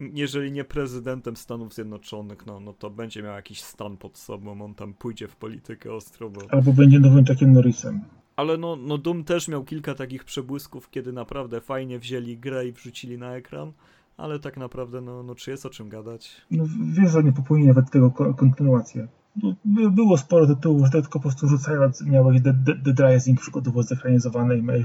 jeżeli 0.00 0.52
nie 0.52 0.64
prezydentem 0.64 1.36
Stanów 1.36 1.74
Zjednoczonych, 1.74 2.46
no, 2.46 2.60
no 2.60 2.72
to 2.72 2.90
będzie 2.90 3.22
miał 3.22 3.34
jakiś 3.34 3.62
stan 3.62 3.96
pod 3.96 4.18
sobą, 4.18 4.62
on 4.62 4.74
tam 4.74 4.94
pójdzie 4.94 5.28
w 5.28 5.36
politykę 5.36 5.92
ostro. 5.92 6.30
Bo... 6.30 6.40
Albo 6.50 6.72
będzie 6.72 7.00
nowym 7.00 7.26
Chuckiem 7.26 7.52
Norrisem. 7.52 8.00
Ale 8.36 8.56
no, 8.56 8.76
no 8.76 8.98
Doom 8.98 9.24
też 9.24 9.48
miał 9.48 9.64
kilka 9.64 9.94
takich 9.94 10.24
przebłysków, 10.24 10.90
kiedy 10.90 11.12
naprawdę 11.12 11.60
fajnie 11.60 11.98
wzięli 11.98 12.38
grę 12.38 12.66
i 12.66 12.72
wrzucili 12.72 13.18
na 13.18 13.36
ekran 13.36 13.72
ale 14.20 14.38
tak 14.38 14.56
naprawdę, 14.56 15.00
no, 15.00 15.22
no 15.22 15.34
czy 15.34 15.50
jest 15.50 15.66
o 15.66 15.70
czym 15.70 15.88
gadać? 15.88 16.42
No 16.50 16.64
wiesz, 16.92 17.10
że 17.10 17.22
nie 17.22 17.32
popełnili 17.32 17.68
nawet 17.68 17.90
tego 17.90 18.10
kontynuację. 18.10 19.08
Było 19.90 20.18
sporo 20.18 20.46
tytułów, 20.46 20.86
że 20.86 20.92
tylko 20.92 21.10
po 21.10 21.20
prostu 21.20 21.48
rzucając 21.48 22.02
miałeś 22.02 22.42
The, 22.42 22.94
The, 22.94 23.08
Rising 23.08 23.40
przykładowo 23.40 23.82
zekranizowany 23.82 24.58
i 24.58 24.62
miałeś 24.62 24.84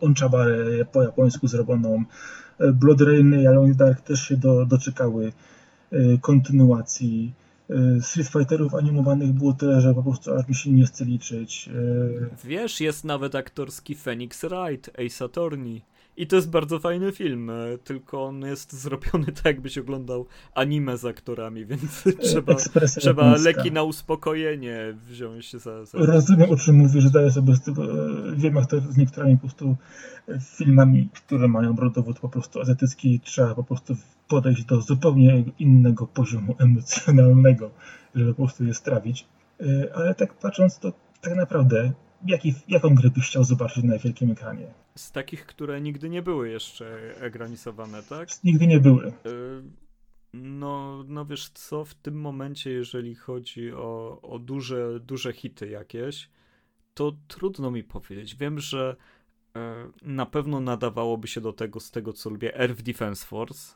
Onchabarę 0.00 0.84
po 0.92 1.02
japońsku 1.02 1.48
zrobioną. 1.48 2.04
E, 2.58 2.72
Blood 2.72 3.00
Rain 3.00 3.40
i 3.40 3.46
Alone 3.46 3.74
Dark 3.74 4.00
też 4.00 4.28
się 4.28 4.36
do, 4.36 4.66
doczekały 4.66 5.32
e, 5.92 6.18
kontynuacji. 6.18 7.34
E, 7.70 8.00
Street 8.00 8.28
Fighterów 8.28 8.74
animowanych 8.74 9.32
było 9.32 9.52
tyle, 9.52 9.80
że 9.80 9.94
po 9.94 10.02
prostu 10.02 10.34
aż 10.34 10.48
mi 10.48 10.54
się 10.54 10.70
nie 10.70 10.86
chce 10.86 11.04
liczyć. 11.04 11.70
Wiesz, 12.44 12.80
jest 12.80 13.04
nawet 13.04 13.34
aktorski 13.34 13.94
Phoenix 13.94 14.44
Wright, 14.44 14.90
Ace 15.06 15.24
Attorney. 15.24 15.93
I 16.16 16.26
to 16.26 16.36
jest 16.36 16.50
bardzo 16.50 16.78
fajny 16.78 17.12
film, 17.12 17.50
e, 17.50 17.78
tylko 17.84 18.24
on 18.24 18.42
jest 18.42 18.72
zrobiony 18.72 19.26
tak, 19.26 19.44
jakbyś 19.44 19.78
oglądał 19.78 20.26
anime 20.54 20.98
z 20.98 21.04
aktorami, 21.04 21.66
więc 21.70 22.04
trzeba, 22.20 22.54
trzeba 22.96 23.36
leki 23.36 23.72
na 23.72 23.82
uspokojenie 23.82 24.94
wziąć 25.08 25.56
za, 25.56 25.84
za... 25.84 25.98
Rozumiem, 25.98 26.50
o 26.50 26.56
czym 26.56 26.76
mówisz, 26.76 27.04
zdaję 27.04 27.30
sobie 27.30 27.56
z 27.56 27.62
tego, 27.62 27.84
e, 27.84 28.36
wiem 28.36 28.54
jak 28.54 28.66
to 28.66 28.80
z 28.80 28.96
niektórymi 28.96 29.36
po 29.36 29.40
prostu 29.40 29.76
e, 30.28 30.40
filmami, 30.40 31.08
które 31.14 31.48
mają 31.48 31.72
brodowód 31.72 32.18
po 32.20 32.28
prostu 32.28 32.60
azjatycki, 32.60 33.20
trzeba 33.20 33.54
po 33.54 33.64
prostu 33.64 33.96
podejść 34.28 34.64
do 34.64 34.80
zupełnie 34.80 35.44
innego 35.58 36.06
poziomu 36.06 36.56
emocjonalnego, 36.64 37.70
żeby 38.14 38.34
po 38.34 38.42
prostu 38.42 38.64
je 38.64 38.74
strawić. 38.74 39.26
Ale 39.94 40.14
tak 40.14 40.34
patrząc, 40.34 40.78
to 40.78 40.92
tak 41.20 41.36
naprawdę 41.36 41.92
jaki, 42.26 42.54
jaką 42.68 42.94
grę 42.94 43.10
byś 43.10 43.26
chciał 43.26 43.44
zobaczyć 43.44 43.84
na 43.84 43.98
wielkim 43.98 44.30
ekranie? 44.30 44.66
Z 44.94 45.12
takich, 45.12 45.46
które 45.46 45.80
nigdy 45.80 46.08
nie 46.08 46.22
były 46.22 46.48
jeszcze 46.48 47.16
egranizowane, 47.20 48.02
tak? 48.02 48.28
Nigdy 48.44 48.66
nie 48.66 48.80
były. 48.80 49.06
Y, 49.06 49.12
no, 50.34 51.04
no 51.08 51.26
wiesz 51.26 51.48
co, 51.48 51.84
w 51.84 51.94
tym 51.94 52.20
momencie, 52.20 52.70
jeżeli 52.70 53.14
chodzi 53.14 53.72
o, 53.72 54.20
o 54.22 54.38
duże, 54.38 55.00
duże 55.00 55.32
hity 55.32 55.68
jakieś, 55.68 56.30
to 56.94 57.16
trudno 57.28 57.70
mi 57.70 57.84
powiedzieć. 57.84 58.36
Wiem, 58.36 58.58
że 58.58 58.96
e, 59.56 59.74
na 60.02 60.26
pewno 60.26 60.60
nadawałoby 60.60 61.28
się 61.28 61.40
do 61.40 61.52
tego, 61.52 61.80
z 61.80 61.90
tego 61.90 62.12
co 62.12 62.30
lubię, 62.30 62.60
Earth 62.60 62.82
Defense 62.82 63.26
Force, 63.26 63.74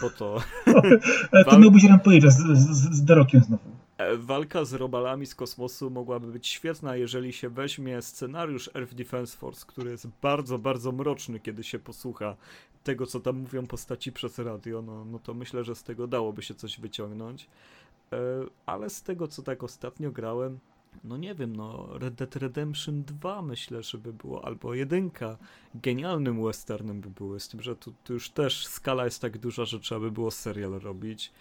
bo 0.00 0.10
to... 0.10 0.42
Ale 1.32 1.44
to 1.44 1.58
miałbyś 1.58 1.84
Rampage'a 1.84 2.30
z, 2.30 2.58
z, 2.58 2.96
z 2.96 3.04
The 3.06 3.40
znowu. 3.40 3.79
E, 4.00 4.16
walka 4.16 4.64
z 4.64 4.74
robalami 4.74 5.26
z 5.26 5.34
kosmosu 5.34 5.90
mogłaby 5.90 6.26
być 6.26 6.48
świetna, 6.48 6.96
jeżeli 6.96 7.32
się 7.32 7.48
weźmie 7.48 8.02
scenariusz 8.02 8.70
Earth 8.74 8.94
Defense 8.94 9.36
Force, 9.36 9.66
który 9.66 9.90
jest 9.90 10.08
bardzo, 10.22 10.58
bardzo 10.58 10.92
mroczny, 10.92 11.40
kiedy 11.40 11.64
się 11.64 11.78
posłucha 11.78 12.36
tego, 12.84 13.06
co 13.06 13.20
tam 13.20 13.36
mówią 13.36 13.66
postaci 13.66 14.12
przez 14.12 14.38
radio, 14.38 14.82
no, 14.82 15.04
no 15.04 15.18
to 15.18 15.34
myślę, 15.34 15.64
że 15.64 15.74
z 15.74 15.82
tego 15.82 16.06
dałoby 16.06 16.42
się 16.42 16.54
coś 16.54 16.80
wyciągnąć. 16.80 17.46
E, 18.12 18.18
ale 18.66 18.90
z 18.90 19.02
tego, 19.02 19.28
co 19.28 19.42
tak 19.42 19.62
ostatnio 19.62 20.10
grałem, 20.10 20.58
no 21.04 21.16
nie 21.16 21.34
wiem, 21.34 21.56
no 21.56 21.88
Red 21.98 22.14
Dead 22.14 22.36
Redemption 22.36 23.02
2 23.02 23.42
myślę, 23.42 23.82
żeby 23.82 24.12
było, 24.12 24.44
albo 24.44 24.74
jedynka. 24.74 25.38
Genialnym 25.74 26.44
westernem 26.44 27.00
by 27.00 27.10
były, 27.10 27.40
z 27.40 27.48
tym, 27.48 27.62
że 27.62 27.76
tu, 27.76 27.92
tu 28.04 28.12
już 28.12 28.30
też 28.30 28.66
skala 28.66 29.04
jest 29.04 29.20
tak 29.20 29.38
duża, 29.38 29.64
że 29.64 29.80
trzeba 29.80 30.00
by 30.00 30.10
było 30.10 30.30
serial 30.30 30.72
robić. 30.72 31.32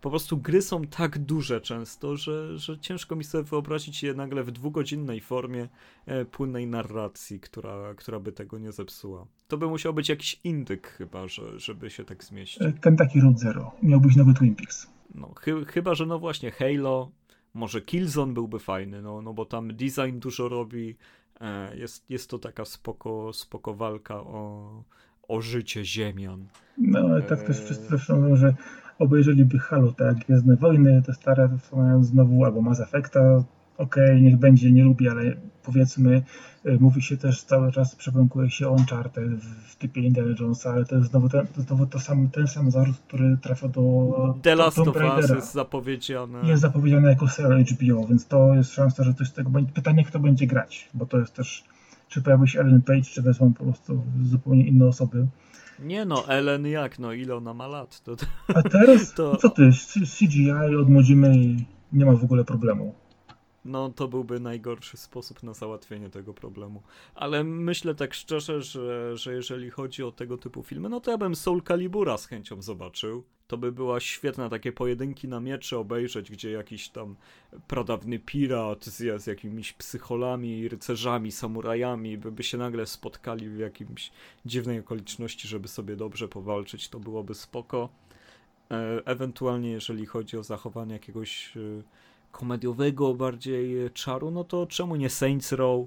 Po 0.00 0.10
prostu 0.10 0.36
gry 0.36 0.62
są 0.62 0.82
tak 0.82 1.18
duże 1.18 1.60
często, 1.60 2.16
że, 2.16 2.58
że 2.58 2.78
ciężko 2.78 3.16
mi 3.16 3.24
sobie 3.24 3.44
wyobrazić 3.44 4.02
je 4.02 4.14
nagle 4.14 4.44
w 4.44 4.50
dwugodzinnej 4.50 5.20
formie 5.20 5.68
e, 6.06 6.24
płynnej 6.24 6.66
narracji, 6.66 7.40
która, 7.40 7.94
która 7.94 8.20
by 8.20 8.32
tego 8.32 8.58
nie 8.58 8.72
zepsuła. 8.72 9.26
To 9.48 9.58
by 9.58 9.66
musiał 9.66 9.94
być 9.94 10.08
jakiś 10.08 10.40
indyk 10.44 10.88
chyba, 10.88 11.28
że, 11.28 11.58
żeby 11.60 11.90
się 11.90 12.04
tak 12.04 12.24
zmieścić. 12.24 12.62
E, 12.62 12.72
Kentucky 12.72 13.20
Road 13.20 13.38
Zero. 13.38 13.72
Miał 13.82 14.00
być 14.00 14.16
nowy 14.16 14.34
Twin 14.34 14.54
Peaks. 14.54 14.86
No, 15.14 15.34
chy, 15.40 15.64
chyba, 15.64 15.94
że 15.94 16.06
no 16.06 16.18
właśnie 16.18 16.50
Halo, 16.50 17.10
może 17.54 17.80
Killzone 17.80 18.34
byłby 18.34 18.58
fajny, 18.58 19.02
no, 19.02 19.22
no 19.22 19.34
bo 19.34 19.44
tam 19.44 19.68
design 19.68 20.18
dużo 20.18 20.48
robi, 20.48 20.96
e, 21.40 21.76
jest, 21.76 22.10
jest 22.10 22.30
to 22.30 22.38
taka 22.38 22.64
spoko, 22.64 23.32
spoko 23.32 23.74
walka 23.74 24.14
o, 24.20 24.84
o 25.28 25.40
życie 25.40 25.84
ziemian. 25.84 26.48
No, 26.78 26.98
ale 26.98 27.22
tak 27.22 27.42
też 27.42 27.60
wszyscy 27.60 28.14
mówią, 28.14 28.36
że 28.36 28.54
obejrzeliby 28.98 29.58
Halo, 29.58 29.92
tak, 29.92 30.18
Gwiezdne 30.18 30.56
Wojny, 30.56 31.02
te 31.06 31.14
stare, 31.14 31.48
to 31.70 31.76
mają 31.76 32.04
znowu 32.04 32.44
albo 32.44 32.62
Mass 32.62 32.80
Effecta, 32.80 33.44
okej, 33.78 34.04
okay, 34.04 34.20
niech 34.20 34.36
będzie, 34.36 34.72
nie 34.72 34.84
lubi, 34.84 35.08
ale 35.08 35.36
powiedzmy, 35.62 36.22
y, 36.66 36.78
mówi 36.80 37.02
się 37.02 37.16
też 37.16 37.42
cały 37.42 37.72
czas, 37.72 37.96
przepękuje 37.96 38.50
się 38.50 38.68
Uncharted 38.68 39.28
w 39.68 39.76
typie 39.76 40.00
Indiana 40.00 40.34
Jonesa, 40.40 40.70
ale 40.70 40.84
to 40.84 40.96
jest 40.96 41.10
znowu 41.10 41.28
ten, 41.28 41.46
to 41.46 41.62
znowu 41.62 41.86
to 41.86 42.00
sam, 42.00 42.28
ten 42.30 42.46
sam 42.46 42.70
zarzut, 42.70 42.96
który 42.96 43.38
trafia 43.42 43.68
do 43.68 43.84
The 44.42 44.54
Last 44.54 44.78
of 44.78 44.96
Us 44.96 45.30
jest 45.30 45.52
zapowiedziane. 45.52 46.48
Jest 46.48 46.62
zapowiedziane 46.62 47.08
jako 47.08 47.28
serial 47.28 47.64
HBO, 47.64 48.06
więc 48.06 48.26
to 48.26 48.54
jest 48.54 48.72
szansa, 48.72 49.04
że 49.04 49.14
coś 49.14 49.28
z 49.28 49.32
tego 49.32 49.50
będzie. 49.50 49.72
Pytanie, 49.72 50.04
kto 50.04 50.18
będzie 50.18 50.46
grać, 50.46 50.88
bo 50.94 51.06
to 51.06 51.18
jest 51.18 51.34
też, 51.34 51.64
czy 52.08 52.22
pojawi 52.22 52.48
się 52.48 52.60
Ellen 52.60 52.82
Page, 52.82 53.02
czy 53.02 53.22
wezmą 53.22 53.54
po 53.54 53.64
prostu 53.64 54.04
zupełnie 54.22 54.66
inne 54.66 54.86
osoby. 54.86 55.26
Nie 55.82 56.04
no, 56.04 56.28
Ellen 56.28 56.66
jak, 56.66 56.98
no 56.98 57.12
ile 57.12 57.36
ona 57.36 57.54
ma 57.54 57.66
lat? 57.66 58.00
To, 58.00 58.16
to, 58.16 58.26
A 58.54 58.62
teraz, 58.62 59.14
to... 59.14 59.36
co 59.36 59.50
ty, 59.50 59.70
CGI 60.18 60.76
odmłodzimy 60.80 61.36
i 61.36 61.64
nie 61.92 62.04
ma 62.06 62.12
w 62.12 62.24
ogóle 62.24 62.44
problemu. 62.44 62.94
No 63.64 63.90
to 63.90 64.08
byłby 64.08 64.40
najgorszy 64.40 64.96
sposób 64.96 65.42
na 65.42 65.54
załatwienie 65.54 66.10
tego 66.10 66.34
problemu. 66.34 66.82
Ale 67.14 67.44
myślę 67.44 67.94
tak 67.94 68.14
szczerze, 68.14 68.62
że, 68.62 69.16
że 69.16 69.34
jeżeli 69.34 69.70
chodzi 69.70 70.02
o 70.02 70.12
tego 70.12 70.38
typu 70.38 70.62
filmy, 70.62 70.88
no 70.88 71.00
to 71.00 71.10
ja 71.10 71.18
bym 71.18 71.36
Soul 71.36 71.62
Calibura 71.62 72.18
z 72.18 72.26
chęcią 72.26 72.62
zobaczył. 72.62 73.24
To 73.46 73.56
by 73.56 73.72
była 73.72 74.00
świetna 74.00 74.48
takie 74.48 74.72
pojedynki 74.72 75.28
na 75.28 75.40
miecze 75.40 75.78
obejrzeć, 75.78 76.30
gdzie 76.30 76.50
jakiś 76.50 76.88
tam 76.88 77.16
pradawny 77.68 78.18
pirat 78.18 78.84
z, 78.84 79.22
z 79.22 79.26
jakimiś 79.26 79.72
psycholami, 79.72 80.68
rycerzami, 80.68 81.32
samurajami 81.32 82.18
by, 82.18 82.32
by 82.32 82.42
się 82.42 82.58
nagle 82.58 82.86
spotkali 82.86 83.48
w 83.48 83.58
jakimś 83.58 84.12
dziwnej 84.46 84.78
okoliczności, 84.78 85.48
żeby 85.48 85.68
sobie 85.68 85.96
dobrze 85.96 86.28
powalczyć, 86.28 86.88
to 86.88 87.00
byłoby 87.00 87.34
spoko. 87.34 87.88
E, 88.70 89.02
ewentualnie 89.04 89.70
jeżeli 89.70 90.06
chodzi 90.06 90.36
o 90.36 90.42
zachowanie 90.42 90.92
jakiegoś 90.92 91.56
e, 91.56 91.60
komediowego 92.30 93.14
bardziej 93.14 93.90
czaru, 93.90 94.30
no 94.30 94.44
to 94.44 94.66
czemu 94.66 94.96
nie 94.96 95.10
Saints 95.10 95.52
Row? 95.52 95.86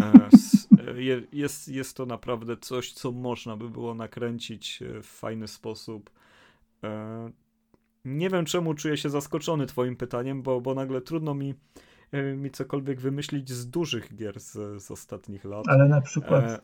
E, 0.00 1.02
jest, 1.32 1.68
jest 1.68 1.96
to 1.96 2.06
naprawdę 2.06 2.56
coś, 2.56 2.92
co 2.92 3.12
można 3.12 3.56
by 3.56 3.70
było 3.70 3.94
nakręcić 3.94 4.82
w 5.02 5.06
fajny 5.06 5.48
sposób. 5.48 6.10
Nie 8.04 8.30
wiem, 8.30 8.44
czemu 8.44 8.74
czuję 8.74 8.96
się 8.96 9.10
zaskoczony 9.10 9.66
Twoim 9.66 9.96
pytaniem, 9.96 10.42
bo, 10.42 10.60
bo 10.60 10.74
nagle 10.74 11.00
trudno 11.00 11.34
mi, 11.34 11.54
mi 12.36 12.50
cokolwiek 12.50 13.00
wymyślić 13.00 13.50
z 13.50 13.70
dużych 13.70 14.14
gier 14.14 14.40
z, 14.40 14.82
z 14.82 14.90
ostatnich 14.90 15.44
lat. 15.44 15.68
Ale 15.68 15.88
na 15.88 16.00
przykład, 16.00 16.44
e... 16.44 16.60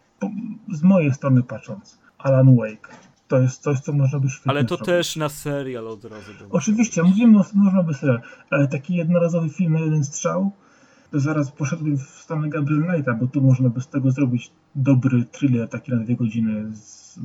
z 0.72 0.82
mojej 0.82 1.14
strony 1.14 1.42
patrząc, 1.42 1.98
Alan 2.18 2.56
Wake 2.56 2.88
to 3.29 3.39
jest 3.39 3.62
coś, 3.62 3.81
co 3.81 3.93
można 3.93 4.18
by 4.18 4.31
świetnie 4.31 4.51
Ale 4.51 4.64
to 4.64 4.68
zrobić. 4.68 4.87
też 4.87 5.16
na 5.16 5.29
serial 5.29 5.89
od 5.89 6.05
razu. 6.05 6.33
Oczywiście, 6.51 7.03
mówimy, 7.03 7.39
o, 7.39 7.45
można 7.55 7.83
by 7.83 7.95
serial, 7.95 8.20
ale 8.51 8.68
taki 8.68 8.95
jednorazowy 8.95 9.49
film 9.49 9.72
na 9.72 9.81
jeden 9.81 10.05
strzał, 10.05 10.53
to 11.11 11.20
zaraz 11.20 11.51
poszedłbym 11.51 11.99
w 11.99 12.03
stronę 12.03 12.49
Gabriel 12.49 12.85
Knighta, 12.87 13.14
bo 13.14 13.26
tu 13.26 13.41
można 13.43 13.68
by 13.68 13.81
z 13.81 13.89
tego 13.89 14.11
zrobić 14.11 14.53
dobry 14.74 15.24
thriller, 15.24 15.68
taki 15.68 15.93
na 15.93 15.99
dwie 15.99 16.16
godziny 16.16 16.76
z 16.76 17.18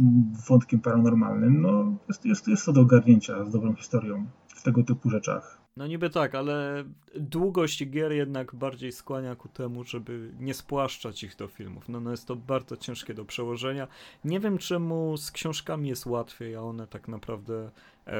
wątkiem 0.47 0.79
paranormalnym. 0.79 1.61
No, 1.61 1.95
jest, 2.07 2.25
jest, 2.25 2.47
jest 2.47 2.65
to 2.65 2.73
do 2.73 2.81
ogarnięcia 2.81 3.45
z 3.45 3.51
dobrą 3.51 3.75
historią 3.75 4.25
w 4.47 4.63
tego 4.63 4.83
typu 4.83 5.09
rzeczach. 5.09 5.62
No 5.77 5.87
niby 5.87 6.09
tak, 6.09 6.35
ale 6.35 6.83
długość 7.19 7.89
gier 7.89 8.11
jednak 8.11 8.55
bardziej 8.55 8.91
skłania 8.91 9.35
ku 9.35 9.49
temu, 9.49 9.83
żeby 9.83 10.31
nie 10.39 10.53
spłaszczać 10.53 11.23
ich 11.23 11.35
do 11.35 11.47
filmów. 11.47 11.89
No, 11.89 11.99
no 11.99 12.11
jest 12.11 12.27
to 12.27 12.35
bardzo 12.35 12.77
ciężkie 12.77 13.13
do 13.13 13.25
przełożenia. 13.25 13.87
Nie 14.25 14.39
wiem 14.39 14.57
czemu 14.57 15.17
z 15.17 15.31
książkami 15.31 15.89
jest 15.89 16.05
łatwiej, 16.05 16.55
a 16.55 16.61
one 16.61 16.87
tak 16.87 17.07
naprawdę 17.07 17.71
e, 18.07 18.13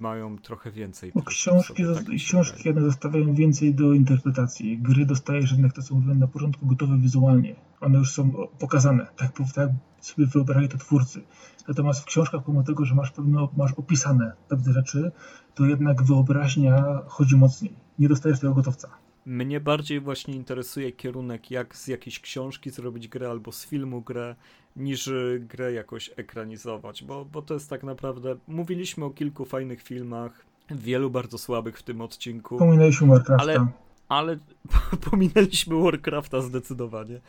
mają 0.00 0.38
trochę 0.38 0.70
więcej. 0.70 1.12
Bo 1.14 1.22
książki, 1.22 1.84
sobie, 1.84 1.94
tak 1.94 2.04
książki 2.16 2.74
zostawiają 2.76 3.34
więcej 3.34 3.74
do 3.74 3.92
interpretacji. 3.92 4.78
Gry 4.78 5.06
dostajesz 5.06 5.52
jednak 5.52 5.72
to, 5.72 5.82
co 5.82 5.94
mówiłem 5.94 6.18
na 6.18 6.28
początku, 6.28 6.66
gotowe 6.66 6.98
wizualnie. 6.98 7.54
One 7.84 7.98
już 7.98 8.12
są 8.12 8.32
pokazane, 8.58 9.06
tak, 9.16 9.32
tak 9.54 9.68
sobie 10.00 10.26
wyobrażali 10.26 10.68
to 10.68 10.78
twórcy. 10.78 11.22
Natomiast 11.68 12.00
w 12.00 12.04
książkach, 12.04 12.44
pomimo 12.44 12.64
tego, 12.64 12.84
że 12.84 12.94
masz, 12.94 13.10
pewno, 13.10 13.48
masz 13.56 13.72
opisane 13.72 14.32
pewne 14.48 14.72
rzeczy, 14.72 15.12
to 15.54 15.64
jednak 15.64 16.02
wyobraźnia 16.02 17.02
chodzi 17.06 17.36
mocniej. 17.36 17.72
Nie 17.98 18.08
dostajesz 18.08 18.40
tego 18.40 18.54
gotowca. 18.54 18.88
Mnie 19.26 19.60
bardziej 19.60 20.00
właśnie 20.00 20.34
interesuje 20.34 20.92
kierunek, 20.92 21.50
jak 21.50 21.76
z 21.76 21.88
jakiejś 21.88 22.20
książki 22.20 22.70
zrobić 22.70 23.08
grę 23.08 23.30
albo 23.30 23.52
z 23.52 23.66
filmu 23.66 24.02
grę, 24.02 24.36
niż 24.76 25.10
grę 25.40 25.72
jakoś 25.72 26.10
ekranizować, 26.16 27.04
bo, 27.04 27.24
bo 27.24 27.42
to 27.42 27.54
jest 27.54 27.70
tak 27.70 27.82
naprawdę. 27.82 28.36
Mówiliśmy 28.48 29.04
o 29.04 29.10
kilku 29.10 29.44
fajnych 29.44 29.82
filmach, 29.82 30.46
wielu 30.70 31.10
bardzo 31.10 31.38
słabych 31.38 31.78
w 31.78 31.82
tym 31.82 32.00
odcinku. 32.00 32.56
Pominęliśmy 32.56 33.06
Warcrafta. 33.06 33.42
Ale 33.42 33.66
ale 34.08 34.38
pominęliśmy 35.10 35.82
Warcrafta 35.82 36.40
zdecydowanie. 36.40 37.20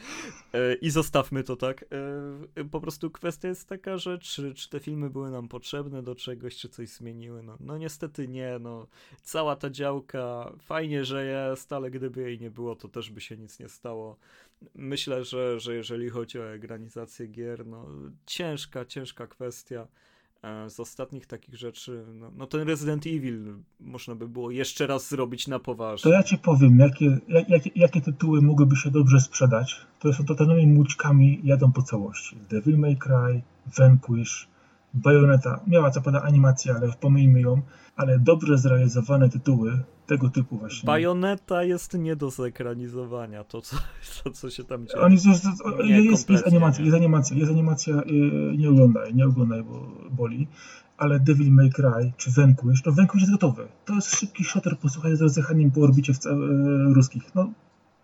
E, 0.54 0.74
I 0.74 0.90
zostawmy 0.90 1.44
to 1.44 1.56
tak. 1.56 1.86
E, 2.58 2.64
po 2.64 2.82
prostu 2.82 3.12
kwestia 3.12 3.48
jest 3.48 3.70
taka, 3.70 3.98
że 3.98 4.20
czy, 4.20 4.54
czy 4.54 4.70
te 4.70 4.80
filmy 4.80 5.10
były 5.10 5.32
nam 5.32 5.48
potrzebne 5.48 6.04
do 6.04 6.16
czegoś, 6.16 6.56
czy 6.56 6.70
coś 6.70 6.90
zmieniły. 6.90 7.44
No, 7.44 7.58
no 7.60 7.78
niestety 7.78 8.28
nie. 8.28 8.60
No, 8.60 8.88
cała 9.24 9.56
ta 9.56 9.70
działka 9.70 10.52
fajnie, 10.60 11.06
że 11.06 11.26
jest, 11.26 11.74
ale 11.74 11.92
gdyby 11.92 12.22
jej 12.22 12.40
nie 12.40 12.52
było, 12.52 12.76
to 12.76 12.88
też 12.88 13.12
by 13.12 13.22
się 13.22 13.38
nic 13.38 13.60
nie 13.60 13.70
stało. 13.70 14.18
Myślę, 14.76 15.24
że, 15.24 15.60
że 15.60 15.76
jeżeli 15.76 16.10
chodzi 16.10 16.40
o 16.40 16.54
egranizację 16.54 17.28
gier, 17.28 17.68
no 17.68 17.86
ciężka, 18.26 18.86
ciężka 18.86 19.28
kwestia. 19.28 19.88
E, 20.46 20.70
z 20.70 20.80
ostatnich 20.80 21.26
takich 21.26 21.56
rzeczy, 21.56 22.06
no, 22.14 22.32
no, 22.38 22.48
ten 22.48 22.68
Resident 22.68 23.08
Evil 23.08 23.56
można 23.80 24.16
by 24.16 24.28
było 24.28 24.52
jeszcze 24.52 24.88
raz 24.88 25.10
zrobić 25.10 25.48
na 25.48 25.60
poważnie. 25.60 26.04
To 26.04 26.18
ja 26.18 26.24
ci 26.24 26.38
powiem, 26.38 26.80
jakie, 26.80 27.20
jak, 27.28 27.78
jakie 27.78 28.02
tytuły 28.02 28.42
mogłyby 28.42 28.76
się 28.76 28.92
dobrze 28.92 29.20
sprzedać. 29.20 29.86
To 30.00 30.14
są 30.14 30.26
totalnymi 30.26 30.68
mućkami, 30.68 31.42
jadą 31.44 31.72
po 31.72 31.82
całości. 31.82 32.38
Devil 32.50 32.78
May 32.78 32.98
Cry, 32.98 33.42
Vanquish, 33.78 34.48
Bayonetta. 34.96 35.60
Miała 35.68 35.92
co 35.92 36.02
pada 36.02 36.22
animacja, 36.22 36.76
ale 36.76 36.92
pomijmy 37.00 37.42
ją. 37.42 37.62
Ale 37.96 38.20
dobrze 38.20 38.58
zrealizowane 38.58 39.30
tytuły 39.30 39.84
tego 40.06 40.30
typu 40.30 40.58
właśnie. 40.58 40.88
Bajoneta 40.88 41.64
jest 41.64 41.94
nie 41.94 42.16
do 42.16 42.32
zekranizowania, 42.32 43.44
to 43.44 43.62
co, 43.62 43.78
to, 44.24 44.32
co 44.32 44.50
się 44.50 44.64
tam 44.64 44.88
dzieje. 44.88 45.02
On 45.02 45.12
jest, 45.12 45.26
jest, 45.26 45.46
jest, 45.84 46.30
jest, 46.30 46.48
animacja, 46.48 46.86
jest 46.86 46.98
animacja, 46.98 47.38
jest 47.38 47.52
animacja, 47.52 47.96
yy, 47.96 48.58
nie 48.58 48.70
oglądaj, 48.70 49.16
nie 49.16 49.26
oglądaj, 49.26 49.64
bo 49.64 49.92
boli. 50.12 50.48
Ale 50.98 51.20
Devil 51.20 51.52
May 51.52 51.70
Cry 51.70 52.12
czy 52.18 52.32
Vanquish, 52.32 52.82
to 52.82 52.92
Vanquish 52.92 53.22
jest 53.22 53.32
gotowy. 53.32 53.68
To 53.86 53.94
jest 53.94 54.16
szybki 54.16 54.44
shooter, 54.44 54.78
posłuchaj, 54.80 55.16
z 55.16 55.22
rozjechaniem 55.22 55.72
po 55.72 55.82
orbicie 55.82 56.14
w, 56.14 56.26
yy, 56.26 56.94
ruskich. 56.94 57.36
No, 57.36 57.52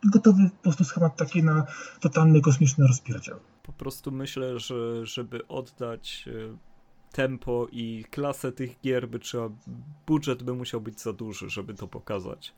gotowy 0.04 0.50
po 0.58 0.64
prostu 0.64 0.84
schemat 0.84 1.16
taki 1.16 1.44
na 1.44 1.66
totalny 2.00 2.42
kosmiczny 2.42 2.88
rozpierdziel. 2.88 3.36
Po 3.64 3.74
prostu 3.74 4.12
myślę, 4.12 4.60
że 4.60 5.06
żeby 5.06 5.48
oddać 5.48 6.26
yy 6.28 6.71
tempo 7.12 7.68
i 7.72 8.06
klasę 8.12 8.52
tych 8.52 8.82
gier 8.82 9.10
by 9.10 9.20
trzeba, 9.20 9.50
budżet 10.08 10.44
by 10.44 10.54
musiał 10.54 10.82
być 10.82 11.02
za 11.02 11.14
duży, 11.14 11.50
żeby 11.50 11.74
to 11.74 11.88
pokazać. 11.88 12.54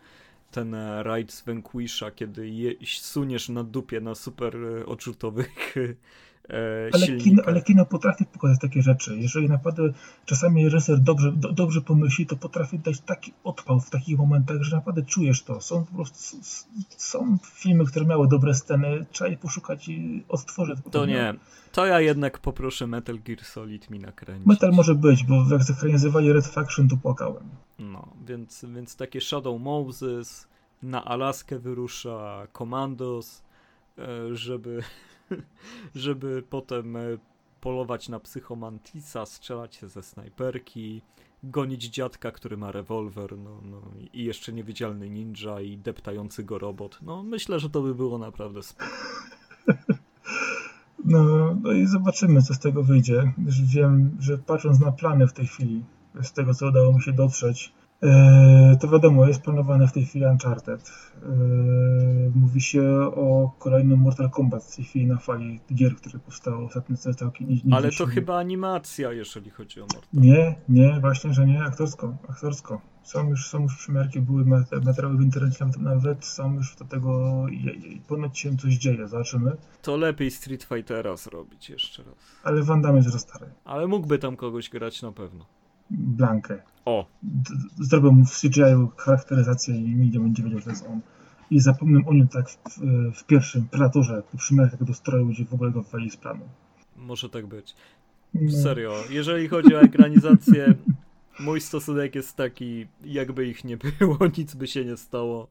Ten 0.51 0.74
e, 0.76 1.04
raid 1.04 1.32
z 1.32 1.45
Vanquisha, 1.45 2.11
kiedy 2.11 2.49
je, 2.49 2.73
suniesz 2.86 3.49
na 3.49 3.64
dupie 3.64 4.02
na 4.02 4.15
super 4.15 4.57
e, 4.57 4.86
odrzutowych 4.86 5.76
e, 6.49 6.90
ale 6.94 7.07
kino, 7.07 7.44
ale 7.45 7.61
kino 7.61 7.86
potrafi 7.86 8.26
pokazać 8.26 8.60
takie 8.60 8.82
rzeczy. 8.82 9.18
Jeżeli 9.18 9.49
naprawdę 9.49 9.84
czasami 10.26 10.64
reżyser 10.70 10.99
dobrze, 10.99 11.32
do, 11.32 11.52
dobrze 11.52 11.82
pomyśli, 11.82 12.26
to 12.26 12.36
potrafi 12.36 12.80
dać 12.80 12.99
taki 12.99 13.34
odpał 13.44 13.80
w 13.80 13.90
takich 13.90 14.18
momentach, 14.18 14.61
że 14.61 14.76
naprawdę 14.76 15.03
czujesz 15.03 15.44
to. 15.44 15.61
Są 15.61 15.86
po 15.86 15.95
prostu 15.95 16.38
są 16.90 17.38
filmy, 17.44 17.86
które 17.86 18.06
miały 18.06 18.28
dobre 18.28 18.53
sceny, 18.53 19.06
trzeba 19.11 19.30
je 19.30 19.38
poszukać 19.38 19.88
i 19.88 20.24
odtworzyć. 20.30 20.80
To 20.91 21.06
nie. 21.06 21.34
To 21.72 21.86
ja 21.86 22.02
jednak 22.02 22.40
poproszę 22.40 22.88
Metal 22.88 23.20
Gear 23.20 23.44
Solid 23.44 23.90
mi 23.90 23.99
nakręcić. 23.99 24.48
Metal 24.48 24.72
może 24.72 24.95
być, 24.95 25.24
bo 25.24 25.45
jak 25.52 25.64
zakranizowali 25.64 26.34
Red 26.34 26.48
Faction, 26.48 26.88
to 26.88 26.98
płakałem. 26.98 27.49
No, 27.80 28.07
więc, 28.26 28.65
więc 28.76 28.95
takie 28.95 29.22
Shadow 29.22 29.61
Moses, 29.61 30.48
na 30.84 31.06
Alaskę 31.06 31.60
wyrusza 31.60 32.48
Commandos, 32.57 33.44
e, 33.98 34.36
żeby 34.36 34.84
żeby 35.95 36.44
potem 36.50 36.95
e, 36.95 37.02
polować 37.62 38.10
na 38.10 38.20
psychomantisa, 38.20 39.26
strzelać 39.26 39.76
się 39.76 39.90
ze 39.90 40.04
snajperki, 40.04 41.02
gonić 41.44 41.84
dziadka, 41.84 42.32
który 42.32 42.58
ma 42.58 42.72
rewolwer, 42.72 43.38
no, 43.38 43.62
no 43.64 43.82
i 44.14 44.24
jeszcze 44.24 44.54
niewidzialny 44.54 45.10
ninja 45.10 45.62
i 45.62 45.78
deptający 45.78 46.44
go 46.44 46.60
robot. 46.60 47.00
No 47.02 47.24
myślę, 47.24 47.60
że 47.60 47.70
to 47.70 47.82
by 47.82 47.95
było 47.95 48.18
naprawdę 48.18 48.64
spoko. 48.64 48.91
No, 51.06 51.56
no 51.62 51.72
i 51.72 51.86
zobaczymy, 51.86 52.41
co 52.41 52.54
z 52.54 52.60
tego 52.60 52.84
wyjdzie. 52.84 53.34
Wiem, 53.48 54.18
że 54.20 54.38
patrząc 54.38 54.80
na 54.80 54.91
plany 54.91 55.28
w 55.28 55.34
tej 55.34 55.48
chwili, 55.48 55.84
z 56.22 56.34
tego 56.34 56.54
co 56.54 56.68
udało 56.68 56.94
mi 56.94 57.02
się 57.02 57.14
dotrzeć, 57.14 57.74
to 58.81 58.88
wiadomo, 58.88 59.27
jest 59.27 59.41
planowane 59.41 59.88
w 59.88 59.91
tej 59.91 60.05
chwili 60.05 60.25
Uncharted. 60.25 60.91
E, 61.23 61.27
mówi 62.35 62.61
się 62.61 62.84
o 63.15 63.51
kolejnym 63.59 63.99
Mortal 63.99 64.30
Kombat 64.30 64.63
w 64.63 64.75
tej 64.75 64.85
chwili 64.85 65.07
na 65.07 65.17
fali 65.17 65.59
gier, 65.73 65.95
które 65.95 66.19
powstało 66.19 66.65
ostatnio 66.65 66.97
całkiem 66.97 67.49
nie, 67.49 67.55
nie 67.65 67.75
Ale 67.75 67.91
to 67.91 68.05
chyba 68.05 68.38
animacja, 68.38 69.11
jeżeli 69.11 69.51
chodzi 69.51 69.81
o 69.81 69.84
Mortal. 69.84 70.09
Nie, 70.13 70.55
nie, 70.69 70.99
właśnie, 71.01 71.34
że 71.34 71.47
nie, 71.47 71.63
aktorsko, 71.63 72.17
aktorsko. 72.30 72.81
Są 73.03 73.30
już, 73.30 73.47
są 73.47 73.61
już 73.61 73.75
przymiarki, 73.77 74.21
były 74.21 74.45
materiały 74.85 75.17
w 75.17 75.21
internecie, 75.21 75.65
nawet 75.80 76.25
są 76.25 76.53
już 76.53 76.75
do 76.75 76.85
tego, 76.85 77.45
ponoć 78.07 78.39
się 78.39 78.57
coś 78.57 78.73
dzieje, 78.73 79.07
zobaczymy. 79.07 79.57
To 79.81 79.97
lepiej 79.97 80.31
Street 80.31 80.63
Fightera 80.63 81.15
zrobić 81.15 81.69
jeszcze 81.69 82.03
raz. 82.03 82.15
Ale 82.43 82.63
Van 82.63 82.81
Damme 82.81 82.97
jest 82.97 83.09
za 83.09 83.19
stary. 83.19 83.45
Ale 83.65 83.88
mógłby 83.88 84.19
tam 84.19 84.35
kogoś 84.35 84.69
grać 84.69 85.01
na 85.01 85.11
pewno. 85.11 85.45
Blankę. 85.89 86.61
O. 86.85 87.05
Zrobią 87.80 88.11
mu 88.11 88.26
w 88.26 88.41
CGI 88.41 88.88
charakteryzację 88.97 89.76
i 89.76 89.95
nie 89.95 90.19
będzie 90.19 90.43
wiedział, 90.43 90.60
że 90.60 90.65
to 90.65 90.69
jest 90.69 90.85
on. 90.88 91.01
I 91.51 91.60
zapomnę 91.60 92.01
o 92.05 92.14
nim 92.14 92.27
tak 92.27 92.49
w, 92.49 92.80
w 93.15 93.23
pierwszym 93.23 93.68
Predatorze, 93.68 94.23
po 94.31 94.38
przymiarkach 94.38 94.84
do 94.84 94.93
stroju, 94.93 95.26
gdzie 95.26 95.45
w 95.45 95.53
ogóle 95.53 95.72
go 95.72 95.84
wywali 95.84 96.10
z 96.10 96.18
planu. 96.18 96.45
Może 96.97 97.30
tak 97.30 97.47
być. 97.47 97.76
No. 98.34 98.51
Serio, 98.51 99.03
jeżeli 99.10 99.47
chodzi 99.47 99.76
o 99.76 99.81
ekranizację, 99.81 100.73
mój 101.39 101.61
stosunek 101.61 102.15
jest 102.15 102.35
taki, 102.35 102.88
jakby 103.05 103.47
ich 103.47 103.64
nie 103.64 103.77
było, 103.77 104.18
nic 104.38 104.55
by 104.55 104.68
się 104.68 104.85
nie 104.85 104.97
stało, 104.97 105.47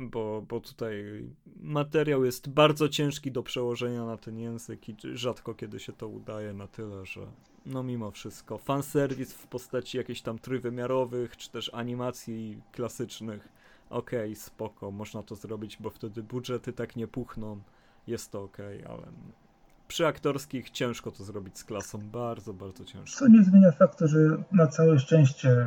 bo, 0.00 0.44
bo 0.48 0.60
tutaj 0.60 1.24
materiał 1.60 2.24
jest 2.24 2.48
bardzo 2.48 2.88
ciężki 2.88 3.32
do 3.32 3.42
przełożenia 3.42 4.04
na 4.04 4.16
ten 4.16 4.38
język 4.38 4.88
i 4.88 4.96
rzadko 5.14 5.54
kiedy 5.54 5.80
się 5.80 5.92
to 5.92 6.08
udaje 6.08 6.52
na 6.52 6.66
tyle, 6.66 7.06
że 7.06 7.20
no 7.66 7.82
mimo 7.82 8.10
wszystko 8.10 8.58
fanserwis 8.58 9.32
w 9.32 9.46
postaci 9.46 9.98
jakichś 9.98 10.20
tam 10.20 10.38
trójwymiarowych, 10.38 11.36
czy 11.36 11.50
też 11.50 11.70
animacji 11.74 12.62
klasycznych, 12.72 13.48
okej, 13.90 14.32
okay, 14.32 14.36
spoko, 14.36 14.90
można 14.90 15.22
to 15.22 15.34
zrobić, 15.34 15.76
bo 15.80 15.90
wtedy 15.90 16.22
budżety 16.22 16.72
tak 16.72 16.96
nie 16.96 17.08
puchną, 17.08 17.60
jest 18.06 18.30
to 18.30 18.42
okej, 18.42 18.84
okay, 18.84 18.92
ale 18.92 19.06
przy 19.88 20.06
aktorskich 20.06 20.70
ciężko 20.70 21.10
to 21.10 21.24
zrobić 21.24 21.58
z 21.58 21.64
klasą, 21.64 21.98
bardzo, 21.98 22.54
bardzo 22.54 22.84
ciężko. 22.84 23.18
Co 23.18 23.28
nie 23.28 23.44
zmienia 23.44 23.70
faktu, 23.72 24.08
że 24.08 24.18
na 24.52 24.66
całe 24.66 24.98
szczęście 24.98 25.66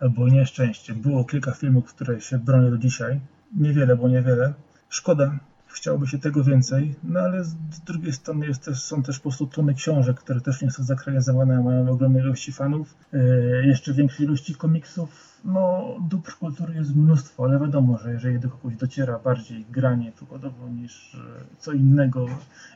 albo 0.00 0.28
nieszczęście 0.28 0.94
było 0.94 1.24
kilka 1.24 1.52
filmów, 1.52 1.94
które 1.94 2.20
się 2.20 2.38
bronią 2.38 2.70
do 2.70 2.78
dzisiaj. 2.78 3.20
Niewiele, 3.54 3.96
bo 3.96 4.08
niewiele. 4.08 4.54
Szkoda, 4.88 5.38
chciałoby 5.76 6.06
się 6.06 6.18
tego 6.18 6.44
więcej, 6.44 6.94
no 7.04 7.20
ale 7.20 7.44
z 7.44 7.54
drugiej 7.86 8.12
strony 8.12 8.54
też, 8.64 8.82
są 8.82 9.02
też 9.02 9.16
po 9.16 9.22
prostu 9.22 9.46
tony 9.46 9.74
książek, 9.74 10.16
które 10.20 10.40
też 10.40 10.62
nie 10.62 10.70
są 10.70 10.84
zakralizowane, 10.84 11.56
a 11.56 11.62
mają 11.62 11.90
ogromne 11.90 12.18
ilości 12.18 12.52
fanów, 12.52 12.94
yy, 13.12 13.66
jeszcze 13.66 13.94
większe 13.94 14.24
ilości 14.24 14.54
komiksów. 14.54 15.40
No, 15.44 15.96
dóbr 16.00 16.32
kultury 16.38 16.74
jest 16.74 16.96
mnóstwo, 16.96 17.44
ale 17.44 17.60
wiadomo, 17.60 17.98
że 17.98 18.12
jeżeli 18.12 18.40
do 18.40 18.50
kogoś 18.50 18.76
dociera 18.76 19.18
bardziej 19.18 19.64
granie 19.70 20.12
przykładowo 20.12 20.68
niż 20.68 21.14
yy, 21.14 21.56
co 21.58 21.72
innego 21.72 22.26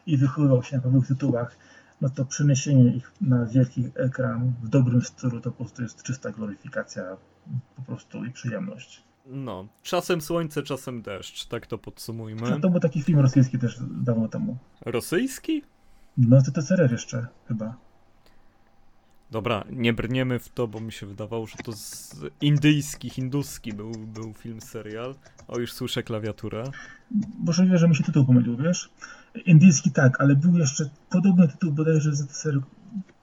i 0.06 0.16
wychowywał 0.16 0.62
się 0.62 0.76
na 0.76 0.82
pewnych 0.82 1.06
tytułach, 1.06 1.56
no 2.00 2.08
to 2.08 2.24
przeniesienie 2.24 2.96
ich 2.96 3.12
na 3.20 3.46
wielki 3.46 3.84
ekran 3.94 4.52
w 4.62 4.68
dobrym 4.68 5.02
stylu 5.02 5.40
to 5.40 5.50
po 5.50 5.56
prostu 5.56 5.82
jest 5.82 6.02
czysta 6.02 6.30
gloryfikacja 6.30 7.16
po 7.76 7.82
prostu 7.82 8.24
i 8.24 8.30
przyjemność. 8.30 9.09
No, 9.26 9.68
czasem 9.82 10.20
słońce, 10.20 10.62
czasem 10.62 11.02
deszcz, 11.02 11.46
tak 11.46 11.66
to 11.66 11.78
podsumujmy. 11.78 12.50
No 12.50 12.60
to 12.60 12.70
był 12.70 12.80
taki 12.80 13.02
film 13.02 13.18
rosyjski 13.18 13.58
też 13.58 13.78
dawno 13.80 14.28
temu. 14.28 14.56
Rosyjski? 14.80 15.62
No 16.16 16.42
to 16.42 16.82
jeszcze 16.90 17.26
chyba. 17.48 17.76
Dobra, 19.30 19.64
nie 19.70 19.92
brniemy 19.92 20.38
w 20.38 20.48
to, 20.48 20.68
bo 20.68 20.80
mi 20.80 20.92
się 20.92 21.06
wydawało, 21.06 21.46
że 21.46 21.56
to 21.56 21.72
z 21.72 22.16
indyjski, 22.40 23.10
hinduski 23.10 23.72
był, 23.72 23.90
był 23.90 24.32
film, 24.32 24.60
serial. 24.60 25.14
O, 25.48 25.58
już 25.58 25.72
słyszę 25.72 26.02
klawiaturę. 26.02 26.64
Możliwe, 27.38 27.78
że 27.78 27.88
mi 27.88 27.96
się 27.96 28.04
tytuł 28.04 28.26
pomylił, 28.26 28.56
wiesz? 28.56 28.90
Indyjski 29.46 29.90
tak, 29.90 30.20
ale 30.20 30.36
był 30.36 30.58
jeszcze 30.58 30.90
podobny 31.10 31.48
tytuł 31.48 31.72
bodajże 31.72 32.14
z 32.14 32.26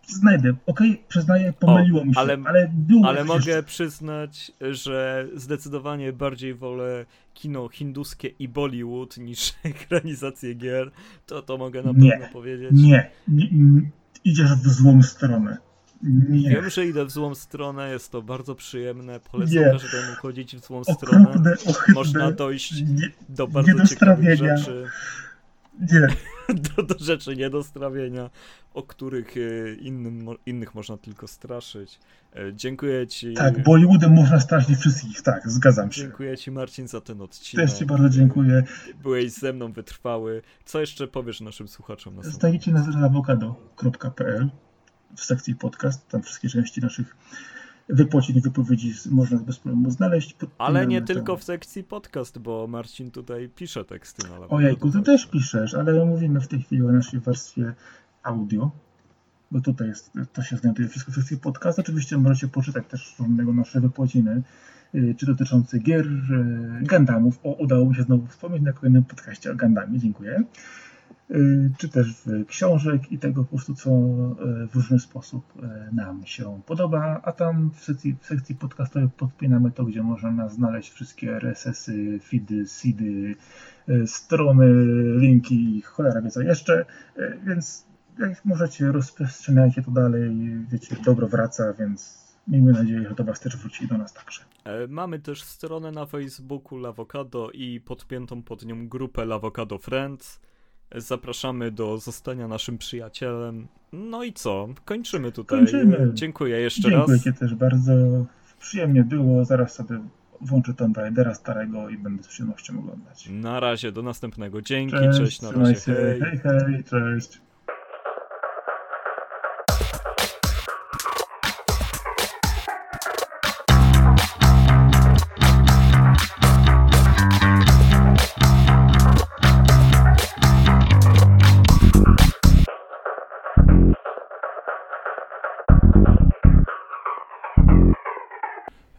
znajdę. 0.07 0.49
Okej, 0.65 0.91
okay, 0.91 1.03
przyznaję, 1.07 1.53
pomyliło 1.59 2.01
o, 2.01 2.05
mi 2.05 2.13
się, 2.13 2.19
ale, 2.19 2.37
ale 2.45 2.71
było 2.73 3.07
Ale 3.07 3.23
mogę 3.23 3.51
jeszcze... 3.51 3.63
przyznać, 3.63 4.51
że 4.71 5.27
zdecydowanie 5.35 6.13
bardziej 6.13 6.53
wolę 6.53 7.05
kino 7.33 7.69
hinduskie 7.69 8.27
i 8.39 8.47
Bollywood 8.47 9.17
niż 9.17 9.53
ekranizację 9.63 10.53
gier. 10.53 10.91
To, 11.25 11.41
to 11.41 11.57
mogę 11.57 11.83
na 11.83 11.91
nie, 11.95 12.11
pewno 12.11 12.27
powiedzieć. 12.33 12.71
Nie, 12.73 13.09
nie, 13.27 13.47
nie, 13.51 13.81
idziesz 14.23 14.53
w 14.55 14.67
złą 14.67 15.03
stronę. 15.03 15.57
Nie. 16.29 16.49
Wiem, 16.49 16.69
że 16.69 16.85
idę 16.85 17.05
w 17.05 17.11
złą 17.11 17.35
stronę, 17.35 17.91
jest 17.91 18.11
to 18.11 18.21
bardzo 18.21 18.55
przyjemne. 18.55 19.19
Polecam 19.19 19.55
nie. 19.55 19.71
każdemu 19.71 20.15
chodzić 20.21 20.55
w 20.55 20.65
złą 20.65 20.83
stronę. 20.83 21.27
Okropne, 21.27 21.55
Można 21.95 22.31
dojść 22.31 22.81
nie, 22.81 23.11
do 23.29 23.47
bardzo 23.47 23.87
ciekawych 23.87 24.37
rzeczy. 24.37 24.85
Nie. 25.79 26.07
Do, 26.75 26.83
do 26.83 26.95
rzeczy 26.99 27.35
nie 27.35 27.49
do 27.49 27.63
strawienia, 27.63 28.29
o 28.73 28.83
których 28.83 29.33
e, 29.37 29.73
innym, 29.73 30.25
innych 30.45 30.75
można 30.75 30.97
tylko 30.97 31.27
straszyć. 31.27 31.99
E, 32.35 32.53
dziękuję 32.53 33.07
Ci. 33.07 33.33
Tak, 33.33 33.63
Bollywoodem 33.63 34.13
można 34.13 34.39
straszyć 34.39 34.79
wszystkich, 34.79 35.21
tak, 35.21 35.51
zgadzam 35.51 35.91
się. 35.91 36.01
Dziękuję 36.01 36.37
Ci, 36.37 36.51
Marcin, 36.51 36.87
za 36.87 37.01
ten 37.01 37.21
odcinek. 37.21 37.65
Też 37.65 37.79
Ci 37.79 37.85
bardzo 37.85 38.09
dziękuję. 38.09 38.63
Byłeś 39.03 39.31
ze 39.31 39.53
mną 39.53 39.71
wytrwały. 39.71 40.41
Co 40.65 40.79
jeszcze 40.79 41.07
powiesz 41.07 41.41
naszym 41.41 41.67
słuchaczom? 41.67 42.15
Na 42.15 42.23
Znajdziecie 42.23 42.71
na 42.71 43.05
awokado.pl 43.05 44.49
w 45.15 45.23
sekcji 45.23 45.55
podcast, 45.55 46.07
tam 46.07 46.21
wszystkie 46.21 46.49
części 46.49 46.81
naszych 46.81 47.15
wypłacin 47.89 48.41
wypowiedzi 48.41 48.93
można 49.11 49.37
bez 49.37 49.59
problemu 49.59 49.91
znaleźć. 49.91 50.35
Ale 50.57 50.87
nie 50.87 51.01
tylko 51.01 51.37
w 51.37 51.43
sekcji 51.43 51.83
podcast, 51.83 52.39
bo 52.39 52.67
Marcin 52.67 53.11
tutaj 53.11 53.49
pisze 53.49 53.85
teksty 53.85 54.27
na 54.27 54.47
Ojejku, 54.47 54.91
ty 54.91 55.01
też 55.01 55.25
piszesz, 55.25 55.73
ale 55.73 56.05
mówimy 56.05 56.41
w 56.41 56.47
tej 56.47 56.61
chwili 56.61 56.81
o 56.81 56.91
naszej 56.91 57.19
warstwie 57.19 57.73
audio, 58.23 58.71
bo 59.51 59.61
tutaj 59.61 59.87
jest, 59.87 60.11
to 60.33 60.41
się 60.41 60.57
znajduje 60.57 60.87
wszystko 60.89 61.11
w 61.11 61.15
sekcji 61.15 61.37
podcast. 61.37 61.79
Oczywiście 61.79 62.17
możecie 62.17 62.47
poczytać 62.47 62.83
też 62.87 63.15
różnego 63.19 63.53
nasze 63.53 63.81
wypłaciny, 63.81 64.41
czy 65.17 65.25
dotyczące 65.25 65.79
gier, 65.79 66.05
y, 66.05 66.81
Gandamów. 66.81 67.39
O, 67.43 67.53
udało 67.53 67.85
mi 67.85 67.95
się 67.95 68.03
znowu 68.03 68.27
wspomnieć 68.27 68.63
na 68.63 68.73
kolejnym 68.73 69.03
podcaście 69.03 69.51
o 69.51 69.55
Gandamie, 69.55 69.99
dziękuję. 69.99 70.43
Y, 71.31 71.71
czy 71.77 71.89
też 71.89 72.07
książek 72.47 73.11
i 73.11 73.19
tego 73.19 73.43
po 73.43 73.49
prostu, 73.49 73.75
co 73.75 73.89
y, 73.89 74.67
w 74.67 74.75
różny 74.75 74.99
sposób 74.99 75.43
y, 75.55 75.95
nam 75.95 76.25
się 76.25 76.61
podoba, 76.65 77.21
a 77.23 77.31
tam 77.31 77.71
w 77.71 77.83
sekcji, 77.83 78.15
w 78.21 78.25
sekcji 78.25 78.55
podcastowej 78.55 79.09
podpinamy 79.17 79.71
to, 79.71 79.85
gdzie 79.85 80.03
można 80.03 80.49
znaleźć 80.49 80.91
wszystkie 80.91 81.35
RSS-y, 81.35 82.19
feedy, 82.19 82.67
seedy, 82.67 83.35
strony, 84.05 84.65
linki, 85.17 85.81
cholera 85.81 86.21
wie 86.21 86.31
co 86.31 86.41
jeszcze, 86.41 86.85
więc 87.45 87.85
jak 88.19 88.45
możecie, 88.45 88.91
rozprzestrzeniajcie 88.91 89.83
to 89.83 89.91
dalej, 89.91 90.35
wiecie, 90.71 90.95
dobro 91.05 91.27
wraca, 91.27 91.73
więc 91.73 92.27
Miejmy 92.47 92.71
nadzieję, 92.71 93.05
że 93.09 93.15
do 93.15 93.23
Was 93.23 93.39
też 93.39 93.57
wróci 93.57 93.87
do 93.87 93.97
nas 93.97 94.13
także. 94.13 94.41
E, 94.63 94.87
mamy 94.87 95.19
też 95.19 95.43
stronę 95.43 95.91
na 95.91 96.05
Facebooku 96.05 96.77
Lawokado 96.77 97.51
i 97.51 97.81
podpiętą 97.81 98.43
pod 98.43 98.65
nią 98.65 98.87
grupę 98.87 99.25
Lawokado 99.25 99.77
Friends. 99.77 100.39
Zapraszamy 100.95 101.71
do 101.71 101.97
zostania 101.97 102.47
naszym 102.47 102.77
przyjacielem. 102.77 103.67
No 103.93 104.23
i 104.23 104.33
co? 104.33 104.67
Kończymy 104.85 105.31
tutaj. 105.31 105.59
Kończymy. 105.59 106.11
Dziękuję 106.13 106.59
jeszcze 106.59 106.81
Dziękuję 106.81 107.15
raz. 107.15 107.23
Dziękuję 107.23 107.33
też 107.33 107.55
bardzo. 107.55 107.91
Przyjemnie 108.59 109.03
było. 109.03 109.45
Zaraz 109.45 109.73
sobie 109.73 109.99
włączę 110.41 110.73
Tomb 110.73 110.97
Raidera 110.97 111.33
starego 111.33 111.89
i 111.89 111.97
będę 111.97 112.23
z 112.23 112.27
przyjemnością 112.27 112.79
oglądać. 112.79 113.29
Na 113.29 113.59
razie, 113.59 113.91
do 113.91 114.01
następnego. 114.01 114.61
Dzięki, 114.61 114.95
cześć, 114.95 115.19
cześć 115.19 115.41
na 115.41 115.51
razie. 115.51 115.93
Hej. 115.93 116.19
hej, 116.21 116.39
hej, 116.39 116.83
cześć. 116.83 117.41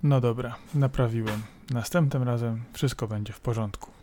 No 0.03 0.21
dobra, 0.21 0.57
naprawiłem. 0.75 1.43
Następnym 1.71 2.23
razem 2.23 2.63
wszystko 2.73 3.09
będzie 3.09 3.33
w 3.33 3.41
porządku. 3.41 3.98